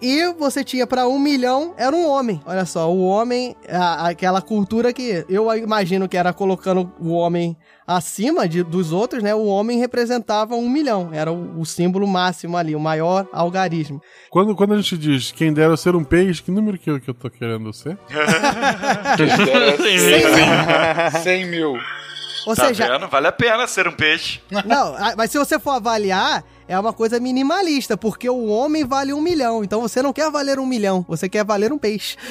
E 0.00 0.32
você 0.34 0.62
tinha 0.62 0.86
pra 0.86 1.06
um 1.08 1.18
milhão, 1.18 1.74
era 1.78 1.94
um 1.96 2.06
homem. 2.06 2.40
Olha 2.44 2.64
só, 2.66 2.90
o 2.92 3.02
homem, 3.06 3.56
a- 3.68 4.08
aquela 4.08 4.42
cultura 4.42 4.92
que 4.92 5.24
eu 5.28 5.52
imagino 5.56 6.08
que 6.08 6.16
era 6.16 6.32
colocando 6.32 6.92
o 7.00 7.12
homem 7.12 7.56
acima 7.86 8.46
de, 8.48 8.62
dos 8.62 8.92
outros, 8.92 9.22
né? 9.22 9.34
O 9.34 9.46
homem 9.46 9.78
representava 9.78 10.54
um 10.54 10.68
milhão. 10.68 11.10
Era 11.12 11.32
o, 11.32 11.60
o 11.60 11.64
símbolo 11.64 12.06
máximo 12.06 12.56
ali, 12.56 12.74
o 12.76 12.80
maior 12.80 13.26
algarismo. 13.32 14.02
Quando, 14.28 14.54
quando 14.54 14.74
a 14.74 14.76
gente 14.76 14.98
diz 14.98 15.32
quem 15.32 15.52
dera 15.52 15.76
ser 15.76 15.94
um 15.96 16.04
peixe, 16.04 16.42
que 16.42 16.50
número 16.50 16.76
que 16.78 16.90
eu, 16.90 17.00
que 17.00 17.08
eu 17.08 17.14
tô 17.14 17.30
querendo 17.30 17.72
ser? 17.72 17.96
Era 18.10 19.76
100 21.12 21.22
100 21.22 21.46
mil. 21.46 21.78
Ou 22.46 22.54
Tá 22.54 22.68
seja, 22.68 22.86
vendo? 22.86 23.08
Vale 23.08 23.26
a 23.26 23.32
pena 23.32 23.66
ser 23.66 23.88
um 23.88 23.92
peixe. 23.92 24.40
Não, 24.64 24.94
a- 24.94 25.14
mas 25.16 25.30
se 25.30 25.38
você 25.38 25.58
for 25.58 25.70
avaliar, 25.72 26.44
é 26.68 26.78
uma 26.78 26.92
coisa 26.92 27.18
minimalista, 27.20 27.96
porque 27.96 28.28
o 28.28 28.46
homem 28.46 28.84
vale 28.84 29.12
um 29.12 29.20
milhão. 29.20 29.62
Então 29.62 29.80
você 29.80 30.02
não 30.02 30.12
quer 30.12 30.30
valer 30.30 30.58
um 30.58 30.66
milhão, 30.66 31.04
você 31.08 31.28
quer 31.28 31.44
valer 31.44 31.72
um 31.72 31.78
peixe. 31.78 32.16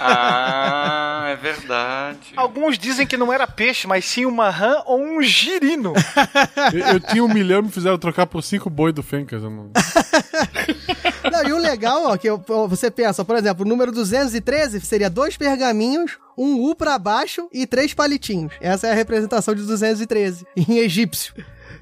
Ah, 0.00 1.28
é 1.30 1.36
verdade. 1.36 2.32
Alguns 2.36 2.78
dizem 2.78 3.06
que 3.06 3.16
não 3.16 3.32
era 3.32 3.46
peixe, 3.46 3.86
mas 3.86 4.04
sim 4.04 4.24
uma 4.24 4.50
rã 4.50 4.76
ou 4.86 5.00
um 5.00 5.22
girino. 5.22 5.92
eu, 6.72 6.78
eu 6.94 7.00
tinha 7.00 7.24
um 7.24 7.28
milhão 7.28 7.60
e 7.60 7.62
me 7.64 7.70
fizeram 7.70 7.98
trocar 7.98 8.26
por 8.26 8.42
cinco 8.42 8.70
boi 8.70 8.92
do 8.92 9.02
Fencas. 9.02 9.42
Não... 9.42 9.70
Não, 11.30 11.48
e 11.48 11.52
o 11.52 11.58
legal, 11.58 12.04
ó, 12.06 12.16
que 12.16 12.28
eu- 12.28 12.42
você 12.68 12.90
pensa, 12.90 13.24
por 13.24 13.36
exemplo, 13.36 13.64
o 13.64 13.68
número 13.68 13.92
213 13.92 14.80
seria 14.80 15.10
dois 15.10 15.36
pergaminhos, 15.36 16.18
um 16.36 16.62
U 16.68 16.74
pra 16.74 16.98
baixo 16.98 17.48
e 17.52 17.66
três 17.66 17.92
palitinhos. 17.92 18.52
Essa 18.60 18.86
é 18.88 18.92
a 18.92 18.94
representação 18.94 19.54
de 19.54 19.62
213, 19.62 20.46
em 20.56 20.78
egípcio. 20.78 21.34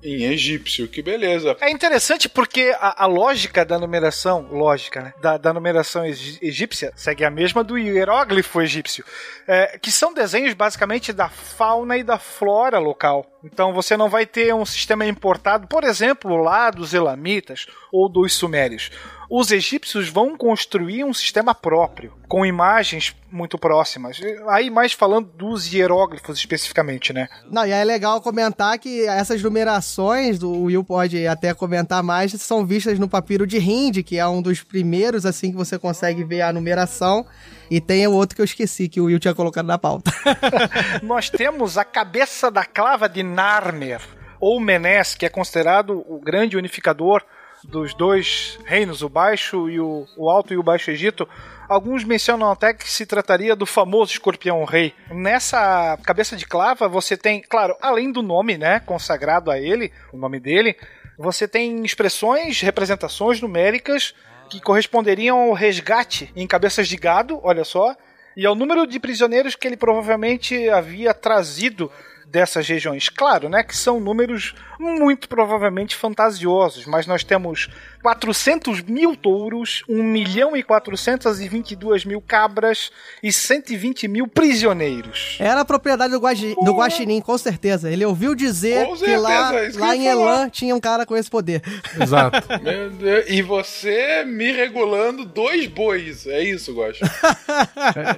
Em 0.07 0.25
egípcio, 0.25 0.87
que 0.87 1.03
beleza. 1.03 1.57
É 1.61 1.71
interessante 1.71 2.29
porque 2.29 2.75
a, 2.79 3.05
a 3.05 3.07
lógica 3.07 3.65
da 3.65 3.79
numeração, 3.79 4.49
lógica, 4.51 5.01
né? 5.03 5.15
Da, 5.21 5.37
da 5.37 5.53
numeração 5.53 6.05
egípcia 6.05 6.93
segue 6.95 7.25
a 7.25 7.31
mesma 7.31 7.65
do 7.65 7.77
hieróglifo 7.77 8.63
egípcio, 8.63 9.05
é, 9.49 9.79
que 9.79 9.91
são 9.91 10.15
desenhos 10.15 10.55
basicamente 10.55 11.13
da 11.13 11.29
fauna 11.29 11.97
e 11.97 12.05
da 12.05 12.19
flora 12.19 12.79
local. 12.79 13.27
Então 13.43 13.73
você 13.73 13.97
não 13.97 14.09
vai 14.09 14.27
ter 14.27 14.55
um 14.55 14.65
sistema 14.65 15.07
importado, 15.07 15.67
por 15.67 15.85
exemplo, 15.85 16.37
lá 16.37 16.71
dos 16.71 16.95
elamitas 16.95 17.67
ou 17.93 18.09
dos 18.09 18.33
sumérios. 18.33 18.91
Os 19.29 19.51
egípcios 19.51 20.09
vão 20.09 20.37
construir 20.37 21.05
um 21.05 21.13
sistema 21.13 21.55
próprio, 21.55 22.13
com 22.29 22.47
imagens 22.47 23.15
muito 23.31 23.59
próximas. 23.59 24.21
Aí 24.49 24.71
mais 24.71 24.93
falando 24.93 25.29
dos 25.29 25.73
hieróglifos 25.73 26.39
especificamente, 26.39 27.13
né? 27.13 27.29
Não, 27.51 27.67
e 27.67 27.71
é 27.71 27.83
legal 27.85 28.21
comentar 28.21 28.79
que 28.79 29.05
essas 29.07 29.43
numerações, 29.43 30.43
o 30.43 30.65
Will 30.65 30.85
pode 30.85 31.27
até 31.27 31.53
comentar 31.53 32.03
mais, 32.03 32.33
são 32.33 32.65
vistas 32.65 32.99
no 32.99 33.09
papiro 33.09 33.47
de 33.47 33.59
Hind, 33.59 34.03
que 34.05 34.19
é 34.19 34.27
um 34.27 34.41
dos 34.41 34.63
primeiros, 34.63 35.27
assim, 35.27 35.51
que 35.51 35.57
você 35.57 35.79
consegue 35.79 36.23
ver 36.25 36.43
a 36.43 36.53
numeração. 36.53 37.27
E 37.69 37.81
tem 37.81 38.07
o 38.07 38.13
outro 38.13 38.37
que 38.37 38.43
eu 38.43 38.45
esqueci, 38.45 38.89
que 38.89 39.01
o 39.01 39.07
Will 39.07 39.19
tinha 39.19 39.35
colocado 39.35 39.67
na 39.67 39.79
pauta. 39.79 40.13
nós 41.03 41.29
temos 41.29 41.77
a 41.77 41.85
cabeça 41.85 42.51
da 42.51 42.65
clava 42.65 43.09
de 43.09 43.25
Narmer, 43.25 44.01
ou 44.39 44.61
Menes, 44.61 45.15
que 45.15 45.27
é 45.27 45.29
considerado 45.29 46.05
o 46.09 46.21
grande 46.21 46.57
unificador 46.57 47.23
dos 47.69 47.95
dois 47.95 48.59
reinos, 48.65 49.03
o 49.03 49.09
Baixo 49.09 49.69
e 49.69 49.81
o, 49.81 50.07
o 50.17 50.31
Alto 50.31 50.55
e 50.55 50.57
o 50.57 50.63
Baixo 50.63 50.91
Egito. 50.91 51.29
Alguns 51.69 52.05
mencionam 52.05 52.51
até 52.51 52.73
que 52.73 52.89
se 52.89 53.05
trataria 53.05 53.57
do 53.57 53.67
famoso 53.67 54.13
escorpião 54.13 54.65
rei. 54.65 54.95
Nessa 55.11 55.99
cabeça 56.05 56.37
de 56.37 56.47
clava 56.47 56.89
você 56.89 57.17
tem, 57.17 57.43
claro, 57.43 57.77
além 57.81 58.13
do 58.13 58.23
nome, 58.23 58.57
né, 58.57 58.81
consagrado 58.81 59.51
a 59.51 59.59
ele, 59.59 59.93
o 60.13 60.17
nome 60.17 60.39
dele, 60.39 60.77
você 61.19 61.49
tem 61.49 61.85
expressões, 61.85 62.61
representações 62.61 63.41
numéricas 63.41 64.15
que 64.49 64.61
corresponderiam 64.61 65.39
ao 65.39 65.53
resgate 65.53 66.31
em 66.37 66.47
cabeças 66.47 66.87
de 66.87 66.97
gado, 66.97 67.41
olha 67.43 67.65
só, 67.65 67.97
e 68.37 68.47
ao 68.47 68.55
número 68.55 68.87
de 68.87 69.01
prisioneiros 69.01 69.57
que 69.57 69.67
ele 69.67 69.77
provavelmente 69.77 70.69
havia 70.69 71.13
trazido 71.13 71.91
dessas 72.31 72.67
regiões. 72.69 73.09
Claro, 73.09 73.49
né, 73.49 73.63
que 73.63 73.77
são 73.77 74.01
números 74.01 74.55
muito 74.79 75.29
provavelmente 75.29 75.97
fantasiosos, 75.97 76.85
mas 76.87 77.07
nós 77.07 77.25
temos 77.25 77.69
400 78.03 78.83
mil 78.83 79.17
touros, 79.17 79.83
1 79.89 80.03
milhão 80.03 80.57
e 80.57 80.63
422 80.63 82.05
mil 82.05 82.21
cabras 82.21 82.93
e 83.23 83.33
120 83.33 84.07
mil 84.07 84.29
prisioneiros. 84.29 85.37
Era 85.41 85.63
a 85.63 85.65
propriedade 85.65 86.13
do, 86.13 86.21
Guaxi, 86.21 86.55
do 86.63 86.75
Guaxinim, 86.75 87.21
com 87.21 87.37
certeza. 87.37 87.91
Ele 87.91 88.05
ouviu 88.05 88.35
dizer 88.35 88.87
Com 88.87 88.97
que 88.97 89.17
lá, 89.17 89.49
certeza, 89.51 89.69
é 89.69 89.73
que 89.73 89.79
lá 89.79 89.97
eu 89.97 90.03
em. 90.03 90.07
Elan 90.07 90.49
tinha 90.51 90.75
um 90.75 90.81
cara 90.81 91.05
com 91.05 91.17
esse 91.17 91.31
poder. 91.31 91.63
Exato. 92.01 92.47
Deus. 92.99 93.25
E 93.29 93.43
você 93.43 94.25
me 94.25 94.53
regulando 94.53 95.25
dois 95.25 95.67
bois. 95.67 96.27
É 96.27 96.43
isso, 96.43 96.75
Gosto. 96.75 97.05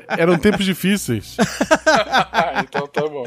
Eram 0.09 0.39
tempos 0.39 0.67
difíceis. 0.67 1.37
então 2.63 2.87
tá 2.87 3.03
bom. 3.03 3.25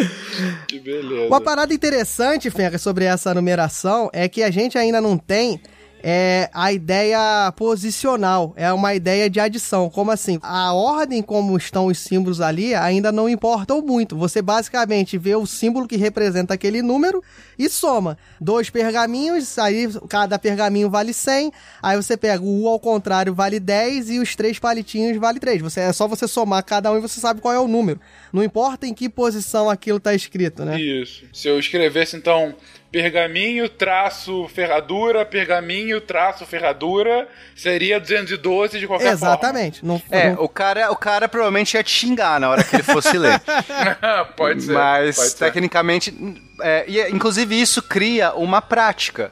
Beleza. 0.79 1.27
Uma 1.27 1.41
parada 1.41 1.73
interessante, 1.73 2.49
Fenca, 2.49 2.77
sobre 2.77 3.05
essa 3.05 3.33
numeração 3.33 4.09
é 4.13 4.27
que 4.27 4.43
a 4.43 4.51
gente 4.51 4.77
ainda 4.77 5.01
não 5.01 5.17
tem 5.17 5.61
é, 6.03 6.49
a 6.53 6.73
ideia 6.73 7.51
posicional, 7.55 8.53
é 8.55 8.71
uma 8.73 8.93
ideia 8.95 9.29
de 9.29 9.39
adição. 9.39 9.89
Como 9.89 10.11
assim? 10.11 10.39
A 10.41 10.73
ordem 10.73 11.21
como 11.21 11.55
estão 11.57 11.85
os 11.87 11.99
símbolos 11.99 12.41
ali 12.41 12.73
ainda 12.73 13.11
não 13.11 13.29
importam 13.29 13.81
muito. 13.81 14.17
Você 14.17 14.41
basicamente 14.41 15.17
vê 15.17 15.35
o 15.35 15.45
símbolo 15.45 15.87
que 15.87 15.97
representa 15.97 16.53
aquele 16.53 16.81
número 16.81 17.23
e 17.57 17.69
soma. 17.69 18.17
Dois 18.39 18.69
pergaminhos, 18.69 19.57
aí 19.59 19.87
cada 20.09 20.39
pergaminho 20.39 20.89
vale 20.89 21.13
100, 21.13 21.51
aí 21.81 21.95
você 21.95 22.17
pega 22.17 22.43
o 22.43 22.63
U 22.63 22.67
ao 22.67 22.79
contrário 22.79 23.33
vale 23.33 23.59
10 23.59 24.09
e 24.09 24.19
os 24.19 24.35
três 24.35 24.59
palitinhos 24.59 25.17
vale 25.17 25.39
3. 25.39 25.61
Você, 25.61 25.81
é 25.81 25.93
só 25.93 26.07
você 26.07 26.27
somar 26.27 26.63
cada 26.63 26.91
um 26.91 26.97
e 26.97 27.01
você 27.01 27.19
sabe 27.19 27.41
qual 27.41 27.53
é 27.53 27.59
o 27.59 27.67
número. 27.67 27.99
Não 28.33 28.43
importa 28.43 28.87
em 28.87 28.93
que 28.93 29.09
posição 29.09 29.69
aquilo 29.69 29.99
tá 29.99 30.13
escrito, 30.13 30.65
né? 30.65 30.79
Isso. 30.79 31.25
Se 31.33 31.47
eu 31.47 31.59
escrevesse, 31.59 32.15
então, 32.15 32.55
pergaminho, 32.91 33.69
traço, 33.69 34.47
ferradura, 34.53 35.25
pergaminho, 35.25 36.01
traço, 36.01 36.45
ferradura, 36.45 37.27
seria 37.55 37.99
212 37.99 38.79
de 38.79 38.85
qualquer 38.87 39.13
Exatamente. 39.13 39.85
Não, 39.85 40.01
É, 40.11 40.31
não- 40.31 40.43
o 40.43 40.49
cara, 40.49 40.91
o 40.91 40.95
cara 40.95 41.27
provavelmente 41.29 41.73
ia 41.75 41.83
te 41.83 41.91
xingar 41.91 42.39
na 42.39 42.49
hora 42.49 42.63
que 42.63 42.75
ele 42.75 42.83
fosse 42.83 43.17
ler. 43.17 43.39
forma. 43.39 44.25
pode 44.35 44.63
ser. 44.63 44.73
Mas 44.73 45.15
pode 45.15 45.29
ser. 45.29 45.37
tecnicamente, 45.37 46.13
é, 46.61 46.83
e, 46.87 46.99
inclusive 47.11 47.59
isso 47.59 47.81
cria 47.81 48.33
uma 48.33 48.61
prática. 48.61 49.31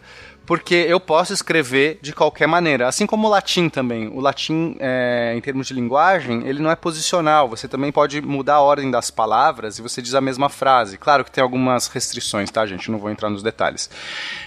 Porque 0.50 0.74
eu 0.74 1.00
posso 1.00 1.32
escrever 1.32 2.00
de 2.02 2.12
qualquer 2.12 2.48
maneira, 2.48 2.88
assim 2.88 3.06
como 3.06 3.28
o 3.28 3.30
latim 3.30 3.70
também. 3.70 4.08
O 4.08 4.20
latim, 4.20 4.76
é, 4.80 5.32
em 5.38 5.42
termos 5.42 5.68
de 5.68 5.76
linguagem, 5.76 6.48
ele 6.48 6.60
não 6.60 6.72
é 6.72 6.76
posicional. 6.76 7.48
Você 7.50 7.68
também 7.68 7.92
pode 7.92 8.20
mudar 8.20 8.56
a 8.56 8.60
ordem 8.60 8.90
das 8.90 9.12
palavras 9.12 9.78
e 9.78 9.84
você 9.84 10.02
diz 10.02 10.16
a 10.16 10.22
mesma 10.22 10.50
frase. 10.50 10.98
Claro 10.98 11.24
que 11.24 11.30
tem 11.30 11.44
algumas 11.44 11.88
restrições, 11.88 12.50
tá, 12.50 12.66
gente? 12.66 12.90
Não 12.90 12.98
vou 12.98 13.12
entrar 13.12 13.30
nos 13.30 13.44
detalhes. 13.44 13.92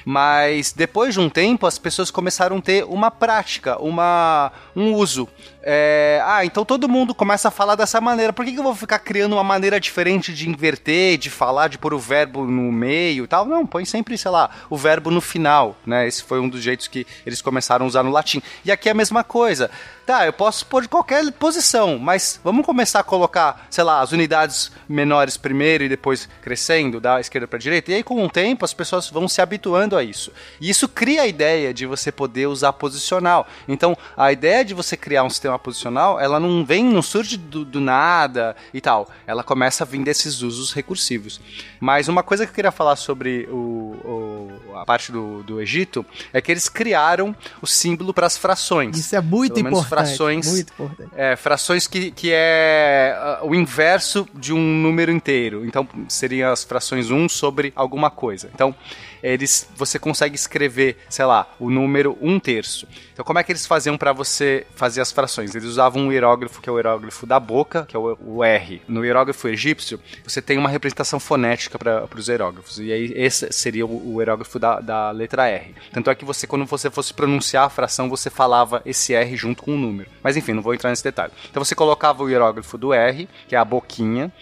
Mas 0.05 0.73
depois 0.73 1.15
de 1.15 1.21
um 1.21 1.31
tempo, 1.31 1.69
as 1.69 1.79
pessoas 1.79 2.11
começaram 2.11 2.57
a 2.57 2.61
ter 2.61 2.85
uma 2.85 3.09
prática, 3.09 3.81
uma, 3.81 4.51
um 4.75 4.95
uso. 4.95 5.29
É, 5.65 6.21
ah, 6.25 6.45
então 6.45 6.65
todo 6.65 6.89
mundo 6.89 7.15
começa 7.15 7.49
a 7.49 7.51
falar 7.51 7.77
dessa 7.77 8.01
maneira. 8.01 8.33
Por 8.33 8.45
que, 8.45 8.53
que 8.53 8.59
eu 8.59 8.65
vou 8.65 8.75
ficar 8.75 8.99
criando 8.99 9.35
uma 9.35 9.45
maneira 9.45 9.79
diferente 9.79 10.35
de 10.35 10.49
inverter, 10.49 11.17
de 11.17 11.31
falar, 11.31 11.69
de 11.69 11.79
pôr 11.79 11.95
o 11.95 11.99
verbo 11.99 12.45
no 12.45 12.73
meio 12.73 13.25
e 13.25 13.27
tal? 13.29 13.45
Não, 13.45 13.65
põe 13.65 13.85
sempre, 13.85 14.19
sei 14.19 14.31
lá, 14.31 14.51
o 14.69 14.77
verbo 14.77 15.11
no 15.11 15.21
final, 15.21 15.77
né? 15.87 16.07
Esse 16.07 16.25
foi 16.25 16.41
um 16.41 16.49
dos 16.49 16.63
jeitos 16.63 16.89
que 16.89 17.07
eles 17.25 17.41
começaram 17.41 17.87
a 17.87 17.89
usar 17.89 18.03
no 18.03 18.11
latim. 18.11 18.43
E 18.65 18.73
aqui 18.73 18.89
é 18.89 18.93
a 18.93 18.95
mesma 18.95 19.23
coisa. 19.23 19.71
Tá, 20.05 20.27
eu 20.27 20.33
posso 20.33 20.67
pôr 20.67 20.83
de 20.83 20.89
qualquer 20.89 21.31
posição, 21.33 21.97
mas 21.97 22.41
vamos 22.43 22.67
começar 22.67 23.01
a 23.01 23.05
colocar, 23.05 23.67
sei 23.71 23.85
lá, 23.85 24.01
as 24.01 24.11
unidades 24.11 24.73
menores 24.89 25.37
primeiro 25.37 25.85
e 25.85 25.89
depois 25.89 26.29
crescendo 26.43 27.01
da 27.01 27.21
esquerda 27.21 27.47
para 27.47 27.59
direita. 27.59 27.93
E 27.93 27.95
aí, 27.95 28.03
com 28.03 28.25
o 28.25 28.29
tempo, 28.29 28.65
as 28.65 28.75
pessoas 28.75 29.09
vão 29.09 29.29
se 29.29 29.41
habituando 29.41 29.97
a 29.97 30.03
isso. 30.03 30.33
E 30.61 30.69
isso 30.69 30.89
cria 30.89 31.23
a 31.23 31.27
ideia 31.27 31.73
de 31.73 31.87
você 31.87 32.11
poder 32.11 32.49
usar 32.49 32.73
posicional. 32.73 33.47
Então, 33.69 33.97
a 34.17 34.33
ideia 34.33 34.65
de 34.65 34.75
você 34.75 34.97
criar 34.97 35.23
um 35.23 35.31
sistema 35.31 35.59
posicional, 35.59 36.19
ela 36.19 36.41
não 36.41 36.65
vem, 36.65 36.85
não 36.85 37.03
surge 37.03 37.37
do, 37.37 37.65
do 37.65 37.81
nada 37.81 38.57
e 38.75 38.81
tal. 38.81 39.09
Ela 39.25 39.45
começa 39.45 39.85
a 39.85 39.87
vir 39.87 40.03
desses 40.03 40.43
usos 40.43 40.73
recursivos. 40.73 41.41
Mas 41.79 42.09
uma 42.09 42.25
coisa 42.25 42.45
que 42.45 42.51
eu 42.51 42.55
queria 42.55 42.73
falar 42.73 42.97
sobre 42.97 43.49
o, 43.51 43.97
o 44.05 44.77
a 44.77 44.85
parte 44.85 45.13
do, 45.13 45.43
do 45.45 45.61
Egito 45.61 46.05
é 46.33 46.41
que 46.41 46.51
eles 46.51 46.69
criaram 46.69 47.37
o 47.61 47.67
símbolo 47.67 48.13
para 48.13 48.27
as 48.27 48.37
frações. 48.37 48.99
Isso 48.99 49.15
é 49.15 49.21
muito 49.21 49.61
importante. 49.61 49.92
Frações 49.97 50.47
Muito 50.47 50.73
importante. 50.73 51.11
é, 51.15 51.37
frações 51.37 51.87
que, 51.87 52.11
que 52.11 52.31
é 52.33 53.15
ah, 53.19 53.41
o 53.43 53.55
inverso 53.55 54.27
de 54.35 54.53
um 54.53 54.61
número 54.61 55.11
inteiro. 55.13 55.65
Então, 55.67 55.87
seriam 56.09 56.53
as 56.53 56.65
frações 56.65 57.11
1 57.11 57.29
sobre 57.29 57.73
alguma 57.77 58.11
coisa. 58.11 58.51
Então, 58.55 58.75
eles, 59.23 59.69
você 59.77 59.99
consegue 59.99 60.35
escrever, 60.35 60.97
sei 61.09 61.25
lá, 61.25 61.49
o 61.59 61.71
número 61.71 62.17
1 62.21 62.41
terço. 62.41 62.87
Então, 63.13 63.25
como 63.25 63.39
é 63.39 63.45
que 63.45 63.53
eles 63.53 63.67
faziam 63.67 63.97
para 63.97 64.13
você 64.13 64.67
fazer 64.75 65.01
as 65.01 65.13
frações? 65.13 65.55
Eles 65.55 65.69
usavam 65.69 66.03
um 66.03 66.13
hierógrafo, 66.13 66.61
que 66.61 66.69
é 66.69 66.73
o 66.73 66.77
hierógrafo 66.77 67.27
da 67.27 67.39
boca, 67.39 67.85
que 67.87 67.97
é 67.97 67.99
o, 67.99 68.19
o 68.21 68.45
R. 68.45 68.83
No 68.89 69.05
hierógrafo 69.05 69.49
egípcio, 69.49 70.01
você 70.25 70.43
tem 70.43 70.59
uma 70.59 70.69
representação 70.69 71.21
fonética 71.21 71.79
para 71.79 72.09
os 72.17 72.29
hierógrafos. 72.29 72.79
E 72.79 72.93
aí, 72.93 73.13
esse 73.15 73.53
seria 73.53 73.87
o, 73.87 74.15
o 74.15 74.21
hierógrafo 74.21 74.59
da, 74.59 74.81
da 74.81 75.11
letra 75.11 75.49
R. 75.49 75.75
Tanto 75.93 76.11
é 76.11 76.15
que 76.15 76.25
você, 76.25 76.47
quando 76.47 76.67
você 76.67 76.91
fosse 76.91 77.15
pronunciar 77.15 77.67
a 77.67 77.71
fração, 77.71 78.09
você 78.09 78.31
falava 78.31 78.83
esse 78.85 79.15
R 79.15 79.37
junto 79.37 79.63
com 79.63 79.75
o 79.75 79.79
número. 79.79 80.11
Mas 80.23 80.37
enfim, 80.37 80.53
não 80.53 80.63
vou 80.63 80.75
entrar 80.75 80.91
nesse 80.91 81.05
detalhe. 81.05 81.33
Então 81.51 81.65
você 81.65 81.75
colocava 81.75 82.23
o 82.23 82.31
hierógrafo 82.31 82.77
do 82.79 82.93
R, 82.93 83.29
que 83.47 83.55
é 83.55 83.59
a 83.59 83.65
boquinha, 83.65 84.33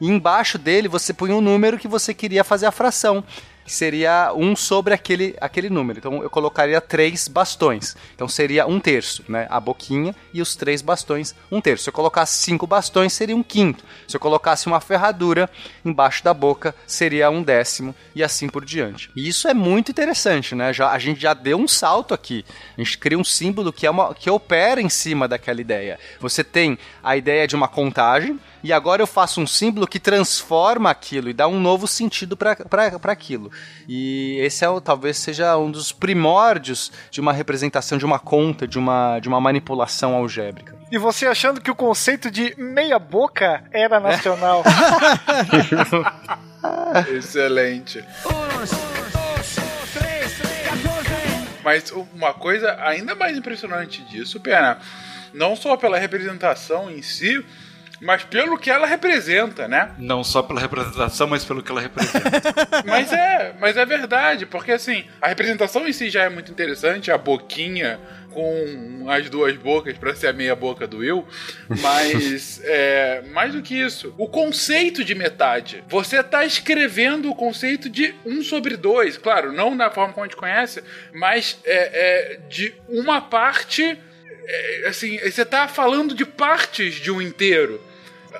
e 0.00 0.08
embaixo 0.08 0.56
dele 0.56 0.88
você 0.88 1.12
punha 1.12 1.34
um 1.34 1.40
número 1.40 1.78
que 1.78 1.86
você 1.86 2.14
queria 2.14 2.42
fazer 2.42 2.66
a 2.66 2.72
fração. 2.72 3.22
Que 3.70 3.76
seria 3.76 4.32
um 4.34 4.56
sobre 4.56 4.92
aquele, 4.92 5.36
aquele 5.40 5.70
número. 5.70 6.00
Então 6.00 6.24
eu 6.24 6.28
colocaria 6.28 6.80
três 6.80 7.28
bastões. 7.28 7.96
Então 8.16 8.26
seria 8.26 8.66
um 8.66 8.80
terço, 8.80 9.24
né? 9.28 9.46
A 9.48 9.60
boquinha 9.60 10.12
e 10.34 10.42
os 10.42 10.56
três 10.56 10.82
bastões, 10.82 11.36
um 11.52 11.60
terço. 11.60 11.84
Se 11.84 11.90
eu 11.90 11.92
colocasse 11.92 12.42
cinco 12.42 12.66
bastões, 12.66 13.12
seria 13.12 13.36
um 13.36 13.44
quinto. 13.44 13.84
Se 14.08 14.16
eu 14.16 14.20
colocasse 14.20 14.66
uma 14.66 14.80
ferradura 14.80 15.48
embaixo 15.84 16.24
da 16.24 16.34
boca, 16.34 16.74
seria 16.84 17.30
um 17.30 17.44
décimo 17.44 17.94
e 18.12 18.24
assim 18.24 18.48
por 18.48 18.64
diante. 18.64 19.08
E 19.14 19.28
isso 19.28 19.46
é 19.46 19.54
muito 19.54 19.92
interessante, 19.92 20.52
né? 20.52 20.72
Já, 20.72 20.90
a 20.90 20.98
gente 20.98 21.20
já 21.20 21.32
deu 21.32 21.56
um 21.56 21.68
salto 21.68 22.12
aqui. 22.12 22.44
A 22.76 22.82
gente 22.82 22.98
cria 22.98 23.16
um 23.16 23.22
símbolo 23.22 23.72
que, 23.72 23.86
é 23.86 23.90
uma, 23.90 24.12
que 24.12 24.28
opera 24.28 24.82
em 24.82 24.88
cima 24.88 25.28
daquela 25.28 25.60
ideia. 25.60 25.96
Você 26.18 26.42
tem 26.42 26.76
a 27.04 27.16
ideia 27.16 27.46
de 27.46 27.54
uma 27.54 27.68
contagem, 27.68 28.36
e 28.62 28.72
agora 28.72 29.02
eu 29.02 29.06
faço 29.06 29.40
um 29.40 29.46
símbolo 29.46 29.86
que 29.86 29.98
transforma 29.98 30.90
aquilo 30.90 31.30
e 31.30 31.32
dá 31.32 31.48
um 31.48 31.58
novo 31.58 31.86
sentido 31.86 32.36
para 32.36 32.56
aquilo. 33.04 33.50
E 33.88 34.38
esse 34.40 34.64
é 34.64 34.68
o, 34.68 34.80
talvez 34.80 35.18
seja 35.18 35.56
um 35.56 35.70
dos 35.70 35.92
primórdios 35.92 36.92
de 37.10 37.20
uma 37.20 37.32
representação 37.32 37.96
de 37.98 38.04
uma 38.04 38.18
conta, 38.18 38.66
de 38.66 38.78
uma, 38.78 39.18
de 39.18 39.28
uma 39.28 39.40
manipulação 39.40 40.14
algébrica. 40.14 40.76
E 40.90 40.98
você 40.98 41.26
achando 41.26 41.60
que 41.60 41.70
o 41.70 41.74
conceito 41.74 42.30
de 42.30 42.54
meia 42.58 42.98
boca 42.98 43.64
era 43.72 44.00
nacional. 44.00 44.62
Excelente. 47.16 48.04
Mas 51.62 51.90
uma 51.90 52.34
coisa 52.34 52.76
ainda 52.82 53.14
mais 53.14 53.36
impressionante 53.36 54.02
disso, 54.02 54.40
Pena, 54.40 54.78
não 55.32 55.54
só 55.54 55.76
pela 55.76 55.98
representação 55.98 56.90
em 56.90 57.02
si, 57.02 57.44
mas 58.00 58.24
pelo 58.24 58.58
que 58.58 58.70
ela 58.70 58.86
representa, 58.86 59.68
né? 59.68 59.92
Não 59.98 60.24
só 60.24 60.42
pela 60.42 60.60
representação, 60.60 61.26
mas 61.26 61.44
pelo 61.44 61.62
que 61.62 61.70
ela 61.70 61.80
representa. 61.80 62.30
Mas 62.86 63.12
é, 63.12 63.54
mas 63.60 63.76
é 63.76 63.84
verdade, 63.84 64.46
porque 64.46 64.72
assim, 64.72 65.04
a 65.20 65.28
representação 65.28 65.86
em 65.86 65.92
si 65.92 66.08
já 66.08 66.22
é 66.22 66.28
muito 66.28 66.50
interessante, 66.50 67.10
a 67.10 67.18
boquinha 67.18 68.00
com 68.30 69.06
as 69.08 69.28
duas 69.28 69.56
bocas 69.56 69.96
para 69.98 70.14
ser 70.14 70.28
a 70.28 70.32
meia 70.32 70.54
boca 70.54 70.86
do 70.86 70.98
Will, 70.98 71.26
mas 71.80 72.60
é, 72.64 73.22
mais 73.32 73.52
do 73.52 73.60
que 73.62 73.74
isso, 73.74 74.14
o 74.16 74.28
conceito 74.28 75.04
de 75.04 75.14
metade. 75.14 75.84
Você 75.88 76.22
tá 76.22 76.44
escrevendo 76.44 77.30
o 77.30 77.34
conceito 77.34 77.88
de 77.88 78.14
um 78.24 78.42
sobre 78.42 78.76
dois, 78.76 79.16
claro, 79.18 79.52
não 79.52 79.74
na 79.74 79.90
forma 79.90 80.12
como 80.12 80.24
a 80.24 80.28
gente 80.28 80.38
conhece, 80.38 80.82
mas 81.12 81.58
é, 81.64 82.34
é 82.34 82.40
de 82.48 82.72
uma 82.88 83.20
parte. 83.20 83.98
é, 84.46 84.88
assim, 84.88 85.18
você 85.18 85.44
tá 85.44 85.68
falando 85.68 86.14
de 86.14 86.24
partes 86.24 86.94
de 86.94 87.10
um 87.10 87.20
inteiro. 87.20 87.80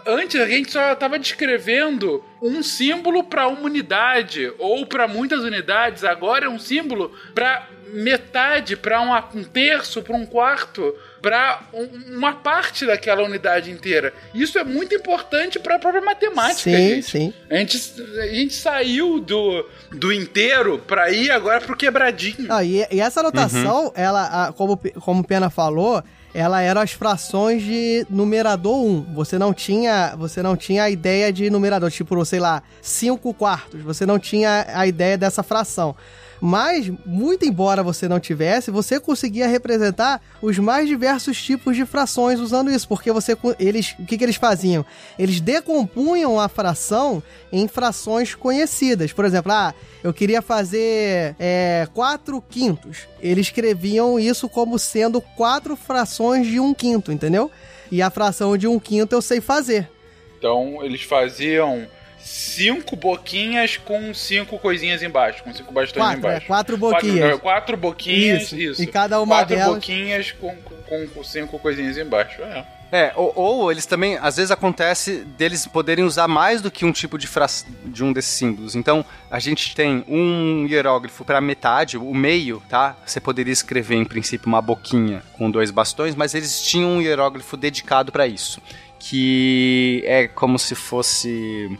Antes 0.07 0.41
a 0.41 0.47
gente 0.47 0.71
só 0.71 0.93
estava 0.93 1.19
descrevendo 1.19 2.23
um 2.43 2.63
símbolo 2.63 3.25
para 3.25 3.47
uma 3.49 3.63
unidade 3.63 4.53
ou 4.59 4.87
para 4.87 5.07
muitas 5.09 5.41
unidades. 5.41 6.05
Agora 6.05 6.47
é 6.47 6.49
um 6.49 6.59
símbolo 6.59 7.13
para 7.35 7.67
metade, 7.93 8.77
para 8.77 9.01
um 9.35 9.43
terço, 9.43 10.01
para 10.03 10.15
um 10.17 10.25
quarto, 10.25 10.95
para 11.21 11.61
um, 11.73 12.17
uma 12.19 12.35
parte 12.35 12.87
daquela 12.87 13.23
unidade 13.25 13.71
inteira. 13.71 14.15
Isso 14.33 14.59
é 14.59 14.65
muito 14.65 14.95
importante 14.95 15.59
para 15.59 15.75
a 15.75 15.79
própria 15.79 16.01
matemática. 16.01 16.61
Sim, 16.71 16.77
gente. 16.95 17.11
sim. 17.11 17.35
A 17.51 17.57
gente, 17.57 17.77
a 18.21 18.27
gente 18.29 18.55
saiu 18.55 19.19
do, 19.19 19.67
do 19.91 20.13
inteiro 20.13 20.79
para 20.87 21.11
ir 21.11 21.31
agora 21.33 21.61
pro 21.61 21.77
quebradinho. 21.77 22.47
Ah, 22.49 22.63
e, 22.65 22.87
e 22.93 23.01
essa 23.01 23.21
anotação, 23.21 23.93
ela, 23.97 24.47
a- 24.49 24.53
como, 24.53 24.75
o 24.75 25.01
como 25.01 25.21
o 25.23 25.27
Pena 25.27 25.51
falou, 25.51 26.01
ela 26.33 26.61
era 26.61 26.83
as 26.83 26.93
frações 26.93 27.63
de 27.63 28.07
numerador 28.09 28.85
1. 28.85 29.15
Você 29.15 29.39
não 29.39 29.53
tinha, 29.53 30.15
você 30.17 30.43
não 30.43 30.57
tinha 30.57 30.85
a 30.85 30.91
ideia 30.91 31.33
de 31.33 31.51
numerador, 31.51 31.91
tipo, 31.91 32.25
sei 32.25 32.39
lá, 32.39 32.63
5 32.81 33.35
quartos. 33.35 33.81
Você 33.83 34.07
não 34.07 34.19
tinha 34.19 34.67
a 34.73 34.87
ideia 34.87 35.19
dessa 35.19 35.43
fração. 35.43 35.95
Mas, 36.41 36.91
muito 37.05 37.45
embora 37.45 37.83
você 37.83 38.09
não 38.09 38.19
tivesse, 38.19 38.71
você 38.71 38.99
conseguia 38.99 39.47
representar 39.47 40.23
os 40.41 40.59
mais 40.59 40.89
diversos 40.89 41.41
tipos 41.43 41.77
de 41.77 41.85
frações 41.85 42.41
usando 42.41 42.71
isso, 42.71 42.89
porque 42.89 43.13
você 43.13 43.37
eles, 43.59 43.95
o 43.99 44.07
que, 44.07 44.17
que 44.17 44.25
eles 44.25 44.37
faziam? 44.37 44.85
Eles 45.19 45.41
decompunham 45.41 46.41
a 46.41 46.49
fração 46.49 47.23
em 47.53 47.69
frações 47.69 48.35
conhecidas. 48.35 49.13
Por 49.13 49.25
exemplo, 49.25 49.53
ah, 49.53 49.75
eu 50.03 50.15
queria 50.15 50.41
fazer 50.41 51.37
é, 51.39 51.87
quatro 51.93 52.41
quintos. 52.41 53.07
Eles 53.21 53.51
escreviam 53.51 54.19
isso 54.19 54.49
como 54.49 54.79
sendo 54.79 55.21
quatro 55.21 55.77
frações 55.77 56.47
de 56.47 56.61
um 56.61 56.73
quinto, 56.73 57.13
entendeu? 57.13 57.51
E 57.91 58.01
a 58.01 58.11
fração 58.11 58.57
de 58.57 58.67
um 58.67 58.79
quinto 58.79 59.15
eu 59.15 59.21
sei 59.21 59.41
fazer. 59.41 59.91
Então 60.39 60.83
eles 60.83 61.03
faziam 61.03 61.87
cinco 62.23 62.97
boquinhas 62.97 63.77
com 63.77 64.13
cinco 64.15 64.59
coisinhas 64.59 65.03
embaixo, 65.03 65.43
com 65.43 65.53
cinco 65.53 65.73
bastões 65.73 66.03
Quatro, 66.05 66.19
embaixo. 66.19 66.45
é, 66.45 66.47
quatro 66.47 66.77
boquinhas. 66.77 67.19
Quatro, 67.21 67.39
quatro 67.41 67.77
boquinhas, 67.77 68.43
Isso, 68.45 68.57
isso. 68.57 68.83
e 68.83 68.87
cada 68.87 69.21
uma 69.21 69.37
quatro 69.37 69.57
delas- 69.57 69.75
boquinhas 69.75 70.33
com, 70.33 70.55
com, 70.89 71.07
com 71.09 71.25
cinco 71.25 71.59
coisinhas 71.59 71.97
embaixo. 71.99 72.41
É. 72.43 72.65
É, 72.93 73.13
ou, 73.15 73.33
ou 73.37 73.71
eles 73.71 73.87
também, 73.87 74.19
às 74.21 74.37
vezes 74.37 74.51
acontece 74.51 75.19
deles 75.39 75.65
poderem 75.65 76.05
usar 76.05 76.27
mais 76.27 76.61
do 76.61 76.73
que 76.73 76.85
um 76.85 76.91
tipo 76.91 77.17
de, 77.17 77.29
fra... 77.29 77.47
de 77.85 78.03
um 78.03 78.13
desses 78.13 78.33
símbolos. 78.33 78.75
Então, 78.75 79.05
a 79.31 79.39
gente 79.39 79.77
tem 79.77 80.05
um 80.09 80.67
hierógrafo 80.69 81.25
para 81.25 81.41
metade, 81.41 81.97
o 81.97 82.13
meio, 82.13 82.61
tá? 82.69 82.97
Você 83.07 83.21
poderia 83.21 83.53
escrever 83.53 83.95
em 83.95 84.05
princípio 84.05 84.49
uma 84.49 84.61
boquinha 84.61 85.23
com 85.39 85.49
dois 85.49 85.71
bastões, 85.71 86.17
mas 86.17 86.35
eles 86.35 86.61
tinham 86.65 86.91
um 86.97 87.01
hierógrafo 87.01 87.57
dedicado 87.57 88.11
para 88.11 88.27
isso, 88.27 88.61
que 88.99 90.03
é 90.05 90.27
como 90.27 90.59
se 90.59 90.75
fosse 90.75 91.71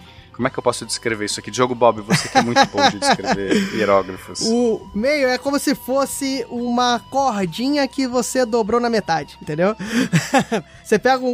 como 0.41 0.49
é 0.49 0.51
que 0.51 0.59
eu 0.59 0.63
posso 0.63 0.87
descrever 0.87 1.27
isso 1.27 1.39
aqui? 1.39 1.51
Diogo 1.51 1.75
Bob, 1.75 2.01
você 2.01 2.27
que 2.27 2.39
é 2.39 2.41
muito 2.41 2.65
bom 2.73 2.89
de 2.89 2.99
descrever 2.99 3.53
hierógrafos. 3.77 4.41
O 4.41 4.89
meio 4.95 5.29
é 5.29 5.37
como 5.37 5.59
se 5.59 5.75
fosse 5.75 6.47
uma 6.49 6.99
cordinha 7.11 7.87
que 7.87 8.07
você 8.07 8.47
dobrou 8.47 8.81
na 8.81 8.89
metade, 8.89 9.37
entendeu? 9.43 9.77
você 10.83 10.99
pega 10.99 11.23
um, 11.23 11.29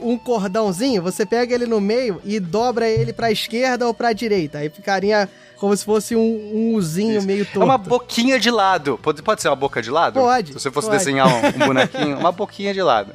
um- 0.00 0.12
um 0.12 0.16
cordãozinho, 0.16 1.02
você 1.02 1.26
pega 1.26 1.52
ele 1.52 1.66
no 1.66 1.80
meio 1.80 2.20
e 2.24 2.38
dobra 2.38 2.88
ele 2.88 3.12
pra 3.12 3.32
esquerda 3.32 3.88
ou 3.88 3.92
pra 3.92 4.12
direita. 4.12 4.58
Aí 4.58 4.70
ficaria 4.70 5.28
como 5.58 5.76
se 5.76 5.84
fosse 5.84 6.14
um, 6.16 6.20
um 6.20 6.74
Uzinho 6.74 7.18
Isso. 7.18 7.26
meio 7.26 7.42
É 7.42 7.44
torto. 7.44 7.64
uma 7.64 7.78
boquinha 7.78 8.38
de 8.38 8.50
lado. 8.50 8.98
Pode, 9.02 9.22
pode 9.22 9.40
ser 9.42 9.48
uma 9.48 9.56
boca 9.56 9.80
de 9.82 9.90
lado? 9.90 10.20
Pode, 10.20 10.48
Se 10.48 10.54
você 10.60 10.70
fosse 10.70 10.88
pode. 10.88 10.98
desenhar 10.98 11.26
um, 11.28 11.46
um 11.62 11.66
bonequinho, 11.66 12.18
uma 12.18 12.32
boquinha 12.32 12.72
de 12.74 12.82
lado. 12.82 13.12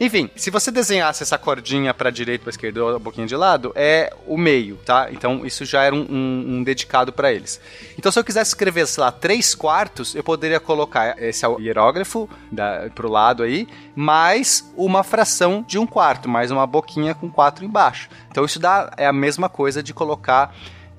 Enfim, 0.00 0.28
se 0.36 0.50
você 0.50 0.70
desenhasse 0.70 1.22
essa 1.22 1.38
cordinha 1.38 1.94
pra 1.94 2.10
direita, 2.10 2.42
pra 2.42 2.50
esquerda 2.50 2.84
ou 2.84 2.96
a 2.96 2.98
boquinha 2.98 3.26
de 3.26 3.36
lado, 3.36 3.72
é 3.76 4.12
o 4.26 4.36
meio, 4.36 4.76
tá? 4.84 5.08
Então 5.12 5.46
isso 5.46 5.64
já 5.64 5.82
era 5.84 5.94
um, 5.94 6.00
um- 6.10 6.44
um 6.58 6.62
dedicado 6.64 7.12
pra 7.12 7.32
eles. 7.32 7.60
Então 7.96 8.10
se 8.10 8.18
eu 8.18 8.24
quisesse 8.24 8.50
escrever, 8.50 8.86
sei 8.86 9.02
lá, 9.04 9.12
três 9.12 9.54
quartos, 9.54 10.14
eu 10.14 10.22
poderia 10.24 10.58
colocar 10.60 11.16
esse 11.22 11.46
hierógrafo 11.60 12.28
da, 12.50 12.90
pro 12.94 13.08
lado 13.10 13.42
aí, 13.44 13.66
mais 13.94 14.70
uma 14.76 15.02
fração 15.04 15.64
de 15.66 15.78
um 15.78 15.86
quarto, 15.86 16.28
mais 16.28 16.50
uma 16.50 16.66
boquinha 16.66 17.14
com 17.14 17.30
quatro 17.30 17.64
embaixo. 17.64 18.08
Então 18.30 18.44
isso 18.44 18.58
dá, 18.58 18.92
é 18.98 19.06
a 19.06 19.12
mesma 19.12 19.48
coisa 19.48 19.82
de 19.82 19.94
colocar 19.94 20.54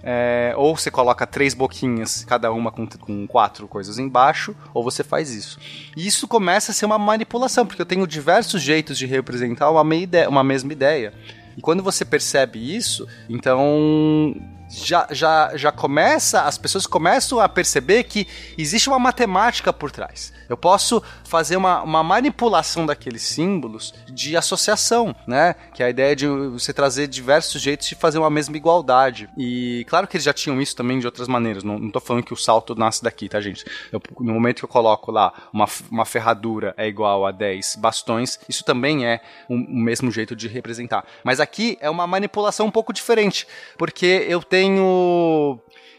é, 0.07 0.53
ou 0.55 0.77
você 0.77 0.91
coloca 0.91 1.25
três 1.25 1.55
boquinhas, 1.55 2.23
cada 2.23 2.51
uma 2.51 2.71
com, 2.71 2.85
com 2.87 3.25
quatro 3.25 3.67
coisas 3.67 3.97
embaixo, 3.97 4.55
ou 4.71 4.83
você 4.83 5.03
faz 5.03 5.31
isso. 5.31 5.57
E 5.97 6.05
isso 6.05 6.27
começa 6.27 6.71
a 6.71 6.75
ser 6.75 6.85
uma 6.85 6.99
manipulação, 6.99 7.65
porque 7.65 7.81
eu 7.81 7.85
tenho 7.87 8.05
diversos 8.05 8.61
jeitos 8.61 8.99
de 8.99 9.07
representar 9.07 9.71
uma, 9.71 9.95
ideia, 9.95 10.29
uma 10.29 10.43
mesma 10.43 10.71
ideia. 10.71 11.11
E 11.57 11.61
quando 11.61 11.81
você 11.81 12.05
percebe 12.05 12.75
isso, 12.75 13.07
então 13.27 14.35
já, 14.69 15.07
já, 15.11 15.55
já 15.55 15.71
começa, 15.71 16.41
as 16.41 16.57
pessoas 16.57 16.87
começam 16.87 17.39
a 17.39 17.47
perceber 17.47 18.03
que 18.03 18.27
existe 18.57 18.89
uma 18.89 18.99
matemática 18.99 19.71
por 19.71 19.91
trás. 19.91 20.33
Eu 20.47 20.57
posso 20.57 21.01
fazer 21.23 21.55
uma, 21.57 21.81
uma 21.81 22.03
manipulação 22.03 22.85
daqueles 22.85 23.23
símbolos 23.23 23.93
de 24.07 24.37
associação, 24.37 25.15
né? 25.27 25.55
Que 25.73 25.81
é 25.81 25.87
a 25.87 25.89
ideia 25.89 26.15
de 26.15 26.27
você 26.27 26.71
trazer 26.71 27.07
diversos 27.07 27.61
jeitos 27.61 27.87
de 27.87 27.95
fazer 27.95 28.19
uma 28.19 28.29
mesma 28.29 28.55
igualdade. 28.55 29.27
E 29.37 29.85
claro 29.87 30.07
que 30.07 30.17
eles 30.17 30.23
já 30.23 30.33
tinham 30.33 30.61
isso 30.61 30.75
também 30.75 30.99
de 30.99 31.05
outras 31.05 31.27
maneiras. 31.27 31.63
Não, 31.63 31.79
não 31.79 31.89
tô 31.89 31.99
falando 31.99 32.23
que 32.23 32.33
o 32.33 32.37
salto 32.37 32.75
nasce 32.75 33.03
daqui, 33.03 33.27
tá, 33.27 33.41
gente? 33.41 33.65
Eu, 33.91 33.99
no 34.19 34.33
momento 34.33 34.59
que 34.59 34.65
eu 34.65 34.69
coloco 34.69 35.11
lá 35.11 35.33
uma, 35.51 35.65
uma 35.89 36.05
ferradura 36.05 36.73
é 36.77 36.87
igual 36.87 37.25
a 37.25 37.31
10 37.31 37.77
bastões, 37.77 38.39
isso 38.47 38.63
também 38.63 39.05
é 39.05 39.21
o 39.49 39.55
um, 39.55 39.65
um 39.69 39.81
mesmo 39.81 40.11
jeito 40.11 40.35
de 40.35 40.47
representar. 40.47 41.05
Mas 41.23 41.39
aqui 41.39 41.77
é 41.81 41.89
uma 41.89 42.05
manipulação 42.05 42.67
um 42.67 42.71
pouco 42.71 42.93
diferente, 42.93 43.47
porque 43.77 44.25
eu 44.27 44.43
tenho 44.43 44.64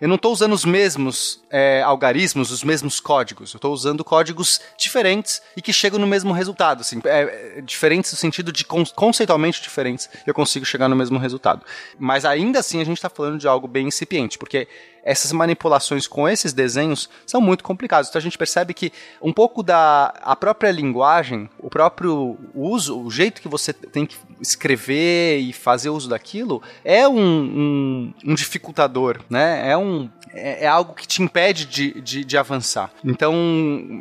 eu 0.00 0.08
não 0.08 0.16
estou 0.16 0.32
usando 0.32 0.52
os 0.52 0.64
mesmos 0.64 1.42
é, 1.50 1.82
algarismos, 1.82 2.50
os 2.50 2.62
mesmos 2.62 3.00
códigos. 3.00 3.54
Eu 3.54 3.58
estou 3.58 3.72
usando 3.72 4.04
códigos 4.04 4.60
diferentes 4.76 5.40
e 5.56 5.62
que 5.62 5.72
chegam 5.72 5.98
no 5.98 6.06
mesmo 6.06 6.32
resultado. 6.32 6.80
Assim, 6.80 7.00
é, 7.04 7.58
é, 7.58 7.60
diferentes 7.62 8.12
no 8.12 8.18
sentido 8.18 8.52
de 8.52 8.64
conceitualmente 8.64 9.62
diferentes. 9.62 10.08
Eu 10.26 10.34
consigo 10.34 10.66
chegar 10.66 10.88
no 10.88 10.96
mesmo 10.96 11.18
resultado. 11.18 11.64
Mas 11.98 12.24
ainda 12.24 12.58
assim 12.58 12.80
a 12.80 12.84
gente 12.84 12.98
está 12.98 13.08
falando 13.08 13.38
de 13.38 13.48
algo 13.48 13.66
bem 13.66 13.88
incipiente, 13.88 14.38
porque 14.38 14.68
essas 15.06 15.30
manipulações 15.30 16.08
com 16.08 16.28
esses 16.28 16.52
desenhos 16.52 17.08
são 17.24 17.40
muito 17.40 17.62
complicadas. 17.62 18.08
Então 18.08 18.18
a 18.18 18.22
gente 18.22 18.36
percebe 18.36 18.74
que 18.74 18.92
um 19.22 19.32
pouco 19.32 19.62
da 19.62 20.12
a 20.20 20.34
própria 20.34 20.72
linguagem, 20.72 21.48
o 21.58 21.70
próprio 21.70 22.36
uso, 22.52 23.00
o 23.00 23.08
jeito 23.08 23.40
que 23.40 23.48
você 23.48 23.72
tem 23.72 24.04
que 24.04 24.16
escrever 24.40 25.38
e 25.38 25.52
fazer 25.52 25.90
uso 25.90 26.08
daquilo 26.08 26.60
é 26.84 27.06
um, 27.06 27.16
um, 27.16 28.14
um 28.24 28.34
dificultador, 28.34 29.20
né? 29.30 29.70
É 29.70 29.76
um 29.76 30.10
é, 30.36 30.64
é, 30.64 30.66
algo 30.66 30.92
que 30.92 31.06
te 31.06 31.22
impede 31.22 31.64
de, 31.64 32.00
de, 32.00 32.24
de 32.24 32.36
avançar. 32.36 32.90
Então, 33.02 33.32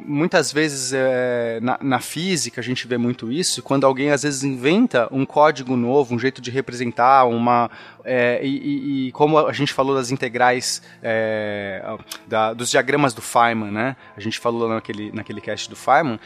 muitas 0.05 0.51
vezes 0.51 0.91
é, 0.93 1.59
na, 1.61 1.77
na, 1.81 1.99
física 1.99 2.59
a 2.59 2.63
gente 2.63 2.85
vê 2.87 2.97
muito 2.97 3.31
isso, 3.31 3.63
quando 3.63 3.85
alguém 3.85 4.11
às 4.11 4.23
vezes 4.23 4.43
inventa 4.43 5.07
um 5.11 5.25
código 5.25 5.77
novo, 5.77 6.13
um 6.13 6.19
jeito 6.19 6.41
de 6.41 6.51
representar 6.51 7.25
uma. 7.25 7.71
É, 8.03 8.39
e, 8.43 9.07
e, 9.07 9.11
como 9.13 9.39
a 9.39 9.53
gente 9.53 9.73
falou 9.73 9.95
das 9.95 10.11
integrais, 10.11 10.81
é, 11.01 11.83
da, 12.27 12.53
dos 12.53 12.69
diagramas 12.69 13.13
do 13.13 13.21
Feynman, 13.21 13.71
né? 13.71 13.95
A 14.15 14.19
gente 14.19 14.39
falou 14.39 14.69
naquele, 14.69 15.11
naquele 15.11 15.41
cast 15.41 15.69
do 15.69 15.75
Feynman. 15.75 16.19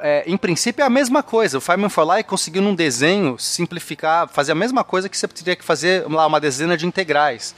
É, 0.00 0.24
em 0.26 0.36
princípio 0.36 0.82
é 0.82 0.86
a 0.86 0.90
mesma 0.90 1.22
coisa. 1.22 1.58
O 1.58 1.60
Feynman 1.60 1.88
foi 1.88 2.04
lá 2.04 2.20
e 2.20 2.24
conseguiu 2.24 2.62
num 2.62 2.74
desenho 2.74 3.38
simplificar, 3.38 4.28
fazer 4.28 4.52
a 4.52 4.54
mesma 4.54 4.82
coisa 4.84 5.08
que 5.08 5.16
você 5.16 5.28
teria 5.28 5.56
que 5.56 5.64
fazer 5.64 6.08
lá 6.08 6.26
uma 6.26 6.40
dezena 6.40 6.76
de 6.76 6.86
integrais. 6.86 7.54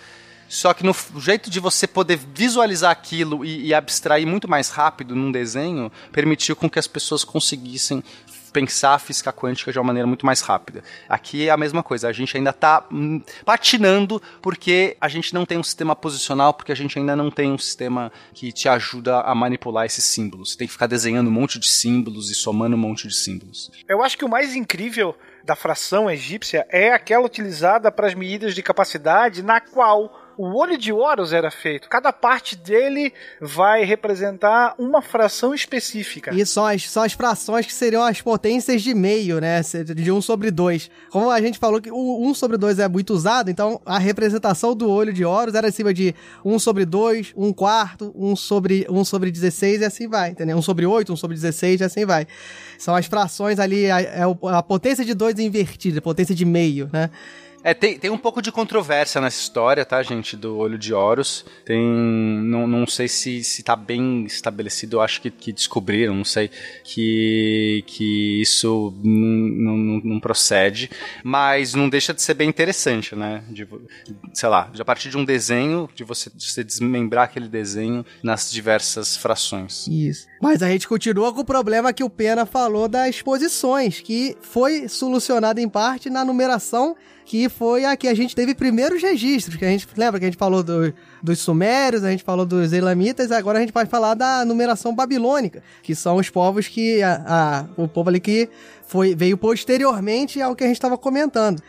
Só 0.48 0.72
que 0.72 0.84
no 0.84 0.94
jeito 1.18 1.50
de 1.50 1.58
você 1.58 1.86
poder 1.86 2.16
visualizar 2.32 2.90
aquilo 2.90 3.44
e, 3.44 3.66
e, 3.66 3.74
abstrair 3.74 4.26
muito 4.26 4.48
mais 4.48 4.68
rápido 4.68 5.14
num 5.16 5.32
desenho, 5.32 5.90
permitiu 6.12 6.54
com 6.54 6.70
que 6.70 6.78
as 6.78 6.86
pessoas 6.86 7.24
conseguissem 7.24 8.02
pensar 8.56 8.94
a 8.94 8.98
física 8.98 9.30
quântica 9.34 9.70
de 9.70 9.78
uma 9.78 9.84
maneira 9.84 10.06
muito 10.06 10.24
mais 10.24 10.40
rápida. 10.40 10.82
Aqui 11.06 11.46
é 11.46 11.50
a 11.50 11.58
mesma 11.58 11.82
coisa, 11.82 12.08
a 12.08 12.12
gente 12.12 12.34
ainda 12.34 12.48
está 12.48 12.86
hum, 12.90 13.20
patinando 13.44 14.22
porque 14.40 14.96
a 14.98 15.08
gente 15.08 15.34
não 15.34 15.44
tem 15.44 15.58
um 15.58 15.62
sistema 15.62 15.94
posicional, 15.94 16.54
porque 16.54 16.72
a 16.72 16.74
gente 16.74 16.98
ainda 16.98 17.14
não 17.14 17.30
tem 17.30 17.52
um 17.52 17.58
sistema 17.58 18.10
que 18.32 18.50
te 18.52 18.66
ajuda 18.66 19.20
a 19.20 19.34
manipular 19.34 19.84
esses 19.84 20.04
símbolos. 20.04 20.52
Você 20.52 20.56
tem 20.56 20.66
que 20.66 20.72
ficar 20.72 20.86
desenhando 20.86 21.28
um 21.28 21.32
monte 21.32 21.58
de 21.58 21.68
símbolos 21.68 22.30
e 22.30 22.34
somando 22.34 22.76
um 22.76 22.78
monte 22.78 23.06
de 23.06 23.14
símbolos. 23.14 23.70
Eu 23.86 24.02
acho 24.02 24.16
que 24.16 24.24
o 24.24 24.28
mais 24.28 24.54
incrível 24.54 25.14
da 25.44 25.54
fração 25.54 26.10
egípcia 26.10 26.66
é 26.70 26.94
aquela 26.94 27.26
utilizada 27.26 27.92
para 27.92 28.06
as 28.06 28.14
medidas 28.14 28.54
de 28.54 28.62
capacidade 28.62 29.42
na 29.42 29.60
qual 29.60 30.25
o 30.38 30.54
olho 30.56 30.76
de 30.76 30.92
Horus 30.92 31.32
era 31.32 31.50
feito. 31.50 31.88
Cada 31.88 32.12
parte 32.12 32.56
dele 32.56 33.12
vai 33.40 33.84
representar 33.84 34.74
uma 34.78 35.00
fração 35.00 35.54
específica. 35.54 36.34
E 36.34 36.44
são 36.44 36.64
as, 36.64 36.88
são 36.88 37.02
as 37.02 37.12
frações 37.12 37.66
que 37.66 37.72
seriam 37.72 38.02
as 38.02 38.20
potências 38.20 38.82
de 38.82 38.94
meio, 38.94 39.40
né? 39.40 39.60
De 39.94 40.12
1 40.12 40.20
sobre 40.20 40.50
2. 40.50 40.90
Como 41.10 41.30
a 41.30 41.40
gente 41.40 41.58
falou 41.58 41.80
que 41.80 41.90
o 41.90 42.28
1 42.28 42.34
sobre 42.34 42.56
2 42.56 42.78
é 42.78 42.88
muito 42.88 43.12
usado, 43.14 43.50
então 43.50 43.80
a 43.84 43.98
representação 43.98 44.74
do 44.74 44.90
olho 44.90 45.12
de 45.12 45.24
Horus 45.24 45.54
era 45.54 45.68
acima 45.68 45.92
de 45.92 46.14
1 46.44 46.58
sobre 46.58 46.84
2, 46.84 47.32
1 47.36 47.52
quarto, 47.52 48.12
1 48.14 48.36
sobre, 48.36 48.86
1 48.88 49.04
sobre 49.04 49.30
16 49.30 49.80
e 49.80 49.84
assim 49.84 50.08
vai, 50.08 50.30
entendeu? 50.30 50.56
1 50.56 50.62
sobre 50.62 50.86
8, 50.86 51.12
1 51.12 51.16
sobre 51.16 51.36
16 51.36 51.80
e 51.80 51.84
assim 51.84 52.04
vai. 52.04 52.26
São 52.78 52.94
as 52.94 53.06
frações 53.06 53.58
ali, 53.58 53.84
é 53.84 54.22
a, 54.22 54.58
a 54.58 54.62
potência 54.62 55.04
de 55.04 55.14
2 55.14 55.38
invertida, 55.38 56.00
potência 56.00 56.34
de 56.34 56.44
meio, 56.44 56.90
né? 56.92 57.10
É, 57.62 57.74
tem, 57.74 57.98
tem 57.98 58.10
um 58.10 58.18
pouco 58.18 58.40
de 58.40 58.52
controvérsia 58.52 59.20
nessa 59.20 59.40
história, 59.40 59.84
tá, 59.84 60.02
gente, 60.02 60.36
do 60.36 60.56
Olho 60.56 60.78
de 60.78 60.94
Horus. 60.94 61.44
Tem. 61.64 61.80
Não, 61.80 62.66
não 62.66 62.86
sei 62.86 63.08
se, 63.08 63.42
se 63.42 63.62
tá 63.62 63.74
bem 63.74 64.24
estabelecido, 64.24 64.96
eu 64.96 65.00
acho 65.00 65.20
que, 65.20 65.30
que 65.30 65.52
descobriram, 65.52 66.14
não 66.14 66.24
sei, 66.24 66.50
que, 66.84 67.82
que 67.86 68.40
isso 68.40 68.94
não, 69.02 69.76
não, 69.76 70.20
procede, 70.20 70.90
mas 71.24 71.74
não 71.74 71.88
deixa 71.88 72.14
de 72.14 72.22
ser 72.22 72.34
bem 72.34 72.48
interessante, 72.48 73.14
né? 73.14 73.42
De, 73.48 73.66
sei 74.32 74.48
lá, 74.48 74.70
a 74.78 74.84
partir 74.84 75.10
de 75.10 75.16
um 75.16 75.24
desenho, 75.24 75.88
de 75.94 76.04
você, 76.04 76.30
de 76.32 76.50
você 76.50 76.62
desmembrar 76.62 77.24
aquele 77.24 77.48
desenho 77.48 78.04
nas 78.22 78.50
diversas 78.50 79.16
frações. 79.16 79.86
Isso. 79.88 80.26
Mas 80.40 80.62
a 80.62 80.68
gente 80.68 80.86
continua 80.86 81.32
com 81.32 81.40
o 81.40 81.44
problema 81.44 81.92
que 81.92 82.04
o 82.04 82.10
Pena 82.10 82.46
falou 82.46 82.88
das 82.88 83.20
posições, 83.22 84.00
que 84.00 84.36
foi 84.40 84.88
solucionado 84.88 85.60
em 85.60 85.68
parte 85.68 86.08
na 86.08 86.24
numeração 86.24 86.96
que 87.26 87.48
foi 87.48 87.84
a 87.84 87.96
que 87.96 88.06
a 88.06 88.14
gente 88.14 88.36
teve 88.36 88.54
primeiros 88.54 89.02
registros, 89.02 89.56
que 89.56 89.64
a 89.64 89.68
gente 89.68 89.86
lembra 89.96 90.20
que 90.20 90.26
a 90.26 90.28
gente 90.28 90.38
falou 90.38 90.62
do, 90.62 90.94
dos 91.20 91.40
sumérios, 91.40 92.04
a 92.04 92.10
gente 92.12 92.22
falou 92.22 92.46
dos 92.46 92.72
elamitas, 92.72 93.32
agora 93.32 93.58
a 93.58 93.60
gente 93.60 93.72
vai 93.72 93.84
falar 93.84 94.14
da 94.14 94.44
numeração 94.44 94.94
babilônica, 94.94 95.60
que 95.82 95.92
são 95.92 96.16
os 96.16 96.30
povos 96.30 96.68
que 96.68 97.02
a, 97.02 97.24
a 97.26 97.82
o 97.82 97.88
povo 97.88 98.10
ali 98.10 98.20
que 98.20 98.48
foi 98.86 99.16
veio 99.16 99.36
posteriormente 99.36 100.40
ao 100.40 100.54
que 100.54 100.62
a 100.62 100.68
gente 100.68 100.76
estava 100.76 100.96
comentando. 100.96 101.60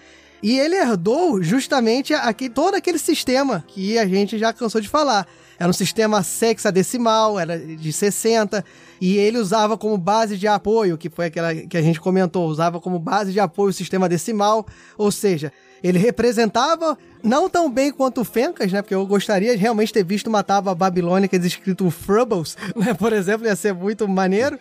E 0.43 0.59
ele 0.59 0.75
herdou 0.75 1.41
justamente 1.41 2.13
aqui, 2.13 2.47
todo 2.47 2.75
aquele 2.75 2.99
sistema 2.99 3.65
que 3.67 3.97
a 3.97 4.07
gente 4.07 4.37
já 4.37 4.53
cansou 4.53 4.79
de 4.79 4.87
falar. 4.87 5.27
Era 5.59 5.69
um 5.69 5.73
sistema 5.73 6.21
sexadecimal, 6.23 7.39
era 7.39 7.57
de 7.57 7.91
60, 7.91 8.63
e 9.01 9.17
ele 9.17 9.37
usava 9.37 9.77
como 9.77 9.97
base 9.97 10.37
de 10.37 10.47
apoio, 10.47 10.97
que 10.97 11.09
foi 11.09 11.25
aquela 11.25 11.53
que 11.53 11.77
a 11.77 11.81
gente 11.81 11.99
comentou, 11.99 12.47
usava 12.47 12.79
como 12.79 12.99
base 12.99 13.31
de 13.31 13.39
apoio 13.39 13.69
o 13.69 13.73
sistema 13.73 14.07
decimal, 14.07 14.65
ou 14.97 15.11
seja, 15.11 15.51
ele 15.83 15.99
representava 15.99 16.97
não 17.23 17.49
tão 17.49 17.71
bem 17.71 17.91
quanto 17.91 18.21
o 18.21 18.25
Fencas, 18.25 18.71
né? 18.71 18.81
Porque 18.81 18.95
eu 18.95 19.05
gostaria 19.05 19.55
de 19.55 19.61
realmente 19.61 19.93
ter 19.93 20.03
visto 20.03 20.27
uma 20.27 20.43
tábua 20.43 20.73
babilônica 20.73 21.35
escrito 21.37 21.89
Frubbles, 21.91 22.57
né? 22.75 22.93
Por 22.93 23.13
exemplo, 23.13 23.47
ia 23.47 23.55
ser 23.55 23.73
muito 23.73 24.07
maneiro 24.07 24.57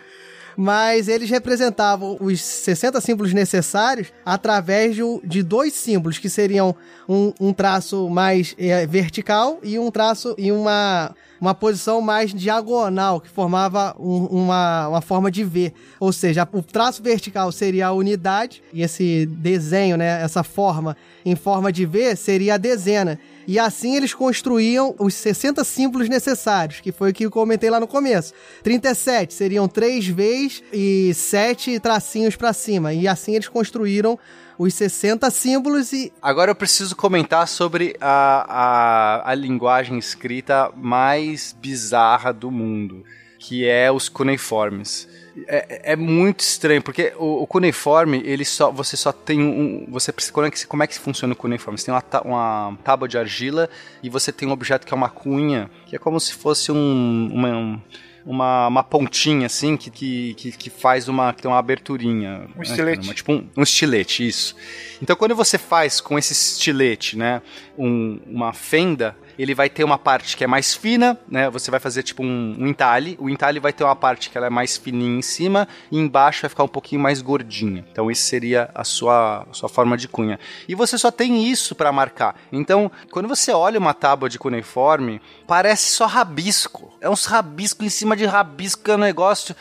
mas 0.56 1.08
eles 1.08 1.28
representavam 1.28 2.16
os 2.20 2.40
60 2.40 3.00
símbolos 3.00 3.32
necessários 3.32 4.12
através 4.24 4.94
de, 4.94 5.02
de 5.24 5.42
dois 5.42 5.72
símbolos, 5.74 6.18
que 6.18 6.30
seriam 6.30 6.74
um, 7.08 7.32
um 7.40 7.52
traço 7.52 8.08
mais 8.08 8.54
é, 8.58 8.86
vertical 8.86 9.58
e 9.62 9.78
um 9.78 9.90
traço 9.90 10.34
e 10.38 10.50
uma 10.50 11.14
uma 11.40 11.54
posição 11.54 12.00
mais 12.00 12.32
diagonal, 12.32 13.20
que 13.20 13.28
formava 13.28 13.94
um, 13.98 14.24
uma, 14.26 14.88
uma 14.88 15.00
forma 15.00 15.30
de 15.30 15.44
V. 15.44 15.72
Ou 16.00 16.12
seja, 16.12 16.48
o 16.52 16.62
traço 16.62 17.02
vertical 17.02 17.50
seria 17.52 17.88
a 17.88 17.92
unidade, 17.92 18.62
e 18.72 18.82
esse 18.82 19.26
desenho, 19.26 19.96
né, 19.96 20.22
essa 20.22 20.42
forma 20.42 20.96
em 21.24 21.34
forma 21.34 21.72
de 21.72 21.84
V, 21.84 22.16
seria 22.16 22.54
a 22.54 22.58
dezena. 22.58 23.18
E 23.46 23.58
assim 23.58 23.94
eles 23.94 24.12
construíam 24.12 24.94
os 24.98 25.14
60 25.14 25.62
símbolos 25.62 26.08
necessários, 26.08 26.80
que 26.80 26.90
foi 26.90 27.10
o 27.10 27.14
que 27.14 27.26
eu 27.26 27.30
comentei 27.30 27.70
lá 27.70 27.78
no 27.78 27.86
começo. 27.86 28.32
37 28.64 29.32
seriam 29.32 29.68
3 29.68 30.08
Vs 30.08 30.62
e 30.72 31.14
7 31.14 31.78
tracinhos 31.78 32.34
para 32.34 32.52
cima. 32.52 32.92
E 32.92 33.06
assim 33.06 33.34
eles 33.34 33.48
construíram 33.48 34.18
os 34.58 34.74
60 34.74 35.30
símbolos 35.30 35.92
e. 35.92 36.12
Agora 36.20 36.50
eu 36.50 36.54
preciso 36.54 36.96
comentar 36.96 37.46
sobre 37.48 37.96
a, 38.00 38.46
a, 38.48 39.30
a 39.30 39.34
linguagem 39.34 39.98
escrita 39.98 40.70
mais 40.76 41.56
bizarra 41.60 42.32
do 42.32 42.50
mundo, 42.50 43.04
que 43.38 43.66
é 43.66 43.90
os 43.90 44.08
cuneiformes. 44.08 45.08
É, 45.46 45.92
é, 45.92 45.96
muito 45.96 46.40
estranho, 46.40 46.82
porque 46.82 47.12
o, 47.18 47.42
o, 47.42 47.46
cuneiforme, 47.46 48.22
ele 48.24 48.44
só, 48.44 48.70
você 48.70 48.96
só 48.96 49.12
tem 49.12 49.40
um. 49.40 49.86
Você 49.90 50.10
precisa, 50.10 50.32
como, 50.32 50.46
é 50.46 50.50
que, 50.50 50.66
como 50.66 50.82
é 50.82 50.86
que 50.86 50.98
funciona 50.98 51.34
o 51.34 51.36
cuneiforme? 51.36 51.78
Você 51.78 51.86
tem 51.86 51.94
uma, 51.94 52.22
uma 52.22 52.78
tábua 52.82 53.06
de 53.06 53.18
argila 53.18 53.68
e 54.02 54.08
você 54.08 54.32
tem 54.32 54.48
um 54.48 54.52
objeto 54.52 54.86
que 54.86 54.94
é 54.94 54.96
uma 54.96 55.10
cunha, 55.10 55.70
que 55.84 55.94
é 55.94 55.98
como 55.98 56.18
se 56.18 56.32
fosse 56.32 56.72
um, 56.72 57.30
uma, 57.32 57.48
um 57.48 57.80
uma, 58.26 58.66
uma 58.66 58.82
pontinha 58.82 59.46
assim 59.46 59.76
que, 59.76 59.88
que, 59.88 60.34
que, 60.34 60.68
faz 60.68 61.06
uma, 61.06 61.32
que 61.32 61.42
tem 61.42 61.50
uma 61.50 61.58
aberturinha. 61.58 62.48
Um 62.56 62.58
né? 62.58 62.62
estilete. 62.62 63.14
Tipo 63.14 63.32
um, 63.32 63.48
um 63.56 63.62
estilete, 63.62 64.26
isso. 64.26 64.56
Então 65.00 65.14
quando 65.14 65.34
você 65.34 65.56
faz 65.56 66.00
com 66.00 66.18
esse 66.18 66.32
estilete, 66.32 67.16
né, 67.16 67.40
um, 67.78 68.18
uma 68.26 68.52
fenda, 68.52 69.16
ele 69.38 69.54
vai 69.54 69.68
ter 69.68 69.84
uma 69.84 69.98
parte 69.98 70.36
que 70.36 70.44
é 70.44 70.46
mais 70.46 70.74
fina, 70.74 71.18
né? 71.28 71.50
Você 71.50 71.70
vai 71.70 71.80
fazer 71.80 72.02
tipo 72.02 72.22
um, 72.22 72.56
um 72.58 72.66
entalhe. 72.66 73.16
O 73.20 73.28
entalhe 73.28 73.60
vai 73.60 73.72
ter 73.72 73.84
uma 73.84 73.96
parte 73.96 74.30
que 74.30 74.36
ela 74.38 74.46
é 74.46 74.50
mais 74.50 74.76
fininha 74.76 75.18
em 75.18 75.22
cima 75.22 75.68
e 75.90 75.98
embaixo 75.98 76.42
vai 76.42 76.48
ficar 76.48 76.64
um 76.64 76.68
pouquinho 76.68 77.00
mais 77.00 77.20
gordinha. 77.20 77.84
Então, 77.90 78.10
isso 78.10 78.22
seria 78.22 78.70
a 78.74 78.84
sua, 78.84 79.46
a 79.50 79.52
sua 79.52 79.68
forma 79.68 79.96
de 79.96 80.08
cunha. 80.08 80.38
E 80.68 80.74
você 80.74 80.96
só 80.96 81.10
tem 81.10 81.46
isso 81.46 81.74
para 81.74 81.92
marcar. 81.92 82.36
Então, 82.52 82.90
quando 83.10 83.28
você 83.28 83.52
olha 83.52 83.78
uma 83.78 83.94
tábua 83.94 84.28
de 84.28 84.38
cuneiforme, 84.38 85.20
parece 85.46 85.90
só 85.90 86.06
rabisco. 86.06 86.92
É 87.00 87.08
uns 87.08 87.26
rabisco 87.26 87.84
em 87.84 87.88
cima 87.88 88.16
de 88.16 88.24
rabisco, 88.24 88.90
é 88.90 88.94
um 88.94 88.98
negócio 88.98 89.54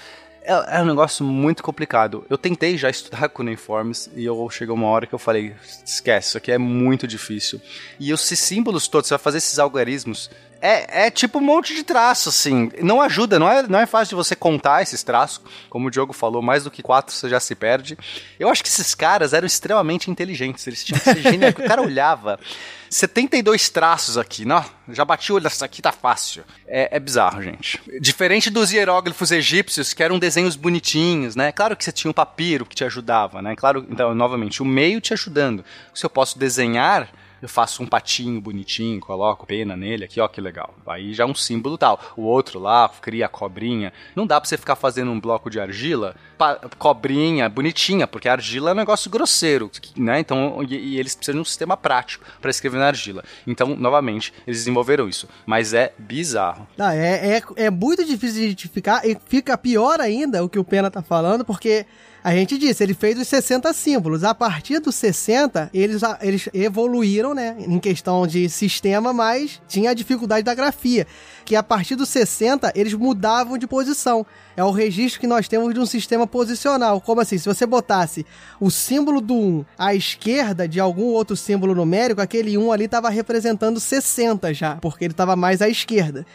é, 0.45 0.77
é, 0.77 0.81
um 0.81 0.85
negócio 0.85 1.25
muito 1.25 1.63
complicado. 1.63 2.25
Eu 2.29 2.37
tentei 2.37 2.77
já 2.77 2.89
estudar 2.89 3.29
cuneiformes 3.29 4.09
e 4.15 4.23
eu 4.23 4.49
chegou 4.49 4.75
uma 4.75 4.87
hora 4.87 5.07
que 5.07 5.13
eu 5.13 5.19
falei, 5.19 5.55
esquece, 5.85 6.29
isso 6.29 6.37
aqui 6.37 6.51
é 6.51 6.57
muito 6.57 7.07
difícil. 7.07 7.59
E 7.99 8.11
esses 8.11 8.39
símbolos 8.39 8.87
todos, 8.87 9.07
você 9.07 9.15
vai 9.15 9.23
fazer 9.23 9.39
esses 9.39 9.59
algarismos, 9.59 10.29
é, 10.61 11.07
é 11.07 11.11
tipo 11.11 11.39
um 11.39 11.41
monte 11.41 11.75
de 11.75 11.83
traço, 11.83 12.29
assim. 12.29 12.71
Não 12.81 13.01
ajuda, 13.01 13.37
não 13.39 13.49
é, 13.49 13.63
não 13.63 13.79
é 13.79 13.85
fácil 13.85 14.09
de 14.09 14.15
você 14.15 14.35
contar 14.35 14.81
esses 14.81 15.03
traços. 15.03 15.41
Como 15.69 15.87
o 15.87 15.91
Diogo 15.91 16.13
falou, 16.13 16.41
mais 16.41 16.63
do 16.63 16.71
que 16.71 16.81
quatro 16.81 17.13
você 17.13 17.29
já 17.29 17.39
se 17.39 17.55
perde. 17.55 17.97
Eu 18.39 18.49
acho 18.49 18.63
que 18.63 18.69
esses 18.69 18.95
caras 18.95 19.33
eram 19.33 19.45
extremamente 19.45 20.09
inteligentes. 20.09 20.65
Eles 20.67 20.83
tinham 20.83 20.99
que 20.99 21.05
ser 21.05 21.49
o 21.63 21.67
cara 21.67 21.81
olhava. 21.81 22.39
72 22.89 23.69
traços 23.69 24.17
aqui, 24.17 24.45
não, 24.45 24.63
já 24.89 25.03
bati 25.03 25.31
o 25.31 25.35
olho, 25.35 25.47
isso 25.47 25.65
aqui 25.65 25.81
tá 25.81 25.91
fácil. 25.91 26.45
É, 26.67 26.95
é, 26.95 26.99
bizarro, 26.99 27.41
gente. 27.41 27.81
Diferente 27.99 28.49
dos 28.49 28.71
hieróglifos 28.71 29.31
egípcios, 29.31 29.93
que 29.93 30.01
eram 30.01 30.17
desenhos 30.17 30.55
bonitinhos, 30.55 31.35
né? 31.35 31.51
Claro 31.51 31.75
que 31.75 31.83
você 31.83 31.91
tinha 31.91 32.09
um 32.09 32.13
papiro 32.13 32.65
que 32.65 32.75
te 32.75 32.85
ajudava, 32.85 33.41
né? 33.41 33.55
Claro, 33.55 33.85
então, 33.89 34.15
novamente, 34.15 34.61
o 34.61 34.65
meio 34.65 35.01
te 35.01 35.13
ajudando. 35.13 35.65
Se 35.93 36.05
eu 36.05 36.09
posso 36.09 36.39
desenhar 36.39 37.09
eu 37.45 37.49
faço 37.49 37.83
um 37.83 37.85
patinho 37.85 38.41
bonitinho, 38.41 38.99
coloco 38.99 39.45
pena 39.45 39.77
nele 39.77 40.05
aqui, 40.05 40.19
ó, 40.19 40.27
que 40.27 40.41
legal. 40.41 40.73
Aí 40.87 41.13
já 41.13 41.23
é 41.23 41.27
um 41.27 41.35
símbolo 41.35 41.77
tal. 41.77 41.99
O 42.17 42.23
outro 42.23 42.59
lá 42.59 42.89
cria 42.89 43.27
a 43.27 43.29
cobrinha. 43.29 43.93
Não 44.15 44.25
dá 44.25 44.41
pra 44.41 44.49
você 44.49 44.57
ficar 44.57 44.75
fazendo 44.75 45.11
um 45.11 45.19
bloco 45.19 45.47
de 45.47 45.59
argila, 45.59 46.15
cobrinha, 46.79 47.47
bonitinha, 47.47 48.07
porque 48.07 48.27
a 48.27 48.31
argila 48.31 48.71
é 48.71 48.73
um 48.73 48.77
negócio 48.77 49.11
grosseiro, 49.11 49.69
né? 49.95 50.19
Então, 50.19 50.63
e, 50.67 50.75
e 50.75 50.99
eles 50.99 51.15
precisam 51.15 51.35
de 51.35 51.41
um 51.41 51.45
sistema 51.45 51.77
prático 51.77 52.25
para 52.41 52.49
escrever 52.49 52.79
na 52.79 52.87
argila. 52.87 53.23
Então, 53.45 53.75
novamente, 53.75 54.33
eles 54.47 54.59
desenvolveram 54.59 55.07
isso. 55.07 55.29
Mas 55.45 55.71
é 55.71 55.93
bizarro. 55.99 56.67
É, 56.79 57.37
é, 57.37 57.65
é 57.65 57.69
muito 57.69 58.03
difícil 58.03 58.39
de 58.39 58.45
identificar 58.45 59.07
e 59.07 59.15
fica 59.27 59.55
pior 59.55 60.01
ainda 60.01 60.43
o 60.43 60.49
que 60.49 60.57
o 60.57 60.63
Pena 60.63 60.89
tá 60.89 61.03
falando, 61.03 61.45
porque 61.45 61.85
a 62.25 62.31
gente 62.31 62.57
disse, 62.57 62.83
ele 62.83 62.95
fez 62.95 63.19
os 63.19 63.27
60 63.27 63.71
símbolos. 63.71 64.23
A 64.23 64.33
partir 64.33 64.79
dos 64.79 64.95
60, 64.95 65.69
eles, 65.71 66.01
eles 66.19 66.49
evoluíram, 66.55 67.35
né? 67.35 67.55
Em 67.59 67.77
questão 67.77 68.25
de 68.25 68.49
sistema, 68.49 69.13
mas 69.13 69.61
tinha 69.67 69.91
a 69.91 69.93
dificuldade 69.93 70.43
da 70.43 70.55
grafia. 70.55 71.05
Que 71.45 71.55
a 71.55 71.61
partir 71.61 71.95
dos 71.95 72.09
60, 72.09 72.73
eles 72.73 72.95
mudavam 72.95 73.59
de 73.59 73.67
posição. 73.67 74.25
É 74.57 74.63
o 74.63 74.71
registro 74.71 75.21
que 75.21 75.27
nós 75.27 75.47
temos 75.47 75.71
de 75.71 75.79
um 75.79 75.85
sistema 75.85 76.25
posicional. 76.25 76.99
Como 76.99 77.21
assim? 77.21 77.37
Se 77.37 77.45
você 77.45 77.63
botasse 77.63 78.25
o 78.59 78.71
símbolo 78.71 79.21
do 79.21 79.35
1 79.35 79.65
à 79.77 79.93
esquerda 79.93 80.67
de 80.67 80.79
algum 80.79 81.09
outro 81.09 81.35
símbolo 81.35 81.75
numérico, 81.75 82.21
aquele 82.21 82.57
1 82.57 82.71
ali 82.71 82.85
estava 82.85 83.07
representando 83.11 83.79
60 83.79 84.51
já, 84.51 84.77
porque 84.77 85.05
ele 85.05 85.13
estava 85.13 85.35
mais 85.35 85.61
à 85.61 85.69
esquerda. 85.69 86.25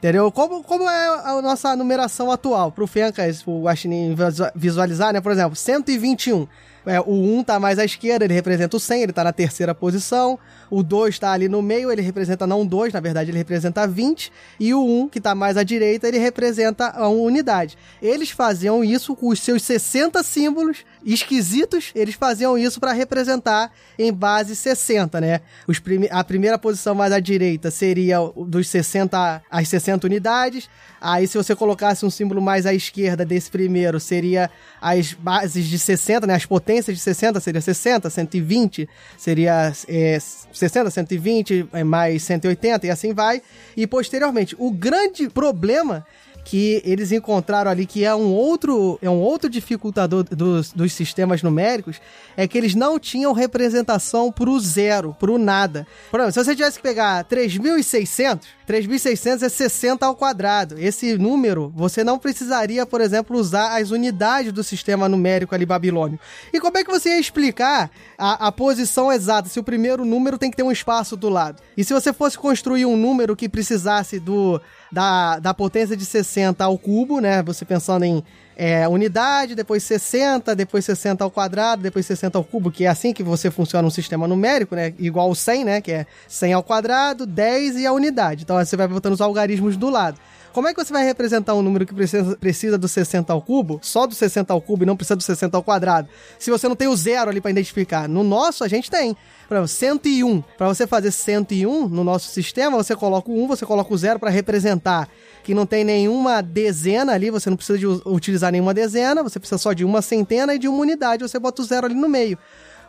Entendeu? 0.00 0.32
Como, 0.32 0.62
como 0.64 0.88
é 0.88 1.08
a 1.30 1.42
nossa 1.42 1.76
numeração 1.76 2.32
atual? 2.32 2.72
Pro 2.72 2.86
Fencas, 2.86 3.42
o 3.46 3.64
Guaxinim 3.64 4.16
visualizar, 4.54 5.12
né? 5.12 5.20
Por 5.20 5.30
exemplo, 5.30 5.54
121. 5.54 6.48
É, 6.86 6.98
o 6.98 7.12
1 7.12 7.44
tá 7.44 7.60
mais 7.60 7.78
à 7.78 7.84
esquerda, 7.84 8.24
ele 8.24 8.32
representa 8.32 8.74
o 8.74 8.80
100, 8.80 9.02
ele 9.02 9.12
tá 9.12 9.22
na 9.22 9.32
terceira 9.32 9.74
posição. 9.74 10.38
O 10.70 10.82
2 10.82 11.16
está 11.16 11.32
ali 11.32 11.50
no 11.50 11.60
meio, 11.60 11.92
ele 11.92 12.00
representa 12.00 12.46
não 12.46 12.64
2, 12.64 12.94
na 12.94 13.00
verdade 13.00 13.30
ele 13.30 13.36
representa 13.36 13.86
20. 13.86 14.32
E 14.58 14.72
o 14.72 14.82
1, 14.82 15.10
que 15.10 15.18
está 15.18 15.34
mais 15.34 15.58
à 15.58 15.62
direita, 15.62 16.08
ele 16.08 16.18
representa 16.18 16.88
a 16.88 17.06
unidade. 17.08 17.76
Eles 18.00 18.30
faziam 18.30 18.82
isso 18.82 19.14
com 19.14 19.28
os 19.28 19.42
seus 19.42 19.62
60 19.62 20.22
símbolos 20.22 20.78
esquisitos, 21.04 21.90
eles 21.94 22.14
faziam 22.14 22.56
isso 22.56 22.78
para 22.78 22.92
representar 22.92 23.72
em 23.98 24.12
base 24.12 24.54
60, 24.54 25.20
né? 25.20 25.40
Os 25.66 25.78
prime 25.78 26.08
a 26.10 26.22
primeira 26.24 26.58
posição 26.58 26.94
mais 26.94 27.12
à 27.12 27.20
direita 27.20 27.70
seria 27.70 28.18
dos 28.46 28.68
60 28.68 29.42
às 29.50 29.68
60 29.68 30.06
unidades. 30.06 30.68
Aí, 31.00 31.26
se 31.26 31.38
você 31.38 31.56
colocasse 31.56 32.04
um 32.04 32.10
símbolo 32.10 32.42
mais 32.42 32.66
à 32.66 32.74
esquerda 32.74 33.24
desse 33.24 33.50
primeiro, 33.50 33.98
seria 33.98 34.50
as 34.80 35.14
bases 35.14 35.66
de 35.66 35.78
60, 35.78 36.26
né? 36.26 36.34
As 36.34 36.44
potências 36.44 36.96
de 36.96 37.02
60 37.02 37.40
seria 37.40 37.60
60, 37.60 38.10
120 38.10 38.88
seria 39.16 39.72
é, 39.88 40.18
60, 40.52 40.90
120, 40.90 41.68
é, 41.72 41.84
mais 41.84 42.22
180 42.22 42.86
e 42.86 42.90
assim 42.90 43.14
vai. 43.14 43.42
E 43.76 43.86
posteriormente, 43.86 44.54
o 44.58 44.70
grande 44.70 45.28
problema 45.28 46.06
que 46.44 46.82
eles 46.84 47.12
encontraram 47.12 47.70
ali 47.70 47.86
que 47.86 48.04
é 48.04 48.14
um 48.14 48.32
outro 48.32 48.98
é 49.02 49.10
um 49.10 49.20
outro 49.20 49.48
dificultador 49.48 50.24
dos, 50.24 50.72
dos 50.72 50.92
sistemas 50.92 51.42
numéricos 51.42 52.00
é 52.36 52.46
que 52.48 52.56
eles 52.56 52.74
não 52.74 52.98
tinham 52.98 53.32
representação 53.32 54.32
pro 54.32 54.58
zero, 54.58 55.14
pro 55.18 55.38
nada. 55.38 55.86
Por 56.10 56.20
exemplo, 56.20 56.32
se 56.32 56.44
você 56.44 56.56
tivesse 56.56 56.76
que 56.76 56.82
pegar 56.82 57.24
3600, 57.24 58.48
3600 58.66 59.42
é 59.42 59.48
60 59.48 60.06
ao 60.06 60.14
quadrado. 60.14 60.78
Esse 60.78 61.18
número, 61.18 61.72
você 61.74 62.04
não 62.04 62.18
precisaria, 62.18 62.86
por 62.86 63.00
exemplo, 63.00 63.36
usar 63.36 63.76
as 63.76 63.90
unidades 63.90 64.52
do 64.52 64.62
sistema 64.62 65.08
numérico 65.08 65.54
ali 65.54 65.66
babilônio. 65.66 66.20
E 66.52 66.60
como 66.60 66.78
é 66.78 66.84
que 66.84 66.90
você 66.90 67.10
ia 67.10 67.20
explicar 67.20 67.90
a, 68.16 68.46
a 68.46 68.52
posição 68.52 69.12
exata 69.12 69.48
se 69.48 69.58
o 69.58 69.64
primeiro 69.64 70.04
número 70.04 70.38
tem 70.38 70.50
que 70.50 70.56
ter 70.56 70.62
um 70.62 70.72
espaço 70.72 71.16
do 71.16 71.28
lado? 71.28 71.60
E 71.76 71.82
se 71.82 71.92
você 71.92 72.12
fosse 72.12 72.38
construir 72.38 72.86
um 72.86 72.96
número 72.96 73.34
que 73.34 73.48
precisasse 73.48 74.20
do 74.20 74.60
da, 74.90 75.38
da 75.38 75.54
potência 75.54 75.96
de 75.96 76.04
60 76.04 76.64
ao 76.64 76.76
cubo, 76.78 77.20
né? 77.20 77.42
Você 77.42 77.64
pensando 77.64 78.04
em 78.04 78.24
é, 78.56 78.86
unidade, 78.86 79.54
depois 79.54 79.82
60, 79.82 80.54
depois 80.54 80.84
60 80.84 81.24
ao 81.24 81.30
quadrado, 81.30 81.82
depois 81.82 82.04
60 82.04 82.36
ao 82.36 82.44
cubo, 82.44 82.70
que 82.70 82.84
é 82.84 82.88
assim 82.88 83.12
que 83.12 83.22
você 83.22 83.50
funciona 83.50 83.86
um 83.86 83.90
sistema 83.90 84.28
numérico, 84.28 84.74
né? 84.74 84.92
Igual 84.98 85.30
o 85.30 85.34
100, 85.34 85.64
né? 85.64 85.80
Que 85.80 85.92
é 85.92 86.06
100 86.28 86.52
ao 86.52 86.62
quadrado, 86.62 87.24
10 87.24 87.76
e 87.76 87.86
a 87.86 87.92
unidade. 87.92 88.42
Então 88.42 88.56
você 88.56 88.76
vai 88.76 88.86
botando 88.86 89.14
os 89.14 89.20
algarismos 89.20 89.76
do 89.76 89.88
lado. 89.88 90.18
Como 90.52 90.66
é 90.66 90.74
que 90.74 90.84
você 90.84 90.92
vai 90.92 91.04
representar 91.04 91.54
um 91.54 91.62
número 91.62 91.86
que 91.86 91.94
precisa, 91.94 92.36
precisa 92.36 92.76
do 92.76 92.88
60 92.88 93.32
ao 93.32 93.40
cubo, 93.40 93.78
só 93.82 94.06
do 94.06 94.14
60 94.14 94.52
ao 94.52 94.60
cubo 94.60 94.82
e 94.82 94.86
não 94.86 94.96
precisa 94.96 95.14
do 95.14 95.22
60 95.22 95.56
ao 95.56 95.62
quadrado, 95.62 96.08
se 96.38 96.50
você 96.50 96.68
não 96.68 96.74
tem 96.74 96.88
o 96.88 96.96
zero 96.96 97.30
ali 97.30 97.40
para 97.40 97.52
identificar? 97.52 98.08
No 98.08 98.24
nosso, 98.24 98.64
a 98.64 98.68
gente 98.68 98.90
tem. 98.90 99.16
Por 99.48 99.54
exemplo, 99.54 99.68
101. 99.68 100.42
Para 100.58 100.68
você 100.68 100.86
fazer 100.86 101.10
101 101.12 101.88
no 101.88 102.02
nosso 102.02 102.28
sistema, 102.30 102.76
você 102.76 102.96
coloca 102.96 103.30
o 103.30 103.44
1, 103.44 103.46
você 103.46 103.64
coloca 103.64 103.92
o 103.94 103.96
0 103.96 104.18
para 104.18 104.30
representar 104.30 105.08
que 105.42 105.54
não 105.54 105.66
tem 105.66 105.84
nenhuma 105.84 106.42
dezena 106.42 107.12
ali, 107.12 107.30
você 107.30 107.48
não 107.48 107.56
precisa 107.56 107.78
de 107.78 107.86
utilizar 107.86 108.52
nenhuma 108.52 108.74
dezena, 108.74 109.22
você 109.22 109.38
precisa 109.38 109.58
só 109.58 109.72
de 109.72 109.84
uma 109.84 110.02
centena 110.02 110.54
e 110.54 110.58
de 110.58 110.68
uma 110.68 110.78
unidade, 110.78 111.22
você 111.22 111.38
bota 111.38 111.62
o 111.62 111.64
zero 111.64 111.86
ali 111.86 111.94
no 111.94 112.08
meio. 112.08 112.38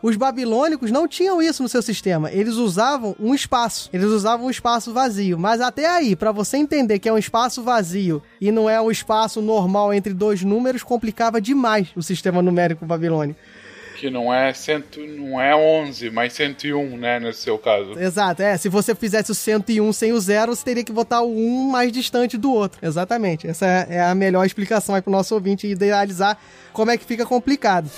Os 0.02 0.16
babilônicos 0.16 0.90
não 0.90 1.06
tinham 1.06 1.40
isso 1.40 1.62
no 1.62 1.68
seu 1.68 1.80
sistema. 1.80 2.30
Eles 2.32 2.54
usavam 2.54 3.14
um 3.20 3.34
espaço. 3.34 3.88
Eles 3.92 4.06
usavam 4.06 4.46
um 4.46 4.50
espaço 4.50 4.92
vazio. 4.92 5.38
Mas 5.38 5.60
até 5.60 5.86
aí, 5.86 6.16
para 6.16 6.32
você 6.32 6.56
entender 6.56 6.98
que 6.98 7.08
é 7.08 7.12
um 7.12 7.18
espaço 7.18 7.62
vazio 7.62 8.22
e 8.40 8.50
não 8.50 8.68
é 8.68 8.80
um 8.80 8.90
espaço 8.90 9.40
normal 9.40 9.94
entre 9.94 10.12
dois 10.12 10.42
números, 10.42 10.82
complicava 10.82 11.40
demais 11.40 11.88
o 11.94 12.02
sistema 12.02 12.42
numérico 12.42 12.84
babilônico 12.84 13.38
que 14.02 14.10
não 14.10 14.34
é, 14.34 14.52
cento, 14.52 14.98
não 14.98 15.40
é 15.40 15.54
11, 15.54 16.10
mas 16.10 16.32
101, 16.32 16.96
né, 16.96 17.20
nesse 17.20 17.42
seu 17.42 17.56
caso. 17.56 17.96
Exato, 17.96 18.42
é. 18.42 18.56
Se 18.56 18.68
você 18.68 18.96
fizesse 18.96 19.30
o 19.30 19.34
101 19.34 19.92
sem 19.92 20.12
o 20.12 20.20
zero, 20.20 20.56
você 20.56 20.64
teria 20.64 20.82
que 20.82 20.90
botar 20.90 21.20
o 21.20 21.32
1 21.32 21.70
mais 21.70 21.92
distante 21.92 22.36
do 22.36 22.52
outro. 22.52 22.80
Exatamente. 22.82 23.46
Essa 23.46 23.64
é, 23.64 23.86
é 23.90 24.02
a 24.02 24.12
melhor 24.12 24.44
explicação 24.44 24.96
aí 24.96 25.02
pro 25.02 25.12
nosso 25.12 25.32
ouvinte 25.36 25.68
idealizar 25.68 26.36
como 26.72 26.90
é 26.90 26.98
que 26.98 27.04
fica 27.04 27.24
complicado. 27.24 27.88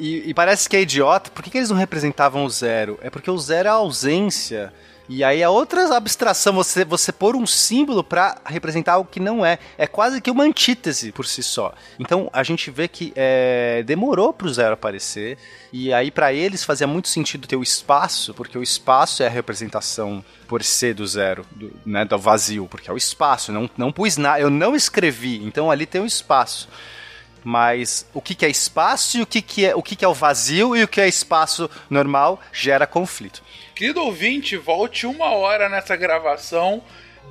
E, 0.00 0.30
e, 0.30 0.34
parece 0.34 0.68
que 0.68 0.76
é 0.76 0.80
idiota. 0.80 1.30
Por 1.30 1.44
que, 1.44 1.50
que 1.50 1.58
eles 1.58 1.68
não 1.68 1.76
representavam 1.76 2.44
o 2.44 2.50
zero? 2.50 2.98
É 3.02 3.10
porque 3.10 3.30
o 3.30 3.38
zero 3.38 3.68
é 3.68 3.70
a 3.70 3.74
ausência 3.74 4.72
e 5.12 5.24
aí 5.24 5.42
a 5.42 5.50
outra 5.50 5.96
abstração, 5.96 6.52
você, 6.52 6.84
você 6.84 7.10
pôr 7.10 7.34
um 7.34 7.44
símbolo 7.44 8.04
para 8.04 8.40
representar 8.46 8.92
algo 8.92 9.10
que 9.10 9.18
não 9.18 9.44
é. 9.44 9.58
É 9.76 9.84
quase 9.84 10.20
que 10.20 10.30
uma 10.30 10.44
antítese 10.44 11.10
por 11.10 11.26
si 11.26 11.42
só. 11.42 11.74
Então 11.98 12.30
a 12.32 12.44
gente 12.44 12.70
vê 12.70 12.86
que 12.86 13.12
é, 13.16 13.82
demorou 13.84 14.32
pro 14.32 14.48
zero 14.54 14.74
aparecer. 14.74 15.36
E 15.72 15.92
aí 15.92 16.12
para 16.12 16.32
eles 16.32 16.62
fazia 16.62 16.86
muito 16.86 17.08
sentido 17.08 17.48
ter 17.48 17.56
o 17.56 17.62
espaço, 17.62 18.32
porque 18.34 18.56
o 18.56 18.62
espaço 18.62 19.24
é 19.24 19.26
a 19.26 19.30
representação 19.30 20.24
por 20.46 20.62
ser 20.62 20.94
do 20.94 21.04
zero, 21.04 21.44
do, 21.50 21.72
né, 21.84 22.04
do 22.04 22.16
vazio, 22.16 22.68
porque 22.70 22.88
é 22.88 22.92
o 22.92 22.96
espaço. 22.96 23.50
Não, 23.50 23.68
não 23.76 23.90
pus 23.90 24.16
nada, 24.16 24.38
eu 24.38 24.48
não 24.48 24.76
escrevi, 24.76 25.44
então 25.44 25.72
ali 25.72 25.86
tem 25.86 26.00
um 26.00 26.06
espaço 26.06 26.68
mas 27.44 28.06
o 28.12 28.20
que, 28.20 28.34
que 28.34 28.44
é 28.44 28.48
espaço 28.48 29.18
e 29.18 29.22
o 29.22 29.26
que, 29.26 29.40
que 29.42 29.66
é 29.66 29.74
o 29.74 29.82
que, 29.82 29.96
que 29.96 30.04
é 30.04 30.08
o 30.08 30.14
vazio 30.14 30.76
e 30.76 30.82
o 30.82 30.88
que 30.88 31.00
é 31.00 31.08
espaço 31.08 31.70
normal 31.88 32.40
gera 32.52 32.86
conflito. 32.86 33.42
Querido 33.74 34.02
ouvinte, 34.02 34.56
volte 34.56 35.06
uma 35.06 35.30
hora 35.30 35.68
nessa 35.68 35.96
gravação 35.96 36.82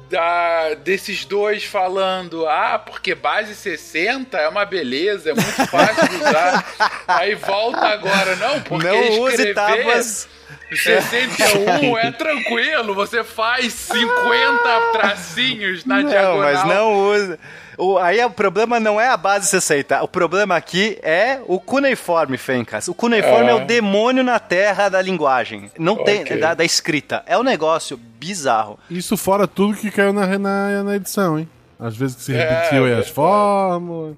da, 0.09 0.73
desses 0.75 1.23
dois 1.25 1.63
falando, 1.63 2.47
ah, 2.47 2.79
porque 2.83 3.13
base 3.13 3.53
60 3.53 4.37
é 4.37 4.49
uma 4.49 4.65
beleza, 4.65 5.29
é 5.31 5.33
muito 5.33 5.67
fácil 5.67 6.07
de 6.07 6.15
usar. 6.15 6.65
Aí 7.07 7.35
volta 7.35 7.87
agora, 7.87 8.35
não, 8.35 8.61
porque 8.61 8.87
não 8.87 8.99
escrever... 9.03 9.33
use 9.33 9.53
tábuas 9.53 10.29
61 10.71 11.97
é 11.97 12.11
tranquilo, 12.11 12.93
você 12.93 13.23
faz 13.23 13.73
50 13.73 14.91
tracinhos 14.93 15.85
na 15.85 16.01
Não, 16.01 16.09
diagonal. 16.09 16.37
mas 16.39 16.63
não 16.65 16.93
usa. 17.11 17.39
O, 17.79 17.97
aí 17.97 18.23
o 18.23 18.29
problema 18.29 18.79
não 18.79 18.99
é 18.99 19.07
a 19.07 19.15
base 19.17 19.47
60. 19.47 20.03
O 20.03 20.07
problema 20.07 20.55
aqui 20.55 20.99
é 21.01 21.39
o 21.47 21.59
cuneiforme, 21.59 22.37
Fencas. 22.37 22.87
O 22.87 22.93
cuneiforme 22.93 23.47
é, 23.47 23.51
É. 23.51 23.55
o 23.55 23.65
demônio 23.65 24.23
na 24.23 24.37
terra 24.39 24.89
da 24.89 25.01
linguagem. 25.01 25.71
Não 25.79 26.03
tem. 26.03 26.21
Ok. 26.21 26.37
Da, 26.37 26.53
da 26.53 26.65
escrita. 26.65 27.23
É 27.25 27.37
um 27.37 27.43
negócio 27.43 27.95
bizarro. 27.97 28.77
Isso 28.89 29.15
fora 29.15 29.47
tudo 29.47 29.77
que 29.77 29.89
caiu 29.89 30.11
na, 30.11 30.27
na, 30.37 30.83
na 30.83 30.95
edição, 30.95 31.39
hein? 31.39 31.47
Às 31.79 31.95
vezes 31.95 32.17
que 32.17 32.23
se 32.23 32.35
É, 32.35 32.49
repetiu 32.49 32.83
aí 32.83 32.91
as 32.91 32.95
verdade. 32.97 33.13
fórmulas. 33.13 34.17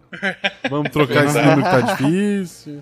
Vamos 0.67 0.89
trocar 0.91 1.25
esse 1.25 1.37
número 1.39 1.61
que 1.63 1.69
tá 1.69 1.81
difícil. 1.81 2.81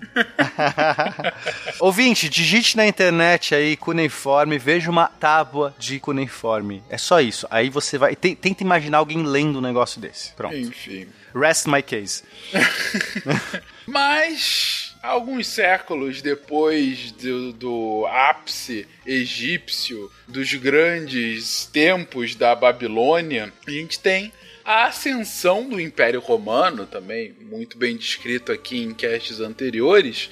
Ouvinte, 1.78 2.28
digite 2.30 2.76
na 2.78 2.86
internet 2.86 3.54
aí 3.54 3.76
cuneiforme, 3.76 4.58
veja 4.58 4.90
uma 4.90 5.06
tábua 5.06 5.74
de 5.78 6.00
cuneiforme. 6.00 6.82
É 6.88 6.96
só 6.96 7.20
isso. 7.20 7.46
Aí 7.50 7.68
você 7.68 7.98
vai. 7.98 8.16
te- 8.16 8.34
tenta 8.34 8.62
imaginar 8.62 8.98
alguém 8.98 9.22
lendo 9.22 9.58
um 9.58 9.62
negócio 9.62 10.00
desse. 10.00 10.32
Pronto. 10.32 10.56
Enfim. 10.56 11.06
Rest 11.34 11.66
my 11.66 11.82
case. 11.82 12.24
Mas, 13.86 14.94
alguns 15.02 15.46
séculos 15.46 16.22
depois 16.22 17.12
do, 17.12 17.52
do 17.52 18.06
ápice 18.06 18.86
egípcio, 19.06 20.10
dos 20.28 20.52
grandes 20.54 21.66
tempos 21.66 22.34
da 22.34 22.54
Babilônia, 22.54 23.52
a 23.66 23.70
gente 23.70 23.98
tem 23.98 24.32
a 24.70 24.84
ascensão 24.84 25.68
do 25.68 25.80
Império 25.80 26.20
Romano, 26.20 26.86
também 26.86 27.34
muito 27.40 27.76
bem 27.76 27.96
descrito 27.96 28.52
aqui 28.52 28.80
em 28.80 28.94
castes 28.94 29.40
anteriores, 29.40 30.30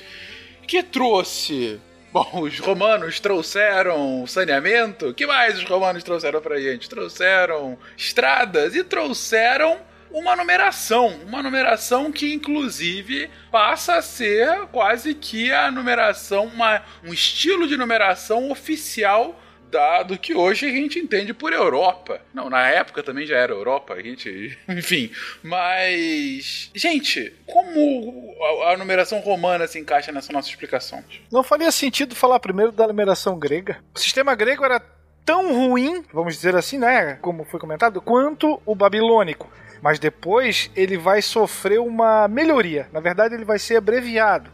que 0.65 0.81
trouxe. 0.81 1.81
Bom, 2.13 2.43
os 2.43 2.61
romanos 2.61 3.19
trouxeram 3.19 4.25
saneamento. 4.29 5.13
Que 5.13 5.27
mais 5.27 5.59
os 5.59 5.65
romanos 5.65 6.05
trouxeram 6.05 6.41
pra 6.41 6.61
gente? 6.61 6.89
Trouxeram 6.89 7.77
estradas 7.97 8.77
e 8.77 8.85
trouxeram 8.85 9.81
uma 10.09 10.37
numeração. 10.37 11.09
Uma 11.27 11.43
numeração 11.43 12.13
que, 12.13 12.33
inclusive, 12.33 13.29
passa 13.51 13.97
a 13.97 14.03
ser 14.03 14.69
quase 14.71 15.15
que 15.15 15.51
a 15.51 15.69
numeração, 15.69 16.45
uma, 16.45 16.81
um 17.03 17.13
estilo 17.13 17.67
de 17.67 17.77
numeração 17.77 18.53
oficial 18.53 19.37
da, 19.71 20.03
do 20.03 20.19
que 20.19 20.35
hoje 20.35 20.67
a 20.67 20.71
gente 20.71 20.99
entende 20.99 21.33
por 21.33 21.53
Europa. 21.53 22.21
Não, 22.33 22.49
na 22.51 22.69
época 22.69 23.03
também 23.03 23.27
já 23.27 23.37
era 23.37 23.53
Europa, 23.53 23.95
a 23.95 24.03
gente. 24.03 24.57
Enfim. 24.69 25.11
Mas. 25.43 26.71
Gente, 26.75 27.35
como 27.47 28.37
a, 28.65 28.73
a 28.73 28.77
numeração 28.77 29.21
romana 29.21 29.67
se 29.67 29.79
encaixa 29.79 30.13
nessa 30.13 30.33
nossa 30.33 30.49
explicação? 30.49 31.03
Não 31.31 31.43
faria 31.43 31.71
sentido 31.71 32.15
falar 32.15 32.41
primeiro 32.41 32.73
da 32.73 32.87
numeração 32.87 33.39
grega. 33.39 33.79
O 33.95 33.99
sistema 33.99 34.35
grego 34.35 34.65
era 34.65 34.81
tão 35.25 35.53
ruim, 35.53 36.05
vamos 36.13 36.35
dizer 36.35 36.57
assim, 36.57 36.79
né? 36.79 37.19
Como 37.21 37.45
foi 37.45 37.61
comentado, 37.61 38.01
quanto 38.01 38.61
o 38.65 38.75
babilônico. 38.75 39.51
Mas 39.83 39.99
depois 39.99 40.71
ele 40.75 40.97
vai 40.97 41.23
sofrer 41.23 41.79
uma 41.79 42.27
melhoria. 42.27 42.89
Na 42.93 43.01
verdade, 43.01 43.35
ele 43.35 43.45
vai 43.45 43.59
ser 43.59 43.77
abreviado. 43.77 44.51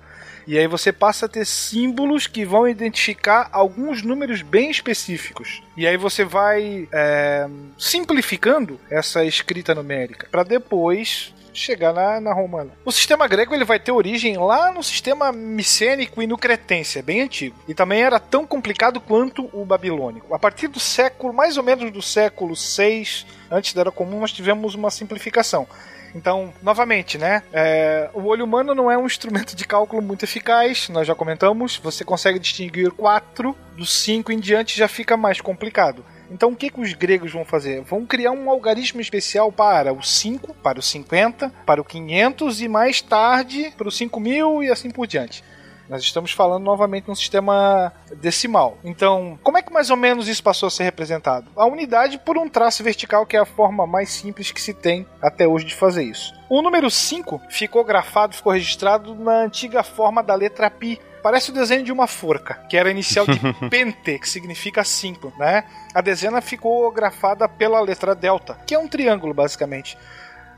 E 0.47 0.59
aí 0.59 0.67
você 0.67 0.93
passa 0.93 1.27
a 1.27 1.29
ter 1.29 1.47
símbolos 1.47 2.27
que 2.27 2.45
vão 2.45 2.69
identificar 2.69 3.49
alguns 3.53 4.03
números 4.03 4.43
bem 4.43 4.71
específicos. 4.71 5.63
E 5.77 5.87
aí 5.87 5.97
você 5.97 6.25
vai 6.25 6.89
é, 6.93 7.49
simplificando 7.79 8.79
essa 8.91 9.25
escrita 9.25 9.75
numérica 9.75 10.29
para 10.31 10.43
depois 10.43 11.33
chegar 11.55 11.93
na, 11.93 12.21
na 12.21 12.35
romana. 12.35 12.71
O 12.85 12.93
sistema 12.93 13.29
grego 13.29 13.55
ele 13.55 13.65
vai 13.65 13.79
ter 13.79 13.93
origem 13.93 14.37
lá 14.37 14.73
no 14.73 14.83
sistema 14.83 15.33
micênico 15.33 16.21
e 16.21 16.27
no 16.27 16.37
cretense, 16.37 16.99
é 16.99 17.03
bem 17.03 17.23
antigo. 17.23 17.57
E 17.69 17.75
também 17.75 18.03
era 18.03 18.19
tão 18.19 18.47
complicado 18.47 19.01
quanto 19.01 19.49
o 19.53 19.65
babilônico. 19.65 20.35
A 20.35 20.39
partir 20.39 20.69
do 20.69 20.81
século, 20.81 21.33
mais 21.33 21.57
ou 21.57 21.63
menos 21.63 21.91
do 21.93 22.03
século 22.03 22.57
6 22.57 23.27
antes 23.51 23.73
da 23.73 23.83
Era 23.83 23.93
Comum, 23.93 24.21
nós 24.21 24.33
tivemos 24.33 24.75
uma 24.75 24.91
simplificação. 24.91 25.67
Então, 26.15 26.55
novamente, 26.63 27.19
né? 27.19 27.43
é, 27.53 28.09
o 28.15 28.23
olho 28.25 28.45
humano 28.45 28.75
não 28.75 28.91
é 28.91 28.97
um 28.97 29.07
instrumento 29.07 29.57
de 29.57 29.67
cálculo 29.67 30.01
muito 30.01 30.25
eficaz, 30.25 30.89
nós 30.89 31.07
já 31.07 31.15
comentamos. 31.15 31.77
Você 31.79 32.05
consegue 32.05 32.39
distinguir 32.39 32.93
4, 32.93 33.57
do 33.77 33.85
5 33.85 34.31
em 34.31 34.39
diante 34.39 34.79
já 34.79 34.87
fica 34.87 35.17
mais 35.17 35.41
complicado. 35.41 36.05
Então, 36.31 36.51
o 36.51 36.57
que, 36.57 36.71
que 36.71 36.81
os 36.81 36.93
gregos 36.95 37.33
vão 37.33 37.45
fazer? 37.45 37.83
Vão 37.83 38.07
criar 38.07 38.33
um 38.33 38.49
algarismo 38.49 39.01
especial 39.01 39.53
para 39.53 39.93
o 39.93 40.03
5, 40.03 40.55
para 40.55 40.79
o 40.79 40.83
50, 40.83 41.53
para 41.67 41.81
o 41.81 41.85
500 41.85 42.61
e 42.61 42.69
mais 42.69 43.03
tarde 43.03 43.73
para 43.77 43.89
o 43.89 43.91
5000 43.91 44.63
e 44.63 44.71
assim 44.71 44.91
por 44.91 45.07
diante. 45.07 45.45
Nós 45.89 46.03
estamos 46.03 46.33
falando 46.33 46.65
novamente 46.65 47.09
num 47.09 47.15
sistema 47.15 47.93
decimal. 48.17 48.79
Então, 48.83 49.39
como 49.43 49.59
é 49.59 49.63
que 49.63 49.73
mais 49.73 49.91
ou 49.91 49.97
menos 49.97 50.29
isso 50.29 50.43
passou 50.43 50.67
a 50.67 50.71
ser 50.71 50.85
representado? 50.85 51.51
A 51.57 51.67
unidade 51.67 52.19
por 52.19 52.39
um 52.39 52.49
traço 52.49 52.83
vertical, 52.83 53.27
que 53.27 53.37
é 53.37 53.41
a 53.41 53.45
forma 53.45 53.87
mais 53.87 54.11
simples 54.11 54.51
que 54.51 54.61
se 54.61 54.73
tem 54.73 55.07
até 55.21 55.47
hoje 55.47 55.67
de 55.67 55.75
fazer 55.75 56.05
isso. 56.05 56.35
O 56.49 56.63
número 56.63 56.91
5 56.91 57.41
ficou 57.51 57.85
grafado, 57.85 58.35
ficou 58.35 58.53
registrado 58.53 59.15
na 59.15 59.43
antiga 59.43 59.83
forma 59.83 60.23
da 60.23 60.35
letra 60.35 60.71
pi. 60.71 61.01
Parece 61.23 61.51
o 61.51 61.55
desenho 61.55 61.83
de 61.83 61.93
uma 61.93 62.07
forca, 62.07 62.55
que 62.69 62.77
era 62.77 62.91
inicial 62.91 63.27
de 63.27 63.41
pente, 63.71 64.19
que 64.19 64.29
significa 64.29 64.85
5, 64.85 65.33
né? 65.39 65.65
A 65.95 66.01
dezena 66.01 66.41
ficou 66.41 66.91
grafada 66.93 67.49
pela 67.49 67.81
letra 67.81 68.15
delta, 68.15 68.59
que 68.67 68.75
é 68.75 68.79
um 68.79 68.89
triângulo 68.89 69.33
basicamente. 69.33 69.97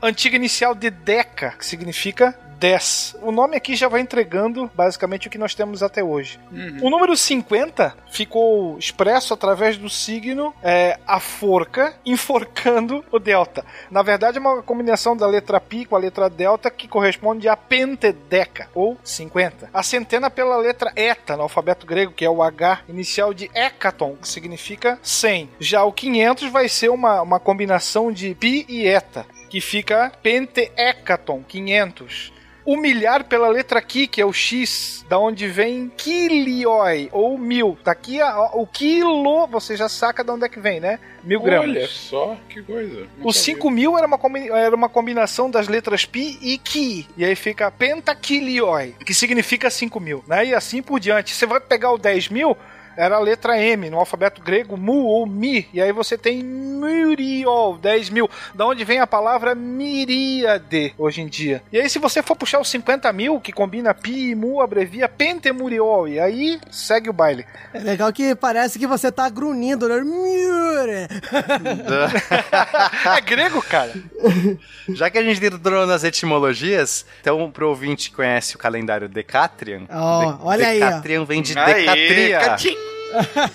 Antiga 0.01 0.35
inicial 0.35 0.75
de 0.75 0.89
deca, 0.89 1.55
que 1.57 1.65
significa 1.65 2.37
10. 2.59 3.17
O 3.21 3.31
nome 3.31 3.55
aqui 3.55 3.75
já 3.75 3.87
vai 3.87 4.01
entregando 4.01 4.69
basicamente 4.73 5.27
o 5.27 5.29
que 5.31 5.37
nós 5.37 5.53
temos 5.53 5.83
até 5.83 6.03
hoje. 6.03 6.39
O 6.81 6.89
número 6.89 7.15
50 7.15 7.95
ficou 8.11 8.77
expresso 8.77 9.33
através 9.33 9.77
do 9.77 9.89
signo 9.89 10.53
é, 10.63 10.99
a 11.05 11.19
forca 11.19 11.93
enforcando 12.05 13.03
o 13.11 13.19
delta. 13.19 13.63
Na 13.91 14.01
verdade, 14.01 14.37
é 14.37 14.41
uma 14.41 14.61
combinação 14.63 15.15
da 15.15 15.27
letra 15.27 15.59
pi 15.59 15.85
com 15.85 15.95
a 15.95 15.99
letra 15.99 16.29
delta 16.29 16.71
que 16.71 16.87
corresponde 16.87 17.47
a 17.47 17.55
pentedeca, 17.55 18.69
ou 18.73 18.97
50. 19.03 19.69
A 19.73 19.83
centena 19.83 20.29
pela 20.29 20.57
letra 20.57 20.91
eta 20.95 21.35
no 21.35 21.43
alfabeto 21.43 21.85
grego, 21.85 22.13
que 22.13 22.25
é 22.25 22.29
o 22.29 22.41
H 22.41 22.81
inicial 22.89 23.33
de 23.33 23.49
hecaton, 23.53 24.15
que 24.15 24.27
significa 24.27 24.99
100. 25.01 25.49
Já 25.59 25.83
o 25.83 25.93
500 25.93 26.49
vai 26.51 26.67
ser 26.67 26.89
uma, 26.89 27.21
uma 27.21 27.39
combinação 27.39 28.11
de 28.11 28.33
pi 28.35 28.65
e 28.67 28.87
eta, 28.87 29.25
que 29.49 29.61
fica 29.61 30.11
pentehecaton, 30.21 31.43
500 31.47 32.36
o 32.67 32.75
milhar 32.75 33.23
pela 33.23 33.47
letra 33.47 33.81
Ki, 33.81 34.07
que 34.07 34.19
é 34.19 34.25
o 34.25 34.33
X, 34.33 35.05
da 35.07 35.17
onde 35.17 35.47
vem 35.47 35.89
kilioi, 35.95 37.07
ou 37.13 37.37
mil. 37.37 37.77
Daqui 37.81 38.19
a, 38.19 38.51
o 38.55 38.67
quilo, 38.67 39.47
você 39.47 39.77
já 39.77 39.87
saca 39.87 40.21
de 40.21 40.29
onde 40.31 40.43
é 40.43 40.49
que 40.49 40.59
vem, 40.59 40.81
né? 40.81 40.99
Mil 41.23 41.39
gramas. 41.39 41.69
Olha 41.69 41.87
só, 41.87 42.37
que 42.49 42.61
coisa. 42.61 43.07
Não 43.17 43.27
O 43.27 43.31
sabia. 43.31 43.55
5 43.55 43.71
mil 43.71 43.97
era 43.97 44.05
uma, 44.05 44.19
era 44.59 44.75
uma 44.75 44.89
combinação 44.89 45.49
das 45.49 45.69
letras 45.69 46.03
pi 46.03 46.37
e 46.41 46.57
ki. 46.57 47.07
E 47.15 47.23
aí 47.23 47.37
fica 47.37 47.71
pentakilioi, 47.71 48.95
que 49.05 49.13
significa 49.13 49.69
5 49.69 49.97
mil, 50.01 50.21
né? 50.27 50.47
E 50.47 50.53
assim 50.53 50.81
por 50.81 50.99
diante. 50.99 51.33
Você 51.33 51.45
vai 51.45 51.61
pegar 51.61 51.93
o 51.93 51.97
10 51.97 52.27
mil, 52.27 52.57
era 52.97 53.15
a 53.15 53.19
letra 53.19 53.61
M 53.61 53.89
no 53.89 53.99
alfabeto 53.99 54.41
grego, 54.41 54.75
mu 54.75 55.05
ou 55.05 55.25
mi. 55.25 55.67
E 55.73 55.81
aí 55.81 55.91
você 55.91 56.17
tem 56.17 56.43
muriol, 56.43 57.77
10 57.77 58.09
mil. 58.09 58.29
Da 58.55 58.65
onde 58.65 58.83
vem 58.83 58.99
a 58.99 59.07
palavra 59.07 59.53
miríade 59.55 60.93
hoje 60.97 61.21
em 61.21 61.27
dia. 61.27 61.61
E 61.71 61.79
aí, 61.79 61.89
se 61.89 61.99
você 61.99 62.21
for 62.23 62.35
puxar 62.35 62.59
os 62.59 62.69
50 62.69 63.11
mil, 63.13 63.39
que 63.39 63.51
combina 63.51 63.93
pi 63.93 64.31
e 64.31 64.35
mu, 64.35 64.61
abrevia 64.61 65.07
pentemuriol. 65.07 66.07
E 66.07 66.19
aí 66.19 66.59
segue 66.71 67.09
o 67.09 67.13
baile. 67.13 67.45
É 67.73 67.79
legal 67.79 68.11
que 68.11 68.35
parece 68.35 68.79
que 68.79 68.87
você 68.87 69.11
tá 69.11 69.29
grunhindo, 69.29 69.87
né? 69.87 69.97
É 73.17 73.21
grego, 73.21 73.61
cara. 73.61 73.93
Já 74.89 75.09
que 75.09 75.17
a 75.17 75.23
gente 75.23 75.43
entrou 75.45 75.85
nas 75.85 76.03
etimologias, 76.03 77.05
então 77.21 77.49
pro 77.51 77.69
ouvinte 77.69 78.09
que 78.09 78.15
conhece 78.15 78.55
o 78.55 78.59
calendário 78.59 79.07
Decatrian, 79.09 79.81
Ó, 79.89 80.31
de- 80.31 80.37
olha 80.43 80.67
aí, 80.67 80.81
ó. 80.81 80.85
Decatrian 80.87 81.25
vem 81.25 81.41
de 81.41 81.53
decatria. 81.53 82.39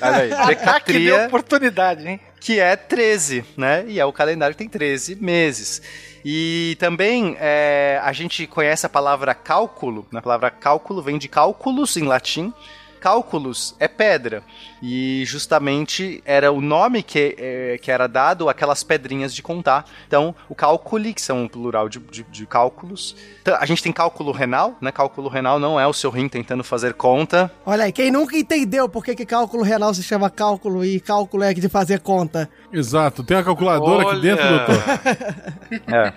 Olha 0.00 0.16
aí, 0.16 0.32
Ataque 0.32 0.46
de 0.46 0.54
decatria, 0.54 1.26
oportunidade, 1.26 2.08
hein? 2.08 2.20
que 2.40 2.58
é 2.58 2.74
13, 2.74 3.44
né? 3.56 3.84
E 3.86 4.00
é 4.00 4.04
o 4.04 4.12
calendário 4.12 4.54
que 4.54 4.58
tem 4.58 4.68
13 4.68 5.16
meses. 5.16 5.80
E 6.24 6.76
também 6.78 7.36
é, 7.40 8.00
a 8.02 8.12
gente 8.12 8.46
conhece 8.46 8.84
a 8.84 8.88
palavra 8.88 9.34
cálculo, 9.34 10.06
né? 10.10 10.18
A 10.18 10.22
palavra 10.22 10.50
cálculo 10.50 11.02
vem 11.02 11.18
de 11.18 11.28
cálculos 11.28 11.96
em 11.96 12.04
latim. 12.04 12.52
Cálculos 13.02 13.74
é 13.80 13.88
pedra. 13.88 14.44
E 14.80 15.24
justamente 15.26 16.22
era 16.24 16.52
o 16.52 16.60
nome 16.60 17.02
que, 17.02 17.34
é, 17.36 17.78
que 17.82 17.90
era 17.90 18.06
dado 18.06 18.48
àquelas 18.48 18.84
pedrinhas 18.84 19.34
de 19.34 19.42
contar. 19.42 19.84
Então, 20.06 20.32
o 20.48 20.54
cálculo, 20.54 21.12
que 21.12 21.20
são 21.20 21.42
um 21.42 21.48
plural 21.48 21.88
de, 21.88 21.98
de, 21.98 22.22
de 22.22 22.46
cálculos. 22.46 23.16
Então, 23.40 23.56
a 23.58 23.66
gente 23.66 23.82
tem 23.82 23.92
cálculo 23.92 24.30
renal, 24.30 24.76
né? 24.80 24.92
Cálculo 24.92 25.28
renal 25.28 25.58
não 25.58 25.80
é 25.80 25.86
o 25.86 25.92
seu 25.92 26.10
rim 26.10 26.28
tentando 26.28 26.62
fazer 26.62 26.94
conta. 26.94 27.50
Olha 27.66 27.84
aí, 27.84 27.92
quem 27.92 28.12
nunca 28.12 28.36
entendeu 28.36 28.88
por 28.88 29.04
que, 29.04 29.16
que 29.16 29.26
cálculo 29.26 29.64
renal 29.64 29.92
se 29.92 30.02
chama 30.04 30.30
cálculo 30.30 30.84
e 30.84 31.00
cálculo 31.00 31.42
é 31.42 31.52
de 31.52 31.68
fazer 31.68 31.98
conta? 31.98 32.48
Exato. 32.72 33.24
Tem 33.24 33.36
uma 33.36 33.42
calculadora 33.42 34.12
aqui 34.12 34.20
dentro, 34.20 34.44
Olha. 34.44 34.58
doutor? 34.58 34.82
É. 35.88 36.12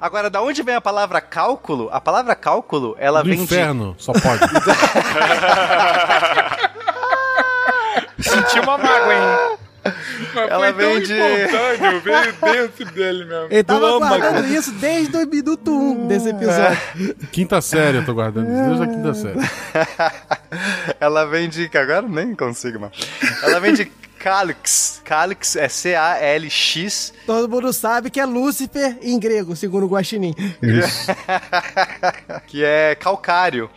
Agora, 0.00 0.30
da 0.30 0.40
onde 0.40 0.62
vem 0.62 0.76
a 0.76 0.80
palavra 0.80 1.20
cálculo? 1.20 1.88
A 1.92 2.00
palavra 2.00 2.34
cálculo, 2.36 2.96
ela 2.98 3.22
Do 3.22 3.28
vem 3.28 3.38
de 3.38 3.42
inferno, 3.42 3.96
só 3.98 4.12
pode. 4.12 4.40
Senti 8.20 8.60
uma 8.60 8.76
mágoa, 8.78 9.14
hein? 9.14 9.56
Mas 10.34 10.50
Ela 10.50 10.72
foi 10.74 10.82
tão 10.84 10.92
vem 10.92 11.02
de- 11.02 11.12
espontâneo, 11.14 12.00
veio 12.00 12.32
dentro 12.68 12.84
dele 12.92 13.24
mesmo. 13.24 13.46
Ele 13.50 13.64
tava 13.64 13.86
âmago. 13.96 14.18
guardando 14.18 14.46
isso 14.48 14.72
desde 14.72 15.16
o 15.16 15.26
minuto 15.26 15.70
1 15.70 16.06
desse 16.06 16.28
episódio. 16.28 16.78
Quinta 17.32 17.62
série 17.62 17.96
eu 17.98 18.04
tô 18.04 18.12
guardando 18.12 18.46
isso, 18.52 18.62
desde 18.68 18.82
a 18.82 18.86
quinta 18.86 19.14
série. 19.14 19.38
Ela 21.00 21.24
vem 21.26 21.48
de. 21.48 21.70
Agora 21.74 22.02
nem 22.02 22.34
consigo, 22.34 22.78
mano. 22.78 22.92
Ela 23.42 23.58
vem 23.58 23.72
de 23.72 23.86
Calix. 24.18 25.00
Calix 25.02 25.56
é 25.56 25.66
C-A-L-X. 25.66 27.14
Todo 27.24 27.48
mundo 27.48 27.72
sabe 27.72 28.10
que 28.10 28.20
é 28.20 28.26
Lúcifer 28.26 28.98
em 29.00 29.18
grego, 29.18 29.56
segundo 29.56 29.86
o 29.86 29.88
Guaxinim. 29.88 30.34
que 32.46 32.62
é 32.62 32.94
calcário. 32.96 33.70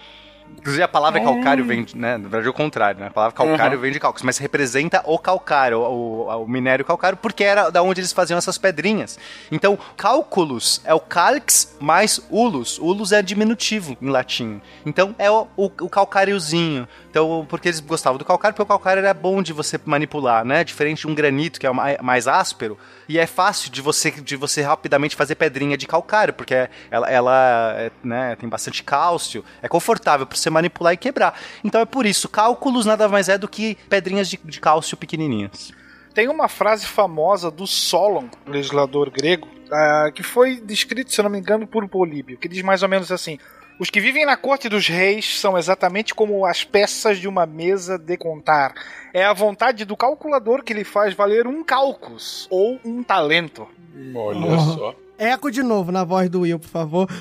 Inclusive 0.59 0.83
a 0.83 0.87
palavra 0.87 1.19
calcário 1.21 1.65
vem, 1.65 1.83
de- 1.83 1.97
né? 1.97 2.17
Na 2.17 2.29
verdade 2.29 2.47
é 2.47 2.49
o 2.49 2.53
contrário, 2.53 2.99
né? 2.99 3.07
A 3.07 3.11
palavra 3.11 3.35
calcário 3.35 3.79
vem 3.79 3.91
de 3.91 3.99
cálculos, 3.99 4.23
mas 4.23 4.37
representa 4.37 5.01
o 5.05 5.17
calcário, 5.19 5.79
o, 5.79 6.27
o- 6.27 6.43
o 6.43 6.47
minério 6.47 6.85
calcário, 6.85 7.17
porque 7.17 7.43
era 7.43 7.69
da 7.69 7.81
onde 7.83 7.99
eles 8.01 8.11
faziam 8.13 8.37
essas 8.37 8.57
pedrinhas. 8.57 9.17
Então, 9.51 9.77
cálculos 9.97 10.81
é 10.85 10.93
o 10.93 10.99
calx 10.99 11.75
mais 11.79 12.21
ulus. 12.29 12.77
Ulus 12.79 13.11
é 13.11 13.21
diminutivo 13.21 13.97
em 14.01 14.09
latim. 14.09 14.61
Então, 14.85 15.13
é 15.17 15.29
o, 15.29 15.47
o, 15.57 15.65
o 15.81 15.89
calcáriozinho. 15.89 16.87
Então, 17.13 17.45
porque 17.47 17.67
eles 17.67 17.79
gostavam 17.79 18.17
do 18.17 18.25
calcário, 18.25 18.55
porque 18.55 18.63
o 18.63 18.65
calcário 18.65 18.99
era 18.99 19.13
bom 19.13 19.43
de 19.43 19.53
você 19.53 19.79
manipular, 19.85 20.43
né? 20.43 20.63
Diferente 20.63 21.01
de 21.01 21.07
um 21.07 21.13
granito, 21.13 21.59
que 21.59 21.67
é 21.67 21.71
mai- 21.71 21.95
mais 22.01 22.27
áspero, 22.27 22.75
e 23.07 23.19
é 23.19 23.27
fácil 23.27 23.71
de 23.71 23.81
você, 23.83 24.09
de 24.09 24.35
você 24.35 24.63
rapidamente 24.63 25.15
fazer 25.15 25.35
pedrinha 25.35 25.77
de 25.77 25.85
calcário, 25.85 26.33
porque 26.33 26.67
ela, 26.89 27.07
ela 27.11 27.75
é, 27.77 27.91
né, 28.03 28.35
tem 28.35 28.49
bastante 28.49 28.81
cálcio, 28.81 29.45
é 29.61 29.67
confortável 29.67 30.25
para 30.25 30.35
você 30.35 30.49
manipular 30.49 30.91
e 30.93 30.97
quebrar. 30.97 31.39
Então 31.63 31.79
é 31.81 31.85
por 31.85 32.07
isso, 32.07 32.27
cálculos 32.27 32.83
nada 32.83 33.07
mais 33.07 33.29
é 33.29 33.37
do 33.37 33.47
que 33.47 33.75
pedrinhas 33.87 34.27
de, 34.27 34.39
de 34.43 34.59
cálcio 34.59 34.97
pequenininhas. 34.97 35.71
Tem 36.15 36.27
uma 36.27 36.47
frase 36.47 36.87
famosa 36.87 37.51
do 37.51 37.67
Solon, 37.67 38.25
legislador 38.47 39.11
grego, 39.11 39.47
ah, 39.71 40.09
que 40.11 40.23
foi 40.23 40.59
descrito, 40.59 41.13
se 41.13 41.21
não 41.21 41.29
me 41.29 41.37
engano, 41.37 41.67
por 41.67 41.87
Políbio, 41.87 42.39
que 42.39 42.49
diz 42.49 42.63
mais 42.63 42.81
ou 42.81 42.89
menos 42.89 43.11
assim: 43.11 43.37
Os 43.79 43.89
que 43.89 43.99
vivem 43.99 44.25
na 44.25 44.37
corte 44.37 44.69
dos 44.69 44.87
reis 44.87 45.39
são 45.39 45.57
exatamente 45.57 46.13
como 46.13 46.45
as 46.45 46.63
peças 46.63 47.17
de 47.17 47.27
uma 47.27 47.45
mesa 47.45 47.97
de 47.97 48.15
contar. 48.17 48.73
É 49.13 49.25
a 49.25 49.33
vontade 49.33 49.83
do 49.83 49.97
calculador 49.97 50.63
que 50.63 50.73
lhe 50.73 50.83
faz 50.83 51.13
valer 51.13 51.47
um 51.47 51.63
cálculos 51.63 52.47
ou 52.51 52.79
um 52.85 53.01
talento. 53.03 53.67
Olha 54.15 54.59
só. 54.59 54.95
Eco 55.17 55.51
de 55.51 55.63
novo 55.63 55.91
na 55.91 56.03
voz 56.03 56.29
do 56.29 56.41
Will, 56.41 56.59
por 56.59 56.69
favor. 56.69 57.09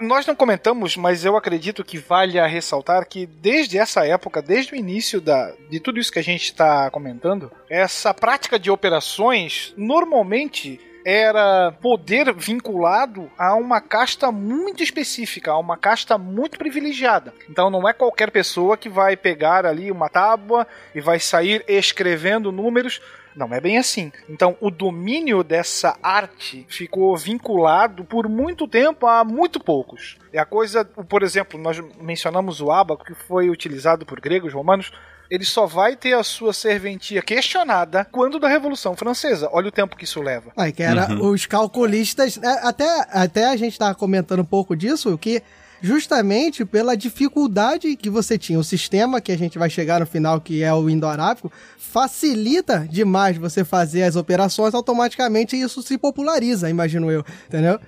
Nós 0.00 0.26
não 0.26 0.34
comentamos, 0.34 0.96
mas 0.96 1.24
eu 1.24 1.36
acredito 1.36 1.84
que 1.84 1.96
vale 1.96 2.38
a 2.38 2.46
ressaltar 2.46 3.06
que 3.06 3.24
desde 3.24 3.78
essa 3.78 4.04
época, 4.04 4.42
desde 4.42 4.72
o 4.72 4.76
início 4.76 5.20
da, 5.20 5.52
de 5.70 5.78
tudo 5.78 6.00
isso 6.00 6.10
que 6.10 6.18
a 6.18 6.24
gente 6.24 6.44
está 6.44 6.90
comentando, 6.90 7.52
essa 7.70 8.12
prática 8.12 8.58
de 8.58 8.68
operações 8.68 9.72
normalmente 9.76 10.80
era 11.04 11.72
poder 11.72 12.32
vinculado 12.34 13.30
a 13.38 13.54
uma 13.54 13.80
casta 13.80 14.30
muito 14.30 14.82
específica, 14.82 15.52
a 15.52 15.58
uma 15.58 15.76
casta 15.76 16.16
muito 16.16 16.58
privilegiada. 16.58 17.34
Então 17.48 17.70
não 17.70 17.88
é 17.88 17.92
qualquer 17.92 18.30
pessoa 18.30 18.76
que 18.76 18.88
vai 18.88 19.16
pegar 19.16 19.66
ali 19.66 19.90
uma 19.90 20.08
tábua 20.08 20.66
e 20.94 21.00
vai 21.00 21.18
sair 21.18 21.64
escrevendo 21.68 22.52
números. 22.52 23.00
Não 23.34 23.52
é 23.54 23.60
bem 23.60 23.78
assim. 23.78 24.12
Então, 24.28 24.56
o 24.60 24.70
domínio 24.70 25.42
dessa 25.42 25.96
arte 26.02 26.66
ficou 26.68 27.16
vinculado 27.16 28.04
por 28.04 28.28
muito 28.28 28.68
tempo 28.68 29.06
a 29.06 29.24
muito 29.24 29.58
poucos. 29.58 30.18
É 30.32 30.38
a 30.38 30.44
coisa, 30.44 30.84
por 30.84 31.22
exemplo, 31.22 31.58
nós 31.58 31.80
mencionamos 31.98 32.60
o 32.60 32.70
ábaco 32.70 33.04
que 33.04 33.14
foi 33.14 33.48
utilizado 33.48 34.04
por 34.04 34.20
gregos, 34.20 34.52
romanos. 34.52 34.92
Ele 35.32 35.46
só 35.46 35.64
vai 35.64 35.96
ter 35.96 36.12
a 36.12 36.22
sua 36.22 36.52
serventia 36.52 37.22
questionada 37.22 38.06
quando 38.12 38.38
da 38.38 38.48
Revolução 38.48 38.94
Francesa. 38.94 39.48
Olha 39.50 39.68
o 39.68 39.72
tempo 39.72 39.96
que 39.96 40.04
isso 40.04 40.20
leva. 40.20 40.52
Aí, 40.54 40.72
que 40.72 40.82
era 40.82 41.10
os 41.24 41.46
calculistas. 41.46 42.36
é, 42.36 42.60
Até, 42.62 43.06
até 43.10 43.46
a 43.46 43.56
gente 43.56 43.78
tava 43.78 43.94
comentando 43.94 44.40
um 44.40 44.44
pouco 44.44 44.76
disso, 44.76 45.16
que 45.16 45.42
justamente 45.80 46.66
pela 46.66 46.94
dificuldade 46.94 47.96
que 47.96 48.10
você 48.10 48.36
tinha. 48.36 48.58
O 48.58 48.64
sistema 48.64 49.22
que 49.22 49.32
a 49.32 49.38
gente 49.38 49.58
vai 49.58 49.70
chegar 49.70 50.00
no 50.00 50.06
final, 50.06 50.38
que 50.38 50.62
é 50.62 50.72
o 50.72 50.90
indoarábico, 50.90 51.50
facilita 51.78 52.86
demais 52.88 53.38
você 53.38 53.64
fazer 53.64 54.02
as 54.02 54.16
operações 54.16 54.74
automaticamente 54.74 55.56
e 55.56 55.62
isso 55.62 55.82
se 55.82 55.96
populariza, 55.96 56.68
imagino 56.68 57.10
eu, 57.10 57.24
entendeu? 57.48 57.80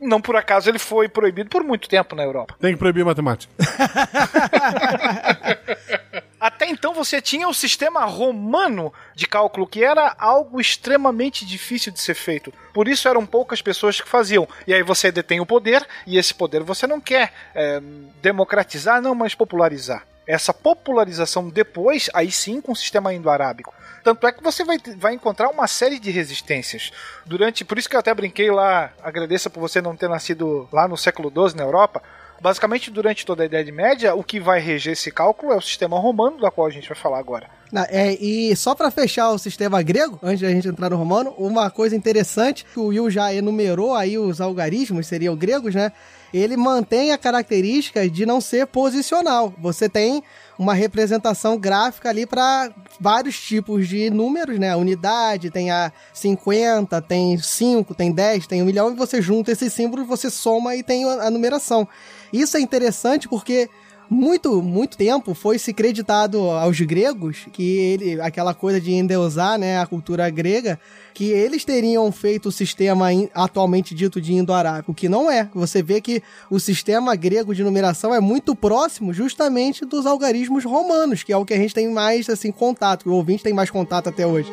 Não 0.00 0.20
por 0.20 0.36
acaso 0.36 0.70
ele 0.70 0.78
foi 0.78 1.08
proibido 1.08 1.50
por 1.50 1.64
muito 1.64 1.88
tempo 1.88 2.14
na 2.14 2.22
Europa. 2.22 2.54
Tem 2.60 2.72
que 2.72 2.78
proibir 2.78 3.04
matemática. 3.04 3.52
Até 6.44 6.66
então 6.66 6.92
você 6.92 7.22
tinha 7.22 7.48
o 7.48 7.54
sistema 7.54 8.04
romano 8.04 8.92
de 9.14 9.26
cálculo, 9.26 9.66
que 9.66 9.82
era 9.82 10.14
algo 10.18 10.60
extremamente 10.60 11.42
difícil 11.46 11.90
de 11.90 11.98
ser 11.98 12.12
feito. 12.12 12.52
Por 12.74 12.86
isso 12.86 13.08
eram 13.08 13.24
poucas 13.24 13.62
pessoas 13.62 13.98
que 13.98 14.06
faziam. 14.06 14.46
E 14.66 14.74
aí 14.74 14.82
você 14.82 15.10
detém 15.10 15.40
o 15.40 15.46
poder, 15.46 15.88
e 16.06 16.18
esse 16.18 16.34
poder 16.34 16.62
você 16.62 16.86
não 16.86 17.00
quer 17.00 17.32
é, 17.54 17.80
democratizar, 18.20 19.00
não, 19.00 19.14
mas 19.14 19.34
popularizar. 19.34 20.06
Essa 20.26 20.52
popularização 20.52 21.48
depois, 21.48 22.10
aí 22.12 22.30
sim, 22.30 22.60
com 22.60 22.72
o 22.72 22.76
sistema 22.76 23.14
indo-arábico. 23.14 23.72
Tanto 24.02 24.26
é 24.26 24.32
que 24.32 24.42
você 24.42 24.64
vai, 24.64 24.76
vai 24.98 25.14
encontrar 25.14 25.48
uma 25.48 25.66
série 25.66 25.98
de 25.98 26.10
resistências. 26.10 26.92
Durante. 27.24 27.64
Por 27.64 27.78
isso 27.78 27.88
que 27.88 27.96
eu 27.96 28.00
até 28.00 28.12
brinquei 28.12 28.50
lá, 28.50 28.92
agradeça 29.02 29.48
por 29.48 29.60
você 29.60 29.80
não 29.80 29.96
ter 29.96 30.10
nascido 30.10 30.68
lá 30.70 30.86
no 30.86 30.98
século 30.98 31.30
XII 31.30 31.56
na 31.56 31.64
Europa. 31.64 32.02
Basicamente, 32.40 32.90
durante 32.90 33.24
toda 33.24 33.42
a 33.42 33.46
Idade 33.46 33.72
Média, 33.72 34.14
o 34.14 34.22
que 34.22 34.38
vai 34.38 34.60
reger 34.60 34.92
esse 34.92 35.10
cálculo 35.10 35.52
é 35.52 35.56
o 35.56 35.60
sistema 35.62 35.98
romano, 35.98 36.38
da 36.40 36.50
qual 36.50 36.66
a 36.66 36.70
gente 36.70 36.88
vai 36.88 36.96
falar 36.96 37.18
agora. 37.18 37.48
Na- 37.72 37.86
é, 37.90 38.12
e 38.20 38.54
só 38.54 38.74
pra 38.74 38.90
fechar 38.90 39.30
o 39.30 39.38
sistema 39.38 39.82
grego, 39.82 40.18
antes 40.22 40.40
da 40.42 40.50
gente 40.50 40.68
entrar 40.68 40.90
no 40.90 40.96
romano, 40.96 41.34
uma 41.38 41.70
coisa 41.70 41.96
interessante 41.96 42.64
que 42.72 42.78
o 42.78 42.86
Will 42.86 43.10
já 43.10 43.32
enumerou 43.34 43.94
aí 43.94 44.18
os 44.18 44.40
algarismos, 44.40 45.06
seriam 45.06 45.34
gregos, 45.34 45.74
né? 45.74 45.90
Ele 46.32 46.56
mantém 46.56 47.12
a 47.12 47.18
característica 47.18 48.08
de 48.08 48.26
não 48.26 48.40
ser 48.40 48.66
posicional. 48.66 49.54
Você 49.58 49.88
tem 49.88 50.22
uma 50.58 50.74
representação 50.74 51.56
gráfica 51.56 52.08
ali 52.08 52.26
para 52.26 52.72
vários 53.00 53.40
tipos 53.40 53.88
de 53.88 54.10
números, 54.10 54.58
né? 54.58 54.70
A 54.70 54.76
unidade, 54.76 55.50
tem 55.50 55.70
a 55.70 55.92
50, 56.12 57.00
tem 57.02 57.38
5, 57.38 57.94
tem 57.94 58.12
10, 58.12 58.46
tem 58.48 58.62
1 58.62 58.66
milhão, 58.66 58.92
e 58.92 58.96
você 58.96 59.22
junta 59.22 59.52
esses 59.52 59.72
símbolos, 59.72 60.06
você 60.06 60.28
soma 60.30 60.74
e 60.76 60.82
tem 60.82 61.04
a 61.04 61.30
numeração. 61.30 61.88
Isso 62.34 62.56
é 62.56 62.60
interessante 62.60 63.28
porque 63.28 63.68
muito, 64.10 64.60
muito 64.60 64.98
tempo 64.98 65.34
foi 65.34 65.58
se 65.58 65.72
creditado 65.72 66.50
aos 66.50 66.78
gregos 66.80 67.46
que 67.52 67.76
ele, 67.78 68.20
aquela 68.20 68.52
coisa 68.52 68.80
de 68.80 68.92
endeusar, 68.92 69.58
né, 69.58 69.78
a 69.78 69.86
cultura 69.86 70.28
grega, 70.28 70.78
que 71.14 71.30
eles 71.30 71.64
teriam 71.64 72.10
feito 72.12 72.48
o 72.48 72.52
sistema 72.52 73.12
in- 73.12 73.30
atualmente 73.32 73.94
dito 73.94 74.20
de 74.20 74.34
indo-arábico, 74.34 74.92
que 74.92 75.08
não 75.08 75.30
é. 75.30 75.48
Você 75.54 75.82
vê 75.82 76.00
que 76.00 76.22
o 76.50 76.58
sistema 76.58 77.14
grego 77.14 77.54
de 77.54 77.62
numeração 77.62 78.12
é 78.14 78.20
muito 78.20 78.54
próximo 78.54 79.12
justamente 79.12 79.84
dos 79.86 80.04
algarismos 80.04 80.64
romanos, 80.64 81.22
que 81.22 81.32
é 81.32 81.36
o 81.36 81.44
que 81.44 81.54
a 81.54 81.58
gente 81.58 81.72
tem 81.72 81.88
mais 81.88 82.28
assim 82.28 82.50
contato, 82.50 83.08
o 83.08 83.14
ouvinte 83.14 83.44
tem 83.44 83.54
mais 83.54 83.70
contato 83.70 84.08
até 84.08 84.26
hoje. 84.26 84.52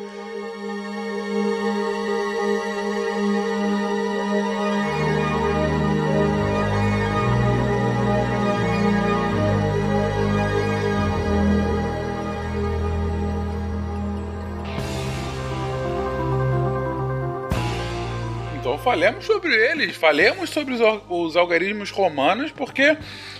Falemos 18.82 19.24
sobre 19.24 19.54
eles, 19.54 19.94
falemos 19.96 20.50
sobre 20.50 20.74
os, 20.74 20.80
os 21.08 21.36
algarismos 21.36 21.90
romanos, 21.90 22.50
porque, 22.50 22.96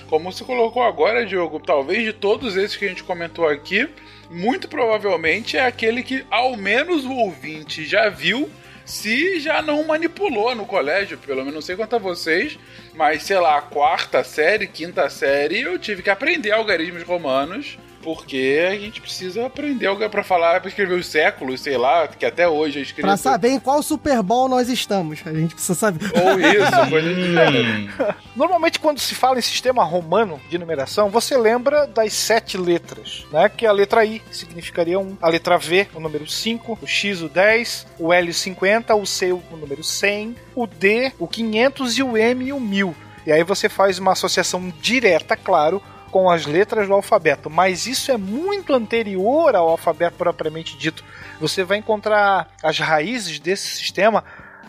como 0.08 0.30
você 0.30 0.44
colocou 0.44 0.84
agora, 0.84 1.26
Diogo, 1.26 1.58
talvez 1.58 2.04
de 2.04 2.12
todos 2.12 2.56
esses 2.56 2.76
que 2.76 2.84
a 2.84 2.88
gente 2.88 3.02
comentou 3.02 3.48
aqui, 3.48 3.88
muito 4.30 4.68
provavelmente 4.68 5.56
é 5.56 5.66
aquele 5.66 6.02
que 6.04 6.24
ao 6.30 6.56
menos 6.56 7.04
o 7.04 7.12
ouvinte 7.12 7.84
já 7.84 8.08
viu, 8.08 8.48
se 8.84 9.40
já 9.40 9.60
não 9.60 9.84
manipulou 9.84 10.54
no 10.54 10.64
colégio, 10.64 11.18
pelo 11.18 11.40
menos 11.40 11.54
não 11.54 11.60
sei 11.60 11.74
quanto 11.74 11.96
a 11.96 11.98
vocês, 11.98 12.56
mas 12.94 13.24
sei 13.24 13.38
lá, 13.38 13.60
quarta 13.60 14.22
série, 14.22 14.68
quinta 14.68 15.10
série, 15.10 15.62
eu 15.62 15.76
tive 15.76 16.02
que 16.02 16.10
aprender 16.10 16.52
algarismos 16.52 17.02
romanos. 17.02 17.78
Porque 18.02 18.66
a 18.68 18.74
gente 18.74 19.00
precisa 19.00 19.46
aprender 19.46 19.86
algo 19.86 20.08
pra 20.10 20.24
falar, 20.24 20.60
pra 20.60 20.68
escrever 20.68 20.94
os 20.94 21.06
séculos, 21.06 21.60
sei 21.60 21.76
lá, 21.76 22.08
que 22.08 22.26
até 22.26 22.48
hoje 22.48 22.78
é 22.78 22.82
escrito. 22.82 23.06
Pra 23.06 23.16
saber 23.16 23.50
em 23.50 23.60
qual 23.60 23.82
Super 23.82 24.22
Bowl 24.22 24.48
nós 24.48 24.68
estamos, 24.68 25.20
a 25.24 25.32
gente 25.32 25.54
precisa 25.54 25.74
saber. 25.74 26.10
Ou 26.14 26.40
isso, 26.40 26.72
coisa 26.90 27.14
gênero. 27.14 27.92
Normalmente, 28.34 28.78
quando 28.78 28.98
se 28.98 29.14
fala 29.14 29.38
em 29.38 29.42
sistema 29.42 29.84
romano 29.84 30.40
de 30.48 30.58
numeração, 30.58 31.10
você 31.10 31.36
lembra 31.36 31.86
das 31.86 32.12
sete 32.12 32.56
letras, 32.56 33.24
né? 33.32 33.48
Que 33.48 33.66
é 33.66 33.68
a 33.68 33.72
letra 33.72 34.04
I 34.04 34.20
significaria 34.30 34.98
um, 34.98 35.16
a 35.20 35.28
letra 35.28 35.56
V, 35.58 35.88
o 35.94 36.00
número 36.00 36.28
5, 36.28 36.78
o 36.80 36.86
X, 36.86 37.22
o 37.22 37.28
10, 37.28 37.86
o 37.98 38.12
L, 38.12 38.30
o 38.30 38.34
50, 38.34 38.94
o 38.94 39.06
C, 39.06 39.32
o 39.32 39.42
número 39.52 39.84
100, 39.84 40.36
o 40.54 40.66
D, 40.66 41.12
o 41.18 41.28
500 41.28 41.98
e 41.98 42.02
o 42.02 42.16
M, 42.16 42.52
o 42.52 42.60
1000. 42.60 42.94
E 43.24 43.32
aí 43.32 43.44
você 43.44 43.68
faz 43.68 43.98
uma 43.98 44.12
associação 44.12 44.72
direta, 44.80 45.36
claro, 45.36 45.80
com 46.12 46.30
as 46.30 46.44
letras 46.44 46.86
do 46.86 46.92
alfabeto, 46.92 47.48
mas 47.48 47.86
isso 47.86 48.12
é 48.12 48.18
muito 48.18 48.74
anterior 48.74 49.56
ao 49.56 49.70
alfabeto 49.70 50.16
propriamente 50.16 50.76
dito. 50.76 51.02
Você 51.40 51.64
vai 51.64 51.78
encontrar 51.78 52.48
as 52.62 52.78
raízes 52.78 53.38
desse 53.38 53.66
sistema 53.68 54.22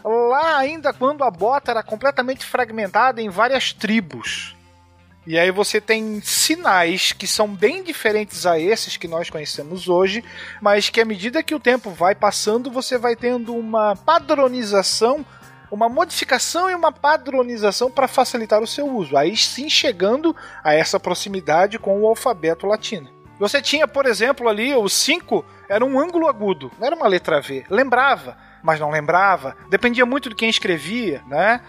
lá 0.04 0.58
ainda 0.58 0.94
quando 0.94 1.22
a 1.24 1.30
bota 1.30 1.72
era 1.72 1.84
completamente 1.84 2.46
fragmentada 2.46 3.22
em 3.22 3.30
várias 3.30 3.74
tribos. 3.74 4.56
E 5.28 5.38
aí 5.38 5.52
você 5.52 5.80
tem 5.80 6.22
sinais 6.22 7.12
que 7.12 7.28
são 7.28 7.48
bem 7.48 7.84
diferentes 7.84 8.46
a 8.46 8.58
esses 8.58 8.96
que 8.96 9.08
nós 9.08 9.30
conhecemos 9.30 9.90
hoje, 9.90 10.24
mas 10.62 10.90
que 10.90 11.02
à 11.02 11.06
medida 11.06 11.44
que 11.44 11.56
o 11.56 11.60
tempo 11.60 11.90
vai 11.92 12.16
passando, 12.16 12.72
você 12.72 12.98
vai 12.98 13.16
tendo 13.16 13.54
uma 13.54 13.96
padronização, 13.98 15.26
uma 15.74 15.90
modificação 15.90 16.70
e 16.70 16.76
uma 16.76 16.92
padronização 16.92 17.90
para 17.90 18.08
facilitar 18.08 18.62
o 18.62 18.68
seu 18.68 18.88
uso. 18.88 19.18
Aí 19.18 19.36
sim 19.36 19.68
chegando 19.68 20.36
a 20.64 20.74
essa 20.74 21.00
proximidade 21.00 21.80
com 21.80 22.00
o 22.00 22.08
alfabeto 22.08 22.68
latino. 22.68 23.10
Você 23.40 23.60
tinha, 23.60 23.88
por 23.88 24.06
exemplo, 24.06 24.48
ali 24.48 24.76
o 24.76 24.88
5 24.88 25.44
era 25.68 25.84
um 25.84 26.00
ângulo 26.00 26.28
agudo, 26.28 26.72
não 26.80 26.86
era 26.86 26.96
uma 26.96 27.08
letra 27.08 27.42
V. 27.42 27.66
Lembrava, 27.70 28.38
mas 28.62 28.80
não 28.80 28.92
lembrava. 28.92 29.58
Dependia 29.68 30.06
muito 30.06 30.30
de 30.30 30.36
quem 30.36 30.50
escrevia, 30.50 31.24
né? 31.28 31.60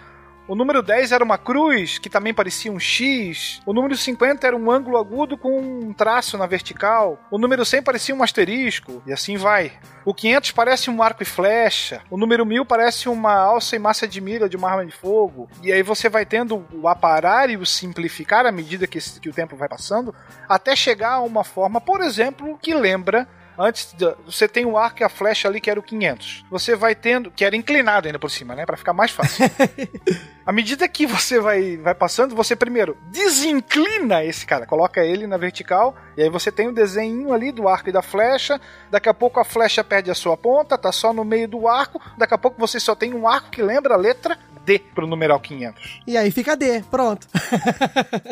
O 0.47 0.55
número 0.55 0.83
10 0.83 1.11
era 1.13 1.25
uma 1.25 1.39
cruz, 1.39 1.97
que 1.97 2.11
também 2.11 2.35
parecia 2.35 2.71
um 2.71 2.79
X. 2.79 3.63
O 3.65 3.73
número 3.73 3.97
50 3.97 4.47
era 4.47 4.55
um 4.55 4.71
ângulo 4.71 4.99
agudo 4.99 5.39
com 5.39 5.59
um 5.59 5.93
traço 5.95 6.37
na 6.37 6.45
vertical. 6.45 7.19
O 7.31 7.39
número 7.39 7.65
100 7.65 7.83
parecia 7.83 8.15
um 8.15 8.23
asterisco, 8.23 9.03
e 9.07 9.13
assim 9.13 9.39
vai. 9.39 9.73
O 10.05 10.13
500 10.13 10.51
parece 10.51 10.91
um 10.91 11.03
arco 11.03 11.23
e 11.23 11.27
flecha. 11.27 12.03
O 12.11 12.19
número 12.19 12.45
1000 12.45 12.67
parece 12.67 13.09
uma 13.09 13.33
alça 13.33 13.75
e 13.75 13.79
massa 13.79 14.07
de 14.07 14.21
mira 14.21 14.47
de 14.47 14.55
uma 14.55 14.71
arma 14.71 14.85
de 14.85 14.93
fogo. 14.93 15.49
E 15.63 15.73
aí 15.73 15.83
você 15.83 16.11
vai 16.11 16.27
tendo 16.27 16.67
o 16.75 16.87
aparar 16.87 17.49
e 17.49 17.57
o 17.57 17.65
simplificar 17.65 18.45
à 18.45 18.53
medida 18.53 18.87
que, 18.87 18.99
que 18.99 19.31
o 19.31 19.33
tempo 19.33 19.57
vai 19.57 19.69
passando, 19.69 20.15
até 20.47 20.77
chegar 20.77 21.13
a 21.15 21.23
uma 21.23 21.43
forma, 21.43 21.81
por 21.81 22.03
exemplo, 22.03 22.59
que 22.61 22.75
lembra 22.75 23.27
Antes, 23.59 23.93
de, 23.93 24.15
você 24.27 24.49
tem 24.49 24.65
o 24.65 24.77
arco 24.77 25.03
e 25.03 25.05
a 25.05 25.09
flecha 25.09 25.49
ali 25.49 25.61
que 25.61 25.71
era 25.71 25.79
o 25.79 25.83
500. 25.83 26.45
Você 26.51 26.75
vai 26.75 26.95
tendo, 26.95 27.31
que 27.31 27.45
era 27.45 27.55
inclinado 27.57 28.07
ainda 28.07 28.19
por 28.19 28.31
cima, 28.31 28.55
né, 28.55 28.67
para 28.67 28.77
ficar 28.77 28.93
mais 28.93 29.11
fácil. 29.11 29.45
à 30.47 30.53
medida 30.53 30.89
que 30.89 31.07
você 31.07 31.41
vai, 31.41 31.77
vai 31.77 31.95
passando, 31.95 32.35
você 32.35 32.55
primeiro 32.55 32.97
desinclina 33.11 34.25
esse 34.25 34.47
cara, 34.47 34.67
coloca 34.67 35.05
ele 35.05 35.27
na 35.27 35.37
vertical, 35.37 35.95
e 36.17 36.23
aí 36.23 36.29
você 36.29 36.53
tem 36.53 36.69
o 36.69 36.73
desenho 36.73 37.33
ali 37.33 37.51
do 37.51 37.69
arco 37.69 37.89
e 37.89 37.93
da 37.93 38.03
flecha. 38.03 38.61
Daqui 38.91 39.09
a 39.09 39.15
pouco 39.15 39.41
a 39.41 39.45
flecha 39.45 39.83
perde 39.83 40.11
a 40.11 40.15
sua 40.15 40.37
ponta, 40.37 40.79
tá 40.79 40.93
só 40.93 41.13
no 41.13 41.25
meio 41.25 41.49
do 41.49 41.67
arco. 41.67 42.01
Daqui 42.17 42.35
a 42.35 42.39
pouco 42.39 42.59
você 42.59 42.79
só 42.79 42.95
tem 42.95 43.15
um 43.15 43.27
arco 43.27 43.51
que 43.51 43.63
lembra 43.63 43.95
a 43.95 43.99
letra 43.99 44.39
D 44.65 44.79
pro 44.95 45.07
numeral 45.07 45.39
500. 45.39 46.01
E 46.07 46.17
aí 46.17 46.31
fica 46.31 46.57
D, 46.57 46.83
pronto. 46.91 47.29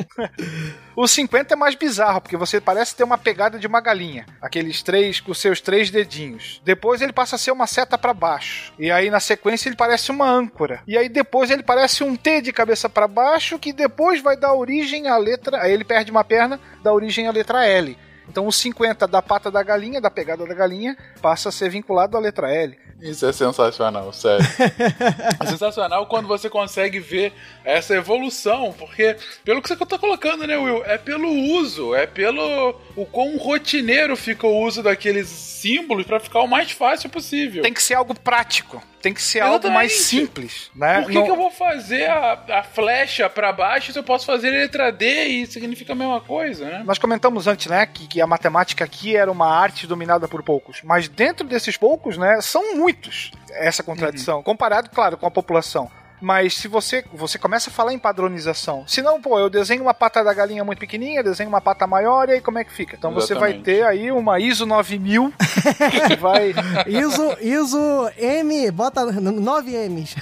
o 0.96 1.06
50 1.06 1.52
é 1.52 1.56
mais 1.56 1.74
bizarro, 1.74 2.20
porque 2.20 2.36
você 2.36 2.60
parece 2.60 2.96
ter 2.96 3.04
uma 3.04 3.18
pegada 3.18 3.58
de 3.58 3.66
uma 3.66 3.80
galinha. 3.80 4.26
Aqueles 4.40 4.82
três, 4.82 5.20
com 5.20 5.34
seus 5.34 5.60
três 5.60 5.90
dedinhos. 5.90 6.60
Depois 6.64 7.02
ele 7.02 7.12
passa 7.12 7.36
a 7.36 7.38
ser 7.38 7.50
uma 7.50 7.66
seta 7.66 7.98
para 7.98 8.14
baixo. 8.14 8.72
E 8.78 8.90
aí 8.90 9.10
na 9.10 9.20
sequência 9.20 9.68
ele 9.68 9.76
parece 9.76 10.10
uma 10.10 10.28
âncora. 10.28 10.82
E 10.86 10.96
aí 10.96 11.08
depois 11.08 11.50
ele 11.50 11.62
parece 11.62 12.01
um 12.04 12.16
T 12.16 12.40
de 12.40 12.52
cabeça 12.52 12.88
para 12.88 13.08
baixo, 13.08 13.58
que 13.58 13.72
depois 13.72 14.22
vai 14.22 14.36
dar 14.36 14.54
origem 14.54 15.08
à 15.08 15.16
letra. 15.16 15.62
Aí 15.62 15.72
ele 15.72 15.84
perde 15.84 16.10
uma 16.10 16.24
perna, 16.24 16.60
dá 16.82 16.92
origem 16.92 17.26
à 17.26 17.32
letra 17.32 17.64
L. 17.66 17.96
Então 18.32 18.46
o 18.46 18.52
50 18.52 19.06
da 19.06 19.20
pata 19.20 19.50
da 19.50 19.62
galinha, 19.62 20.00
da 20.00 20.10
pegada 20.10 20.46
da 20.46 20.54
galinha, 20.54 20.96
passa 21.20 21.50
a 21.50 21.52
ser 21.52 21.68
vinculado 21.68 22.16
à 22.16 22.20
letra 22.20 22.50
L. 22.50 22.78
Isso 22.98 23.26
é 23.26 23.32
sensacional, 23.32 24.10
sério. 24.10 24.46
é 25.38 25.46
sensacional 25.46 26.06
quando 26.06 26.26
você 26.26 26.48
consegue 26.48 26.98
ver 26.98 27.34
essa 27.62 27.94
evolução, 27.94 28.74
porque, 28.78 29.16
pelo 29.44 29.60
que 29.60 29.68
você 29.68 29.74
está 29.74 29.98
colocando, 29.98 30.46
né, 30.46 30.56
Will? 30.56 30.82
É 30.86 30.96
pelo 30.96 31.28
uso, 31.28 31.94
é 31.94 32.06
pelo 32.06 32.80
o 32.96 33.04
quão 33.04 33.36
rotineiro 33.36 34.16
fica 34.16 34.46
o 34.46 34.62
uso 34.62 34.82
daqueles 34.82 35.28
símbolos 35.28 36.06
para 36.06 36.18
ficar 36.18 36.40
o 36.40 36.46
mais 36.46 36.70
fácil 36.70 37.10
possível. 37.10 37.62
Tem 37.62 37.74
que 37.74 37.82
ser 37.82 37.94
algo 37.94 38.18
prático. 38.18 38.82
Tem 39.02 39.12
que 39.12 39.20
ser 39.20 39.38
Exatamente. 39.38 39.64
algo 39.64 39.74
mais 39.74 39.92
simples, 39.92 40.70
né? 40.76 41.00
Por 41.02 41.10
que, 41.10 41.14
Não... 41.14 41.24
que 41.24 41.30
eu 41.30 41.36
vou 41.36 41.50
fazer 41.50 42.08
a, 42.08 42.38
a 42.60 42.62
flecha 42.62 43.28
para 43.28 43.52
baixo 43.52 43.92
se 43.92 43.98
eu 43.98 44.04
posso 44.04 44.24
fazer 44.24 44.48
a 44.48 44.52
letra 44.52 44.92
D 44.92 45.24
e 45.24 45.46
significa 45.46 45.92
a 45.92 45.96
mesma 45.96 46.20
coisa, 46.20 46.64
né? 46.66 46.82
Nós 46.86 46.98
comentamos 46.98 47.48
antes, 47.48 47.66
né, 47.66 47.84
que, 47.84 48.06
que 48.06 48.20
a 48.22 48.26
matemática 48.26 48.84
aqui 48.84 49.16
era 49.16 49.30
uma 49.30 49.46
arte 49.46 49.86
dominada 49.86 50.26
por 50.28 50.42
poucos, 50.42 50.80
mas 50.82 51.08
dentro 51.08 51.46
desses 51.46 51.76
poucos, 51.76 52.16
né, 52.16 52.40
são 52.40 52.76
muitos 52.76 53.30
essa 53.50 53.82
contradição, 53.82 54.38
uhum. 54.38 54.42
comparado, 54.42 54.88
claro, 54.90 55.16
com 55.16 55.26
a 55.26 55.30
população. 55.30 55.90
Mas 56.22 56.54
se 56.54 56.68
você 56.68 57.04
você 57.12 57.36
começa 57.36 57.68
a 57.68 57.72
falar 57.72 57.92
em 57.92 57.98
padronização, 57.98 58.86
se 58.86 59.02
não, 59.02 59.20
pô, 59.20 59.40
eu 59.40 59.50
desenho 59.50 59.82
uma 59.82 59.92
pata 59.92 60.22
da 60.22 60.32
galinha 60.32 60.62
muito 60.62 60.78
pequenininha, 60.78 61.20
desenho 61.20 61.48
uma 61.48 61.60
pata 61.60 61.84
maior 61.84 62.28
e 62.28 62.34
aí 62.34 62.40
como 62.40 62.60
é 62.60 62.64
que 62.64 62.72
fica? 62.72 62.94
Então 62.94 63.10
Exatamente. 63.10 63.26
você 63.26 63.34
vai 63.34 63.54
ter 63.54 63.84
aí 63.84 64.12
uma 64.12 64.38
ISO 64.38 64.64
9000 64.64 65.34
que 66.06 66.16
vai 66.16 66.54
ISO 66.86 67.36
ISO 67.40 68.10
M, 68.16 68.70
bota 68.70 69.04
9 69.04 69.88
M's. 69.88 70.14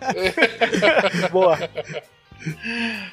Boa. 1.30 1.58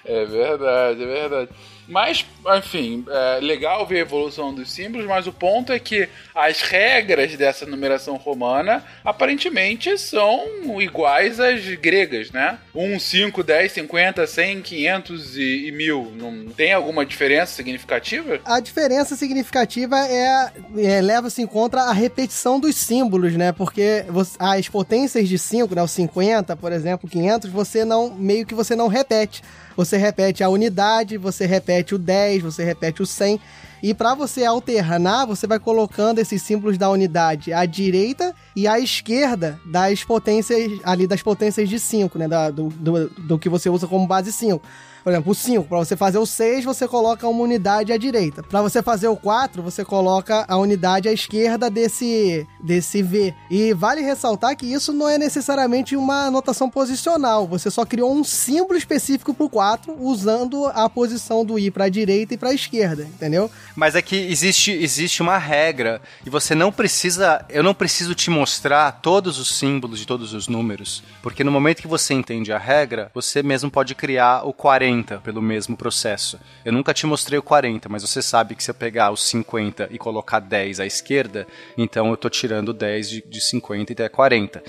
É 0.06 0.26
verdade, 0.26 1.04
é 1.04 1.06
verdade. 1.06 1.50
Mas, 1.90 2.24
enfim, 2.58 3.04
é 3.10 3.40
legal 3.42 3.86
ver 3.86 3.98
a 3.98 4.02
evolução 4.02 4.54
dos 4.54 4.72
símbolos, 4.72 5.08
mas 5.08 5.26
o 5.26 5.34
ponto 5.34 5.74
é 5.74 5.80
que 5.80 6.08
as 6.36 6.62
regras 6.62 7.36
dessa 7.36 7.66
numeração 7.66 8.16
romana 8.16 8.84
aparentemente 9.04 9.98
são 9.98 10.46
iguais 10.80 11.40
às 11.40 11.66
gregas, 11.76 12.30
né? 12.32 12.60
1, 12.76 13.00
5, 13.00 13.44
10, 13.44 13.72
50, 13.72 14.28
100, 14.28 14.62
500 14.62 15.38
e, 15.38 15.68
e 15.68 15.72
1000. 15.72 16.14
Não 16.16 16.46
tem 16.50 16.74
alguma 16.74 17.04
diferença 17.04 17.54
significativa? 17.54 18.40
A 18.46 18.60
diferença 18.60 19.16
significativa 19.16 19.98
é, 19.98 20.52
é 20.78 21.02
leva-se 21.02 21.42
em 21.42 21.48
conta 21.48 21.80
a 21.82 21.92
repetição 21.92 22.60
dos 22.60 22.76
símbolos, 22.76 23.36
né? 23.36 23.52
Porque 23.52 24.06
você, 24.10 24.38
as 24.40 24.70
potências 24.70 25.28
de 25.28 25.40
5, 25.40 25.74
né? 25.74 25.82
O 25.82 25.88
50, 25.88 26.56
por 26.56 26.72
exemplo, 26.72 27.10
500, 27.10 27.50
você 27.50 27.84
não, 27.84 28.14
meio 28.14 28.46
que 28.46 28.54
você 28.54 28.76
não 28.76 28.88
repete 28.88 29.42
você 29.76 29.98
repete 29.98 30.44
a 30.44 30.50
unidade, 30.50 31.18
você 31.18 31.46
repete 31.46 31.96
o 31.96 31.98
10, 31.98 32.44
você 32.44 32.64
repete 32.64 33.02
o 33.02 33.06
100. 33.06 33.40
E 33.82 33.94
para 33.94 34.14
você 34.14 34.44
alternar, 34.44 35.26
você 35.26 35.48
vai 35.48 35.60
colocando 35.60 36.20
esses 36.20 36.42
símbolos 36.42 36.78
da 36.78 36.90
unidade 36.90 37.54
à 37.54 37.66
direita 37.66 38.36
e 38.56 38.68
à 38.68 38.80
esquerda 38.80 39.60
das 39.66 40.04
potências 40.04 40.80
ali 40.84 41.08
das 41.08 41.22
potências 41.22 41.70
de 41.70 41.80
5, 41.80 42.18
né? 42.20 42.28
Da, 42.28 42.50
do, 42.50 42.68
do, 42.70 43.10
do 43.10 43.40
que 43.40 43.48
você 43.48 43.70
usa 43.70 43.88
como 43.88 44.06
base 44.06 44.34
5. 44.34 44.62
Por 45.04 45.12
exemplo, 45.12 45.32
o 45.32 45.36
5, 45.36 45.66
para 45.66 45.78
você 45.78 45.96
fazer 45.96 46.18
o 46.18 46.26
6, 46.26 46.66
você 46.66 46.88
coloca 46.88 47.28
uma 47.28 47.42
unidade 47.42 47.94
à 47.94 47.98
direita. 47.98 48.44
Para 48.44 48.62
você 48.62 48.82
fazer 48.82 49.08
o 49.08 49.16
4, 49.16 49.62
você 49.62 49.86
coloca 49.86 50.46
a 50.48 50.58
unidade 50.58 51.08
à 51.08 51.14
esquerda 51.14 51.70
desse, 51.70 52.46
desse 52.62 53.02
V. 53.02 53.34
E 53.50 53.74
vale 53.74 54.02
ressaltar 54.02 54.56
que 54.56 54.66
isso 54.66 54.92
não 54.92 55.08
é 55.08 55.18
necessariamente 55.18 55.96
uma 55.96 56.30
notação 56.30 56.70
posicional. 56.70 57.48
Você 57.48 57.72
só 57.72 57.86
criou 57.86 58.14
um 58.14 58.24
símbolo 58.24 58.78
específico 58.78 59.34
para 59.34 59.46
o 59.46 59.50
4 59.50 59.96
usando 60.00 60.66
a 60.68 60.90
posição 60.90 61.46
do 61.46 61.58
I 61.58 61.72
para 61.72 61.90
direita 61.90 62.34
e 62.34 62.38
para 62.38 62.54
esquerda, 62.54 63.04
entendeu? 63.04 63.50
Mas 63.76 63.96
é 63.96 64.02
que 64.02 64.16
existe, 64.16 64.72
existe 64.72 65.22
uma 65.22 65.38
regra 65.38 66.02
e 66.26 66.30
você 66.30 66.54
não 66.54 66.72
precisa. 66.72 67.46
Eu 67.50 67.64
não 67.64 67.74
preciso 67.74 68.14
te 68.14 68.30
mostrar 68.30 69.00
todos 69.02 69.40
os 69.40 69.58
símbolos 69.58 70.00
de 70.00 70.06
todos 70.06 70.34
os 70.34 70.48
números. 70.48 71.04
Porque 71.22 71.44
no 71.44 71.52
momento 71.52 71.82
que 71.82 71.88
você 71.88 72.14
entende 72.14 72.52
a 72.52 72.58
regra, 72.58 73.12
você 73.14 73.42
mesmo 73.42 73.72
pode 73.72 73.96
criar 73.96 74.44
o 74.44 74.54
40 74.54 74.89
40 74.90 75.18
pelo 75.20 75.42
mesmo 75.42 75.78
processo. 75.78 76.40
Eu 76.66 76.74
nunca 76.74 76.94
te 76.94 77.06
mostrei 77.06 77.38
o 77.38 77.44
40, 77.44 77.88
mas 77.88 78.02
você 78.02 78.22
sabe 78.22 78.56
que 78.56 78.64
se 78.64 78.72
eu 78.72 78.76
pegar 78.76 79.12
os 79.12 79.24
50 79.24 79.88
e 79.92 79.98
colocar 79.98 80.40
10 80.40 80.80
à 80.80 80.86
esquerda, 80.86 81.48
então 81.78 82.08
eu 82.08 82.16
estou 82.16 82.30
tirando 82.30 82.74
10 82.74 83.10
de, 83.10 83.22
de 83.22 83.42
50 83.42 83.94
e 83.94 84.04
é 84.04 84.10
40. 84.10 84.64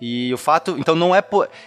E 0.00 0.32
o 0.32 0.38
fato, 0.38 0.76
então 0.78 0.94
não 0.94 1.14
é 1.14 1.22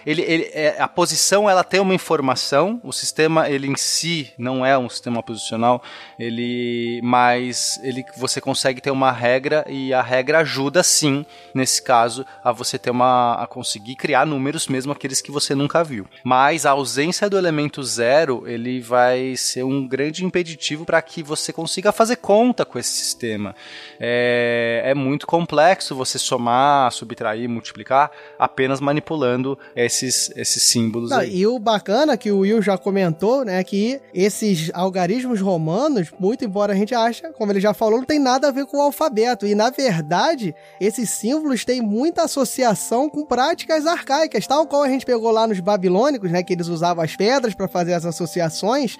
ele, 0.06 0.22
ele 0.22 0.50
é, 0.52 0.80
a 0.80 0.88
posição 0.88 1.48
ela 1.48 1.64
tem 1.64 1.80
uma 1.80 1.94
informação, 1.94 2.80
o 2.82 2.92
sistema 2.92 3.48
ele 3.48 3.66
em 3.66 3.76
si 3.76 4.32
não 4.38 4.64
é 4.64 4.76
um 4.78 4.88
sistema 4.88 5.22
posicional, 5.22 5.82
ele 6.18 7.00
mas 7.02 7.78
ele 7.82 8.04
você 8.16 8.40
consegue 8.40 8.80
ter 8.80 8.90
uma 8.90 9.12
regra 9.12 9.64
e 9.68 9.92
a 9.92 10.02
regra 10.02 10.40
ajuda 10.40 10.82
sim 10.82 11.24
nesse 11.54 11.82
caso 11.82 12.24
a 12.42 12.52
você 12.52 12.78
ter 12.78 12.90
uma 12.90 13.34
a 13.34 13.46
conseguir 13.46 13.96
criar 13.96 14.26
números 14.26 14.68
mesmo 14.68 14.92
aqueles 14.92 15.20
que 15.20 15.30
você 15.30 15.54
nunca 15.54 15.82
viu. 15.84 16.06
Mas 16.24 16.66
a 16.66 16.70
ausência 16.70 17.28
do 17.28 17.38
elemento 17.38 17.82
zero, 17.82 18.44
ele 18.46 18.80
vai 18.80 19.36
ser 19.36 19.64
um 19.64 19.86
grande 19.86 20.24
impeditivo 20.24 20.84
para 20.84 21.00
que 21.02 21.22
você 21.22 21.52
consiga 21.52 21.92
fazer 21.92 22.16
conta 22.16 22.64
com 22.64 22.78
esse 22.78 22.90
sistema. 22.90 23.54
É, 23.98 24.82
é 24.86 24.94
muito 24.94 25.26
complexo 25.26 25.94
você 25.94 26.18
somar, 26.18 26.90
subtrair, 26.92 27.48
multiplicar 27.48 28.10
apenas 28.38 28.80
manipulando 28.80 29.58
esses, 29.74 30.30
esses 30.36 30.62
símbolos. 30.64 31.10
Não, 31.10 31.22
e 31.22 31.46
o 31.46 31.58
bacana 31.58 32.16
que 32.16 32.30
o 32.30 32.38
Will 32.38 32.62
já 32.62 32.78
comentou, 32.78 33.44
né, 33.44 33.62
que 33.62 34.00
esses 34.14 34.70
algarismos 34.74 35.40
romanos, 35.40 36.08
muito 36.18 36.44
embora 36.44 36.72
a 36.72 36.76
gente 36.76 36.94
ache, 36.94 37.22
como 37.36 37.52
ele 37.52 37.60
já 37.60 37.74
falou, 37.74 37.98
não 37.98 38.06
tem 38.06 38.18
nada 38.18 38.48
a 38.48 38.50
ver 38.50 38.66
com 38.66 38.78
o 38.78 38.82
alfabeto. 38.82 39.46
E 39.46 39.54
na 39.54 39.70
verdade, 39.70 40.54
esses 40.80 41.10
símbolos 41.10 41.64
têm 41.64 41.80
muita 41.80 42.24
associação 42.24 43.08
com 43.08 43.24
práticas 43.24 43.86
arcaicas, 43.86 44.46
tal 44.46 44.66
qual 44.66 44.82
a 44.82 44.88
gente 44.88 45.04
pegou 45.04 45.30
lá 45.30 45.46
nos 45.46 45.60
babilônicos, 45.60 46.30
né, 46.30 46.42
que 46.42 46.52
eles 46.52 46.68
usavam 46.68 47.04
as 47.04 47.16
pedras 47.16 47.54
para 47.54 47.68
fazer 47.68 47.94
as 47.94 48.04
associações 48.04 48.98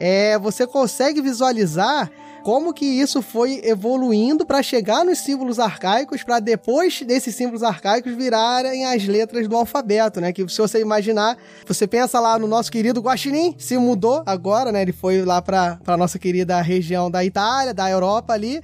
é, 0.00 0.38
você 0.38 0.66
consegue 0.66 1.20
visualizar 1.20 2.10
como 2.42 2.72
que 2.72 2.84
isso 2.84 3.22
foi 3.22 3.60
evoluindo 3.64 4.44
para 4.44 4.62
chegar 4.62 5.04
nos 5.04 5.18
símbolos 5.18 5.58
arcaicos, 5.58 6.22
para 6.22 6.40
depois 6.40 7.00
desses 7.02 7.34
símbolos 7.34 7.62
arcaicos 7.62 8.14
virarem 8.14 8.86
as 8.86 9.04
letras 9.06 9.46
do 9.48 9.56
alfabeto, 9.56 10.20
né? 10.20 10.32
Que 10.32 10.46
se 10.48 10.58
você 10.58 10.80
imaginar, 10.80 11.36
você 11.66 11.86
pensa 11.86 12.18
lá 12.20 12.38
no 12.38 12.46
nosso 12.46 12.70
querido 12.70 13.00
Guaxinim, 13.00 13.54
se 13.58 13.76
mudou 13.78 14.22
agora, 14.26 14.72
né? 14.72 14.82
Ele 14.82 14.92
foi 14.92 15.22
lá 15.24 15.40
para 15.42 15.78
a 15.86 15.96
nossa 15.96 16.18
querida 16.18 16.60
região 16.60 17.10
da 17.10 17.24
Itália, 17.24 17.72
da 17.74 17.90
Europa 17.90 18.32
ali. 18.32 18.60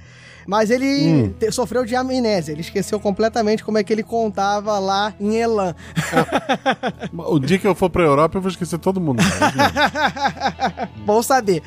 Mas 0.49 0.69
ele 0.69 0.85
Hum. 1.25 1.33
te- 1.37 1.51
sofreu 1.51 1.83
de 1.83 1.93
amnésia, 1.93 2.53
ele 2.53 2.61
esqueceu 2.61 3.01
completamente 3.01 3.65
como 3.65 3.77
é 3.79 3.83
que 3.83 3.91
ele 3.91 4.01
contava 4.01 4.79
lá 4.79 5.13
em 5.19 5.35
Elan. 5.35 5.75
O 7.27 7.37
dia 7.37 7.59
que 7.59 7.67
eu 7.67 7.75
for 7.75 7.89
pra 7.89 8.03
Europa, 8.03 8.37
eu 8.37 8.41
vou 8.41 8.49
esquecer 8.49 8.79
todo 8.79 9.01
mundo. 9.01 9.21
Bom 11.05 11.21
saber. 11.21 11.61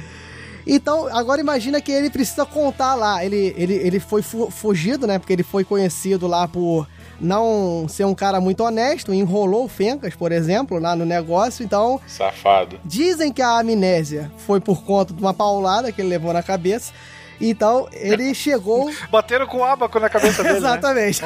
Então, 0.73 1.09
agora 1.09 1.41
imagina 1.41 1.81
que 1.81 1.91
ele 1.91 2.09
precisa 2.11 2.47
contar 2.47 2.95
lá. 2.95 3.25
Ele, 3.25 3.53
ele, 3.57 3.75
ele 3.75 3.99
foi 3.99 4.23
fu- 4.23 4.51
fugido, 4.51 5.07
né? 5.07 5.19
Porque 5.19 5.33
ele 5.33 5.43
foi 5.43 5.65
conhecido 5.65 6.27
lá 6.29 6.47
por 6.47 6.87
não 7.21 7.87
ser 7.89 8.05
um 8.07 8.15
cara 8.15 8.41
muito 8.41 8.63
honesto, 8.63 9.13
enrolou 9.13 9.65
o 9.65 9.69
Fencas, 9.69 10.15
por 10.15 10.33
exemplo, 10.33 10.79
lá 10.79 10.95
no 10.95 11.05
negócio. 11.05 11.65
Então, 11.65 12.01
Safado. 12.07 12.79
dizem 12.85 13.33
que 13.33 13.43
a 13.43 13.59
amnésia 13.59 14.31
foi 14.47 14.61
por 14.61 14.83
conta 14.85 15.13
de 15.13 15.21
uma 15.21 15.35
paulada 15.35 15.91
que 15.93 16.01
ele 16.01 16.09
levou 16.09 16.33
na 16.33 16.43
cabeça. 16.43 16.93
Então, 17.41 17.89
ele 17.93 18.35
chegou. 18.35 18.91
Bateram 19.11 19.47
com 19.47 19.59
o 19.59 19.65
abaco 19.65 19.99
na 19.99 20.11
cabeça 20.11 20.43
dele. 20.43 20.55
né? 20.55 20.59
Exatamente. 20.59 21.23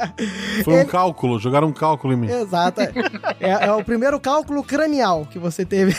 Foi 0.64 0.80
um 0.80 0.86
cálculo, 0.86 1.38
jogaram 1.38 1.68
um 1.68 1.72
cálculo 1.72 2.14
em 2.14 2.16
mim. 2.16 2.30
Exato. 2.30 2.80
É, 2.80 3.66
é 3.66 3.72
o 3.72 3.84
primeiro 3.84 4.18
cálculo 4.18 4.62
cranial 4.62 5.26
que 5.30 5.38
você 5.38 5.64
teve. 5.64 5.94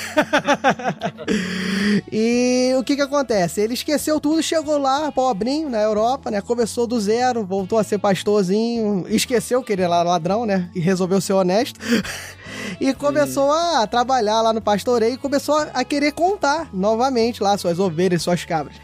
e 2.11 2.73
o 2.77 2.84
que 2.84 2.95
que 2.95 3.01
acontece? 3.01 3.61
Ele 3.61 3.75
esqueceu 3.75 4.19
tudo, 4.19 4.41
chegou 4.41 4.77
lá, 4.77 5.11
pobrinho, 5.11 5.69
na 5.69 5.81
Europa, 5.81 6.31
né? 6.31 6.41
Começou 6.41 6.88
do 6.88 6.99
zero, 6.99 7.45
voltou 7.45 7.77
a 7.77 7.84
ser 7.84 7.99
pastorzinho, 7.99 9.05
esqueceu 9.07 9.61
que 9.61 9.73
ele 9.73 9.84
era 9.84 10.01
ladrão, 10.01 10.45
né? 10.45 10.69
E 10.73 10.80
resolveu 10.80 11.21
ser 11.21 11.34
honesto. 11.34 11.80
E 12.80 12.93
começou 12.93 13.51
a 13.51 13.85
trabalhar 13.85 14.41
lá 14.41 14.51
no 14.51 14.61
pastoreio 14.61 15.13
e 15.13 15.17
começou 15.17 15.55
a, 15.55 15.63
a 15.73 15.84
querer 15.84 16.11
contar 16.11 16.69
novamente 16.73 17.43
lá 17.43 17.57
suas 17.57 17.77
ovelhas, 17.77 18.23
suas 18.23 18.45
cabras. 18.45 18.75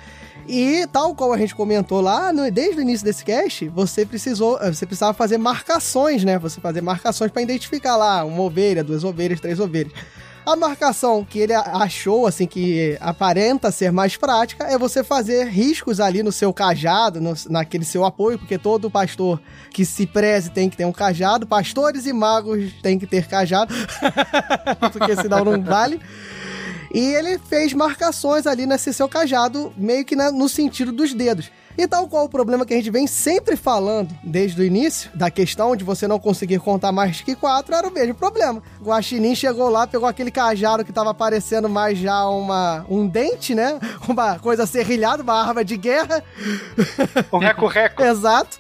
E 0.52 0.88
tal 0.88 1.14
qual 1.14 1.32
a 1.32 1.38
gente 1.38 1.54
comentou 1.54 2.02
lá, 2.02 2.34
no- 2.34 2.50
desde 2.50 2.80
o 2.80 2.82
início 2.82 3.06
desse 3.06 3.24
cast, 3.24 3.68
você 3.68 4.04
precisou, 4.04 4.58
eh, 4.60 4.74
você 4.74 4.84
precisava 4.86 5.14
fazer 5.14 5.38
marcações, 5.38 6.24
né? 6.24 6.40
Você 6.40 6.60
fazer 6.60 6.82
marcações 6.82 7.32
para 7.32 7.42
identificar 7.44 7.96
lá 7.96 8.26
uma 8.26 8.42
ovelha, 8.42 8.84
duas 8.84 9.04
ovelhas, 9.04 9.40
três 9.40 9.60
ovelhas. 9.60 9.94
A 10.46 10.56
marcação 10.56 11.24
que 11.24 11.38
ele 11.38 11.54
achou, 11.54 12.26
assim, 12.26 12.48
que 12.48 12.98
aparenta 13.00 13.70
ser 13.72 13.92
mais 13.92 14.18
prática, 14.18 14.64
é 14.66 14.76
você 14.80 15.04
fazer 15.04 15.46
riscos 15.48 16.00
ali 16.00 16.24
no 16.24 16.32
seu 16.32 16.52
cajado, 16.52 17.22
no- 17.22 17.36
naquele 17.50 17.86
seu 17.86 18.04
apoio, 18.04 18.40
porque 18.40 18.58
todo 18.58 18.90
pastor 18.90 19.40
que 19.70 19.86
se 19.86 20.08
preze 20.08 20.50
tem 20.50 20.68
que 20.68 20.76
ter 20.76 20.86
um 20.86 20.92
cajado, 20.92 21.46
pastores 21.46 22.08
e 22.08 22.14
magos 22.14 22.72
tem 22.82 22.98
que 22.98 23.06
ter 23.06 23.28
cajado, 23.28 23.72
porque 24.92 25.16
senão 25.16 25.46
não 25.46 25.62
vale. 25.62 26.02
E 26.94 27.00
ele 27.00 27.38
fez 27.38 27.74
marcações 27.74 28.48
ali 28.48 28.66
nesse 28.66 28.92
seu 28.94 29.08
cajado, 29.08 29.72
meio 29.78 30.04
que 30.04 30.16
na- 30.16 30.32
no 30.32 30.50
sentido 30.50 30.92
dos 30.92 31.14
dedos. 31.14 31.52
E 31.78 31.88
tal 31.88 32.10
qual 32.10 32.26
o 32.26 32.30
problema 32.30 32.66
que 32.66 32.74
a 32.74 32.78
gente 32.78 32.90
vem 32.90 33.08
sempre 33.08 33.56
falando 33.56 34.10
desde 34.24 34.60
o 34.60 34.66
início, 34.66 35.10
da 35.16 35.32
questão 35.32 35.76
de 35.78 35.84
você 35.84 36.08
não 36.08 36.20
conseguir 36.20 36.60
contar 36.60 36.92
mais 36.92 37.22
que 37.22 37.36
quatro, 37.36 37.74
era 37.74 37.88
o 37.88 37.92
mesmo 37.94 38.16
problema. 38.16 38.62
O 38.82 38.86
Guaxinim 38.86 39.34
chegou 39.34 39.70
lá, 39.70 39.88
pegou 39.88 40.06
aquele 40.08 40.30
cajado 40.32 40.84
que 40.84 40.92
tava 40.92 41.14
parecendo 41.14 41.70
mais 41.70 41.98
já 41.98 42.28
uma, 42.28 42.86
um 42.90 43.08
dente, 43.08 43.56
né? 43.56 43.80
Uma 44.10 44.38
coisa 44.40 44.66
serrilhada, 44.66 45.24
uma 45.24 45.42
arma 45.42 45.64
de 45.64 45.78
guerra. 45.78 46.22
O 47.32 47.38
reco-reco. 47.38 48.02
Exato. 48.04 48.58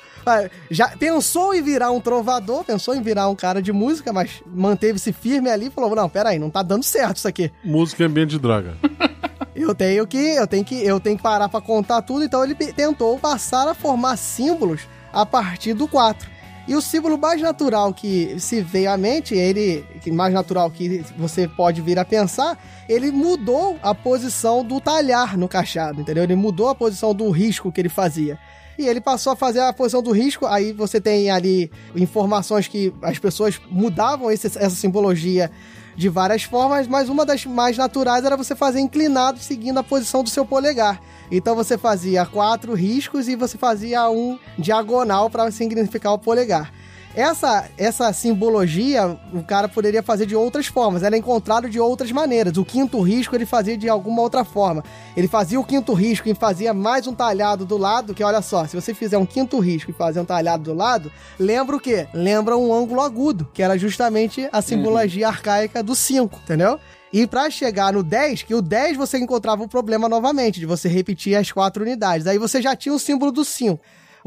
Já 0.69 0.89
pensou 0.89 1.53
em 1.53 1.61
virar 1.61 1.91
um 1.91 1.99
trovador, 1.99 2.63
pensou 2.63 2.95
em 2.95 3.01
virar 3.01 3.29
um 3.29 3.35
cara 3.35 3.61
de 3.61 3.71
música, 3.71 4.11
mas 4.13 4.41
manteve-se 4.45 5.11
firme 5.11 5.49
ali 5.49 5.67
e 5.67 5.71
falou: 5.71 5.95
Não, 5.95 6.09
peraí, 6.09 6.39
não 6.39 6.49
tá 6.49 6.61
dando 6.61 6.83
certo 6.83 7.17
isso 7.17 7.27
aqui. 7.27 7.51
Música 7.63 8.03
e 8.03 8.05
ambiente 8.05 8.31
de 8.31 8.39
droga. 8.39 8.75
Eu 9.55 9.75
tenho 9.75 10.07
que, 10.07 10.17
eu 10.17 10.47
tenho 10.47 10.63
que, 10.63 10.75
eu 10.85 11.01
tenho 11.01 11.17
que 11.17 11.23
parar 11.23 11.49
pra 11.49 11.59
contar 11.59 12.01
tudo, 12.01 12.23
então 12.23 12.41
ele 12.45 12.55
tentou 12.55 13.19
passar 13.19 13.67
a 13.67 13.73
formar 13.73 14.15
símbolos 14.15 14.87
a 15.11 15.25
partir 15.25 15.73
do 15.73 15.85
4. 15.85 16.29
E 16.69 16.75
o 16.75 16.81
símbolo 16.81 17.17
mais 17.17 17.41
natural 17.41 17.91
que 17.91 18.39
se 18.39 18.61
veio 18.61 18.91
à 18.91 18.95
mente, 18.95 19.33
ele, 19.33 19.83
mais 20.13 20.31
natural 20.31 20.69
que 20.69 21.03
você 21.17 21.47
pode 21.47 21.81
vir 21.81 21.97
a 21.97 22.05
pensar, 22.05 22.57
ele 22.87 23.11
mudou 23.11 23.75
a 23.81 23.95
posição 23.95 24.63
do 24.63 24.79
talhar 24.79 25.35
no 25.35 25.47
cachado, 25.47 25.99
entendeu? 25.99 26.23
Ele 26.23 26.35
mudou 26.35 26.69
a 26.69 26.75
posição 26.75 27.13
do 27.13 27.27
risco 27.31 27.71
que 27.71 27.81
ele 27.81 27.89
fazia. 27.89 28.37
E 28.79 28.87
ele 28.87 29.01
passou 29.01 29.33
a 29.33 29.35
fazer 29.35 29.59
a 29.59 29.73
posição 29.73 30.01
do 30.01 30.11
risco, 30.13 30.45
aí 30.45 30.71
você 30.71 31.01
tem 31.01 31.29
ali 31.29 31.69
informações 31.93 32.65
que 32.65 32.93
as 33.01 33.19
pessoas 33.19 33.59
mudavam 33.69 34.31
esse- 34.31 34.47
essa 34.47 34.69
simbologia 34.69 35.51
de 35.97 36.07
várias 36.07 36.43
formas, 36.43 36.87
mas 36.87 37.09
uma 37.09 37.25
das 37.25 37.45
mais 37.45 37.77
naturais 37.77 38.23
era 38.23 38.37
você 38.37 38.55
fazer 38.55 38.79
inclinado 38.79 39.37
seguindo 39.39 39.77
a 39.79 39.83
posição 39.83 40.23
do 40.23 40.29
seu 40.29 40.45
polegar. 40.45 41.01
Então 41.29 41.57
você 41.57 41.77
fazia 41.77 42.25
quatro 42.25 42.73
riscos 42.73 43.27
e 43.27 43.35
você 43.35 43.57
fazia 43.57 44.09
um 44.09 44.39
diagonal 44.57 45.29
para 45.29 45.51
significar 45.51 46.13
o 46.13 46.17
polegar. 46.17 46.71
Essa, 47.15 47.67
essa 47.75 48.13
simbologia 48.13 49.17
o 49.33 49.43
cara 49.43 49.67
poderia 49.67 50.03
fazer 50.03 50.27
de 50.27 50.35
outras 50.35 50.67
formas, 50.67 51.01
era 51.01 51.17
encontrado 51.17 51.67
de 51.67 51.79
outras 51.79 52.11
maneiras. 52.11 52.55
O 52.57 52.63
quinto 52.63 53.01
risco 53.01 53.35
ele 53.35 53.47
fazia 53.47 53.75
de 53.75 53.89
alguma 53.89 54.21
outra 54.21 54.43
forma. 54.43 54.83
Ele 55.17 55.27
fazia 55.27 55.59
o 55.59 55.63
quinto 55.63 55.93
risco 55.93 56.29
e 56.29 56.35
fazia 56.35 56.73
mais 56.73 57.07
um 57.07 57.13
talhado 57.13 57.65
do 57.65 57.77
lado, 57.77 58.13
que 58.13 58.23
olha 58.23 58.41
só, 58.41 58.65
se 58.67 58.75
você 58.75 58.93
fizer 58.93 59.17
um 59.17 59.25
quinto 59.25 59.59
risco 59.59 59.89
e 59.89 59.93
fazer 59.93 60.19
um 60.19 60.25
talhado 60.25 60.63
do 60.63 60.73
lado, 60.73 61.11
lembra 61.39 61.75
o 61.75 61.79
quê? 61.79 62.07
Lembra 62.13 62.55
um 62.55 62.71
ângulo 62.71 63.01
agudo, 63.01 63.49
que 63.53 63.63
era 63.63 63.77
justamente 63.77 64.47
a 64.51 64.61
simbologia 64.61 65.27
arcaica 65.27 65.81
do 65.81 65.95
5, 65.95 66.41
entendeu? 66.43 66.79
E 67.11 67.25
pra 67.25 67.49
chegar 67.49 67.91
no 67.91 68.03
10, 68.03 68.43
que 68.43 68.53
o 68.53 68.61
10 68.61 68.95
você 68.95 69.17
encontrava 69.17 69.63
o 69.63 69.67
problema 69.67 70.07
novamente, 70.07 70.59
de 70.59 70.65
você 70.67 70.87
repetir 70.87 71.35
as 71.35 71.51
quatro 71.51 71.81
unidades. 71.81 72.27
Aí 72.27 72.37
você 72.37 72.61
já 72.61 72.75
tinha 72.75 72.93
o 72.93 72.99
símbolo 72.99 73.31
do 73.31 73.43
5 73.43 73.79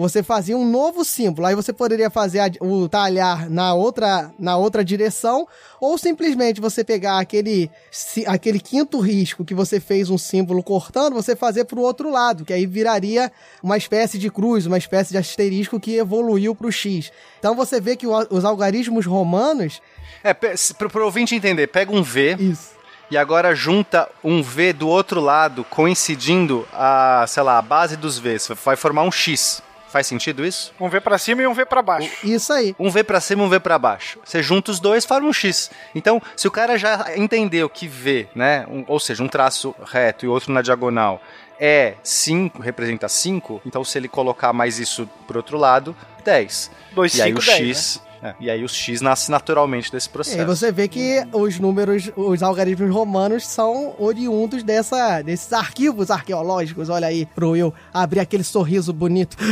você 0.03 0.23
fazia 0.23 0.57
um 0.57 0.69
novo 0.69 1.05
símbolo. 1.05 1.47
Aí 1.47 1.55
você 1.55 1.73
poderia 1.73 2.11
fazer 2.11 2.41
a- 2.41 2.51
o 2.61 2.89
talhar 2.89 3.49
na 3.49 3.73
outra, 3.75 4.31
na 4.39 4.57
outra 4.57 4.85
direção, 4.85 5.47
ou 5.81 5.97
simplesmente 5.97 6.61
você 6.61 6.83
pegar 6.85 7.19
aquele, 7.19 7.71
si- 7.91 8.25
aquele 8.27 8.59
quinto 8.61 8.99
risco 9.01 9.45
que 9.45 9.55
você 9.55 9.79
fez 9.81 10.11
um 10.11 10.19
símbolo 10.19 10.63
cortando, 10.63 11.15
você 11.15 11.35
fazer 11.37 11.65
para 11.65 11.79
o 11.79 11.83
outro 11.83 12.11
lado, 12.11 12.45
que 12.45 12.53
aí 12.53 12.67
viraria 12.67 13.31
uma 13.63 13.77
espécie 13.77 14.19
de 14.19 14.31
cruz, 14.31 14.67
uma 14.67 14.79
espécie 14.79 15.11
de 15.13 15.19
asterisco 15.19 15.79
que 15.81 15.97
evoluiu 15.97 16.55
para 16.55 16.67
o 16.67 16.73
X. 16.73 17.11
Então 17.39 17.55
você 17.55 17.81
vê 17.81 17.97
que 17.97 18.07
o- 18.07 18.27
os 18.31 18.45
algarismos 18.45 19.07
romanos. 19.07 19.81
É, 20.25 20.35
se- 20.57 20.75
pro, 20.75 20.91
pro 20.91 21.05
ouvinte 21.05 21.35
entender, 21.35 21.67
pega 21.69 21.93
um 21.93 22.03
V 22.03 22.37
Isso. 22.39 22.71
e 23.11 23.17
agora 23.17 23.55
junta 23.55 24.09
um 24.23 24.43
V 24.43 24.73
do 24.73 24.89
outro 24.89 25.21
lado, 25.21 25.65
coincidindo 25.65 26.67
a, 26.73 27.25
sei 27.29 27.43
lá, 27.43 27.59
a 27.59 27.63
base 27.63 27.97
dos 27.97 28.19
Vs. 28.19 28.49
Vai 28.65 28.77
formar 28.77 29.03
um 29.03 29.11
X. 29.13 29.63
Faz 29.93 30.07
sentido 30.07 30.43
isso? 30.45 30.73
Um 30.81 30.89
V 30.89 31.01
pra 31.03 31.19
cima 31.19 31.43
e 31.43 31.47
um 31.47 31.53
V 31.53 31.67
pra 31.67 31.83
baixo. 31.83 32.11
Isso 32.25 32.51
aí. 32.51 32.75
Um 32.79 32.91
V 32.91 33.05
pra 33.05 33.21
cima, 33.21 33.45
um 33.45 33.49
V 33.51 33.61
pra 33.61 33.79
baixo. 33.79 34.19
Você 34.25 34.43
junta 34.43 34.71
os 34.71 34.81
dois, 34.81 35.05
forma 35.05 35.29
um 35.29 35.33
X. 35.35 35.71
Então, 35.95 36.21
se 36.35 36.49
o 36.49 36.51
cara 36.51 36.79
já 36.79 37.15
entendeu 37.15 37.69
que 37.69 37.87
V, 37.87 38.27
né, 38.35 38.65
um- 38.71 38.85
ou 38.89 38.99
seja, 38.99 39.23
um 39.23 39.29
traço 39.29 39.75
reto 39.85 40.25
e 40.25 40.29
outro 40.29 40.51
na 40.51 40.63
diagonal, 40.63 41.21
é 41.61 41.95
5, 42.03 42.63
representa 42.63 43.07
5, 43.07 43.61
então 43.67 43.85
se 43.85 43.99
ele 43.99 44.09
colocar 44.09 44.53
mais 44.55 44.79
isso 44.79 45.07
pro 45.27 45.39
outro 45.39 45.59
lado, 45.59 45.95
10. 46.25 46.71
Dois, 46.93 47.15
E 47.15 47.21
aí 47.23 47.29
cinco, 47.29 47.43
o 47.43 47.45
dez, 47.45 47.59
X, 47.79 48.03
é, 48.23 48.35
e 48.39 48.49
aí 48.51 48.63
o 48.65 48.69
X 48.69 49.01
nasce 49.01 49.31
naturalmente 49.31 49.91
desse 49.91 50.09
E 50.09 50.11
processo. 50.13 50.39
aí 50.39 50.45
você 50.47 50.71
vê 50.71 50.87
que 50.89 51.27
os 51.33 51.59
números, 51.59 52.11
os 52.17 52.43
algarismos 52.43 52.91
romanos 52.95 53.47
são 53.47 53.95
oriundos 53.99 54.63
dessa, 54.63 55.21
desses 55.23 55.53
arquivos 55.53 56.11
arqueológicos. 56.11 56.89
Olha 56.89 57.09
aí, 57.09 57.27
pro 57.27 57.57
eu 57.57 57.75
abrir 57.93 58.21
aquele 58.21 58.45
sorriso 58.45 58.93
bonito. 58.93 59.37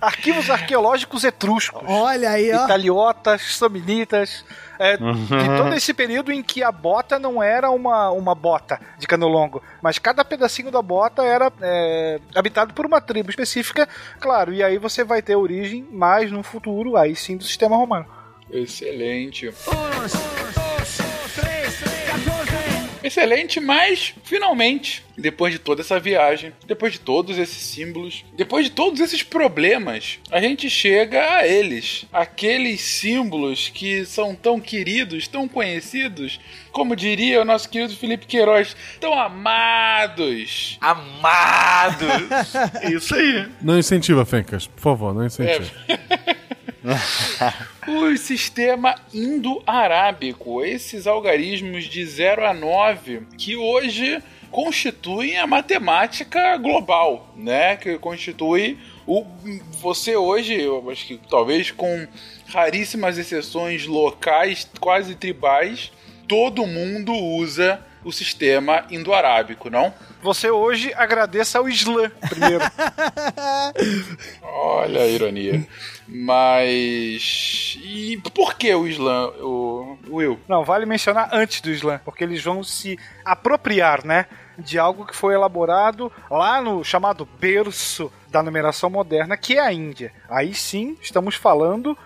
Arquivos 0.00 0.50
arqueológicos 0.50 1.24
etruscos. 1.24 1.82
Olha 1.86 2.30
aí, 2.30 2.52
ó. 2.52 2.64
Italiotas, 2.64 3.56
samnitas. 3.56 4.44
É, 4.82 4.96
De 4.96 5.56
todo 5.56 5.72
esse 5.76 5.94
período 5.94 6.32
em 6.32 6.42
que 6.42 6.60
a 6.60 6.72
bota 6.72 7.16
não 7.16 7.40
era 7.40 7.70
uma, 7.70 8.10
uma 8.10 8.34
bota 8.34 8.80
de 8.98 9.06
cano 9.06 9.28
longo, 9.28 9.62
mas 9.80 9.96
cada 9.96 10.24
pedacinho 10.24 10.72
da 10.72 10.82
bota 10.82 11.22
era 11.22 11.52
é, 11.60 12.18
habitado 12.34 12.74
por 12.74 12.84
uma 12.84 13.00
tribo 13.00 13.30
específica, 13.30 13.88
claro, 14.18 14.52
e 14.52 14.60
aí 14.60 14.78
você 14.78 15.04
vai 15.04 15.22
ter 15.22 15.36
origem 15.36 15.86
mais 15.88 16.32
no 16.32 16.42
futuro, 16.42 16.96
aí 16.96 17.14
sim, 17.14 17.36
do 17.36 17.44
sistema 17.44 17.76
romano. 17.76 18.06
Excelente. 18.50 19.50
Excelente, 23.02 23.60
mas 23.60 24.14
finalmente, 24.24 25.02
depois 25.16 25.52
de 25.52 25.58
toda 25.58 25.82
essa 25.82 25.98
viagem, 25.98 26.52
depois 26.66 26.92
de 26.92 27.00
todos 27.00 27.36
esses 27.36 27.62
símbolos, 27.62 28.24
depois 28.34 28.66
de 28.66 28.70
todos 28.70 29.00
esses 29.00 29.22
problemas, 29.22 30.18
a 30.30 30.40
gente 30.40 30.70
chega 30.70 31.36
a 31.36 31.46
eles. 31.46 32.06
Aqueles 32.12 32.80
símbolos 32.80 33.68
que 33.68 34.04
são 34.04 34.34
tão 34.34 34.60
queridos, 34.60 35.26
tão 35.28 35.48
conhecidos, 35.48 36.40
como 36.70 36.96
diria 36.96 37.42
o 37.42 37.44
nosso 37.44 37.68
querido 37.68 37.96
Felipe 37.96 38.26
Queiroz, 38.26 38.76
tão 39.00 39.18
amados. 39.18 40.78
Amados! 40.80 42.08
Isso 42.90 43.14
aí. 43.14 43.46
Não 43.60 43.78
incentiva, 43.78 44.24
Fencas. 44.24 44.66
Por 44.66 44.80
favor, 44.80 45.14
não 45.14 45.26
incentiva. 45.26 45.70
O 47.86 48.16
sistema 48.16 48.94
indo-arábico, 49.12 50.64
esses 50.64 51.06
algarismos 51.06 51.84
de 51.84 52.04
0 52.04 52.46
a 52.46 52.54
9, 52.54 53.22
que 53.36 53.56
hoje 53.56 54.22
constituem 54.50 55.38
a 55.38 55.46
matemática 55.46 56.56
global, 56.58 57.32
né? 57.36 57.76
Que 57.76 57.98
constitui 57.98 58.78
o 59.06 59.24
você 59.80 60.14
hoje, 60.14 60.60
eu 60.60 60.88
acho 60.90 61.06
que 61.06 61.20
talvez 61.28 61.70
com 61.70 62.06
raríssimas 62.46 63.18
exceções 63.18 63.86
locais, 63.86 64.68
quase 64.78 65.14
tribais, 65.14 65.90
todo 66.28 66.66
mundo 66.66 67.12
usa 67.12 67.84
o 68.04 68.12
sistema 68.12 68.84
indo-arábico, 68.90 69.70
não? 69.70 69.92
Você 70.22 70.50
hoje 70.50 70.92
agradeça 70.94 71.58
ao 71.58 71.68
Islã 71.68 72.10
primeiro. 72.28 72.64
Olha 74.42 75.00
a 75.02 75.06
ironia. 75.06 75.66
Mas. 76.06 77.78
E 77.82 78.20
por 78.34 78.54
que 78.54 78.74
o 78.74 78.86
Islã, 78.86 79.28
o 79.40 79.98
Will? 80.08 80.38
Não, 80.48 80.64
vale 80.64 80.86
mencionar 80.86 81.30
antes 81.32 81.60
do 81.60 81.70
Islã, 81.70 82.00
porque 82.04 82.22
eles 82.22 82.42
vão 82.42 82.62
se 82.62 82.98
apropriar, 83.24 84.04
né? 84.04 84.26
De 84.58 84.78
algo 84.78 85.06
que 85.06 85.16
foi 85.16 85.34
elaborado 85.34 86.12
lá 86.30 86.60
no 86.60 86.84
chamado 86.84 87.26
berço 87.40 88.12
da 88.28 88.42
numeração 88.42 88.90
moderna, 88.90 89.36
que 89.36 89.54
é 89.54 89.60
a 89.60 89.72
Índia. 89.72 90.12
Aí 90.28 90.54
sim, 90.54 90.96
estamos 91.00 91.34
falando 91.34 91.96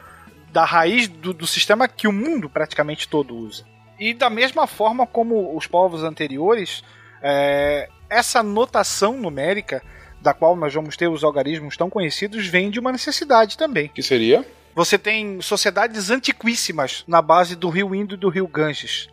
da 0.52 0.64
raiz 0.64 1.08
do, 1.08 1.34
do 1.34 1.46
sistema 1.46 1.88
que 1.88 2.08
o 2.08 2.12
mundo 2.12 2.48
praticamente 2.48 3.08
todo 3.08 3.36
usa. 3.36 3.64
E 3.98 4.12
da 4.12 4.28
mesma 4.28 4.66
forma 4.66 5.06
como 5.06 5.56
os 5.56 5.66
povos 5.66 6.02
anteriores, 6.02 6.82
é, 7.22 7.88
essa 8.08 8.42
notação 8.42 9.16
numérica, 9.16 9.82
da 10.20 10.34
qual 10.34 10.56
nós 10.56 10.72
vamos 10.72 10.96
ter 10.96 11.08
os 11.08 11.24
algarismos 11.24 11.76
tão 11.76 11.88
conhecidos, 11.88 12.46
vem 12.46 12.70
de 12.70 12.78
uma 12.78 12.92
necessidade 12.92 13.56
também. 13.56 13.88
Que 13.88 14.02
seria? 14.02 14.44
Você 14.74 14.98
tem 14.98 15.40
sociedades 15.40 16.10
antiquíssimas 16.10 17.04
na 17.06 17.22
base 17.22 17.56
do 17.56 17.70
rio 17.70 17.94
Indo 17.94 18.14
e 18.14 18.18
do 18.18 18.28
rio 18.28 18.46
Ganges. 18.46 19.08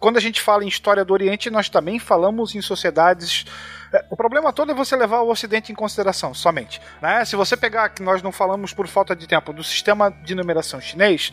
Quando 0.00 0.16
a 0.16 0.20
gente 0.20 0.40
fala 0.40 0.64
em 0.64 0.68
história 0.68 1.04
do 1.04 1.12
Oriente, 1.12 1.48
nós 1.50 1.68
também 1.68 1.98
falamos 1.98 2.54
em 2.54 2.60
sociedades. 2.60 3.44
é, 3.92 4.04
O 4.10 4.16
problema 4.16 4.52
todo 4.52 4.72
é 4.72 4.74
você 4.74 4.96
levar 4.96 5.20
o 5.20 5.30
Ocidente 5.30 5.70
em 5.72 5.74
consideração, 5.74 6.34
somente. 6.34 6.80
Né? 7.00 7.24
Se 7.24 7.36
você 7.36 7.56
pegar, 7.56 7.88
que 7.90 8.02
nós 8.02 8.20
não 8.22 8.32
falamos 8.32 8.72
por 8.74 8.86
falta 8.88 9.14
de 9.14 9.26
tempo, 9.26 9.52
do 9.52 9.62
sistema 9.64 10.10
de 10.10 10.34
numeração 10.34 10.80
chinês, 10.80 11.32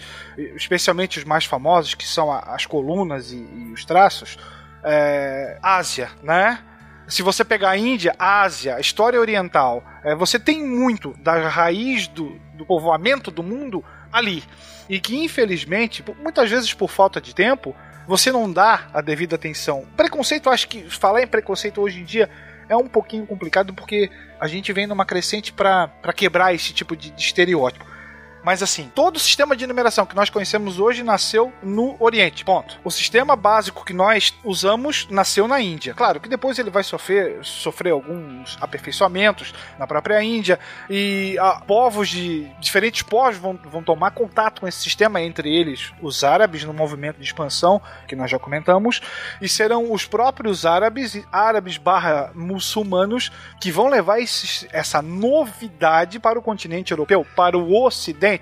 especialmente 0.55 1.17
os 1.19 1.25
mais 1.25 1.45
famosos, 1.45 1.93
que 1.95 2.07
são 2.07 2.31
a- 2.31 2.39
as 2.55 2.65
colunas 2.65 3.31
e, 3.31 3.37
e 3.37 3.71
os 3.73 3.83
traços, 3.85 4.37
é, 4.83 5.57
Ásia, 5.61 6.09
né? 6.21 6.59
Se 7.07 7.21
você 7.21 7.43
pegar 7.43 7.71
a 7.71 7.77
Índia, 7.77 8.15
Ásia, 8.17 8.79
história 8.79 9.19
oriental, 9.19 9.83
é, 10.03 10.15
você 10.15 10.39
tem 10.39 10.63
muito 10.65 11.13
da 11.19 11.49
raiz 11.49 12.07
do, 12.07 12.39
do 12.53 12.65
povoamento 12.65 13.29
do 13.29 13.43
mundo 13.43 13.83
ali. 14.11 14.41
E 14.87 14.99
que, 15.01 15.17
infelizmente, 15.21 16.03
muitas 16.21 16.49
vezes 16.49 16.73
por 16.73 16.89
falta 16.89 17.19
de 17.19 17.35
tempo, 17.35 17.75
você 18.07 18.31
não 18.31 18.51
dá 18.51 18.87
a 18.93 19.01
devida 19.01 19.35
atenção. 19.35 19.85
Preconceito, 19.95 20.49
acho 20.49 20.67
que 20.67 20.89
falar 20.89 21.21
em 21.21 21.27
preconceito 21.27 21.81
hoje 21.81 21.99
em 21.99 22.03
dia 22.03 22.29
é 22.67 22.75
um 22.75 22.87
pouquinho 22.87 23.25
complicado 23.25 23.73
porque 23.73 24.09
a 24.39 24.47
gente 24.47 24.71
vem 24.73 24.87
numa 24.87 25.05
crescente 25.05 25.53
para 25.53 25.89
quebrar 26.15 26.53
esse 26.53 26.73
tipo 26.73 26.95
de, 26.95 27.11
de 27.11 27.21
estereótipo. 27.21 27.85
Mas 28.43 28.61
assim, 28.61 28.91
todo 28.93 29.15
o 29.15 29.19
sistema 29.19 29.55
de 29.55 29.65
numeração 29.65 30.05
que 30.05 30.15
nós 30.15 30.29
conhecemos 30.29 30.79
hoje 30.79 31.01
nasceu 31.03 31.53
no 31.63 31.95
Oriente. 31.99 32.43
Ponto. 32.43 32.77
O 32.83 32.91
sistema 32.91 33.35
básico 33.35 33.85
que 33.85 33.93
nós 33.93 34.33
usamos 34.43 35.07
nasceu 35.09 35.47
na 35.47 35.61
Índia. 35.61 35.93
Claro 35.93 36.19
que 36.19 36.27
depois 36.27 36.59
ele 36.59 36.69
vai 36.69 36.83
sofrer, 36.83 37.39
sofrer 37.43 37.91
alguns 37.91 38.57
aperfeiçoamentos 38.59 39.53
na 39.79 39.87
própria 39.87 40.21
Índia 40.21 40.59
e 40.89 41.37
ah, 41.39 41.61
povos 41.65 42.09
de 42.09 42.43
diferentes 42.59 43.01
povos 43.01 43.37
vão, 43.37 43.57
vão 43.63 43.83
tomar 43.83 44.11
contato 44.11 44.61
com 44.61 44.67
esse 44.67 44.81
sistema, 44.81 45.21
entre 45.21 45.53
eles 45.53 45.91
os 46.01 46.23
árabes 46.23 46.63
no 46.63 46.73
movimento 46.73 47.17
de 47.17 47.23
expansão 47.23 47.81
que 48.07 48.15
nós 48.15 48.29
já 48.29 48.39
comentamos, 48.39 49.01
e 49.41 49.47
serão 49.47 49.91
os 49.91 50.05
próprios 50.05 50.65
árabes, 50.65 51.21
árabes 51.31 51.77
barra 51.77 52.31
muçulmanos, 52.33 53.31
que 53.61 53.71
vão 53.71 53.87
levar 53.87 54.19
esses- 54.19 54.67
essa 54.71 55.01
novidade 55.01 56.19
para 56.19 56.37
o 56.37 56.41
continente 56.41 56.91
europeu, 56.91 57.25
para 57.35 57.57
o 57.57 57.83
ocidente, 57.85 58.32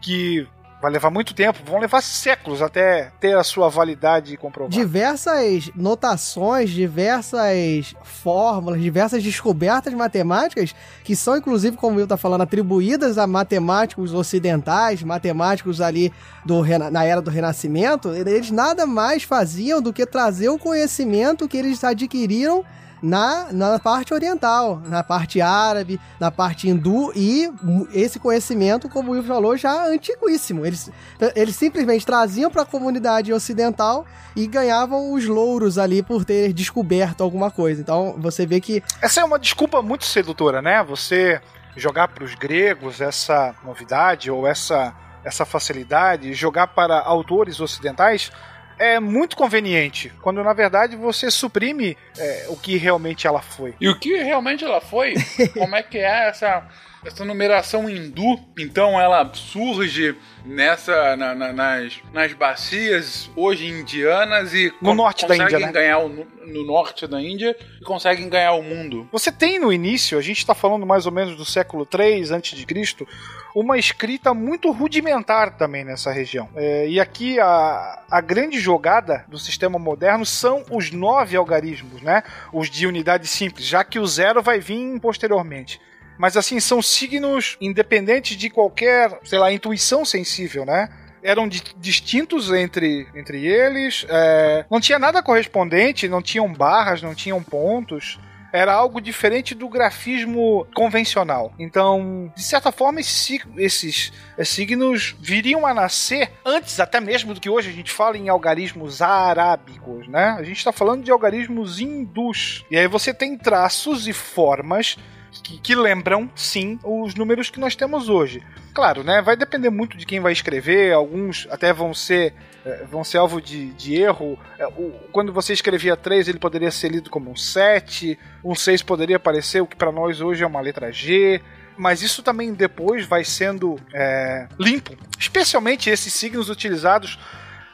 que 0.00 0.46
vai 0.84 0.90
levar 0.90 1.08
muito 1.08 1.32
tempo, 1.32 1.60
vão 1.64 1.78
levar 1.78 2.02
séculos 2.02 2.60
até 2.60 3.10
ter 3.18 3.34
a 3.34 3.42
sua 3.42 3.70
validade 3.70 4.36
comprovada. 4.36 4.76
Diversas 4.76 5.70
notações, 5.74 6.68
diversas 6.68 7.94
fórmulas, 8.02 8.82
diversas 8.82 9.22
descobertas 9.22 9.94
matemáticas 9.94 10.74
que 11.02 11.16
são, 11.16 11.38
inclusive, 11.38 11.78
como 11.78 11.96
Will 11.96 12.06
tá 12.06 12.18
falando, 12.18 12.42
atribuídas 12.42 13.16
a 13.16 13.26
matemáticos 13.26 14.12
ocidentais, 14.12 15.02
matemáticos 15.02 15.80
ali 15.80 16.12
do, 16.44 16.62
na 16.90 17.02
era 17.02 17.22
do 17.22 17.30
Renascimento, 17.30 18.10
eles 18.10 18.50
nada 18.50 18.84
mais 18.84 19.22
faziam 19.22 19.80
do 19.80 19.90
que 19.90 20.04
trazer 20.04 20.50
o 20.50 20.58
conhecimento 20.58 21.48
que 21.48 21.56
eles 21.56 21.82
adquiriram 21.82 22.62
na, 23.04 23.52
na 23.52 23.78
parte 23.78 24.14
oriental, 24.14 24.80
na 24.86 25.04
parte 25.04 25.38
árabe, 25.38 26.00
na 26.18 26.30
parte 26.30 26.70
hindu 26.70 27.12
e 27.14 27.52
esse 27.92 28.18
conhecimento, 28.18 28.88
como 28.88 29.10
o 29.10 29.12
Will 29.12 29.22
falou, 29.22 29.58
já 29.58 29.86
antiquíssimo. 29.88 30.64
Eles, 30.64 30.90
eles 31.36 31.54
simplesmente 31.54 32.06
traziam 32.06 32.50
para 32.50 32.62
a 32.62 32.66
comunidade 32.66 33.30
ocidental 33.30 34.06
e 34.34 34.46
ganhavam 34.46 35.12
os 35.12 35.26
louros 35.26 35.76
ali 35.76 36.02
por 36.02 36.24
ter 36.24 36.54
descoberto 36.54 37.22
alguma 37.22 37.50
coisa. 37.50 37.78
Então 37.78 38.16
você 38.18 38.46
vê 38.46 38.58
que 38.58 38.82
Essa 39.02 39.20
é 39.20 39.24
uma 39.24 39.38
desculpa 39.38 39.82
muito 39.82 40.06
sedutora, 40.06 40.62
né? 40.62 40.82
Você 40.84 41.42
jogar 41.76 42.08
para 42.08 42.24
os 42.24 42.34
gregos 42.34 43.02
essa 43.02 43.54
novidade 43.62 44.30
ou 44.30 44.46
essa, 44.46 44.94
essa 45.22 45.44
facilidade, 45.44 46.32
jogar 46.32 46.68
para 46.68 46.98
autores 47.00 47.60
ocidentais 47.60 48.32
é 48.78 48.98
muito 49.00 49.36
conveniente, 49.36 50.12
quando 50.22 50.42
na 50.42 50.52
verdade 50.52 50.96
você 50.96 51.30
suprime 51.30 51.96
é, 52.18 52.46
o 52.48 52.56
que 52.56 52.76
realmente 52.76 53.26
ela 53.26 53.40
foi. 53.42 53.74
E 53.80 53.88
o 53.88 53.98
que 53.98 54.16
realmente 54.16 54.64
ela 54.64 54.80
foi? 54.80 55.14
Como 55.54 55.74
é 55.76 55.82
que 55.82 55.98
é 55.98 56.28
essa, 56.28 56.66
essa 57.04 57.24
numeração 57.24 57.88
hindu? 57.88 58.38
Então 58.58 59.00
ela 59.00 59.30
surge 59.34 60.16
nessa 60.44 61.16
na- 61.16 61.34
na- 61.34 61.52
nas, 61.52 61.94
nas 62.12 62.32
bacias 62.32 63.30
hoje 63.36 63.66
indianas 63.66 64.52
e 64.54 64.72
No 64.80 64.94
norte 64.94 65.26
da 65.26 65.36
Índia, 65.36 65.58
né? 65.58 65.72
ganhar 65.72 65.98
o, 65.98 66.08
no 66.08 66.66
norte 66.66 67.06
da 67.06 67.20
Índia 67.20 67.56
e 67.80 67.84
conseguem 67.84 68.28
ganhar 68.28 68.52
o 68.52 68.62
mundo. 68.62 69.08
Você 69.12 69.32
tem 69.32 69.58
no 69.58 69.72
início, 69.72 70.18
a 70.18 70.22
gente 70.22 70.38
está 70.38 70.54
falando 70.54 70.84
mais 70.86 71.06
ou 71.06 71.12
menos 71.12 71.36
do 71.36 71.44
século 71.44 71.86
3 71.86 72.30
antes 72.30 72.58
de 72.58 72.66
Cristo, 72.66 73.06
uma 73.54 73.78
escrita 73.78 74.34
muito 74.34 74.70
rudimentar 74.72 75.56
também 75.56 75.84
nessa 75.84 76.10
região. 76.10 76.48
É, 76.56 76.88
e 76.88 76.98
aqui 76.98 77.38
a, 77.38 78.02
a 78.10 78.20
grande 78.20 78.58
jogada 78.58 79.24
do 79.28 79.38
sistema 79.38 79.78
moderno 79.78 80.26
são 80.26 80.64
os 80.70 80.90
nove 80.90 81.36
algarismos, 81.36 82.02
né? 82.02 82.22
Os 82.52 82.68
de 82.68 82.86
unidade 82.86 83.28
simples, 83.28 83.64
já 83.66 83.84
que 83.84 83.98
o 83.98 84.06
zero 84.06 84.42
vai 84.42 84.58
vir 84.58 84.98
posteriormente. 85.00 85.80
Mas 86.18 86.36
assim, 86.36 86.58
são 86.58 86.82
signos 86.82 87.56
independentes 87.60 88.36
de 88.36 88.50
qualquer, 88.50 89.18
sei 89.24 89.38
lá, 89.38 89.52
intuição 89.52 90.04
sensível, 90.04 90.64
né? 90.64 90.88
Eram 91.22 91.48
di- 91.48 91.62
distintos 91.78 92.52
entre, 92.52 93.06
entre 93.14 93.46
eles, 93.46 94.04
é, 94.08 94.64
não 94.70 94.80
tinha 94.80 94.98
nada 94.98 95.22
correspondente, 95.22 96.08
não 96.08 96.20
tinham 96.20 96.52
barras, 96.52 97.00
não 97.02 97.14
tinham 97.14 97.42
pontos 97.42 98.18
era 98.54 98.72
algo 98.72 99.00
diferente 99.00 99.52
do 99.52 99.68
grafismo 99.68 100.64
convencional. 100.76 101.52
Então, 101.58 102.32
de 102.36 102.42
certa 102.44 102.70
forma, 102.70 103.00
esses, 103.00 103.42
esses 103.56 104.12
signos 104.44 105.16
viriam 105.18 105.66
a 105.66 105.74
nascer 105.74 106.30
antes 106.46 106.78
até 106.78 107.00
mesmo 107.00 107.34
do 107.34 107.40
que 107.40 107.50
hoje 107.50 107.70
a 107.70 107.72
gente 107.72 107.90
fala 107.90 108.16
em 108.16 108.28
algarismos 108.28 109.02
arábicos, 109.02 110.06
né? 110.06 110.36
A 110.38 110.44
gente 110.44 110.58
está 110.58 110.70
falando 110.70 111.02
de 111.02 111.10
algarismos 111.10 111.80
hindus. 111.80 112.64
E 112.70 112.78
aí 112.78 112.86
você 112.86 113.12
tem 113.12 113.36
traços 113.36 114.06
e 114.06 114.12
formas 114.12 114.96
que, 115.42 115.58
que 115.58 115.74
lembram, 115.74 116.30
sim, 116.34 116.78
os 116.82 117.14
números 117.14 117.50
que 117.50 117.60
nós 117.60 117.74
temos 117.74 118.08
hoje. 118.08 118.42
Claro, 118.72 119.04
né? 119.04 119.22
Vai 119.22 119.36
depender 119.36 119.70
muito 119.70 119.96
de 119.96 120.06
quem 120.06 120.20
vai 120.20 120.32
escrever, 120.32 120.92
alguns 120.92 121.46
até 121.50 121.72
vão 121.72 121.94
ser 121.94 122.34
eh, 122.64 122.84
vão 122.90 123.04
ser 123.04 123.18
alvo 123.18 123.40
de, 123.40 123.72
de 123.72 123.94
erro. 123.94 124.38
Eh, 124.58 124.66
quando 125.12 125.32
você 125.32 125.52
escrevia 125.52 125.96
3, 125.96 126.28
ele 126.28 126.38
poderia 126.38 126.70
ser 126.70 126.90
lido 126.90 127.10
como 127.10 127.30
um 127.30 127.36
7, 127.36 128.18
um 128.44 128.54
6 128.54 128.82
poderia 128.82 129.16
aparecer 129.16 129.60
o 129.60 129.66
que 129.66 129.76
para 129.76 129.92
nós 129.92 130.20
hoje 130.20 130.42
é 130.42 130.46
uma 130.46 130.60
letra 130.60 130.90
G. 130.90 131.40
Mas 131.76 132.02
isso 132.02 132.22
também 132.22 132.54
depois 132.54 133.04
vai 133.04 133.24
sendo 133.24 133.76
eh, 133.92 134.46
limpo. 134.58 134.96
Especialmente 135.18 135.90
esses 135.90 136.12
signos 136.12 136.48
utilizados 136.48 137.18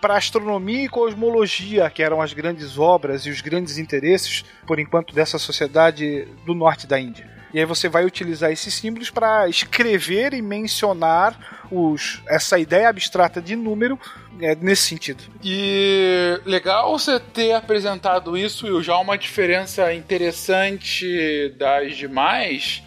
para 0.00 0.16
astronomia 0.16 0.84
e 0.84 0.88
cosmologia, 0.88 1.90
que 1.90 2.02
eram 2.02 2.22
as 2.22 2.32
grandes 2.32 2.78
obras 2.78 3.26
e 3.26 3.30
os 3.30 3.42
grandes 3.42 3.76
interesses, 3.76 4.44
por 4.66 4.78
enquanto, 4.78 5.14
dessa 5.14 5.38
sociedade 5.38 6.26
do 6.46 6.54
norte 6.54 6.86
da 6.86 6.98
Índia. 6.98 7.39
E 7.52 7.58
aí 7.58 7.64
você 7.64 7.88
vai 7.88 8.04
utilizar 8.04 8.50
esses 8.50 8.74
símbolos 8.74 9.10
para 9.10 9.48
escrever 9.48 10.32
e 10.34 10.42
mencionar 10.42 11.66
os, 11.70 12.22
essa 12.28 12.58
ideia 12.58 12.88
abstrata 12.88 13.40
de 13.40 13.56
número 13.56 13.98
é, 14.40 14.54
nesse 14.54 14.82
sentido. 14.82 15.22
E 15.42 16.40
legal 16.44 16.98
você 16.98 17.18
ter 17.18 17.52
apresentado 17.52 18.36
isso 18.36 18.66
e 18.66 18.82
já 18.82 18.96
uma 18.98 19.18
diferença 19.18 19.92
interessante 19.92 21.54
das 21.58 21.96
demais, 21.96 22.82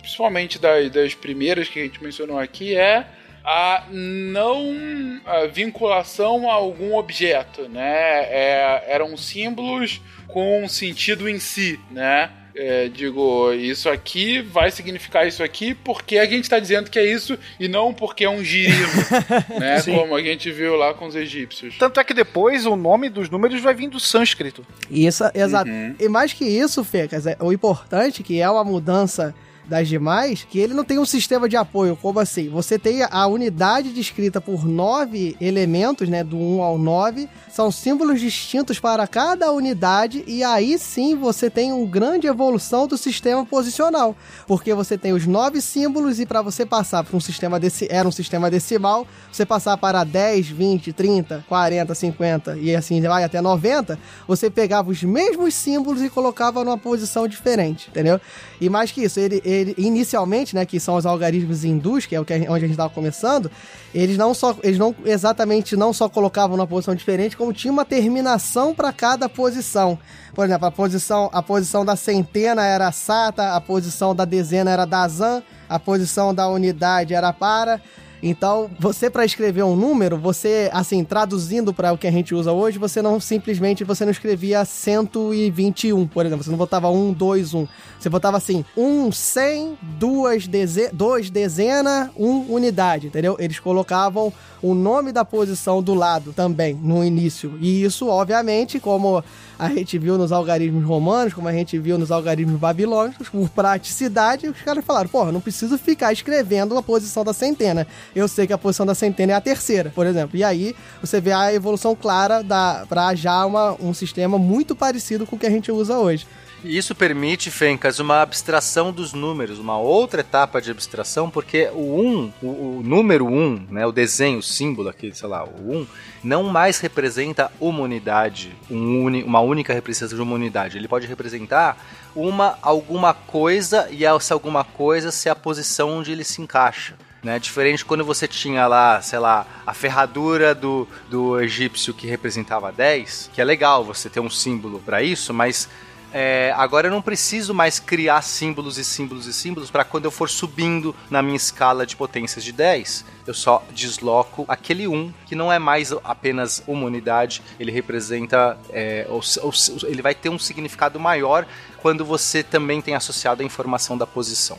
principalmente 0.00 0.58
das, 0.58 0.90
das 0.90 1.14
primeiras 1.14 1.68
que 1.68 1.80
a 1.80 1.82
gente 1.82 2.02
mencionou 2.02 2.38
aqui, 2.38 2.76
é 2.76 3.06
a 3.44 3.84
não 3.90 5.20
a 5.26 5.46
vinculação 5.46 6.50
a 6.50 6.54
algum 6.54 6.96
objeto, 6.96 7.68
né? 7.68 8.24
É, 8.24 8.84
eram 8.88 9.16
símbolos 9.16 10.00
com 10.28 10.66
sentido 10.66 11.28
em 11.28 11.38
si, 11.38 11.78
né? 11.90 12.30
É, 12.54 12.88
digo, 12.88 13.52
isso 13.52 13.88
aqui 13.88 14.40
vai 14.40 14.70
significar 14.70 15.26
isso 15.26 15.42
aqui 15.42 15.74
porque 15.74 16.18
a 16.18 16.24
gente 16.24 16.44
está 16.44 16.58
dizendo 16.58 16.88
que 16.88 16.98
é 16.98 17.04
isso 17.04 17.36
e 17.58 17.66
não 17.66 17.92
porque 17.92 18.24
é 18.24 18.30
um 18.30 18.44
girino, 18.44 18.86
né? 19.58 19.80
Sim. 19.80 19.94
Como 19.94 20.14
a 20.14 20.22
gente 20.22 20.50
viu 20.52 20.76
lá 20.76 20.94
com 20.94 21.06
os 21.06 21.16
egípcios. 21.16 21.76
Tanto 21.78 21.98
é 21.98 22.04
que 22.04 22.14
depois 22.14 22.64
o 22.64 22.76
nome 22.76 23.08
dos 23.08 23.28
números 23.28 23.60
vai 23.60 23.74
vir 23.74 23.88
do 23.88 23.98
sânscrito. 23.98 24.64
Isso, 24.88 25.24
exato. 25.34 25.68
Uhum. 25.68 25.96
E 25.98 26.08
mais 26.08 26.32
que 26.32 26.44
isso, 26.44 26.84
Fecas, 26.84 27.26
é, 27.26 27.36
o 27.40 27.52
importante 27.52 28.22
que 28.22 28.40
é 28.40 28.48
uma 28.48 28.62
mudança 28.62 29.34
das 29.66 29.88
demais, 29.88 30.46
que 30.48 30.58
ele 30.58 30.74
não 30.74 30.84
tem 30.84 30.98
um 30.98 31.06
sistema 31.06 31.48
de 31.48 31.56
apoio. 31.56 31.96
Como 31.96 32.20
assim? 32.20 32.48
Você 32.48 32.78
tem 32.78 33.02
a 33.02 33.26
unidade 33.26 33.92
descrita 33.92 34.40
por 34.40 34.66
nove 34.66 35.36
elementos, 35.40 36.08
né? 36.08 36.22
Do 36.22 36.36
1 36.36 36.62
ao 36.62 36.78
9. 36.78 37.28
São 37.50 37.70
símbolos 37.70 38.20
distintos 38.20 38.78
para 38.78 39.06
cada 39.06 39.50
unidade. 39.52 40.24
E 40.26 40.42
aí 40.44 40.78
sim 40.78 41.16
você 41.16 41.48
tem 41.48 41.72
uma 41.72 41.86
grande 41.86 42.26
evolução 42.26 42.86
do 42.86 42.98
sistema 42.98 43.44
posicional. 43.46 44.16
Porque 44.46 44.74
você 44.74 44.98
tem 44.98 45.12
os 45.12 45.26
nove 45.26 45.60
símbolos 45.60 46.20
e 46.20 46.26
para 46.26 46.42
você 46.42 46.66
passar 46.66 47.04
para 47.04 47.16
um 47.16 47.20
sistema 47.20 47.58
desse 47.58 47.88
era 47.90 48.08
um 48.08 48.12
sistema 48.12 48.50
decimal, 48.50 49.06
você 49.30 49.46
passar 49.46 49.76
para 49.76 50.04
10, 50.04 50.48
20, 50.48 50.92
30, 50.92 51.44
40, 51.48 51.94
50 51.94 52.56
e 52.58 52.74
assim 52.74 53.00
vai 53.00 53.24
até 53.24 53.40
90, 53.40 53.98
você 54.26 54.50
pegava 54.50 54.90
os 54.90 55.02
mesmos 55.02 55.54
símbolos 55.54 56.02
e 56.02 56.10
colocava 56.10 56.64
numa 56.64 56.78
posição 56.78 57.26
diferente, 57.28 57.88
entendeu? 57.90 58.20
E 58.60 58.68
mais 58.68 58.90
que 58.90 59.02
isso, 59.02 59.20
ele, 59.20 59.40
ele 59.54 59.74
inicialmente, 59.78 60.54
né, 60.54 60.64
que 60.66 60.78
são 60.78 60.96
os 60.96 61.06
algarismos 61.06 61.64
hindus, 61.64 62.06
que 62.06 62.14
é 62.14 62.20
o 62.20 62.24
que 62.24 62.32
a, 62.32 62.36
onde 62.36 62.50
a 62.50 62.58
gente 62.60 62.72
estava 62.72 62.90
começando, 62.90 63.50
eles 63.94 64.16
não 64.16 64.34
só 64.34 64.56
eles 64.62 64.78
não 64.78 64.94
exatamente 65.04 65.76
não 65.76 65.92
só 65.92 66.08
colocavam 66.08 66.56
numa 66.56 66.66
posição 66.66 66.94
diferente, 66.94 67.36
como 67.36 67.52
tinha 67.52 67.72
uma 67.72 67.84
terminação 67.84 68.74
para 68.74 68.92
cada 68.92 69.28
posição. 69.28 69.98
Por 70.34 70.44
exemplo, 70.44 70.66
a 70.66 70.70
posição 70.70 71.30
a 71.32 71.42
posição 71.42 71.84
da 71.84 71.96
centena 71.96 72.64
era 72.66 72.90
sata, 72.92 73.54
a 73.54 73.60
posição 73.60 74.14
da 74.14 74.24
dezena 74.24 74.70
era 74.70 74.84
dazan, 74.84 75.42
a 75.68 75.78
posição 75.78 76.34
da 76.34 76.48
unidade 76.48 77.14
era 77.14 77.32
para. 77.32 77.80
Então, 78.26 78.70
você 78.80 79.10
para 79.10 79.22
escrever 79.26 79.62
um 79.64 79.76
número, 79.76 80.16
você, 80.16 80.70
assim, 80.72 81.04
traduzindo 81.04 81.74
para 81.74 81.92
o 81.92 81.98
que 81.98 82.06
a 82.06 82.10
gente 82.10 82.34
usa 82.34 82.52
hoje, 82.52 82.78
você 82.78 83.02
não 83.02 83.20
simplesmente 83.20 83.84
você 83.84 84.02
não 84.02 84.10
escrevia 84.10 84.64
121, 84.64 86.06
por 86.06 86.24
exemplo, 86.24 86.42
você 86.42 86.50
não 86.50 86.56
botava 86.56 86.88
1, 86.88 87.12
2, 87.12 87.52
1. 87.52 87.68
Você 88.00 88.08
botava 88.08 88.38
assim, 88.38 88.64
1, 88.74 89.12
100, 89.12 89.78
2 89.98 90.46
deze 90.46 90.90
dezena, 91.30 92.10
1 92.16 92.46
unidade, 92.48 93.08
entendeu? 93.08 93.36
Eles 93.38 93.60
colocavam 93.60 94.32
o 94.64 94.74
nome 94.74 95.12
da 95.12 95.26
posição 95.26 95.82
do 95.82 95.92
lado 95.92 96.32
também 96.32 96.72
no 96.72 97.04
início. 97.04 97.58
E 97.60 97.84
isso, 97.84 98.08
obviamente, 98.08 98.80
como 98.80 99.22
a 99.58 99.68
gente 99.68 99.98
viu 99.98 100.16
nos 100.16 100.32
algarismos 100.32 100.82
romanos, 100.82 101.34
como 101.34 101.46
a 101.46 101.52
gente 101.52 101.78
viu 101.78 101.98
nos 101.98 102.10
algarismos 102.10 102.58
babilônicos, 102.58 103.28
por 103.28 103.50
praticidade, 103.50 104.48
os 104.48 104.62
caras 104.62 104.82
falaram: 104.82 105.10
porra, 105.10 105.30
não 105.30 105.40
preciso 105.40 105.76
ficar 105.76 106.14
escrevendo 106.14 106.78
a 106.78 106.82
posição 106.82 107.22
da 107.22 107.34
centena. 107.34 107.86
Eu 108.16 108.26
sei 108.26 108.46
que 108.46 108.54
a 108.54 108.58
posição 108.58 108.86
da 108.86 108.94
centena 108.94 109.32
é 109.32 109.34
a 109.34 109.40
terceira, 109.40 109.92
por 109.94 110.06
exemplo. 110.06 110.34
E 110.34 110.42
aí 110.42 110.74
você 110.98 111.20
vê 111.20 111.32
a 111.32 111.52
evolução 111.52 111.94
clara 111.94 112.42
da, 112.42 112.86
pra 112.88 113.14
já 113.14 113.44
uma, 113.44 113.76
um 113.78 113.92
sistema 113.92 114.38
muito 114.38 114.74
parecido 114.74 115.26
com 115.26 115.36
o 115.36 115.38
que 115.38 115.46
a 115.46 115.50
gente 115.50 115.70
usa 115.70 115.98
hoje. 115.98 116.26
Isso 116.64 116.94
permite, 116.94 117.50
Fencas, 117.50 117.98
uma 117.98 118.22
abstração 118.22 118.90
dos 118.90 119.12
números, 119.12 119.58
uma 119.58 119.76
outra 119.76 120.22
etapa 120.22 120.62
de 120.62 120.70
abstração, 120.70 121.28
porque 121.28 121.68
o 121.74 122.00
1, 122.00 122.32
o, 122.40 122.46
o 122.46 122.82
número 122.82 123.26
1, 123.26 123.66
né, 123.70 123.86
o 123.86 123.92
desenho, 123.92 124.38
o 124.38 124.42
símbolo 124.42 124.88
aqui, 124.88 125.14
sei 125.14 125.28
lá, 125.28 125.44
o 125.44 125.76
1, 125.80 125.86
não 126.24 126.44
mais 126.44 126.80
representa 126.80 127.52
uma 127.60 127.80
unidade, 127.80 128.56
um 128.70 129.04
uni, 129.04 129.22
uma 129.22 129.40
única 129.40 129.74
representação 129.74 130.16
de 130.16 130.22
uma 130.22 130.34
unidade. 130.34 130.78
Ele 130.78 130.88
pode 130.88 131.06
representar 131.06 131.76
uma 132.16 132.58
alguma 132.62 133.12
coisa 133.12 133.86
e 133.90 134.06
essa 134.06 134.32
alguma 134.32 134.64
coisa 134.64 135.10
ser 135.10 135.28
a 135.28 135.36
posição 135.36 135.98
onde 135.98 136.12
ele 136.12 136.24
se 136.24 136.40
encaixa. 136.40 136.94
Né? 137.22 137.38
Diferente 137.38 137.84
quando 137.84 138.04
você 138.04 138.26
tinha 138.26 138.66
lá, 138.66 139.02
sei 139.02 139.18
lá, 139.18 139.46
a 139.66 139.74
ferradura 139.74 140.54
do, 140.54 140.88
do 141.10 141.38
egípcio 141.40 141.92
que 141.92 142.06
representava 142.06 142.72
10, 142.72 143.30
que 143.34 143.40
é 143.40 143.44
legal 143.44 143.84
você 143.84 144.08
ter 144.08 144.20
um 144.20 144.30
símbolo 144.30 144.80
para 144.80 145.02
isso, 145.02 145.32
mas 145.34 145.68
é, 146.16 146.54
agora 146.56 146.86
eu 146.86 146.92
não 146.92 147.02
preciso 147.02 147.52
mais 147.52 147.80
criar 147.80 148.22
símbolos 148.22 148.78
e 148.78 148.84
símbolos 148.84 149.26
e 149.26 149.32
símbolos 149.32 149.68
para 149.68 149.82
quando 149.82 150.04
eu 150.04 150.12
for 150.12 150.30
subindo 150.30 150.94
na 151.10 151.20
minha 151.20 151.36
escala 151.36 151.84
de 151.84 151.96
potências 151.96 152.44
de 152.44 152.52
10, 152.52 153.04
eu 153.26 153.34
só 153.34 153.64
desloco 153.72 154.44
aquele 154.46 154.86
1, 154.86 155.12
que 155.26 155.34
não 155.34 155.52
é 155.52 155.58
mais 155.58 155.92
apenas 156.04 156.62
uma 156.68 156.86
unidade, 156.86 157.42
ele 157.58 157.72
representa. 157.72 158.56
É, 158.70 159.06
ou, 159.08 159.20
ou, 159.42 159.52
ele 159.88 160.02
vai 160.02 160.14
ter 160.14 160.28
um 160.28 160.38
significado 160.38 161.00
maior 161.00 161.46
quando 161.82 162.04
você 162.04 162.44
também 162.44 162.80
tem 162.80 162.94
associado 162.94 163.42
a 163.42 163.44
informação 163.44 163.98
da 163.98 164.06
posição. 164.06 164.56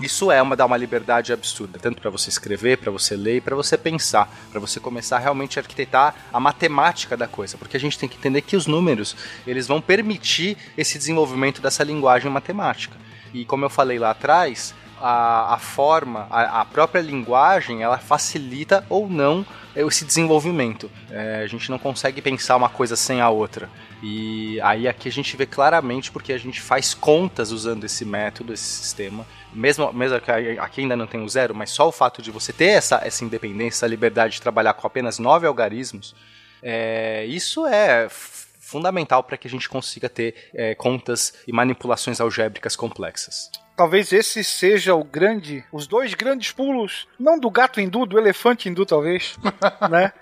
Isso 0.00 0.30
é 0.30 0.42
uma 0.42 0.54
dar 0.54 0.66
uma 0.66 0.76
liberdade 0.76 1.32
absurda, 1.32 1.78
tanto 1.78 2.02
para 2.02 2.10
você 2.10 2.28
escrever, 2.28 2.76
para 2.76 2.90
você 2.90 3.16
ler, 3.16 3.40
para 3.40 3.56
você 3.56 3.78
pensar, 3.78 4.30
para 4.50 4.60
você 4.60 4.78
começar 4.78 5.18
realmente 5.18 5.58
a 5.58 5.62
arquitetar 5.62 6.14
a 6.30 6.38
matemática 6.38 7.16
da 7.16 7.26
coisa, 7.26 7.56
porque 7.56 7.78
a 7.78 7.80
gente 7.80 7.98
tem 7.98 8.06
que 8.06 8.18
entender 8.18 8.42
que 8.42 8.56
os 8.56 8.66
números, 8.66 9.16
eles 9.46 9.66
vão 9.66 9.80
permitir 9.80 10.58
esse 10.76 10.98
desenvolvimento 10.98 11.62
dessa 11.62 11.82
linguagem 11.82 12.30
matemática. 12.30 12.94
E 13.32 13.46
como 13.46 13.64
eu 13.64 13.70
falei 13.70 13.98
lá 13.98 14.10
atrás, 14.10 14.74
a, 15.00 15.54
a 15.54 15.58
forma, 15.58 16.26
a, 16.30 16.60
a, 16.60 16.64
própria 16.64 17.00
linguagem, 17.00 17.82
ela 17.82 17.98
facilita 17.98 18.84
ou 18.88 19.08
não 19.08 19.44
esse 19.74 20.04
desenvolvimento. 20.04 20.90
É, 21.10 21.42
a 21.42 21.46
gente 21.46 21.70
não 21.70 21.78
consegue 21.78 22.22
pensar 22.22 22.56
uma 22.56 22.68
coisa 22.68 22.96
sem 22.96 23.20
a 23.20 23.28
outra. 23.28 23.68
E 24.02 24.60
aí 24.60 24.86
aqui 24.86 25.08
a 25.08 25.12
gente 25.12 25.36
vê 25.36 25.46
claramente 25.46 26.10
porque 26.10 26.32
a 26.32 26.38
gente 26.38 26.60
faz 26.60 26.94
contas 26.94 27.50
usando 27.50 27.84
esse 27.84 28.04
método, 28.04 28.52
esse 28.52 28.64
sistema. 28.64 29.26
Mesmo, 29.52 29.92
mesmo 29.92 30.20
que 30.20 30.30
aqui 30.30 30.82
ainda 30.82 30.96
não 30.96 31.06
tem 31.06 31.22
o 31.22 31.28
zero, 31.28 31.54
mas 31.54 31.70
só 31.70 31.88
o 31.88 31.92
fato 31.92 32.20
de 32.20 32.30
você 32.30 32.52
ter 32.52 32.70
essa, 32.70 33.00
essa 33.04 33.24
independência, 33.24 33.78
essa 33.78 33.86
liberdade 33.86 34.34
de 34.34 34.42
trabalhar 34.42 34.74
com 34.74 34.86
apenas 34.86 35.18
nove 35.18 35.46
algarismos, 35.46 36.14
é, 36.62 37.24
isso 37.26 37.66
é 37.66 38.08
fundamental 38.10 39.22
para 39.22 39.36
que 39.36 39.46
a 39.46 39.50
gente 39.50 39.68
consiga 39.68 40.08
ter 40.08 40.50
é, 40.54 40.74
contas 40.74 41.34
e 41.46 41.52
manipulações 41.52 42.20
algébricas 42.20 42.74
complexas. 42.74 43.50
Talvez 43.76 44.10
esse 44.10 44.42
seja 44.42 44.94
o 44.94 45.04
grande, 45.04 45.62
os 45.70 45.86
dois 45.86 46.14
grandes 46.14 46.50
pulos, 46.50 47.06
não 47.20 47.38
do 47.38 47.50
gato 47.50 47.78
hindu, 47.78 48.06
do 48.06 48.18
elefante 48.18 48.70
hindu, 48.70 48.86
talvez, 48.86 49.36
né? 49.90 50.12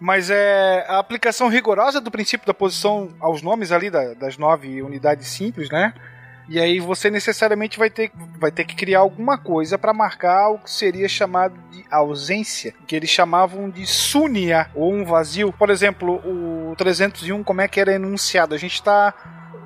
Mas 0.00 0.30
é 0.30 0.84
a 0.88 0.98
aplicação 0.98 1.48
rigorosa 1.48 2.00
do 2.00 2.10
princípio 2.10 2.46
da 2.46 2.54
posição 2.54 3.14
aos 3.20 3.42
nomes 3.42 3.70
ali 3.70 3.90
da, 3.90 4.14
das 4.14 4.38
nove 4.38 4.82
unidades 4.82 5.28
simples, 5.28 5.68
né? 5.68 5.92
E 6.48 6.58
aí 6.58 6.80
você 6.80 7.08
necessariamente 7.08 7.78
vai 7.78 7.88
ter, 7.88 8.10
vai 8.38 8.50
ter 8.50 8.64
que 8.64 8.74
criar 8.74 9.00
alguma 9.00 9.38
coisa 9.38 9.78
para 9.78 9.92
marcar 9.92 10.48
o 10.50 10.58
que 10.58 10.70
seria 10.70 11.08
chamado 11.08 11.54
de 11.70 11.84
ausência, 11.90 12.74
que 12.86 12.96
eles 12.96 13.10
chamavam 13.10 13.70
de 13.70 13.86
sunia, 13.86 14.68
ou 14.74 14.92
um 14.92 15.04
vazio. 15.04 15.52
Por 15.52 15.70
exemplo, 15.70 16.20
o 16.24 16.74
301, 16.76 17.44
como 17.44 17.60
é 17.60 17.68
que 17.68 17.78
era 17.80 17.94
enunciado? 17.94 18.54
A 18.54 18.58
gente 18.58 18.74
está 18.74 19.14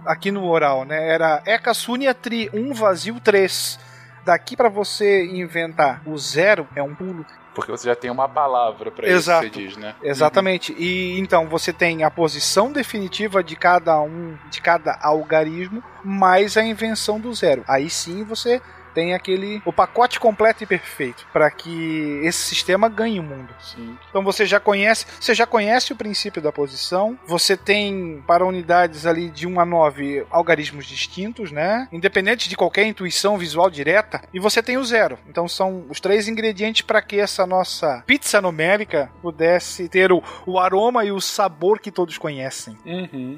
aqui 0.06 0.30
no 0.30 0.44
oral, 0.44 0.84
né? 0.84 1.08
Era 1.08 1.42
Eka 1.44 1.74
Sunia 1.74 2.14
Tri, 2.14 2.50
um 2.52 2.72
vazio 2.72 3.20
3. 3.20 3.78
Daqui 4.24 4.56
para 4.56 4.68
você 4.68 5.24
inventar 5.26 6.02
o 6.06 6.18
zero 6.18 6.66
é 6.74 6.82
um 6.82 6.94
pulo. 6.94 7.24
Porque 7.54 7.70
você 7.70 7.88
já 7.88 7.94
tem 7.94 8.10
uma 8.10 8.28
palavra 8.28 8.90
para 8.90 9.08
isso 9.08 9.30
que 9.30 9.36
você 9.38 9.50
diz, 9.50 9.76
né? 9.76 9.94
Exatamente. 10.02 10.72
Uhum. 10.72 10.78
E 10.78 11.18
então 11.18 11.48
você 11.48 11.72
tem 11.72 12.04
a 12.04 12.10
posição 12.10 12.70
definitiva 12.70 13.42
de 13.42 13.56
cada 13.56 13.98
um, 14.00 14.36
de 14.50 14.60
cada 14.60 14.98
algarismo, 15.00 15.82
mais 16.04 16.56
a 16.56 16.62
invenção 16.62 17.18
do 17.18 17.32
zero. 17.32 17.64
Aí 17.66 17.88
sim 17.88 18.24
você 18.24 18.60
tem 18.96 19.12
aquele 19.12 19.60
o 19.66 19.70
pacote 19.70 20.18
completo 20.18 20.64
e 20.64 20.66
perfeito 20.66 21.26
para 21.30 21.50
que 21.50 22.18
esse 22.24 22.38
sistema 22.38 22.88
ganhe 22.88 23.20
o 23.20 23.22
mundo. 23.22 23.54
Sim. 23.60 23.94
Então 24.08 24.24
você 24.24 24.46
já 24.46 24.58
conhece, 24.58 25.04
você 25.20 25.34
já 25.34 25.44
conhece 25.44 25.92
o 25.92 25.96
princípio 25.96 26.40
da 26.40 26.50
posição. 26.50 27.18
Você 27.26 27.58
tem 27.58 28.24
para 28.26 28.46
unidades 28.46 29.04
ali 29.04 29.28
de 29.28 29.46
1 29.46 29.60
a 29.60 29.66
9 29.66 30.26
algarismos 30.30 30.86
distintos, 30.86 31.52
né? 31.52 31.86
Independente 31.92 32.48
de 32.48 32.56
qualquer 32.56 32.86
intuição 32.86 33.36
visual 33.36 33.68
direta, 33.68 34.22
e 34.32 34.40
você 34.40 34.62
tem 34.62 34.78
o 34.78 34.84
zero. 34.84 35.18
Então 35.28 35.46
são 35.46 35.84
os 35.90 36.00
três 36.00 36.26
ingredientes 36.26 36.80
para 36.80 37.02
que 37.02 37.20
essa 37.20 37.46
nossa 37.46 38.02
pizza 38.06 38.40
numérica 38.40 39.10
pudesse 39.20 39.90
ter 39.90 40.10
o, 40.10 40.22
o 40.46 40.58
aroma 40.58 41.04
e 41.04 41.12
o 41.12 41.20
sabor 41.20 41.80
que 41.80 41.90
todos 41.90 42.16
conhecem. 42.16 42.78
Uhum. 42.86 43.36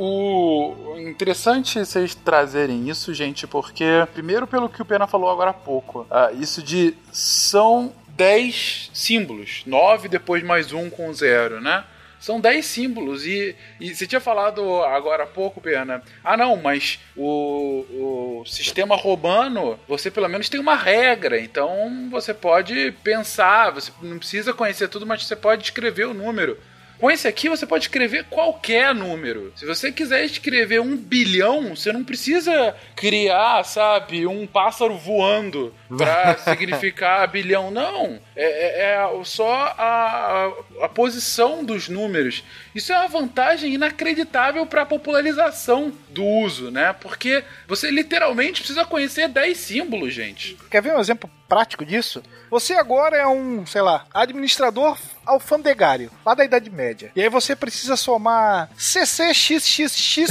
O 0.00 0.94
interessante 0.96 1.76
vocês 1.80 2.14
trazerem 2.14 2.88
isso, 2.88 3.12
gente, 3.12 3.48
porque 3.48 3.84
primeiro 4.14 4.46
pelo 4.46 4.68
que 4.68 4.80
o 4.80 4.84
Pena 4.84 5.08
falou 5.08 5.28
agora 5.28 5.50
há 5.50 5.54
pouco, 5.54 6.06
ah, 6.08 6.30
isso 6.32 6.62
de 6.62 6.94
são 7.10 7.92
10 8.10 8.92
símbolos, 8.94 9.64
9 9.66 10.08
depois 10.08 10.44
mais 10.44 10.72
um 10.72 10.88
com 10.88 11.12
zero, 11.12 11.60
né? 11.60 11.84
São 12.20 12.40
10 12.40 12.64
símbolos 12.64 13.26
e, 13.26 13.56
e 13.80 13.92
você 13.92 14.06
tinha 14.06 14.20
falado 14.20 14.82
agora 14.84 15.24
há 15.24 15.26
pouco, 15.26 15.60
Pena. 15.60 16.00
Ah, 16.22 16.36
não, 16.36 16.56
mas 16.56 17.00
o, 17.16 17.84
o 17.90 18.44
sistema 18.46 18.94
romano, 18.94 19.80
você 19.88 20.12
pelo 20.12 20.28
menos 20.28 20.48
tem 20.48 20.60
uma 20.60 20.76
regra, 20.76 21.40
então 21.40 22.08
você 22.08 22.32
pode 22.32 22.92
pensar, 23.02 23.70
você 23.70 23.90
não 24.00 24.18
precisa 24.18 24.52
conhecer 24.52 24.88
tudo, 24.88 25.04
mas 25.04 25.26
você 25.26 25.34
pode 25.34 25.64
escrever 25.64 26.06
o 26.06 26.14
número. 26.14 26.56
Com 26.98 27.10
esse 27.10 27.28
aqui 27.28 27.48
você 27.48 27.64
pode 27.64 27.84
escrever 27.84 28.24
qualquer 28.24 28.94
número. 28.94 29.52
Se 29.54 29.64
você 29.64 29.92
quiser 29.92 30.24
escrever 30.24 30.80
um 30.80 30.96
bilhão, 30.96 31.76
você 31.76 31.92
não 31.92 32.02
precisa 32.02 32.74
criar, 32.96 33.64
sabe, 33.64 34.26
um 34.26 34.46
pássaro 34.46 34.96
voando 34.96 35.72
pra 35.96 36.36
significar 36.44 37.26
bilhão. 37.28 37.70
Não. 37.70 38.18
É, 38.36 38.44
é- 38.44 38.78
é 38.94 39.24
só 39.24 39.74
a, 39.78 40.52
a 40.82 40.88
posição 40.88 41.64
dos 41.64 41.88
números. 41.88 42.44
Isso 42.74 42.92
é 42.92 42.98
uma 42.98 43.08
vantagem 43.08 43.74
inacreditável 43.74 44.64
para 44.66 44.82
a 44.82 44.86
popularização 44.86 45.92
do 46.10 46.24
uso, 46.24 46.70
né? 46.70 46.92
Porque 47.00 47.42
você 47.66 47.90
literalmente 47.90 48.60
precisa 48.60 48.84
conhecer 48.84 49.28
10 49.28 49.56
símbolos, 49.56 50.12
gente. 50.14 50.56
Quer 50.70 50.82
ver 50.82 50.94
um 50.94 51.00
exemplo 51.00 51.28
prático 51.48 51.84
disso? 51.84 52.22
Você 52.50 52.74
agora 52.74 53.16
é 53.16 53.26
um, 53.26 53.66
sei 53.66 53.82
lá, 53.82 54.06
administrador 54.14 54.96
alfandegário, 55.26 56.10
lá 56.24 56.34
da 56.34 56.44
Idade 56.44 56.70
Média. 56.70 57.10
E 57.14 57.20
aí 57.22 57.28
você 57.28 57.54
precisa 57.56 57.96
somar 57.96 58.70
CCXXX 58.76 60.30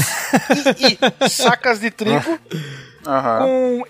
e 0.80 0.94
I, 0.94 1.00
sacas 1.30 1.80
de 1.80 1.92
trigo, 1.92 2.40
com 3.40 3.84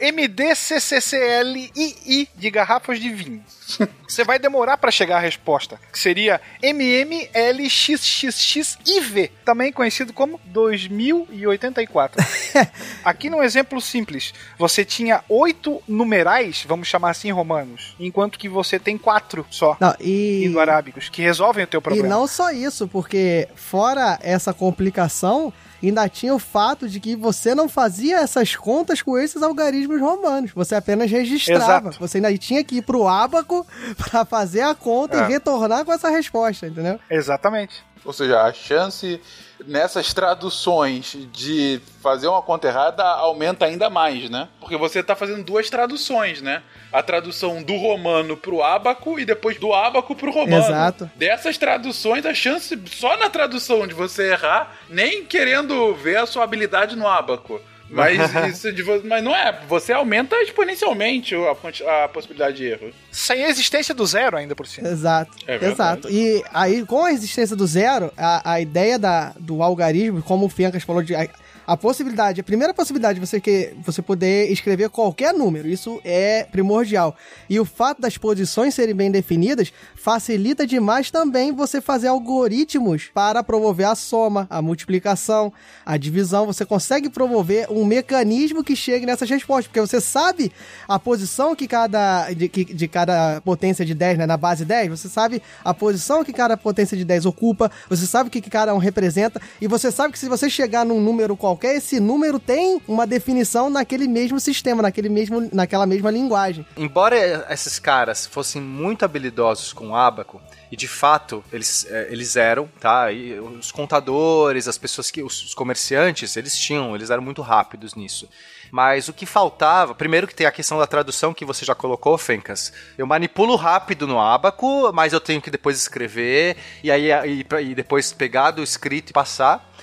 MDCCCLII 1.08 2.30
de 2.36 2.50
garrafas 2.52 3.00
de 3.00 3.10
vinho. 3.10 3.44
Você 4.08 4.24
vai 4.24 4.38
demorar 4.40 4.78
para 4.78 4.90
chegar 4.92 5.18
à 5.18 5.20
resposta, 5.20 5.78
que 5.92 6.00
seria 6.00 6.40
MMLXXXIV, 6.64 9.30
também 9.44 9.74
conhecido 9.74 10.14
como 10.14 10.40
2084. 10.46 12.24
Aqui 13.04 13.30
num 13.30 13.44
exemplo 13.44 13.82
simples, 13.82 14.34
você 14.58 14.86
tinha 14.86 15.22
oito 15.28 15.84
numerais, 15.88 16.64
vamos 16.68 16.88
chamar 16.88 17.10
assim 17.12 17.32
romanos, 17.32 17.96
enquanto 18.00 18.40
que 18.40 18.48
você 18.48 18.80
tem 18.80 18.98
quatro 18.98 19.46
só 19.50 19.76
Não, 19.80 19.94
e... 20.00 20.46
indo-arábicos, 20.46 21.10
que 21.10 21.22
resolvem 21.22 21.66
o 21.66 21.68
teu 21.68 21.80
E 21.80 21.84
problema. 21.84 22.08
não 22.08 22.26
só 22.28 22.52
isso, 22.52 22.88
porque 22.88 23.50
fora 23.56 24.18
essa 24.22 24.54
complicação, 24.54 25.52
ainda 25.84 26.10
tinha 26.10 26.34
o 26.34 26.40
fato 26.40 26.90
de 26.90 27.00
que 27.00 27.16
você 27.16 27.54
não 27.54 27.70
fazia 27.70 28.18
essas 28.20 28.56
contas 28.56 29.02
com 29.02 29.18
esses 29.18 29.42
algarismos 29.44 30.00
romanos. 30.02 30.52
Você 30.56 30.74
apenas 30.76 31.10
registrava. 31.12 31.90
Exato. 31.90 32.00
Você 32.00 32.18
ainda 32.18 32.36
tinha 32.38 32.64
que 32.64 32.78
ir 32.78 32.82
pro 32.82 33.08
ábaco 33.08 33.66
pra 34.10 34.26
fazer 34.26 34.62
a 34.62 34.74
conta 34.74 35.18
É. 35.18 35.20
e 35.26 35.28
retornar 35.34 35.86
com 35.86 35.94
essa 35.94 36.10
resposta, 36.10 36.68
entendeu? 36.68 37.00
Exatamente. 37.10 37.84
Ou 38.04 38.14
seja, 38.14 38.42
a 38.42 38.54
chance 38.54 39.20
nessas 39.66 40.14
traduções 40.14 41.18
de 41.32 41.82
fazer 42.02 42.28
uma 42.28 42.42
conta 42.42 42.68
errada 42.68 43.04
aumenta 43.04 43.66
ainda 43.66 43.90
mais, 43.90 44.30
né? 44.30 44.48
Porque 44.60 44.78
você 44.78 45.02
tá 45.02 45.16
fazendo 45.16 45.44
duas 45.44 45.70
traduções, 45.70 46.42
né? 46.42 46.62
A 46.92 47.02
tradução 47.02 47.62
do 47.62 47.76
romano 47.76 48.38
pro 48.38 48.64
ábaco 48.64 49.20
e 49.20 49.26
depois 49.26 49.58
do 49.58 49.74
ábaco 49.74 50.16
pro 50.16 50.32
romano. 50.32 50.66
Exato. 50.66 51.10
Dessas 51.16 51.58
traduções, 51.58 52.26
a 52.26 52.34
chance 52.34 52.80
só 52.88 53.18
na 53.18 53.30
tradução 53.30 53.88
de 53.88 53.94
você 53.94 54.32
errar, 54.32 54.76
nem 54.90 55.26
querendo 55.26 55.94
ver 55.96 56.18
a 56.18 56.26
sua 56.26 56.44
habilidade 56.44 56.96
no 56.96 57.08
ábaco. 57.08 57.60
Mas 57.90 58.20
isso 58.50 58.72
de 58.72 58.84
mas 59.06 59.24
não 59.24 59.36
é, 59.36 59.62
você 59.68 59.94
aumenta 59.94 60.36
exponencialmente 60.42 61.36
a, 61.36 62.04
a 62.04 62.08
possibilidade 62.08 62.58
de 62.58 62.66
erro. 62.66 62.92
Sem 63.12 63.44
a 63.44 63.50
existência 63.50 63.94
do 63.94 64.06
zero 64.06 64.38
ainda 64.38 64.56
por 64.56 64.68
cima. 64.68 64.90
Exato. 64.90 65.32
É 65.46 65.58
verdade. 65.58 66.08
Exato. 66.08 66.10
E 66.12 66.44
aí, 66.54 66.86
com 66.86 67.06
a 67.06 67.12
existência 67.12 67.56
do 67.56 67.66
zero, 67.66 68.12
a, 68.18 68.54
a 68.54 68.62
ideia 68.62 69.00
da, 69.00 69.34
do 69.40 69.62
algarismo, 69.62 70.22
como 70.22 70.46
o 70.46 70.50
Fencas 70.50 70.84
falou, 70.84 71.02
de, 71.02 71.16
a, 71.16 71.28
a 71.68 71.76
possibilidade, 71.76 72.40
a 72.40 72.44
primeira 72.44 72.74
possibilidade 72.74 73.20
de 73.20 73.26
você, 73.28 73.42
que, 73.42 73.74
você 73.86 74.02
poder 74.02 74.50
escrever 74.50 74.90
qualquer 74.90 75.34
número, 75.34 75.68
isso 75.68 76.00
é 76.06 76.46
primordial. 76.50 77.14
E 77.50 77.60
o 77.60 77.66
fato 77.66 78.02
das 78.02 78.18
posições 78.18 78.74
serem 78.74 78.96
bem 78.96 79.12
definidas 79.12 79.74
facilita 79.94 80.66
demais 80.66 81.12
também 81.12 81.52
você 81.52 81.82
fazer 81.82 82.08
algoritmos 82.08 83.10
para 83.14 83.44
promover 83.44 83.88
a 83.88 83.96
soma, 83.96 84.48
a 84.50 84.62
multiplicação, 84.62 85.52
a 85.86 85.98
divisão. 85.98 86.46
Você 86.46 86.66
consegue 86.66 87.10
promover 87.10 87.68
um 87.70 87.84
mecanismo 87.84 88.64
que 88.64 88.74
chegue 88.76 89.06
nessas 89.06 89.30
respostas, 89.30 89.68
porque 89.68 89.82
você 89.82 90.00
sabe 90.00 90.52
a 90.88 90.98
posição 90.98 91.54
que 91.54 91.68
cada, 91.68 92.32
de, 92.32 92.48
que- 92.48 92.64
de 92.74 92.88
cada 92.88 93.42
potência 93.42 93.84
de 93.86 93.94
10, 93.94 94.20
né, 94.20 94.26
na 94.26 94.38
base 94.38 94.64
10, 94.64 94.90
você 94.90 95.10
sabe 95.10 95.42
a 95.66 95.74
posição 95.74 96.24
que 96.24 96.32
cada 96.32 96.56
potência 96.56 96.96
de 96.96 97.04
10 97.04 97.26
ocupa, 97.26 97.70
você 97.90 98.06
sabe 98.08 98.30
o 98.30 98.32
que 98.32 98.40
que 98.40 98.50
cada 98.50 98.74
um 98.74 98.78
representa, 98.78 99.42
e 99.60 99.68
você 99.68 99.92
sabe 99.92 100.14
que 100.14 100.20
se 100.20 100.30
você 100.30 100.50
chegar 100.50 100.86
num 100.86 101.02
número 101.02 101.36
qualquer, 101.36 101.57
esse 101.66 102.00
número 102.00 102.40
tem 102.40 102.80
uma 102.88 103.08
definição 103.08 103.70
naquele 103.70 104.08
mesmo 104.08 104.40
sistema, 104.40 104.82
naquele 104.84 105.10
mesmo, 105.10 105.50
naquela 105.52 105.88
mesma 105.88 106.12
linguagem. 106.12 106.66
Embora 106.76 107.48
esses 107.50 107.80
caras 107.80 108.28
fossem 108.28 108.62
muito 108.62 109.04
habilidosos 109.04 109.74
com 109.74 109.90
o 109.90 109.96
ábaco, 109.96 110.40
e 110.72 110.76
de 110.76 110.88
fato 110.88 111.44
eles, 111.52 111.88
eh, 111.90 112.08
eles 112.12 112.36
eram, 112.36 112.70
tá? 112.80 113.12
E 113.12 113.40
os 113.40 113.72
contadores, 113.72 114.68
as 114.68 114.78
pessoas 114.78 115.10
que. 115.10 115.24
Os, 115.24 115.54
comerciantes, 115.54 116.38
eles 116.38 116.56
tinham, 116.58 116.96
eles 116.96 117.10
eram 117.10 117.24
muito 117.24 117.42
rápidos 117.42 117.96
nisso. 117.96 118.30
Mas 118.72 119.08
o 119.08 119.14
que 119.14 119.26
faltava, 119.26 119.96
primeiro 119.96 120.28
que 120.28 120.36
tem 120.36 120.46
a 120.46 120.52
questão 120.52 120.78
da 120.78 120.86
tradução 120.86 121.34
que 121.34 121.46
você 121.46 121.66
já 121.66 121.74
colocou, 121.74 122.18
Fencas. 122.18 122.74
Eu 122.98 123.08
manipulo 123.08 123.56
rápido 123.56 124.06
no 124.06 124.20
ábaco, 124.20 124.92
mas 124.94 125.14
eu 125.14 125.22
tenho 125.22 125.42
que 125.42 125.50
depois 125.50 125.78
escrever, 125.78 126.58
e 126.84 126.92
aí 126.92 127.10
e, 127.12 127.46
e 127.62 127.76
depois 127.76 128.12
pegar 128.12 128.52
do 128.52 128.62
escrito 128.62 129.12
e 129.12 129.14
passar. 129.14 129.74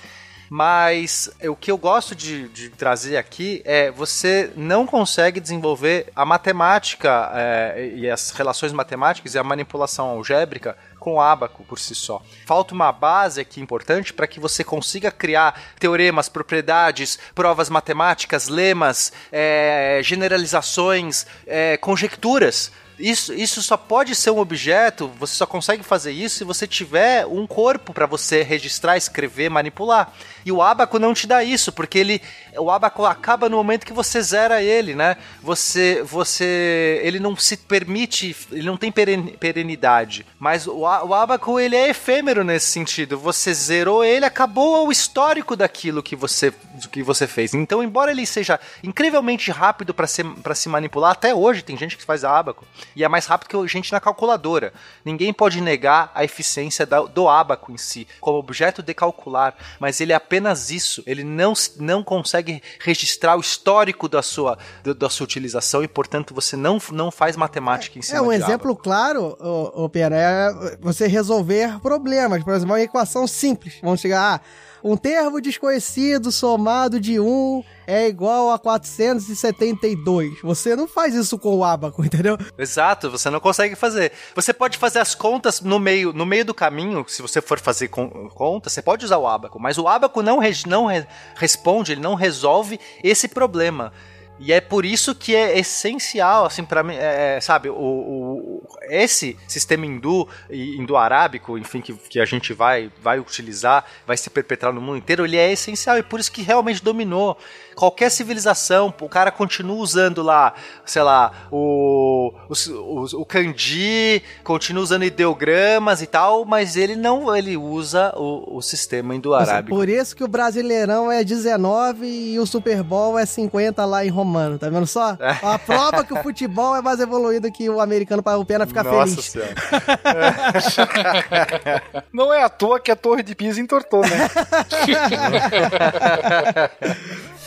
Mas 0.49 1.29
é, 1.39 1.49
o 1.49 1.55
que 1.55 1.71
eu 1.71 1.77
gosto 1.77 2.15
de, 2.15 2.47
de 2.49 2.69
trazer 2.69 3.17
aqui 3.17 3.61
é 3.65 3.91
você 3.91 4.51
não 4.55 4.85
consegue 4.85 5.39
desenvolver 5.39 6.11
a 6.15 6.25
matemática 6.25 7.31
é, 7.33 7.91
e 7.95 8.09
as 8.09 8.31
relações 8.31 8.71
matemáticas 8.71 9.33
e 9.33 9.39
a 9.39 9.43
manipulação 9.43 10.07
algébrica 10.07 10.77
com 10.99 11.15
o 11.15 11.21
ábaco 11.21 11.63
por 11.65 11.77
si 11.79 11.93
só. 11.93 12.21
Falta 12.45 12.73
uma 12.73 12.91
base 12.91 13.39
aqui 13.39 13.61
importante 13.61 14.11
para 14.11 14.25
que 14.25 14.39
você 14.39 14.63
consiga 14.63 15.11
criar 15.11 15.75
teoremas, 15.79 16.27
propriedades, 16.27 17.19
provas 17.35 17.69
matemáticas, 17.69 18.47
lemas, 18.47 19.13
é, 19.31 19.99
generalizações, 20.03 21.27
é, 21.45 21.77
conjecturas. 21.77 22.71
Isso, 22.97 23.33
isso 23.33 23.61
só 23.61 23.75
pode 23.75 24.15
ser 24.15 24.31
um 24.31 24.39
objeto, 24.39 25.09
você 25.19 25.35
só 25.35 25.45
consegue 25.45 25.83
fazer 25.83 26.11
isso 26.11 26.37
se 26.37 26.43
você 26.43 26.65
tiver 26.65 27.25
um 27.25 27.45
corpo 27.45 27.93
para 27.93 28.05
você 28.05 28.41
registrar, 28.41 28.95
escrever, 28.95 29.49
manipular. 29.49 30.13
E 30.45 30.51
o 30.51 30.61
abaco 30.61 30.99
não 30.99 31.13
te 31.13 31.25
dá 31.25 31.43
isso, 31.43 31.71
porque 31.73 31.97
ele 31.97 32.21
o 32.57 32.69
abaco 32.69 33.03
acaba 33.05 33.49
no 33.49 33.57
momento 33.57 33.85
que 33.85 33.91
você 33.91 34.21
zera 34.21 34.61
ele, 34.61 34.93
né? 34.93 35.17
Você 35.41 36.03
você 36.03 37.01
ele 37.03 37.19
não 37.19 37.35
se 37.35 37.57
permite, 37.57 38.35
ele 38.51 38.65
não 38.67 38.77
tem 38.77 38.91
peren- 38.91 39.35
perenidade. 39.39 40.25
Mas 40.39 40.67
o, 40.67 40.85
a- 40.85 41.03
o 41.03 41.13
abaco 41.13 41.59
ele 41.59 41.75
é 41.75 41.89
efêmero 41.89 42.43
nesse 42.43 42.67
sentido. 42.67 43.17
Você 43.17 43.53
zerou 43.53 44.03
ele, 44.03 44.25
acabou 44.25 44.87
o 44.87 44.91
histórico 44.91 45.55
daquilo 45.55 46.03
que 46.03 46.15
você 46.15 46.53
que 46.91 47.01
você 47.01 47.25
fez. 47.27 47.53
Então, 47.53 47.81
embora 47.83 48.11
ele 48.11 48.25
seja 48.25 48.59
incrivelmente 48.83 49.49
rápido 49.51 49.93
para 49.93 50.07
se, 50.07 50.23
pra 50.23 50.53
se 50.53 50.69
manipular, 50.69 51.11
até 51.11 51.33
hoje 51.33 51.63
tem 51.63 51.75
gente 51.77 51.97
que 51.97 52.03
faz 52.03 52.23
abaco 52.23 52.65
e 52.95 53.03
é 53.03 53.07
mais 53.07 53.25
rápido 53.25 53.49
que 53.49 53.55
a 53.55 53.65
gente 53.67 53.91
na 53.91 53.99
calculadora. 53.99 54.73
Ninguém 55.03 55.33
pode 55.33 55.59
negar 55.61 56.11
a 56.13 56.23
eficiência 56.23 56.85
da- 56.85 57.01
do 57.01 57.27
abaco 57.27 57.71
em 57.71 57.77
si, 57.77 58.07
como 58.19 58.37
objeto 58.37 58.83
de 58.83 58.93
calcular, 58.93 59.55
mas 59.79 59.99
ele 59.99 60.13
é 60.13 60.19
apenas 60.35 60.69
isso. 60.69 61.01
Ele 61.05 61.23
não, 61.23 61.53
não 61.79 62.03
consegue 62.03 62.61
registrar 62.79 63.37
o 63.37 63.39
histórico 63.39 64.09
da 64.09 64.21
sua, 64.21 64.57
da, 64.97 65.09
sua 65.09 65.23
utilização 65.23 65.83
e, 65.83 65.87
portanto, 65.87 66.33
você 66.33 66.55
não, 66.57 66.77
não 66.91 67.09
faz 67.09 67.37
matemática 67.37 67.97
em 67.97 68.01
cima 68.01 68.17
É 68.17 68.21
um 68.21 68.31
exemplo 68.31 68.75
claro, 68.75 69.37
ô, 69.39 69.85
ô 69.85 69.89
Pera, 69.89 70.15
é 70.15 70.77
você 70.79 71.07
resolver 71.07 71.79
problemas. 71.79 72.43
Por 72.43 72.53
exemplo, 72.53 72.73
uma 72.73 72.81
equação 72.81 73.25
simples. 73.25 73.75
Vamos 73.81 74.01
chegar 74.01 74.35
a 74.35 74.41
um 74.85 74.95
termo 74.95 75.41
desconhecido 75.41 76.31
somado 76.31 76.99
de 76.99 77.19
1 77.19 77.63
é 77.87 78.07
igual 78.07 78.51
a 78.51 78.59
472. 78.59 80.39
Você 80.43 80.75
não 80.75 80.87
faz 80.87 81.15
isso 81.15 81.39
com 81.39 81.55
o 81.55 81.63
abaco, 81.63 82.05
entendeu? 82.05 82.37
Exato, 82.55 83.09
você 83.09 83.31
não 83.31 83.39
consegue 83.39 83.75
fazer. 83.75 84.11
Você 84.35 84.53
pode 84.53 84.77
fazer 84.77 84.99
as 84.99 85.15
contas 85.15 85.59
no 85.59 85.79
meio, 85.79 86.13
no 86.13 86.23
meio 86.23 86.45
do 86.45 86.53
caminho, 86.53 87.03
se 87.07 87.23
você 87.23 87.41
for 87.41 87.59
fazer 87.59 87.87
con 87.87 88.29
conta, 88.29 88.69
você 88.69 88.79
pode 88.79 89.03
usar 89.03 89.17
o 89.17 89.25
abaco, 89.27 89.59
mas 89.59 89.79
o 89.79 89.87
abaco 89.87 90.21
não, 90.21 90.37
re 90.37 90.51
não 90.67 90.85
re 90.85 91.03
responde, 91.35 91.93
ele 91.93 92.01
não 92.01 92.13
resolve 92.13 92.79
esse 93.03 93.27
problema. 93.27 93.91
E 94.37 94.51
é 94.51 94.59
por 94.59 94.85
isso 94.85 95.15
que 95.15 95.33
é 95.33 95.57
essencial, 95.57 96.45
assim, 96.45 96.65
para 96.65 96.83
mim, 96.83 96.95
é, 96.95 97.39
sabe, 97.39 97.69
o, 97.69 97.75
o, 97.75 98.67
esse 98.89 99.37
sistema 99.47 99.85
hindu 99.85 100.27
e 100.49 100.75
hindu-arábico, 100.75 101.57
enfim, 101.57 101.79
que, 101.79 101.93
que 101.93 102.19
a 102.19 102.25
gente 102.25 102.53
vai, 102.53 102.91
vai 103.01 103.17
utilizar, 103.17 103.85
vai 104.05 104.17
se 104.17 104.29
perpetrar 104.29 104.73
no 104.73 104.81
mundo 104.81 104.97
inteiro, 104.97 105.25
ele 105.25 105.37
é 105.37 105.51
essencial 105.51 105.97
e 105.97 106.03
por 106.03 106.19
isso 106.19 106.31
que 106.31 106.41
realmente 106.41 106.83
dominou 106.83 107.37
qualquer 107.75 108.09
civilização, 108.09 108.93
o 109.01 109.09
cara 109.09 109.31
continua 109.31 109.75
usando 109.75 110.23
lá, 110.23 110.53
sei 110.85 111.03
lá, 111.03 111.31
o, 111.51 112.33
o, 112.49 113.21
o 113.21 113.25
kanji, 113.25 114.23
continua 114.43 114.83
usando 114.83 115.03
ideogramas 115.03 116.01
e 116.01 116.07
tal, 116.07 116.45
mas 116.45 116.75
ele 116.75 116.95
não, 116.95 117.35
ele 117.35 117.57
usa 117.57 118.13
o, 118.15 118.57
o 118.57 118.61
sistema 118.61 119.13
indo-arábico. 119.13 119.75
Por 119.75 119.89
isso 119.89 120.15
que 120.15 120.23
o 120.23 120.27
Brasileirão 120.27 121.11
é 121.11 121.23
19 121.23 122.05
e 122.05 122.39
o 122.39 122.45
Super 122.45 122.81
Bowl 122.81 123.19
é 123.19 123.25
50 123.25 123.83
lá 123.85 124.05
em 124.05 124.09
Romano, 124.09 124.57
tá 124.57 124.69
vendo 124.69 124.87
só? 124.87 125.17
A 125.19 125.59
prova 125.59 126.03
que 126.03 126.13
o 126.13 126.23
futebol 126.23 126.75
é 126.75 126.81
mais 126.81 126.99
evoluído 126.99 127.51
que 127.51 127.69
o 127.69 127.81
americano 127.81 128.23
para 128.23 128.37
o 128.37 128.45
pena 128.45 128.65
ficar 128.65 128.83
Nossa 128.83 129.07
feliz. 129.07 129.25
Senhora. 129.25 129.53
Não 132.13 132.33
é 132.33 132.43
à 132.43 132.49
toa 132.49 132.79
que 132.79 132.91
a 132.91 132.95
Torre 132.95 133.23
de 133.23 133.35
Pisa 133.35 133.59
entortou, 133.59 134.01
né? 134.01 134.29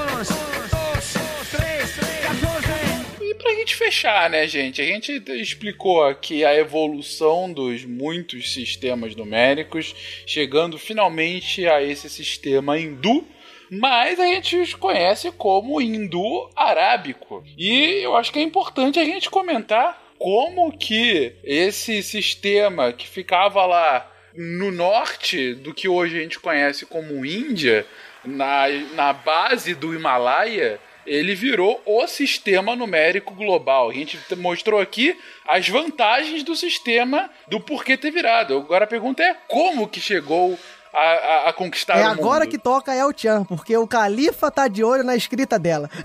Pra 3.38 3.54
gente 3.54 3.76
fechar, 3.76 4.30
né, 4.30 4.46
gente? 4.48 4.82
A 4.82 4.86
gente 4.86 5.24
explicou 5.30 6.04
aqui 6.04 6.44
a 6.44 6.54
evolução 6.54 7.52
dos 7.52 7.86
muitos 7.86 8.54
sistemas 8.54 9.16
numéricos, 9.16 9.96
chegando 10.28 10.78
finalmente 10.78 11.66
a 11.68 11.82
esse 11.82 12.10
sistema 12.10 12.78
hindu. 12.78 13.26
Mas 13.72 14.20
a 14.20 14.26
gente 14.26 14.58
os 14.58 14.74
conhece 14.74 15.32
como 15.32 15.80
hindu-arábico. 15.80 17.42
E 17.58 18.04
eu 18.04 18.18
acho 18.18 18.34
que 18.34 18.40
é 18.40 18.42
importante 18.42 19.00
a 19.00 19.06
gente 19.06 19.30
comentar 19.30 20.04
como 20.18 20.78
que 20.78 21.34
esse 21.46 22.04
sistema 22.04 22.92
que 22.92 23.08
ficava 23.08 23.66
lá 23.66 24.12
no 24.36 24.70
norte 24.70 25.54
do 25.54 25.74
que 25.74 25.88
hoje 25.88 26.18
a 26.18 26.22
gente 26.22 26.40
conhece 26.40 26.86
como 26.86 27.26
Índia, 27.26 27.86
na, 28.30 28.68
na 28.94 29.14
base 29.14 29.74
do 29.74 29.94
Himalaia, 29.94 30.80
ele 31.06 31.34
virou 31.34 31.82
o 31.86 32.06
sistema 32.08 32.76
numérico 32.76 33.34
global. 33.34 33.90
A 33.90 33.94
gente 33.94 34.18
mostrou 34.36 34.80
aqui 34.80 35.18
as 35.48 35.68
vantagens 35.68 36.44
do 36.44 36.56
sistema, 36.56 37.30
do 37.48 37.60
porquê 37.60 37.98
ter 37.98 38.12
virado. 38.12 38.58
Agora 38.58 38.86
a 38.86 38.88
pergunta 38.88 39.24
é 39.24 39.34
como 39.48 39.88
que 39.88 40.00
chegou 40.00 40.58
a, 40.94 41.00
a- 41.00 41.50
a 41.50 41.54
conquistar 41.54 41.98
É 41.98 42.04
o 42.04 42.08
agora 42.12 42.46
mundo? 42.46 42.52
que 42.52 42.58
toca 42.58 42.94
El 42.96 43.12
Chan, 43.16 43.44
porque 43.46 43.76
o 43.78 43.88
Califa 43.88 44.50
tá 44.52 44.68
de 44.68 44.84
olho 44.84 45.04
na 45.04 45.16
escrita 45.16 45.58
dela. 45.60 45.90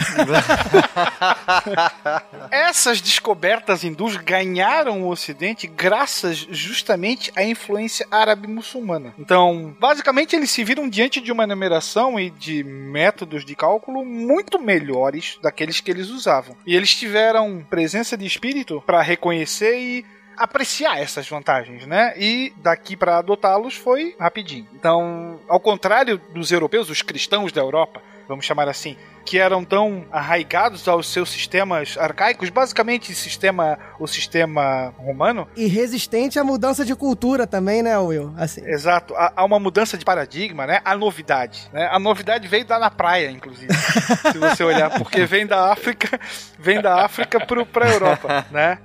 Essas 2.51 3.01
descobertas 3.01 3.85
hindus 3.85 4.17
ganharam 4.17 5.03
o 5.03 5.09
Ocidente 5.11 5.67
graças 5.67 6.39
justamente 6.51 7.33
à 7.37 7.43
influência 7.45 8.07
árabe-muçulmana. 8.11 9.15
Então, 9.19 9.75
basicamente, 9.79 10.35
eles 10.37 10.51
se 10.51 10.65
viram 10.65 10.89
diante 10.89 11.21
de 11.21 11.33
uma 11.33 11.47
numeração 11.47 12.19
e 12.19 12.31
de 12.31 12.63
métodos 12.65 13.45
de 13.45 13.55
cálculo 13.55 14.05
muito 14.05 14.59
melhores 14.59 15.39
daqueles 15.43 15.81
que 15.81 15.91
eles 15.91 16.09
usavam. 16.11 16.57
E 16.67 16.75
eles 16.75 16.95
tiveram 16.95 17.65
presença 17.69 18.17
de 18.17 18.27
espírito 18.27 18.83
para 18.87 19.03
reconhecer 19.03 19.79
e 19.79 20.07
apreciar 20.37 21.01
essas 21.01 21.29
vantagens, 21.29 21.87
né? 21.87 22.15
E 22.17 22.53
daqui 22.57 22.97
para 22.97 23.19
adotá-los 23.19 23.75
foi 23.75 24.15
rapidinho. 24.19 24.67
Então, 24.75 25.41
ao 25.49 25.61
contrário 25.61 26.19
dos 26.33 26.51
europeus, 26.51 26.91
os 26.91 27.03
cristãos 27.03 27.53
da 27.53 27.61
Europa, 27.61 28.03
vamos 28.29 28.45
chamar 28.45 28.69
assim, 28.69 28.97
que 29.25 29.39
eram 29.39 29.65
tão 29.65 30.05
arraigados 30.13 30.87
aos 30.87 31.09
seus 31.09 31.31
sistemas 31.31 31.97
arcaicos, 31.99 32.51
basicamente 32.51 33.15
sistema, 33.15 33.79
o 33.99 34.07
sistema 34.07 34.93
romano, 34.99 35.49
E 35.57 35.67
resistente 35.67 36.39
à 36.39 36.45
mudança 36.45 36.85
de 36.85 36.95
cultura 36.95 37.47
também, 37.47 37.83
né, 37.83 37.99
Will? 37.99 38.33
Assim. 38.37 38.65
Exato, 38.67 39.15
há, 39.17 39.45
uma 39.45 39.59
mudança 39.59 39.97
de 39.97 40.05
paradigma, 40.05 40.67
né? 40.67 40.81
A 40.85 40.97
novidade, 40.97 41.69
né? 41.73 41.89
A 41.91 41.99
novidade 41.99 42.47
veio 42.49 42.65
da 42.65 42.79
na 42.79 42.91
praia, 42.91 43.31
inclusive, 43.31 43.73
se 44.33 44.39
você 44.39 44.63
olhar, 44.63 44.91
porque 44.91 45.25
vem 45.25 45.47
da 45.47 45.73
África, 45.73 46.21
vem 46.59 46.81
da 46.81 47.05
África 47.05 47.45
pro, 47.45 47.65
pra 47.65 47.89
Europa, 47.89 48.47
né? 48.51 48.79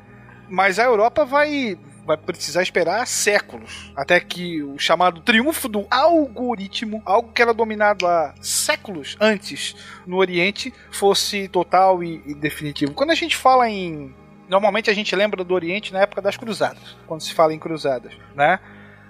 Mas 0.50 0.80
a 0.80 0.84
Europa 0.84 1.26
vai 1.26 1.78
vai 2.06 2.18
precisar 2.18 2.64
esperar 2.64 3.06
séculos 3.06 3.92
até 3.96 4.20
que 4.20 4.64
o 4.64 4.80
chamado 4.80 5.22
triunfo 5.22 5.70
do 5.70 5.86
algoritmo, 5.92 7.04
algo 7.06 7.32
que 7.32 7.40
era 7.40 7.54
dominado 7.54 8.08
há 8.08 8.34
séculos 8.42 9.16
antes 9.22 9.76
no 10.08 10.18
Oriente, 10.18 10.74
fosse 10.92 11.48
total 11.48 12.04
e, 12.04 12.24
e 12.26 12.34
definitivo. 12.34 12.94
Quando 12.94 13.12
a 13.12 13.16
gente 13.16 13.36
fala 13.36 13.70
em 13.70 14.12
Normalmente 14.50 14.90
a 14.90 14.94
gente 14.96 15.16
lembra 15.16 15.44
do 15.44 15.54
Oriente 15.54 15.94
na 15.94 16.00
época 16.00 16.24
das 16.24 16.36
cruzadas, 16.36 16.98
quando 17.06 17.22
se 17.22 17.32
fala 17.36 17.54
em 17.54 17.60
cruzadas, 17.60 18.12
né? 18.36 18.60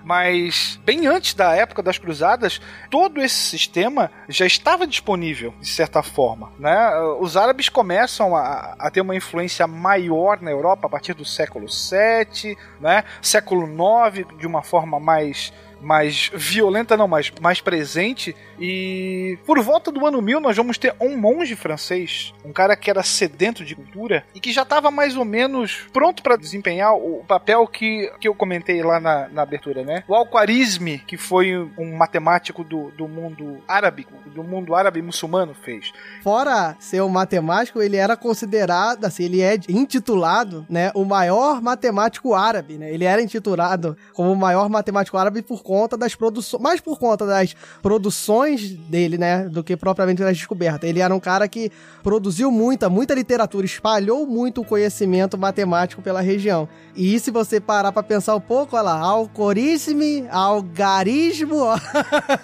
Mas 0.03 0.79
bem 0.85 1.07
antes 1.07 1.33
da 1.33 1.53
época 1.55 1.83
das 1.83 1.97
cruzadas, 1.97 2.61
todo 2.89 3.21
esse 3.21 3.35
sistema 3.35 4.11
já 4.27 4.45
estava 4.45 4.87
disponível, 4.87 5.53
de 5.59 5.67
certa 5.67 6.01
forma. 6.01 6.51
Né? 6.57 6.97
Os 7.19 7.35
árabes 7.35 7.69
começam 7.69 8.35
a, 8.35 8.75
a 8.79 8.89
ter 8.89 9.01
uma 9.01 9.15
influência 9.15 9.67
maior 9.67 10.41
na 10.41 10.51
Europa 10.51 10.87
a 10.87 10.89
partir 10.89 11.13
do 11.13 11.25
século 11.25 11.67
VII, 11.67 12.57
né? 12.79 13.03
século 13.21 13.67
IX, 13.67 14.25
de 14.37 14.47
uma 14.47 14.61
forma 14.61 14.99
mais 14.99 15.53
mais 15.81 16.31
violenta, 16.33 16.97
não, 16.97 17.07
mas 17.07 17.31
mais 17.41 17.61
presente. 17.61 18.35
E 18.59 19.37
por 19.45 19.61
volta 19.61 19.91
do 19.91 20.05
ano 20.05 20.21
1000 20.21 20.39
nós 20.39 20.57
vamos 20.57 20.77
ter 20.77 20.93
um 20.99 21.17
monge 21.17 21.55
francês, 21.55 22.33
um 22.43 22.51
cara 22.51 22.75
que 22.75 22.89
era 22.89 23.03
sedento 23.03 23.63
de 23.63 23.75
cultura 23.75 24.23
e 24.35 24.39
que 24.39 24.51
já 24.51 24.63
estava 24.63 24.91
mais 24.91 25.15
ou 25.15 25.25
menos 25.25 25.87
pronto 25.93 26.21
para 26.21 26.35
desempenhar 26.35 26.93
o 26.93 27.23
papel 27.27 27.65
que, 27.67 28.11
que 28.19 28.27
eu 28.27 28.35
comentei 28.35 28.81
lá 28.83 28.99
na, 28.99 29.27
na 29.29 29.41
abertura, 29.41 29.83
né? 29.83 30.03
O 30.07 30.15
Al-Khwarizmi, 30.15 30.99
que 30.99 31.17
foi 31.17 31.55
um 31.77 31.95
matemático 31.95 32.63
do, 32.63 32.91
do 32.91 33.07
mundo 33.07 33.61
árabe, 33.67 34.07
do 34.27 34.43
mundo 34.43 34.75
árabe 34.75 35.01
muçulmano, 35.01 35.53
fez. 35.53 35.91
Fora 36.21 36.75
ser 36.79 37.01
um 37.01 37.09
matemático, 37.09 37.81
ele 37.81 37.97
era 37.97 38.17
considerado, 38.17 39.05
assim, 39.05 39.23
ele 39.23 39.41
é 39.41 39.57
intitulado, 39.69 40.65
né, 40.69 40.91
o 40.93 41.05
maior 41.05 41.61
matemático 41.61 42.33
árabe, 42.33 42.77
né? 42.77 42.91
Ele 42.91 43.05
era 43.05 43.21
intitulado 43.21 43.97
como 44.13 44.31
o 44.31 44.35
maior 44.35 44.69
matemático 44.69 45.17
árabe 45.17 45.41
por 45.41 45.63
conta 45.69 45.95
das 45.95 46.15
produções, 46.15 46.63
mais 46.63 46.81
por 46.81 46.97
conta 46.97 47.27
das 47.27 47.55
produções 47.79 48.71
dele, 48.71 49.19
né, 49.19 49.47
do 49.47 49.63
que 49.63 49.77
propriamente 49.77 50.23
das 50.23 50.35
descobertas. 50.35 50.89
Ele 50.89 50.99
era 50.99 51.13
um 51.13 51.19
cara 51.19 51.47
que 51.47 51.71
produziu 52.01 52.49
muita, 52.49 52.89
muita 52.89 53.13
literatura, 53.13 53.67
espalhou 53.67 54.25
muito 54.25 54.61
o 54.61 54.65
conhecimento 54.65 55.37
matemático 55.37 56.01
pela 56.01 56.21
região. 56.21 56.67
E 56.95 57.19
se 57.19 57.29
você 57.29 57.59
parar 57.61 57.91
pra 57.91 58.01
pensar 58.01 58.35
um 58.35 58.41
pouco, 58.41 58.75
olha 58.75 58.81
lá, 58.81 58.93
algoritmo, 58.99 60.27
algarismo. 60.31 61.65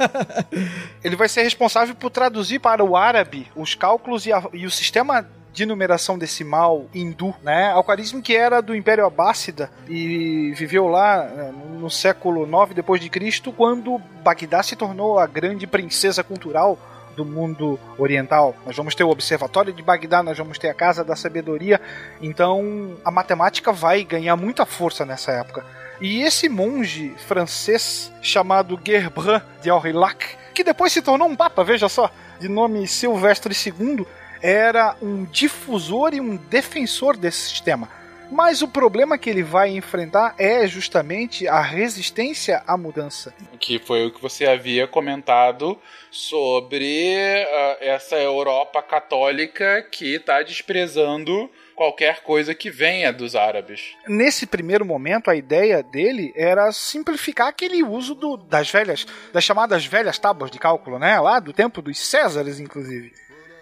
Ele 1.04 1.16
vai 1.16 1.28
ser 1.28 1.42
responsável 1.42 1.96
por 1.96 2.10
traduzir 2.12 2.60
para 2.60 2.84
o 2.84 2.96
árabe 2.96 3.48
os 3.56 3.74
cálculos 3.74 4.26
e, 4.28 4.34
a- 4.34 4.44
e 4.54 4.66
o 4.68 4.72
sistema 4.72 5.28
de 5.56 5.66
numeração 5.66 6.18
decimal 6.18 6.86
hindu, 6.94 7.34
né? 7.42 7.72
Alquarismo 7.72 8.22
que 8.22 8.36
era 8.36 8.62
do 8.62 8.76
Império 8.76 9.06
Abássida 9.06 9.72
e 9.88 10.52
viveu 10.54 10.88
lá 10.88 11.24
né, 11.24 11.54
no 11.80 11.90
século 11.90 12.46
9 12.46 12.74
depois 12.74 13.00
de 13.00 13.10
Cristo, 13.10 13.54
quando 13.54 13.98
Bagdá 14.22 14.62
se 14.62 14.76
tornou 14.76 15.18
a 15.18 15.26
grande 15.26 15.66
princesa 15.66 16.22
cultural 16.26 16.78
do 17.16 17.24
mundo 17.24 17.80
oriental. 17.98 18.54
Nós 18.66 18.76
vamos 18.76 18.94
ter 18.94 19.06
o 19.06 19.10
Observatório 19.10 19.72
de 19.72 19.82
Bagdá, 19.82 20.22
nós 20.22 20.38
vamos 20.38 20.60
ter 20.60 20.68
a 20.68 20.74
Casa 20.74 21.06
da 21.06 21.16
Sabedoria. 21.16 21.80
Então, 22.22 22.98
a 23.06 23.10
matemática 23.10 23.72
vai 23.72 24.04
ganhar 24.04 24.36
muita 24.36 24.66
força 24.66 25.06
nessa 25.06 25.32
época. 25.32 25.66
E 26.02 26.22
esse 26.22 26.50
monge 26.50 27.16
francês 27.26 28.12
chamado 28.22 28.78
Gerbrand 28.86 29.42
de 29.62 29.70
Aurillac, 29.70 30.36
que 30.54 30.66
depois 30.66 30.92
se 30.92 31.02
tornou 31.02 31.30
um 31.30 31.36
papa, 31.36 31.64
veja 31.64 31.88
só, 31.88 32.12
de 32.40 32.50
nome 32.50 32.86
Silvestre 32.86 33.54
II, 33.54 34.06
era 34.42 34.96
um 35.02 35.24
difusor 35.26 36.14
e 36.14 36.22
um 36.22 36.36
defensor 36.36 37.18
desse 37.18 37.50
sistema. 37.50 37.90
Mas 38.32 38.62
o 38.62 38.68
problema 38.68 39.18
que 39.18 39.30
ele 39.30 39.44
vai 39.44 39.70
enfrentar 39.70 40.36
é 40.38 40.68
justamente 40.68 41.48
a 41.48 41.62
resistência 41.62 42.64
à 42.66 42.76
mudança. 42.76 43.34
Que 43.60 43.80
foi 43.80 44.06
o 44.06 44.12
que 44.12 44.22
você 44.22 44.46
havia 44.46 44.88
comentado 44.88 45.80
sobre 46.10 47.46
uh, 47.46 47.78
essa 47.82 48.16
Europa 48.16 48.82
católica 48.82 49.82
que 49.92 50.16
está 50.16 50.42
desprezando 50.42 51.50
qualquer 51.76 52.24
coisa 52.24 52.56
que 52.56 52.70
venha 52.70 53.12
dos 53.12 53.36
árabes. 53.36 53.96
Nesse 54.08 54.48
primeiro 54.48 54.86
momento, 54.86 55.30
a 55.30 55.36
ideia 55.36 55.84
dele 55.84 56.34
era 56.36 56.72
simplificar 56.72 57.48
aquele 57.48 57.84
uso 57.84 58.16
do, 58.16 58.38
das 58.38 58.72
velhas, 58.72 59.06
das 59.34 59.44
chamadas 59.44 59.86
velhas 59.86 60.18
tábuas 60.18 60.50
de 60.50 60.58
cálculo, 60.58 60.98
né? 60.98 61.20
Lá 61.20 61.40
do 61.40 61.52
tempo 61.52 61.82
dos 61.82 62.00
Césares, 62.00 62.60
inclusive. 62.60 63.12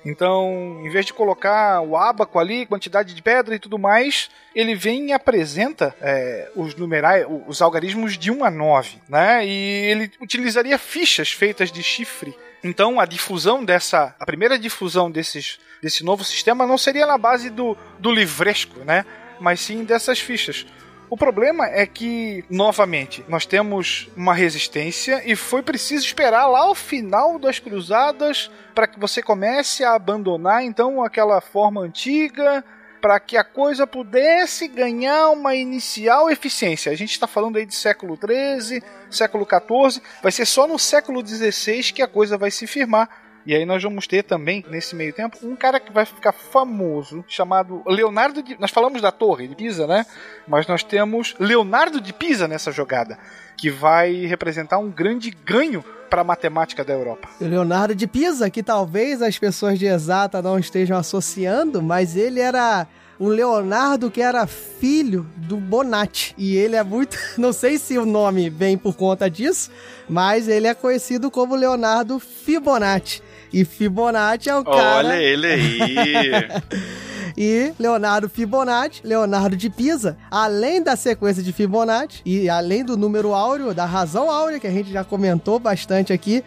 Então, 0.05 0.81
em 0.84 0.89
vez 0.89 1.05
de 1.05 1.13
colocar 1.13 1.81
o 1.81 1.95
ábaco 1.95 2.38
ali, 2.38 2.65
quantidade 2.65 3.13
de 3.13 3.21
pedra 3.21 3.55
e 3.55 3.59
tudo 3.59 3.80
mais, 3.80 4.30
ele 4.53 4.75
vem 4.75 5.07
e 5.07 5.13
apresenta 5.13 5.95
é, 6.01 6.51
os 6.55 6.75
numerais, 6.75 7.25
os 7.47 7.61
algarismos 7.61 8.17
de 8.17 8.30
1 8.30 8.43
a 8.43 8.51
9, 8.51 8.97
né? 9.07 9.45
E 9.45 9.51
ele 9.85 10.11
utilizaria 10.19 10.77
fichas 10.77 11.31
feitas 11.31 11.71
de 11.71 11.81
chifre. 11.81 12.35
Então, 12.63 12.99
a 12.99 13.05
difusão 13.05 13.63
dessa, 13.63 14.15
a 14.19 14.25
primeira 14.25 14.59
difusão 14.59 15.09
desses, 15.09 15.59
desse 15.81 16.03
novo 16.03 16.23
sistema 16.23 16.67
não 16.67 16.77
seria 16.77 17.05
na 17.05 17.17
base 17.17 17.49
do, 17.49 17.77
do 17.99 18.11
livresco, 18.11 18.80
né? 18.80 19.05
Mas 19.39 19.61
sim 19.61 19.84
dessas 19.84 20.19
fichas. 20.19 20.65
O 21.09 21.17
problema 21.17 21.67
é 21.67 21.85
que, 21.85 22.43
novamente, 22.49 23.23
nós 23.27 23.45
temos 23.45 24.09
uma 24.15 24.34
resistência 24.34 25.21
e 25.25 25.35
foi 25.35 25.61
preciso 25.61 26.05
esperar 26.05 26.47
lá 26.47 26.69
o 26.69 26.75
final 26.75 27.38
das 27.38 27.59
cruzadas 27.59 28.49
para 28.73 28.88
que 28.88 28.99
você 28.99 29.21
comece 29.21 29.84
a 29.84 29.93
abandonar 29.93 30.63
então 30.63 31.03
aquela 31.03 31.39
forma 31.39 31.81
antiga 31.81 32.63
para 33.03 33.19
que 33.19 33.35
a 33.35 33.43
coisa 33.43 33.85
pudesse 33.85 34.65
ganhar 34.65 35.30
uma 35.30 35.53
inicial 35.53 36.31
eficiência. 36.31 36.89
A 36.89 36.95
gente 36.95 37.11
está 37.11 37.27
falando 37.27 37.57
aí 37.57 37.65
de 37.65 37.75
século 37.75 38.17
XIII, 38.17 38.81
século 39.11 39.45
XIV, 39.45 40.01
vai 40.21 40.31
ser 40.31 40.45
só 40.45 40.65
no 40.65 40.80
século 40.80 41.21
XVI 41.25 41.91
que 41.91 42.01
a 42.01 42.07
coisa 42.07 42.38
vai 42.38 42.49
se 42.49 42.65
firmar 42.65 43.09
e 43.45 43.53
aí 43.53 43.65
nós 43.65 43.84
vamos 43.84 44.07
ter 44.07 44.24
também, 44.24 44.65
nesse 44.70 44.95
meio 44.95 45.14
tempo, 45.14 45.38
um 45.44 45.56
cara 45.56 45.80
que 45.80 45.91
vai 45.91 46.06
ficar 46.06 46.32
famoso, 46.32 47.24
chamado 47.28 47.84
Leonardo 47.86 48.41
de... 48.41 48.60
Nós 48.60 48.72
falamos 48.72 49.02
da 49.02 49.11
torre 49.11 49.48
de 49.48 49.56
Pisa, 49.56 49.86
né? 49.86 50.06
Mas 50.48 50.65
nós 50.68 50.84
temos 50.84 51.36
Leonardo 51.40 51.99
de 51.99 52.14
Pisa 52.14 52.48
nessa 52.48 52.72
jogada, 52.72 53.18
que 53.57 53.70
vai 53.70 54.26
representar 54.26 54.78
um 54.78 54.90
grande 54.90 55.30
ganho 55.30 55.84
para 56.10 56.22
a 56.22 56.24
matemática 56.24 56.84
da 56.84 56.94
Europa. 56.94 57.28
Leonardo 57.41 57.95
de 57.95 58.07
Pisa, 58.07 58.49
que 58.49 58.61
talvez 58.61 59.22
as 59.22 59.38
pessoas 59.38 59.80
de 59.80 59.88
exata 59.88 60.41
não 60.41 60.60
estejam 60.60 60.98
associando, 60.98 61.82
mas 61.82 62.15
ele 62.15 62.40
era 62.40 62.88
o 63.20 63.28
Leonardo 63.28 64.11
que 64.11 64.22
era 64.22 64.45
filho 64.45 65.26
do 65.36 65.57
Bonatti. 65.57 66.34
E 66.38 66.56
ele 66.56 66.76
é 66.76 66.84
muito. 66.84 67.18
Não 67.38 67.53
sei 67.53 67.78
se 67.78 67.98
o 67.98 68.06
nome 68.06 68.49
vem 68.49 68.78
por 68.78 68.95
conta 68.95 69.30
disso, 69.30 69.72
mas 70.10 70.48
ele 70.48 70.68
é 70.68 70.74
conhecido 70.74 71.32
como 71.32 71.56
Leonardo 71.56 72.20
Fibonacci. 72.20 73.22
E 73.53 73.63
Fibonacci 73.63 74.49
é 74.49 74.55
o 74.55 74.63
cara. 74.63 75.07
Olha 75.07 75.21
ele 75.21 75.47
aí! 75.47 76.31
e 77.38 77.71
Leonardo 77.80 78.27
Fibonacci, 78.27 79.01
Leonardo 79.03 79.55
de 79.55 79.69
Pisa, 79.69 80.17
além 80.31 80.81
da 80.81 80.95
sequência 80.95 81.43
de 81.43 81.53
Fibonacci 81.53 82.21
e 82.25 82.49
além 82.49 82.84
do 82.84 82.97
número 82.97 83.34
áureo, 83.34 83.73
da 83.73 83.85
razão 83.85 84.31
áurea, 84.31 84.59
que 84.59 84.65
a 84.65 84.71
gente 84.71 84.91
já 84.91 85.03
comentou 85.03 85.59
bastante 85.59 86.11
aqui, 86.11 86.43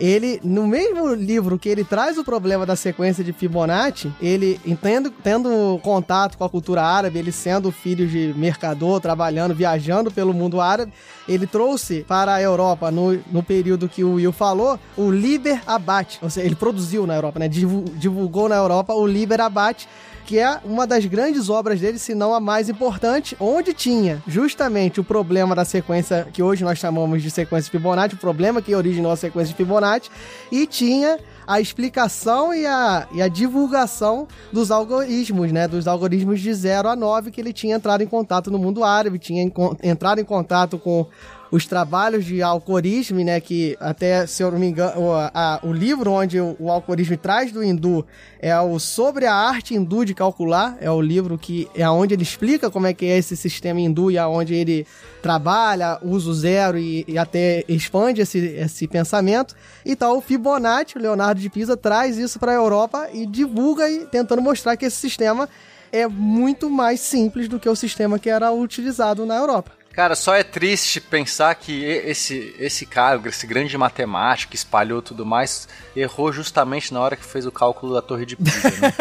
ele, 0.00 0.40
no 0.42 0.66
mesmo 0.66 1.12
livro 1.12 1.58
que 1.58 1.68
ele 1.68 1.84
traz 1.84 2.16
o 2.16 2.24
problema 2.24 2.64
da 2.64 2.74
sequência 2.74 3.22
de 3.22 3.34
Fibonacci, 3.34 4.10
ele, 4.20 4.58
tendo, 4.80 5.10
tendo 5.10 5.78
contato 5.82 6.38
com 6.38 6.44
a 6.44 6.48
cultura 6.48 6.82
árabe, 6.82 7.18
ele 7.18 7.30
sendo 7.30 7.70
filho 7.70 8.08
de 8.08 8.32
mercador, 8.34 8.98
trabalhando, 8.98 9.54
viajando 9.54 10.10
pelo 10.10 10.32
mundo 10.32 10.58
árabe, 10.58 10.90
ele 11.28 11.46
trouxe 11.46 12.02
para 12.08 12.34
a 12.34 12.40
Europa, 12.40 12.90
no, 12.90 13.12
no 13.30 13.42
período 13.42 13.90
que 13.90 14.02
o 14.02 14.14
Will 14.14 14.32
falou, 14.32 14.80
o 14.96 15.10
Liber 15.10 15.60
Abate. 15.66 16.18
Ou 16.22 16.30
seja, 16.30 16.46
ele 16.46 16.56
produziu 16.56 17.06
na 17.06 17.14
Europa, 17.14 17.38
né? 17.38 17.46
Divulgou 17.46 18.48
na 18.48 18.56
Europa 18.56 18.94
o 18.94 19.06
Liber 19.06 19.40
Abate, 19.42 19.86
que 20.30 20.38
é 20.38 20.60
uma 20.64 20.86
das 20.86 21.06
grandes 21.06 21.50
obras 21.50 21.80
dele, 21.80 21.98
se 21.98 22.14
não 22.14 22.32
a 22.32 22.38
mais 22.38 22.68
importante, 22.68 23.36
onde 23.40 23.74
tinha 23.74 24.22
justamente 24.28 25.00
o 25.00 25.02
problema 25.02 25.56
da 25.56 25.64
sequência 25.64 26.28
que 26.32 26.40
hoje 26.40 26.62
nós 26.62 26.78
chamamos 26.78 27.20
de 27.20 27.32
sequência 27.32 27.68
Fibonacci, 27.68 28.14
o 28.14 28.18
problema 28.18 28.62
que 28.62 28.72
originou 28.72 29.10
a 29.10 29.16
sequência 29.16 29.48
de 29.48 29.56
Fibonacci, 29.56 30.08
e 30.52 30.68
tinha 30.68 31.18
a 31.44 31.60
explicação 31.60 32.54
e 32.54 32.64
a, 32.64 33.08
e 33.12 33.20
a 33.20 33.26
divulgação 33.26 34.28
dos 34.52 34.70
algoritmos, 34.70 35.50
né? 35.50 35.66
Dos 35.66 35.88
algoritmos 35.88 36.40
de 36.40 36.54
0 36.54 36.90
a 36.90 36.94
9 36.94 37.32
que 37.32 37.40
ele 37.40 37.52
tinha 37.52 37.74
entrado 37.74 38.04
em 38.04 38.06
contato 38.06 38.52
no 38.52 38.58
mundo 38.60 38.84
árabe, 38.84 39.18
tinha 39.18 39.42
entrado 39.82 40.20
em 40.20 40.24
contato 40.24 40.78
com 40.78 41.08
os 41.50 41.66
trabalhos 41.66 42.24
de 42.24 42.42
algoritmo, 42.42 43.20
né, 43.24 43.40
que 43.40 43.76
até, 43.80 44.26
se 44.26 44.42
eu 44.42 44.50
não 44.52 44.58
me 44.58 44.68
engano, 44.68 45.00
o, 45.00 45.12
a, 45.14 45.58
o 45.62 45.72
livro 45.72 46.12
onde 46.12 46.40
o, 46.40 46.56
o 46.58 47.16
traz 47.20 47.50
do 47.50 47.62
hindu 47.62 48.06
é 48.38 48.58
o 48.60 48.78
Sobre 48.78 49.26
a 49.26 49.34
Arte 49.34 49.74
Hindu 49.74 50.04
de 50.04 50.14
Calcular, 50.14 50.76
é 50.80 50.90
o 50.90 51.00
livro 51.00 51.36
que 51.36 51.68
é 51.74 51.88
onde 51.90 52.14
ele 52.14 52.22
explica 52.22 52.70
como 52.70 52.86
é 52.86 52.94
que 52.94 53.04
é 53.04 53.18
esse 53.18 53.36
sistema 53.36 53.80
hindu 53.80 54.10
e 54.10 54.18
aonde 54.18 54.54
ele 54.54 54.86
trabalha, 55.20 55.98
usa 56.02 56.30
o 56.30 56.34
zero 56.34 56.78
e, 56.78 57.04
e 57.08 57.18
até 57.18 57.64
expande 57.68 58.20
esse, 58.20 58.38
esse 58.38 58.86
pensamento. 58.86 59.56
Então 59.84 60.16
o 60.16 60.20
Fibonacci, 60.20 60.96
o 60.96 61.00
Leonardo 61.00 61.40
de 61.40 61.50
Pisa, 61.50 61.76
traz 61.76 62.16
isso 62.16 62.38
para 62.38 62.52
a 62.52 62.54
Europa 62.54 63.08
e 63.12 63.26
divulga 63.26 63.90
e 63.90 64.06
tentando 64.06 64.40
mostrar 64.40 64.76
que 64.76 64.84
esse 64.84 64.96
sistema 64.96 65.48
é 65.92 66.06
muito 66.06 66.70
mais 66.70 67.00
simples 67.00 67.48
do 67.48 67.58
que 67.58 67.68
o 67.68 67.74
sistema 67.74 68.18
que 68.18 68.30
era 68.30 68.52
utilizado 68.52 69.26
na 69.26 69.36
Europa. 69.36 69.79
Cara, 70.00 70.16
só 70.16 70.34
é 70.34 70.42
triste 70.42 70.98
pensar 70.98 71.54
que 71.56 71.84
esse, 71.84 72.56
esse 72.58 72.86
cara, 72.86 73.20
esse 73.28 73.46
grande 73.46 73.76
matemático 73.76 74.52
que 74.52 74.56
espalhou 74.56 75.02
tudo 75.02 75.26
mais, 75.26 75.68
errou 75.94 76.32
justamente 76.32 76.94
na 76.94 77.00
hora 77.00 77.16
que 77.16 77.22
fez 77.22 77.44
o 77.44 77.52
cálculo 77.52 77.92
da 77.92 78.00
Torre 78.00 78.24
de 78.24 78.34
Pisa, 78.34 78.70
né? 78.80 78.94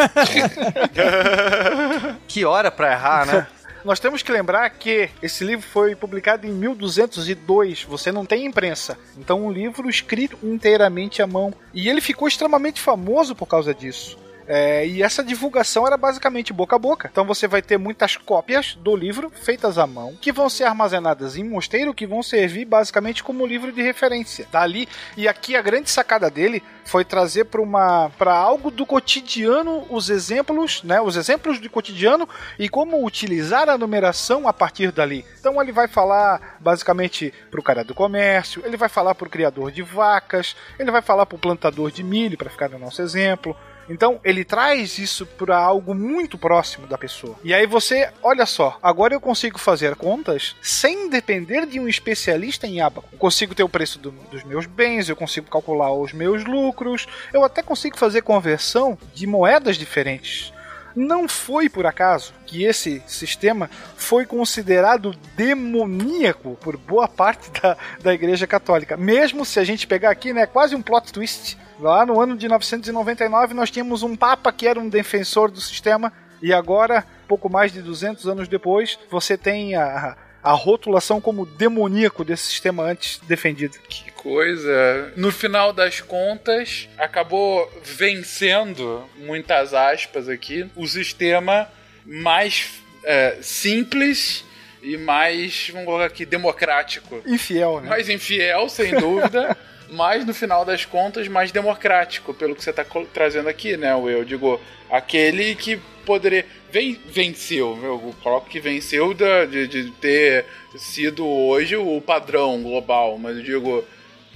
que 2.28 2.44
hora 2.44 2.70
pra 2.70 2.92
errar, 2.92 3.26
né? 3.26 3.48
Nós 3.86 4.02
temos 4.02 4.22
que 4.22 4.30
lembrar 4.30 4.70
que 4.72 5.10
esse 5.24 5.46
livro 5.46 5.66
foi 5.66 5.96
publicado 5.96 6.46
em 6.46 6.52
1202, 6.52 7.84
você 7.84 8.12
não 8.12 8.26
tem 8.26 8.46
imprensa. 8.46 8.98
Então, 9.18 9.46
um 9.46 9.50
livro 9.54 9.90
escrito 9.90 10.38
inteiramente 10.44 11.22
à 11.22 11.28
mão. 11.28 11.54
E 11.74 11.88
ele 11.88 12.02
ficou 12.02 12.28
extremamente 12.28 12.82
famoso 12.82 13.34
por 13.34 13.46
causa 13.46 13.74
disso. 13.74 14.18
É, 14.52 14.84
e 14.88 15.04
essa 15.04 15.24
divulgação 15.24 15.86
era 15.86 15.96
basicamente 15.96 16.52
boca 16.52 16.76
a 16.76 16.80
boca. 16.80 17.08
Então 17.12 17.24
você 17.24 17.48
vai 17.48 17.62
ter 17.62 17.78
muitas 17.78 18.18
cópias 18.18 18.74
do 18.74 18.96
livro 18.96 19.30
feitas 19.30 19.78
à 19.78 19.86
mão, 19.86 20.18
que 20.20 20.32
vão 20.32 20.50
ser 20.50 20.64
armazenadas 20.64 21.38
em 21.38 21.44
mosteiro, 21.44 21.94
que 21.94 22.08
vão 22.08 22.24
servir 22.24 22.66
basicamente 22.66 23.24
como 23.24 23.46
livro 23.46 23.72
de 23.72 23.84
referência. 23.84 24.48
Dali 24.52 24.90
e 25.16 25.28
aqui 25.28 25.56
a 25.56 25.62
grande 25.62 25.92
sacada 25.92 26.32
dele 26.32 26.64
foi 26.84 27.06
trazer 27.06 27.46
para 27.46 27.62
uma 27.62 28.10
para 28.18 28.34
algo 28.34 28.72
do 28.72 28.88
cotidiano 28.88 29.86
os 29.88 30.10
exemplos, 30.10 30.82
né, 30.82 31.00
os 31.00 31.16
exemplos 31.16 31.60
do 31.60 31.70
cotidiano 31.70 32.28
e 32.58 32.68
como 32.68 33.06
utilizar 33.06 33.70
a 33.70 33.78
numeração 33.78 34.48
a 34.48 34.54
partir 34.54 34.92
dali. 34.92 35.24
Então 35.40 35.62
ele 35.62 35.72
vai 35.72 35.88
falar 35.88 36.58
basicamente 36.60 37.32
para 37.52 37.60
o 37.60 37.64
cara 37.64 37.84
do 37.84 37.94
comércio, 37.94 38.64
ele 38.66 38.78
vai 38.78 38.90
falar 38.90 39.14
para 39.14 39.28
o 39.28 39.30
criador 39.30 39.72
de 39.72 39.84
vacas, 39.84 40.56
ele 40.80 40.90
vai 40.90 41.04
falar 41.04 41.28
para 41.28 41.36
o 41.36 41.40
plantador 41.40 41.92
de 41.92 42.02
milho, 42.02 42.36
para 42.36 42.50
ficar 42.50 42.68
no 42.70 42.80
nosso 42.80 43.04
exemplo, 43.04 43.56
então, 43.90 44.20
ele 44.24 44.44
traz 44.44 44.99
isso 44.99 45.26
para 45.26 45.57
algo 45.57 45.95
muito 45.95 46.38
próximo 46.38 46.86
da 46.88 46.98
pessoa. 46.98 47.36
E 47.44 47.53
aí 47.53 47.66
você, 47.66 48.10
olha 48.22 48.45
só, 48.45 48.78
agora 48.82 49.14
eu 49.14 49.20
consigo 49.20 49.57
fazer 49.57 49.95
contas 49.95 50.56
sem 50.61 51.10
depender 51.10 51.66
de 51.66 51.80
um 51.80 51.88
especialista 51.88 52.68
em 52.68 52.82
abaco. 52.82 53.10
Eu 53.11 53.18
consigo 53.18 53.56
ter 53.56 53.64
o 53.64 53.70
preço 53.70 53.98
do, 53.98 54.11
dos 54.11 54.44
meus 54.44 54.66
bens, 54.66 55.10
eu 55.10 55.16
consigo 55.16 55.49
calcular 55.49 55.91
os 55.91 56.14
meus 56.14 56.45
lucros, 56.45 57.07
eu 57.34 57.44
até 57.44 57.64
consigo 57.64 57.98
fazer 57.98 58.22
conversão 58.22 58.98
de 59.14 59.26
moedas 59.26 59.78
diferentes. 59.78 60.53
Não 60.95 61.28
foi 61.28 61.70
por 61.70 61.86
acaso 61.86 62.34
que 62.45 62.64
esse 62.64 63.02
sistema 63.06 63.70
foi 63.95 64.26
considerado 64.26 65.16
demoníaco 65.36 66.57
por 66.61 66.78
boa 66.78 67.07
parte 67.07 67.49
da, 67.61 67.78
da 68.02 68.14
Igreja 68.14 68.48
Católica. 68.48 68.98
Mesmo 68.98 69.45
se 69.45 69.60
a 69.60 69.64
gente 69.64 69.88
pegar 69.88 70.10
aqui, 70.10 70.34
né, 70.34 70.45
quase 70.45 70.76
um 70.76 70.82
plot 70.82 71.11
twist 71.14 71.57
Lá 71.80 72.06
no 72.06 72.20
ano 72.20 72.36
de 72.36 72.48
999 72.49 73.53
nós 73.53 73.72
tínhamos 73.72 74.03
um 74.03 74.14
papa 74.14 74.52
que 74.52 74.68
era 74.68 74.78
um 74.78 74.90
defensor 74.90 75.49
do 75.49 75.61
sistema 75.61 76.11
e 76.41 76.53
agora, 76.53 77.06
pouco 77.26 77.49
mais 77.49 77.72
de 77.72 77.82
200 77.82 78.28
anos 78.28 78.48
depois, 78.49 78.99
você 79.10 79.38
tem 79.38 79.76
a, 79.76 80.18
a 80.44 80.52
rotulação 80.52 81.20
como 81.20 81.45
demoníaco 81.45 82.24
desse 82.24 82.44
sistema 82.48 82.84
antes 82.84 83.20
defendido. 83.28 83.78
Que 83.90 84.11
coisa. 84.11 85.14
No 85.16 85.32
final 85.32 85.72
das 85.74 86.02
contas, 86.02 86.88
acabou 86.98 87.72
vencendo, 87.84 89.03
muitas 89.18 89.74
aspas 89.74 90.30
aqui, 90.30 90.70
o 90.76 90.88
sistema 90.88 91.68
mais 92.06 92.82
é, 93.03 93.38
simples 93.41 94.44
e 94.82 94.98
mais, 94.98 95.70
vamos 95.72 95.86
colocar 95.86 96.06
aqui, 96.06 96.26
democrático. 96.26 97.22
Infiel, 97.26 97.82
né? 97.82 97.90
Mais 97.90 98.10
infiel, 98.10 98.70
sem 98.70 98.95
dúvida. 98.95 99.57
mas 99.91 100.26
no 100.26 100.34
final 100.34 100.64
das 100.64 100.86
contas 100.86 101.28
mais 101.28 101.52
democrático, 101.52 102.34
pelo 102.34 102.56
que 102.56 102.64
você 102.64 102.70
está 102.70 102.86
trazendo 103.14 103.49
aqui, 103.49 103.76
né, 103.78 103.94
Eu 103.94 104.24
digo, 104.24 104.60
aquele 104.90 105.56
que 105.56 105.80
poderia. 106.06 106.45
Ven, 106.72 106.99
venceu, 107.07 107.78
eu 107.82 108.16
coloco 108.22 108.49
que 108.49 108.60
venceu 108.60 109.14
de, 109.14 109.68
de 109.68 109.91
ter 109.94 110.45
sido 110.76 111.26
hoje 111.26 111.76
o 111.76 111.99
padrão 111.99 112.61
global, 112.61 113.18
mas 113.18 113.38
eu 113.38 113.44
digo 113.44 113.84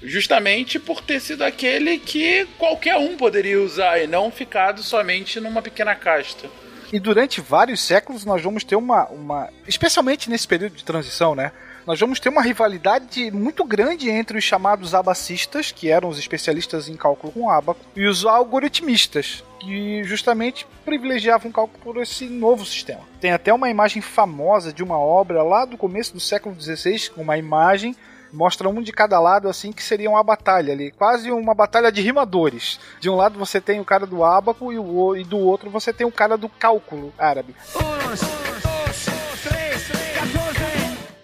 justamente 0.01 0.79
por 0.79 1.01
ter 1.01 1.19
sido 1.19 1.43
aquele 1.43 1.97
que 1.97 2.45
qualquer 2.57 2.97
um 2.97 3.15
poderia 3.15 3.61
usar 3.61 3.99
e 3.99 4.07
não 4.07 4.31
ficado 4.31 4.81
somente 4.83 5.39
numa 5.39 5.61
pequena 5.61 5.95
casta. 5.95 6.49
E 6.91 6.99
durante 6.99 7.41
vários 7.41 7.81
séculos 7.81 8.25
nós 8.25 8.41
vamos 8.41 8.63
ter 8.63 8.75
uma, 8.75 9.07
uma. 9.07 9.49
Especialmente 9.67 10.29
nesse 10.29 10.47
período 10.47 10.75
de 10.75 10.83
transição, 10.83 11.33
né? 11.33 11.51
Nós 11.85 11.99
vamos 11.99 12.19
ter 12.19 12.29
uma 12.29 12.41
rivalidade 12.41 13.29
muito 13.29 13.65
grande 13.65 14.09
entre 14.09 14.37
os 14.37 14.43
chamados 14.43 14.95
abacistas, 14.95 15.71
que 15.71 15.89
eram 15.89 16.07
os 16.07 16.17
especialistas 16.17 16.87
em 16.87 16.95
cálculo 16.95 17.33
com 17.33 17.49
abaco, 17.49 17.81
e 17.93 18.05
os 18.07 18.25
algoritmistas, 18.25 19.43
que 19.59 20.01
justamente 20.05 20.65
privilegiavam 20.85 21.49
o 21.49 21.53
cálculo 21.53 21.79
por 21.83 22.01
esse 22.01 22.25
novo 22.25 22.65
sistema. 22.65 23.01
Tem 23.19 23.31
até 23.31 23.53
uma 23.53 23.69
imagem 23.69 24.01
famosa 24.01 24.71
de 24.71 24.81
uma 24.81 24.97
obra 24.97 25.43
lá 25.43 25.65
do 25.65 25.77
começo 25.77 26.13
do 26.13 26.21
século 26.21 26.55
XVI, 26.59 27.11
uma 27.17 27.37
imagem 27.37 27.95
mostra 28.31 28.67
um 28.67 28.81
de 28.81 28.91
cada 28.91 29.19
lado, 29.19 29.47
assim, 29.47 29.71
que 29.71 29.83
seria 29.83 30.09
uma 30.09 30.23
batalha 30.23 30.73
ali. 30.73 30.91
Quase 30.91 31.31
uma 31.31 31.53
batalha 31.53 31.91
de 31.91 32.01
rimadores. 32.01 32.79
De 32.99 33.09
um 33.09 33.15
lado 33.15 33.37
você 33.37 33.61
tem 33.61 33.79
o 33.79 33.85
cara 33.85 34.07
do 34.07 34.23
ábaco 34.23 34.73
e, 34.73 34.79
o, 34.79 35.15
e 35.15 35.23
do 35.23 35.37
outro 35.37 35.69
você 35.69 35.93
tem 35.93 36.07
o 36.07 36.11
cara 36.11 36.35
do 36.35 36.49
cálculo 36.49 37.13
árabe. 37.17 37.55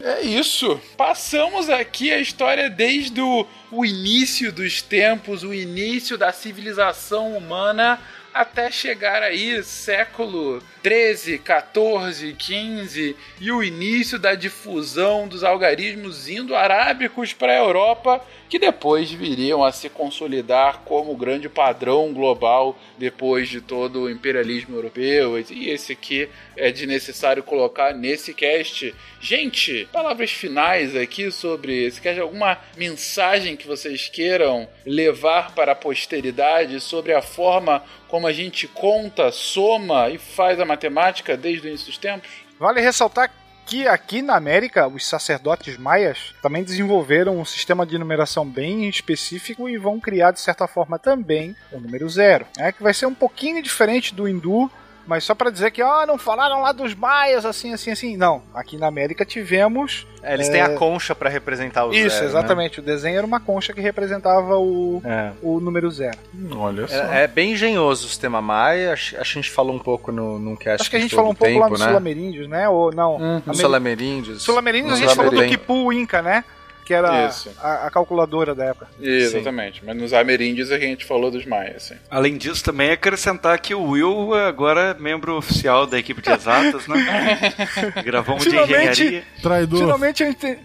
É 0.09 0.21
isso. 0.21 0.81
Passamos 0.97 1.69
aqui 1.69 2.11
a 2.11 2.17
história 2.17 2.67
desde 2.67 3.21
o, 3.21 3.45
o 3.69 3.85
início 3.85 4.51
dos 4.51 4.81
tempos, 4.81 5.43
o 5.43 5.53
início 5.53 6.17
da 6.17 6.31
civilização 6.31 7.37
humana 7.37 7.99
até 8.33 8.71
chegar 8.71 9.21
aí 9.21 9.63
século 9.63 10.63
13, 10.81 11.39
14, 11.39 12.33
15 12.33 13.15
e 13.39 13.51
o 13.51 13.63
início 13.63 14.17
da 14.17 14.35
difusão 14.35 15.27
dos 15.27 15.43
algarismos 15.43 16.29
indo-arábicos 16.29 17.33
para 17.33 17.53
a 17.53 17.57
Europa, 17.57 18.21
que 18.49 18.57
depois 18.57 19.11
viriam 19.11 19.63
a 19.63 19.71
se 19.71 19.89
consolidar 19.89 20.79
como 20.85 21.15
grande 21.15 21.47
padrão 21.47 22.11
global 22.13 22.77
depois 22.97 23.47
de 23.47 23.61
todo 23.61 24.01
o 24.01 24.09
imperialismo 24.09 24.75
europeu. 24.75 25.39
E 25.39 25.69
esse 25.69 25.91
aqui 25.91 26.29
é 26.55 26.71
de 26.71 26.87
necessário 26.87 27.43
colocar 27.43 27.93
nesse 27.93 28.33
cast. 28.33 28.93
Gente, 29.21 29.87
palavras 29.91 30.31
finais 30.31 30.95
aqui 30.95 31.31
sobre 31.31 31.85
esse 31.85 32.01
cast, 32.01 32.19
alguma 32.19 32.57
mensagem 32.75 33.55
que 33.55 33.67
vocês 33.67 34.09
queiram 34.09 34.67
levar 34.85 35.53
para 35.53 35.73
a 35.73 35.75
posteridade 35.75 36.79
sobre 36.79 37.13
a 37.13 37.21
forma 37.21 37.83
como 38.09 38.25
a 38.25 38.33
gente 38.33 38.67
conta, 38.67 39.31
soma 39.31 40.09
e 40.09 40.17
faz 40.17 40.59
a 40.59 40.65
matemática 40.69 41.35
desde 41.35 41.67
o 41.67 41.69
início 41.69 41.87
dos 41.87 41.97
tempos? 41.97 42.29
Vale 42.57 42.79
ressaltar 42.79 43.31
que 43.69 43.87
aqui 43.87 44.23
na 44.23 44.35
América, 44.35 44.87
os 44.87 45.05
sacerdotes 45.05 45.77
maias 45.77 46.33
também 46.41 46.63
desenvolveram 46.63 47.39
um 47.39 47.45
sistema 47.45 47.85
de 47.85 47.99
numeração 47.99 48.43
bem 48.43 48.89
específico 48.89 49.69
e 49.69 49.77
vão 49.77 49.99
criar, 49.99 50.31
de 50.31 50.39
certa 50.39 50.67
forma, 50.67 50.97
também 50.97 51.55
o 51.71 51.79
número 51.79 52.09
zero. 52.09 52.47
É 52.57 52.71
que 52.71 52.81
vai 52.81 52.95
ser 52.95 53.05
um 53.05 53.13
pouquinho 53.13 53.61
diferente 53.61 54.15
do 54.15 54.27
hindu, 54.27 54.71
mas 55.09 55.23
só 55.23 55.33
para 55.33 55.49
dizer 55.49 55.71
que, 55.71 55.81
ó, 55.81 56.03
oh, 56.03 56.05
não 56.05 56.19
falaram 56.19 56.61
lá 56.61 56.71
dos 56.71 56.93
maias, 56.93 57.43
assim, 57.43 57.73
assim, 57.73 57.89
assim. 57.89 58.15
Não, 58.15 58.43
aqui 58.53 58.77
na 58.77 58.85
América 58.85 59.25
tivemos. 59.25 60.05
É, 60.21 60.35
eles 60.35 60.47
é... 60.49 60.51
têm 60.51 60.61
a 60.61 60.69
concha 60.75 61.15
para 61.15 61.31
representar 61.31 61.85
o 61.85 61.89
Isso, 61.89 61.97
zero. 62.01 62.07
Isso, 62.07 62.21
né? 62.21 62.27
exatamente. 62.27 62.79
Né? 62.79 62.83
O 62.83 62.85
desenho 62.85 63.17
era 63.17 63.25
uma 63.25 63.39
concha 63.39 63.73
que 63.73 63.81
representava 63.81 64.59
o, 64.59 65.01
é. 65.03 65.31
o 65.41 65.59
número 65.59 65.89
zero. 65.89 66.15
olha 66.55 66.87
só. 66.87 67.11
É, 67.11 67.23
é, 67.23 67.27
bem 67.27 67.53
engenhoso 67.53 68.05
o 68.05 68.07
sistema 68.07 68.39
maia. 68.39 68.93
Acho, 68.93 69.19
acho 69.19 69.33
que 69.33 69.39
a 69.39 69.41
gente 69.41 69.51
falou 69.51 69.75
um 69.75 69.79
pouco 69.79 70.11
no, 70.11 70.37
no 70.37 70.55
cast. 70.55 70.83
Acho 70.83 70.91
que 70.91 70.97
a 70.97 70.99
gente 70.99 71.15
falou 71.15 71.31
um 71.31 71.35
pouco 71.35 71.51
tempo, 71.51 71.61
lá 71.61 71.69
no 71.69 71.77
né? 71.79 71.87
Sul 71.87 71.97
Ameríndios, 71.97 72.47
né? 72.47 72.69
Ou 72.69 72.93
não? 72.93 73.15
Uhum. 73.15 73.41
No 73.43 73.55
Sul 73.55 73.73
Ameríndios. 73.73 74.43
Sul 74.43 74.59
Ameríndios 74.59 74.93
a 74.93 74.97
gente 74.97 75.15
falou 75.15 75.31
do 75.31 75.43
Kipu 75.47 75.91
Inca, 75.91 76.21
né? 76.21 76.43
Que 76.89 76.93
era 76.95 77.29
a, 77.61 77.85
a, 77.85 77.91
calculadora 77.91 78.55
da 78.55 78.65
época. 78.65 78.87
Exatamente, 78.99 79.79
sim. 79.79 79.85
mas 79.85 79.95
nos 79.95 80.11
ameríndios 80.11 80.71
a 80.71 80.79
gente 80.79 81.05
falou 81.05 81.29
dos 81.29 81.45
maias. 81.45 81.83
Sim. 81.83 81.95
Além 82.09 82.35
disso, 82.35 82.63
também 82.63 82.89
acrescentar 82.89 83.59
que 83.59 83.75
o 83.75 83.91
Will 83.91 84.33
agora 84.33 84.95
é 84.97 84.99
membro 84.99 85.37
oficial 85.37 85.85
da 85.85 85.99
equipe 85.99 86.19
de 86.19 86.31
exatas, 86.31 86.87
né? 86.87 87.53
Gravou 88.03 88.37
um 88.37 88.39
de 88.39 88.49
engenharia. 88.49 89.23
Traidor. 89.39 89.81
Finalmente 89.81 90.23
eu 90.23 90.29
entendi. 90.29 90.59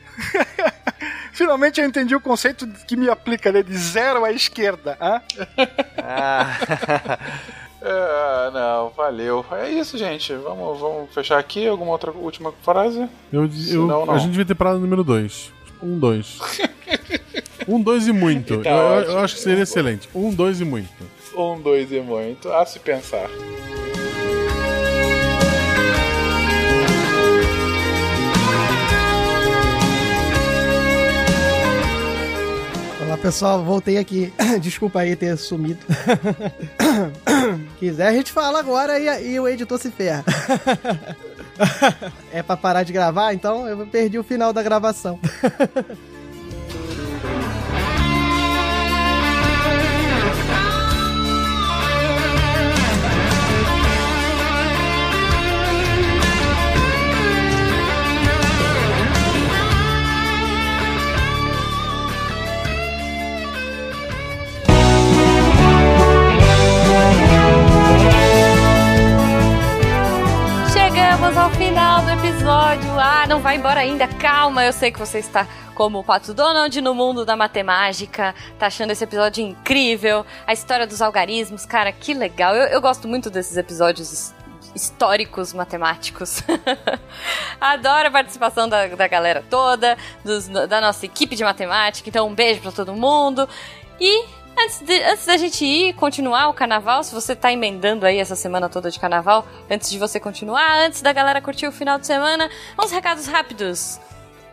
Finalmente 1.34 1.82
eu 1.82 1.86
entendi 1.86 2.16
o 2.16 2.20
conceito 2.22 2.66
que 2.88 2.96
me 2.96 3.10
aplica, 3.10 3.52
né? 3.52 3.62
De 3.62 3.76
zero 3.76 4.24
à 4.24 4.32
esquerda. 4.32 4.96
Hã? 4.98 5.20
Ah. 5.98 7.18
É, 7.82 8.48
não, 8.50 8.88
valeu. 8.96 9.44
É 9.52 9.68
isso, 9.68 9.98
gente. 9.98 10.34
Vamos, 10.36 10.80
vamos 10.80 11.12
fechar 11.12 11.38
aqui. 11.38 11.68
Alguma 11.68 11.92
outra 11.92 12.10
última 12.12 12.50
frase? 12.62 13.06
Eu, 13.30 13.42
eu, 13.42 13.50
Senão, 13.50 14.10
a 14.10 14.16
gente 14.16 14.34
vai 14.34 14.44
ter 14.46 14.54
parado 14.54 14.80
número 14.80 15.04
2. 15.04 15.52
Um, 15.84 15.98
dois. 15.98 16.38
um, 17.68 17.78
dois 17.78 18.08
e 18.08 18.12
muito. 18.12 18.56
Tá 18.64 18.70
eu, 18.70 19.10
eu, 19.10 19.18
acho 19.18 19.34
que 19.34 19.42
seria 19.42 19.64
excelente. 19.64 20.08
Um, 20.14 20.32
dois 20.32 20.58
e 20.58 20.64
muito. 20.64 20.88
Um, 21.36 21.60
dois 21.60 21.92
e 21.92 22.00
muito. 22.00 22.50
A 22.50 22.64
se 22.64 22.78
pensar. 22.78 23.28
Olá 33.04 33.18
pessoal, 33.18 33.62
voltei 33.62 33.98
aqui. 33.98 34.32
Desculpa 34.62 35.00
aí 35.00 35.14
ter 35.14 35.36
sumido. 35.36 35.84
Quiser 37.78 38.06
a 38.06 38.12
gente 38.12 38.32
fala 38.32 38.58
agora 38.58 38.98
e, 38.98 39.34
e 39.34 39.38
o 39.38 39.46
editor 39.46 39.78
se 39.78 39.90
ferra. 39.90 40.24
é 42.32 42.42
pra 42.42 42.56
parar 42.56 42.82
de 42.82 42.92
gravar, 42.92 43.32
então 43.32 43.66
eu 43.66 43.86
perdi 43.86 44.18
o 44.18 44.24
final 44.24 44.52
da 44.52 44.62
gravação. 44.62 45.18
final 71.74 72.02
do 72.02 72.10
episódio. 72.10 73.00
Ah, 73.00 73.26
não 73.26 73.40
vai 73.40 73.56
embora 73.56 73.80
ainda. 73.80 74.06
Calma, 74.06 74.64
eu 74.64 74.72
sei 74.72 74.92
que 74.92 74.98
você 74.98 75.18
está 75.18 75.44
como 75.74 75.98
o 75.98 76.04
Pato 76.04 76.32
Donald 76.32 76.80
no 76.80 76.94
mundo 76.94 77.24
da 77.24 77.34
matemática, 77.34 78.32
tá 78.60 78.68
achando 78.68 78.92
esse 78.92 79.02
episódio 79.02 79.44
incrível. 79.44 80.24
A 80.46 80.52
história 80.52 80.86
dos 80.86 81.02
algarismos, 81.02 81.66
cara, 81.66 81.90
que 81.90 82.14
legal. 82.14 82.54
Eu, 82.54 82.68
eu 82.68 82.80
gosto 82.80 83.08
muito 83.08 83.28
desses 83.28 83.56
episódios 83.56 84.32
históricos 84.72 85.52
matemáticos. 85.52 86.44
Adoro 87.60 88.06
a 88.06 88.10
participação 88.12 88.68
da, 88.68 88.86
da 88.86 89.08
galera 89.08 89.42
toda, 89.50 89.98
dos, 90.24 90.46
da 90.46 90.80
nossa 90.80 91.04
equipe 91.04 91.34
de 91.34 91.42
matemática. 91.42 92.08
Então, 92.08 92.28
um 92.28 92.34
beijo 92.36 92.60
para 92.60 92.70
todo 92.70 92.94
mundo. 92.94 93.48
E 93.98 94.24
Antes, 94.56 94.80
de, 94.80 95.02
antes 95.02 95.26
da 95.26 95.36
gente 95.36 95.64
ir 95.64 95.94
continuar 95.94 96.48
o 96.48 96.54
carnaval, 96.54 97.02
se 97.02 97.14
você 97.14 97.34
tá 97.34 97.52
emendando 97.52 98.06
aí 98.06 98.18
essa 98.18 98.36
semana 98.36 98.68
toda 98.68 98.90
de 98.90 99.00
carnaval, 99.00 99.46
antes 99.70 99.90
de 99.90 99.98
você 99.98 100.20
continuar, 100.20 100.86
antes 100.86 101.02
da 101.02 101.12
galera 101.12 101.42
curtir 101.42 101.66
o 101.66 101.72
final 101.72 101.98
de 101.98 102.06
semana, 102.06 102.48
uns 102.80 102.90
recados 102.90 103.26
rápidos. 103.26 104.00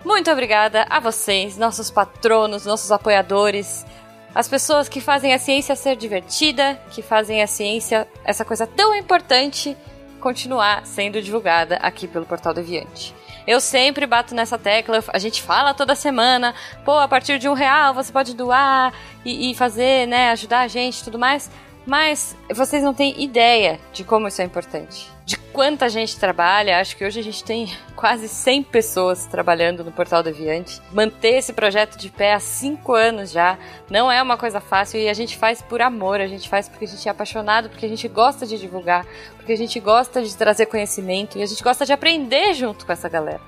Muito 0.03 0.31
obrigada 0.31 0.85
a 0.89 0.99
vocês, 0.99 1.57
nossos 1.57 1.91
patronos, 1.91 2.65
nossos 2.65 2.91
apoiadores, 2.91 3.85
as 4.33 4.47
pessoas 4.47 4.87
que 4.87 5.01
fazem 5.01 5.33
a 5.33 5.39
ciência 5.39 5.75
ser 5.75 5.95
divertida, 5.95 6.79
que 6.89 7.01
fazem 7.01 7.43
a 7.43 7.47
ciência, 7.47 8.07
essa 8.23 8.45
coisa 8.45 8.65
tão 8.65 8.95
importante, 8.95 9.77
continuar 10.19 10.85
sendo 10.85 11.21
divulgada 11.21 11.75
aqui 11.77 12.07
pelo 12.07 12.25
Portal 12.25 12.53
Deviante. 12.53 13.13
Eu 13.45 13.59
sempre 13.59 14.05
bato 14.05 14.34
nessa 14.34 14.57
tecla, 14.57 15.03
a 15.09 15.19
gente 15.19 15.41
fala 15.41 15.73
toda 15.73 15.95
semana, 15.95 16.53
pô, 16.85 16.97
a 16.97 17.07
partir 17.07 17.39
de 17.39 17.49
um 17.49 17.53
real 17.53 17.93
você 17.93 18.11
pode 18.11 18.35
doar 18.35 18.93
e, 19.26 19.51
e 19.51 19.55
fazer, 19.55 20.07
né, 20.07 20.31
ajudar 20.31 20.61
a 20.61 20.68
gente 20.68 20.99
e 20.99 21.03
tudo 21.03 21.19
mais. 21.19 21.49
Mas 21.85 22.38
vocês 22.53 22.84
não 22.84 22.93
têm 22.93 23.22
ideia 23.22 23.80
de 23.91 24.03
como 24.03 24.27
isso 24.27 24.41
é 24.41 24.45
importante. 24.45 25.10
De 25.26 25.38
quanta 25.38 25.88
gente 25.88 26.18
trabalha. 26.18 26.80
Acho 26.80 26.98
que 26.98 27.06
hoje 27.06 27.19
a 27.19 27.23
gente 27.23 27.43
tem 27.43 27.72
quase 27.95 28.27
100 28.27 28.64
pessoas 28.64 29.26
trabalhando 29.26 29.84
no 29.84 29.91
Portal 29.91 30.23
Deviante. 30.23 30.81
Manter 30.91 31.38
esse 31.38 31.53
projeto 31.53 31.98
de 31.98 32.10
pé 32.10 32.34
há 32.34 32.39
5 32.39 32.93
anos 32.93 33.31
já 33.31 33.57
não 33.89 34.11
é 34.11 34.22
uma 34.22 34.38
coisa 34.38 34.60
fácil 34.60 34.99
e 34.99 35.07
a 35.07 35.14
gente 35.14 35.38
faz 35.38 35.61
por 35.61 35.81
amor. 35.81 36.19
A 36.19 36.27
gente 36.27 36.49
faz 36.49 36.68
porque 36.68 36.85
a 36.85 36.88
gente 36.88 37.07
é 37.07 37.11
apaixonado, 37.11 37.69
porque 37.69 37.85
a 37.85 37.89
gente 37.89 38.07
gosta 38.07 38.45
de 38.45 38.57
divulgar, 38.57 39.06
porque 39.38 39.53
a 39.53 39.57
gente 39.57 39.80
gosta 39.80 40.22
de 40.22 40.35
trazer 40.35 40.65
conhecimento 40.65 41.38
e 41.38 41.43
a 41.43 41.45
gente 41.45 41.64
gosta 41.64 41.85
de 41.85 41.93
aprender 41.93 42.53
junto 42.53 42.85
com 42.85 42.91
essa 42.91 43.07
galera. 43.07 43.41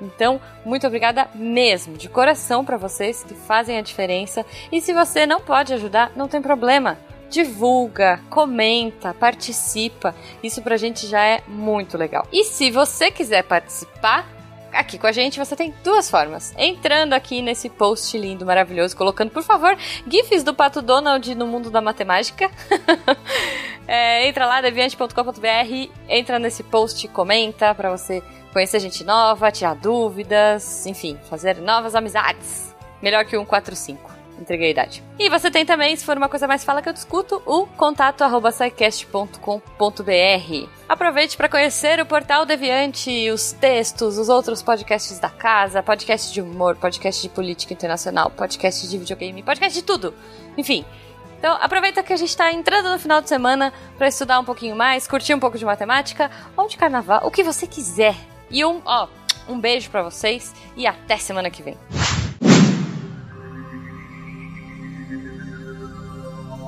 Então, 0.00 0.40
muito 0.64 0.86
obrigada 0.86 1.28
mesmo, 1.34 1.96
de 1.96 2.08
coração 2.08 2.64
para 2.64 2.76
vocês 2.76 3.24
que 3.24 3.34
fazem 3.34 3.76
a 3.76 3.82
diferença. 3.82 4.46
E 4.70 4.80
se 4.80 4.92
você 4.92 5.26
não 5.26 5.40
pode 5.40 5.74
ajudar, 5.74 6.12
não 6.14 6.28
tem 6.28 6.40
problema. 6.40 6.96
Divulga, 7.30 8.20
comenta, 8.30 9.12
participa. 9.12 10.14
Isso 10.42 10.62
pra 10.62 10.76
gente 10.76 11.06
já 11.06 11.24
é 11.24 11.42
muito 11.46 11.98
legal. 11.98 12.26
E 12.32 12.44
se 12.44 12.70
você 12.70 13.10
quiser 13.10 13.42
participar, 13.44 14.26
aqui 14.72 14.98
com 14.98 15.06
a 15.06 15.12
gente, 15.12 15.38
você 15.38 15.56
tem 15.56 15.74
duas 15.82 16.10
formas. 16.10 16.54
Entrando 16.56 17.12
aqui 17.12 17.42
nesse 17.42 17.68
post 17.68 18.16
lindo, 18.16 18.46
maravilhoso, 18.46 18.96
colocando, 18.96 19.30
por 19.30 19.42
favor, 19.42 19.76
GIFs 20.06 20.42
do 20.42 20.54
Pato 20.54 20.80
Donald 20.80 21.34
no 21.34 21.46
mundo 21.46 21.70
da 21.70 21.80
matemática. 21.80 22.50
é, 23.86 24.26
entra 24.28 24.46
lá, 24.46 24.60
deviante.com.br, 24.60 25.90
entra 26.08 26.38
nesse 26.38 26.62
post 26.62 27.06
comenta 27.08 27.74
para 27.74 27.90
você 27.90 28.22
conhecer 28.52 28.80
gente 28.80 29.04
nova, 29.04 29.50
tirar 29.50 29.74
dúvidas, 29.74 30.86
enfim, 30.86 31.18
fazer 31.28 31.58
novas 31.58 31.94
amizades. 31.94 32.74
Melhor 33.02 33.24
que 33.24 33.36
um 33.36 33.44
45 33.44 34.17
entreguei 34.40 34.68
a 34.68 34.70
idade. 34.70 35.02
E 35.18 35.28
você 35.28 35.50
tem 35.50 35.66
também, 35.66 35.94
se 35.96 36.04
for 36.04 36.16
uma 36.16 36.28
coisa 36.28 36.46
mais 36.46 36.64
fala 36.64 36.80
que 36.80 36.88
eu 36.88 36.92
discuto, 36.92 37.42
o 37.44 37.66
contato 37.66 38.22
arroba 38.22 38.50
Aproveite 40.88 41.36
para 41.36 41.48
conhecer 41.48 42.00
o 42.00 42.06
Portal 42.06 42.46
Deviante, 42.46 43.30
os 43.30 43.52
textos, 43.52 44.18
os 44.18 44.28
outros 44.28 44.62
podcasts 44.62 45.18
da 45.18 45.28
casa, 45.28 45.82
podcast 45.82 46.32
de 46.32 46.40
humor, 46.40 46.76
podcast 46.76 47.20
de 47.20 47.28
política 47.28 47.74
internacional, 47.74 48.30
podcast 48.30 48.88
de 48.88 48.98
videogame, 48.98 49.42
podcast 49.42 49.78
de 49.78 49.84
tudo. 49.84 50.14
Enfim, 50.56 50.84
então, 51.38 51.56
aproveita 51.60 52.02
que 52.02 52.12
a 52.12 52.16
gente 52.16 52.30
está 52.30 52.52
entrando 52.52 52.90
no 52.90 52.98
final 52.98 53.20
de 53.20 53.28
semana 53.28 53.72
para 53.96 54.08
estudar 54.08 54.40
um 54.40 54.44
pouquinho 54.44 54.74
mais, 54.74 55.06
curtir 55.06 55.34
um 55.34 55.40
pouco 55.40 55.56
de 55.56 55.64
matemática 55.64 56.30
ou 56.56 56.66
de 56.66 56.76
carnaval, 56.76 57.20
o 57.24 57.30
que 57.30 57.44
você 57.44 57.66
quiser. 57.66 58.16
E 58.50 58.64
um, 58.64 58.82
ó, 58.84 59.06
um 59.48 59.58
beijo 59.58 59.88
para 59.88 60.02
vocês 60.02 60.52
e 60.76 60.86
até 60.86 61.16
semana 61.16 61.48
que 61.48 61.62
vem. 61.62 61.78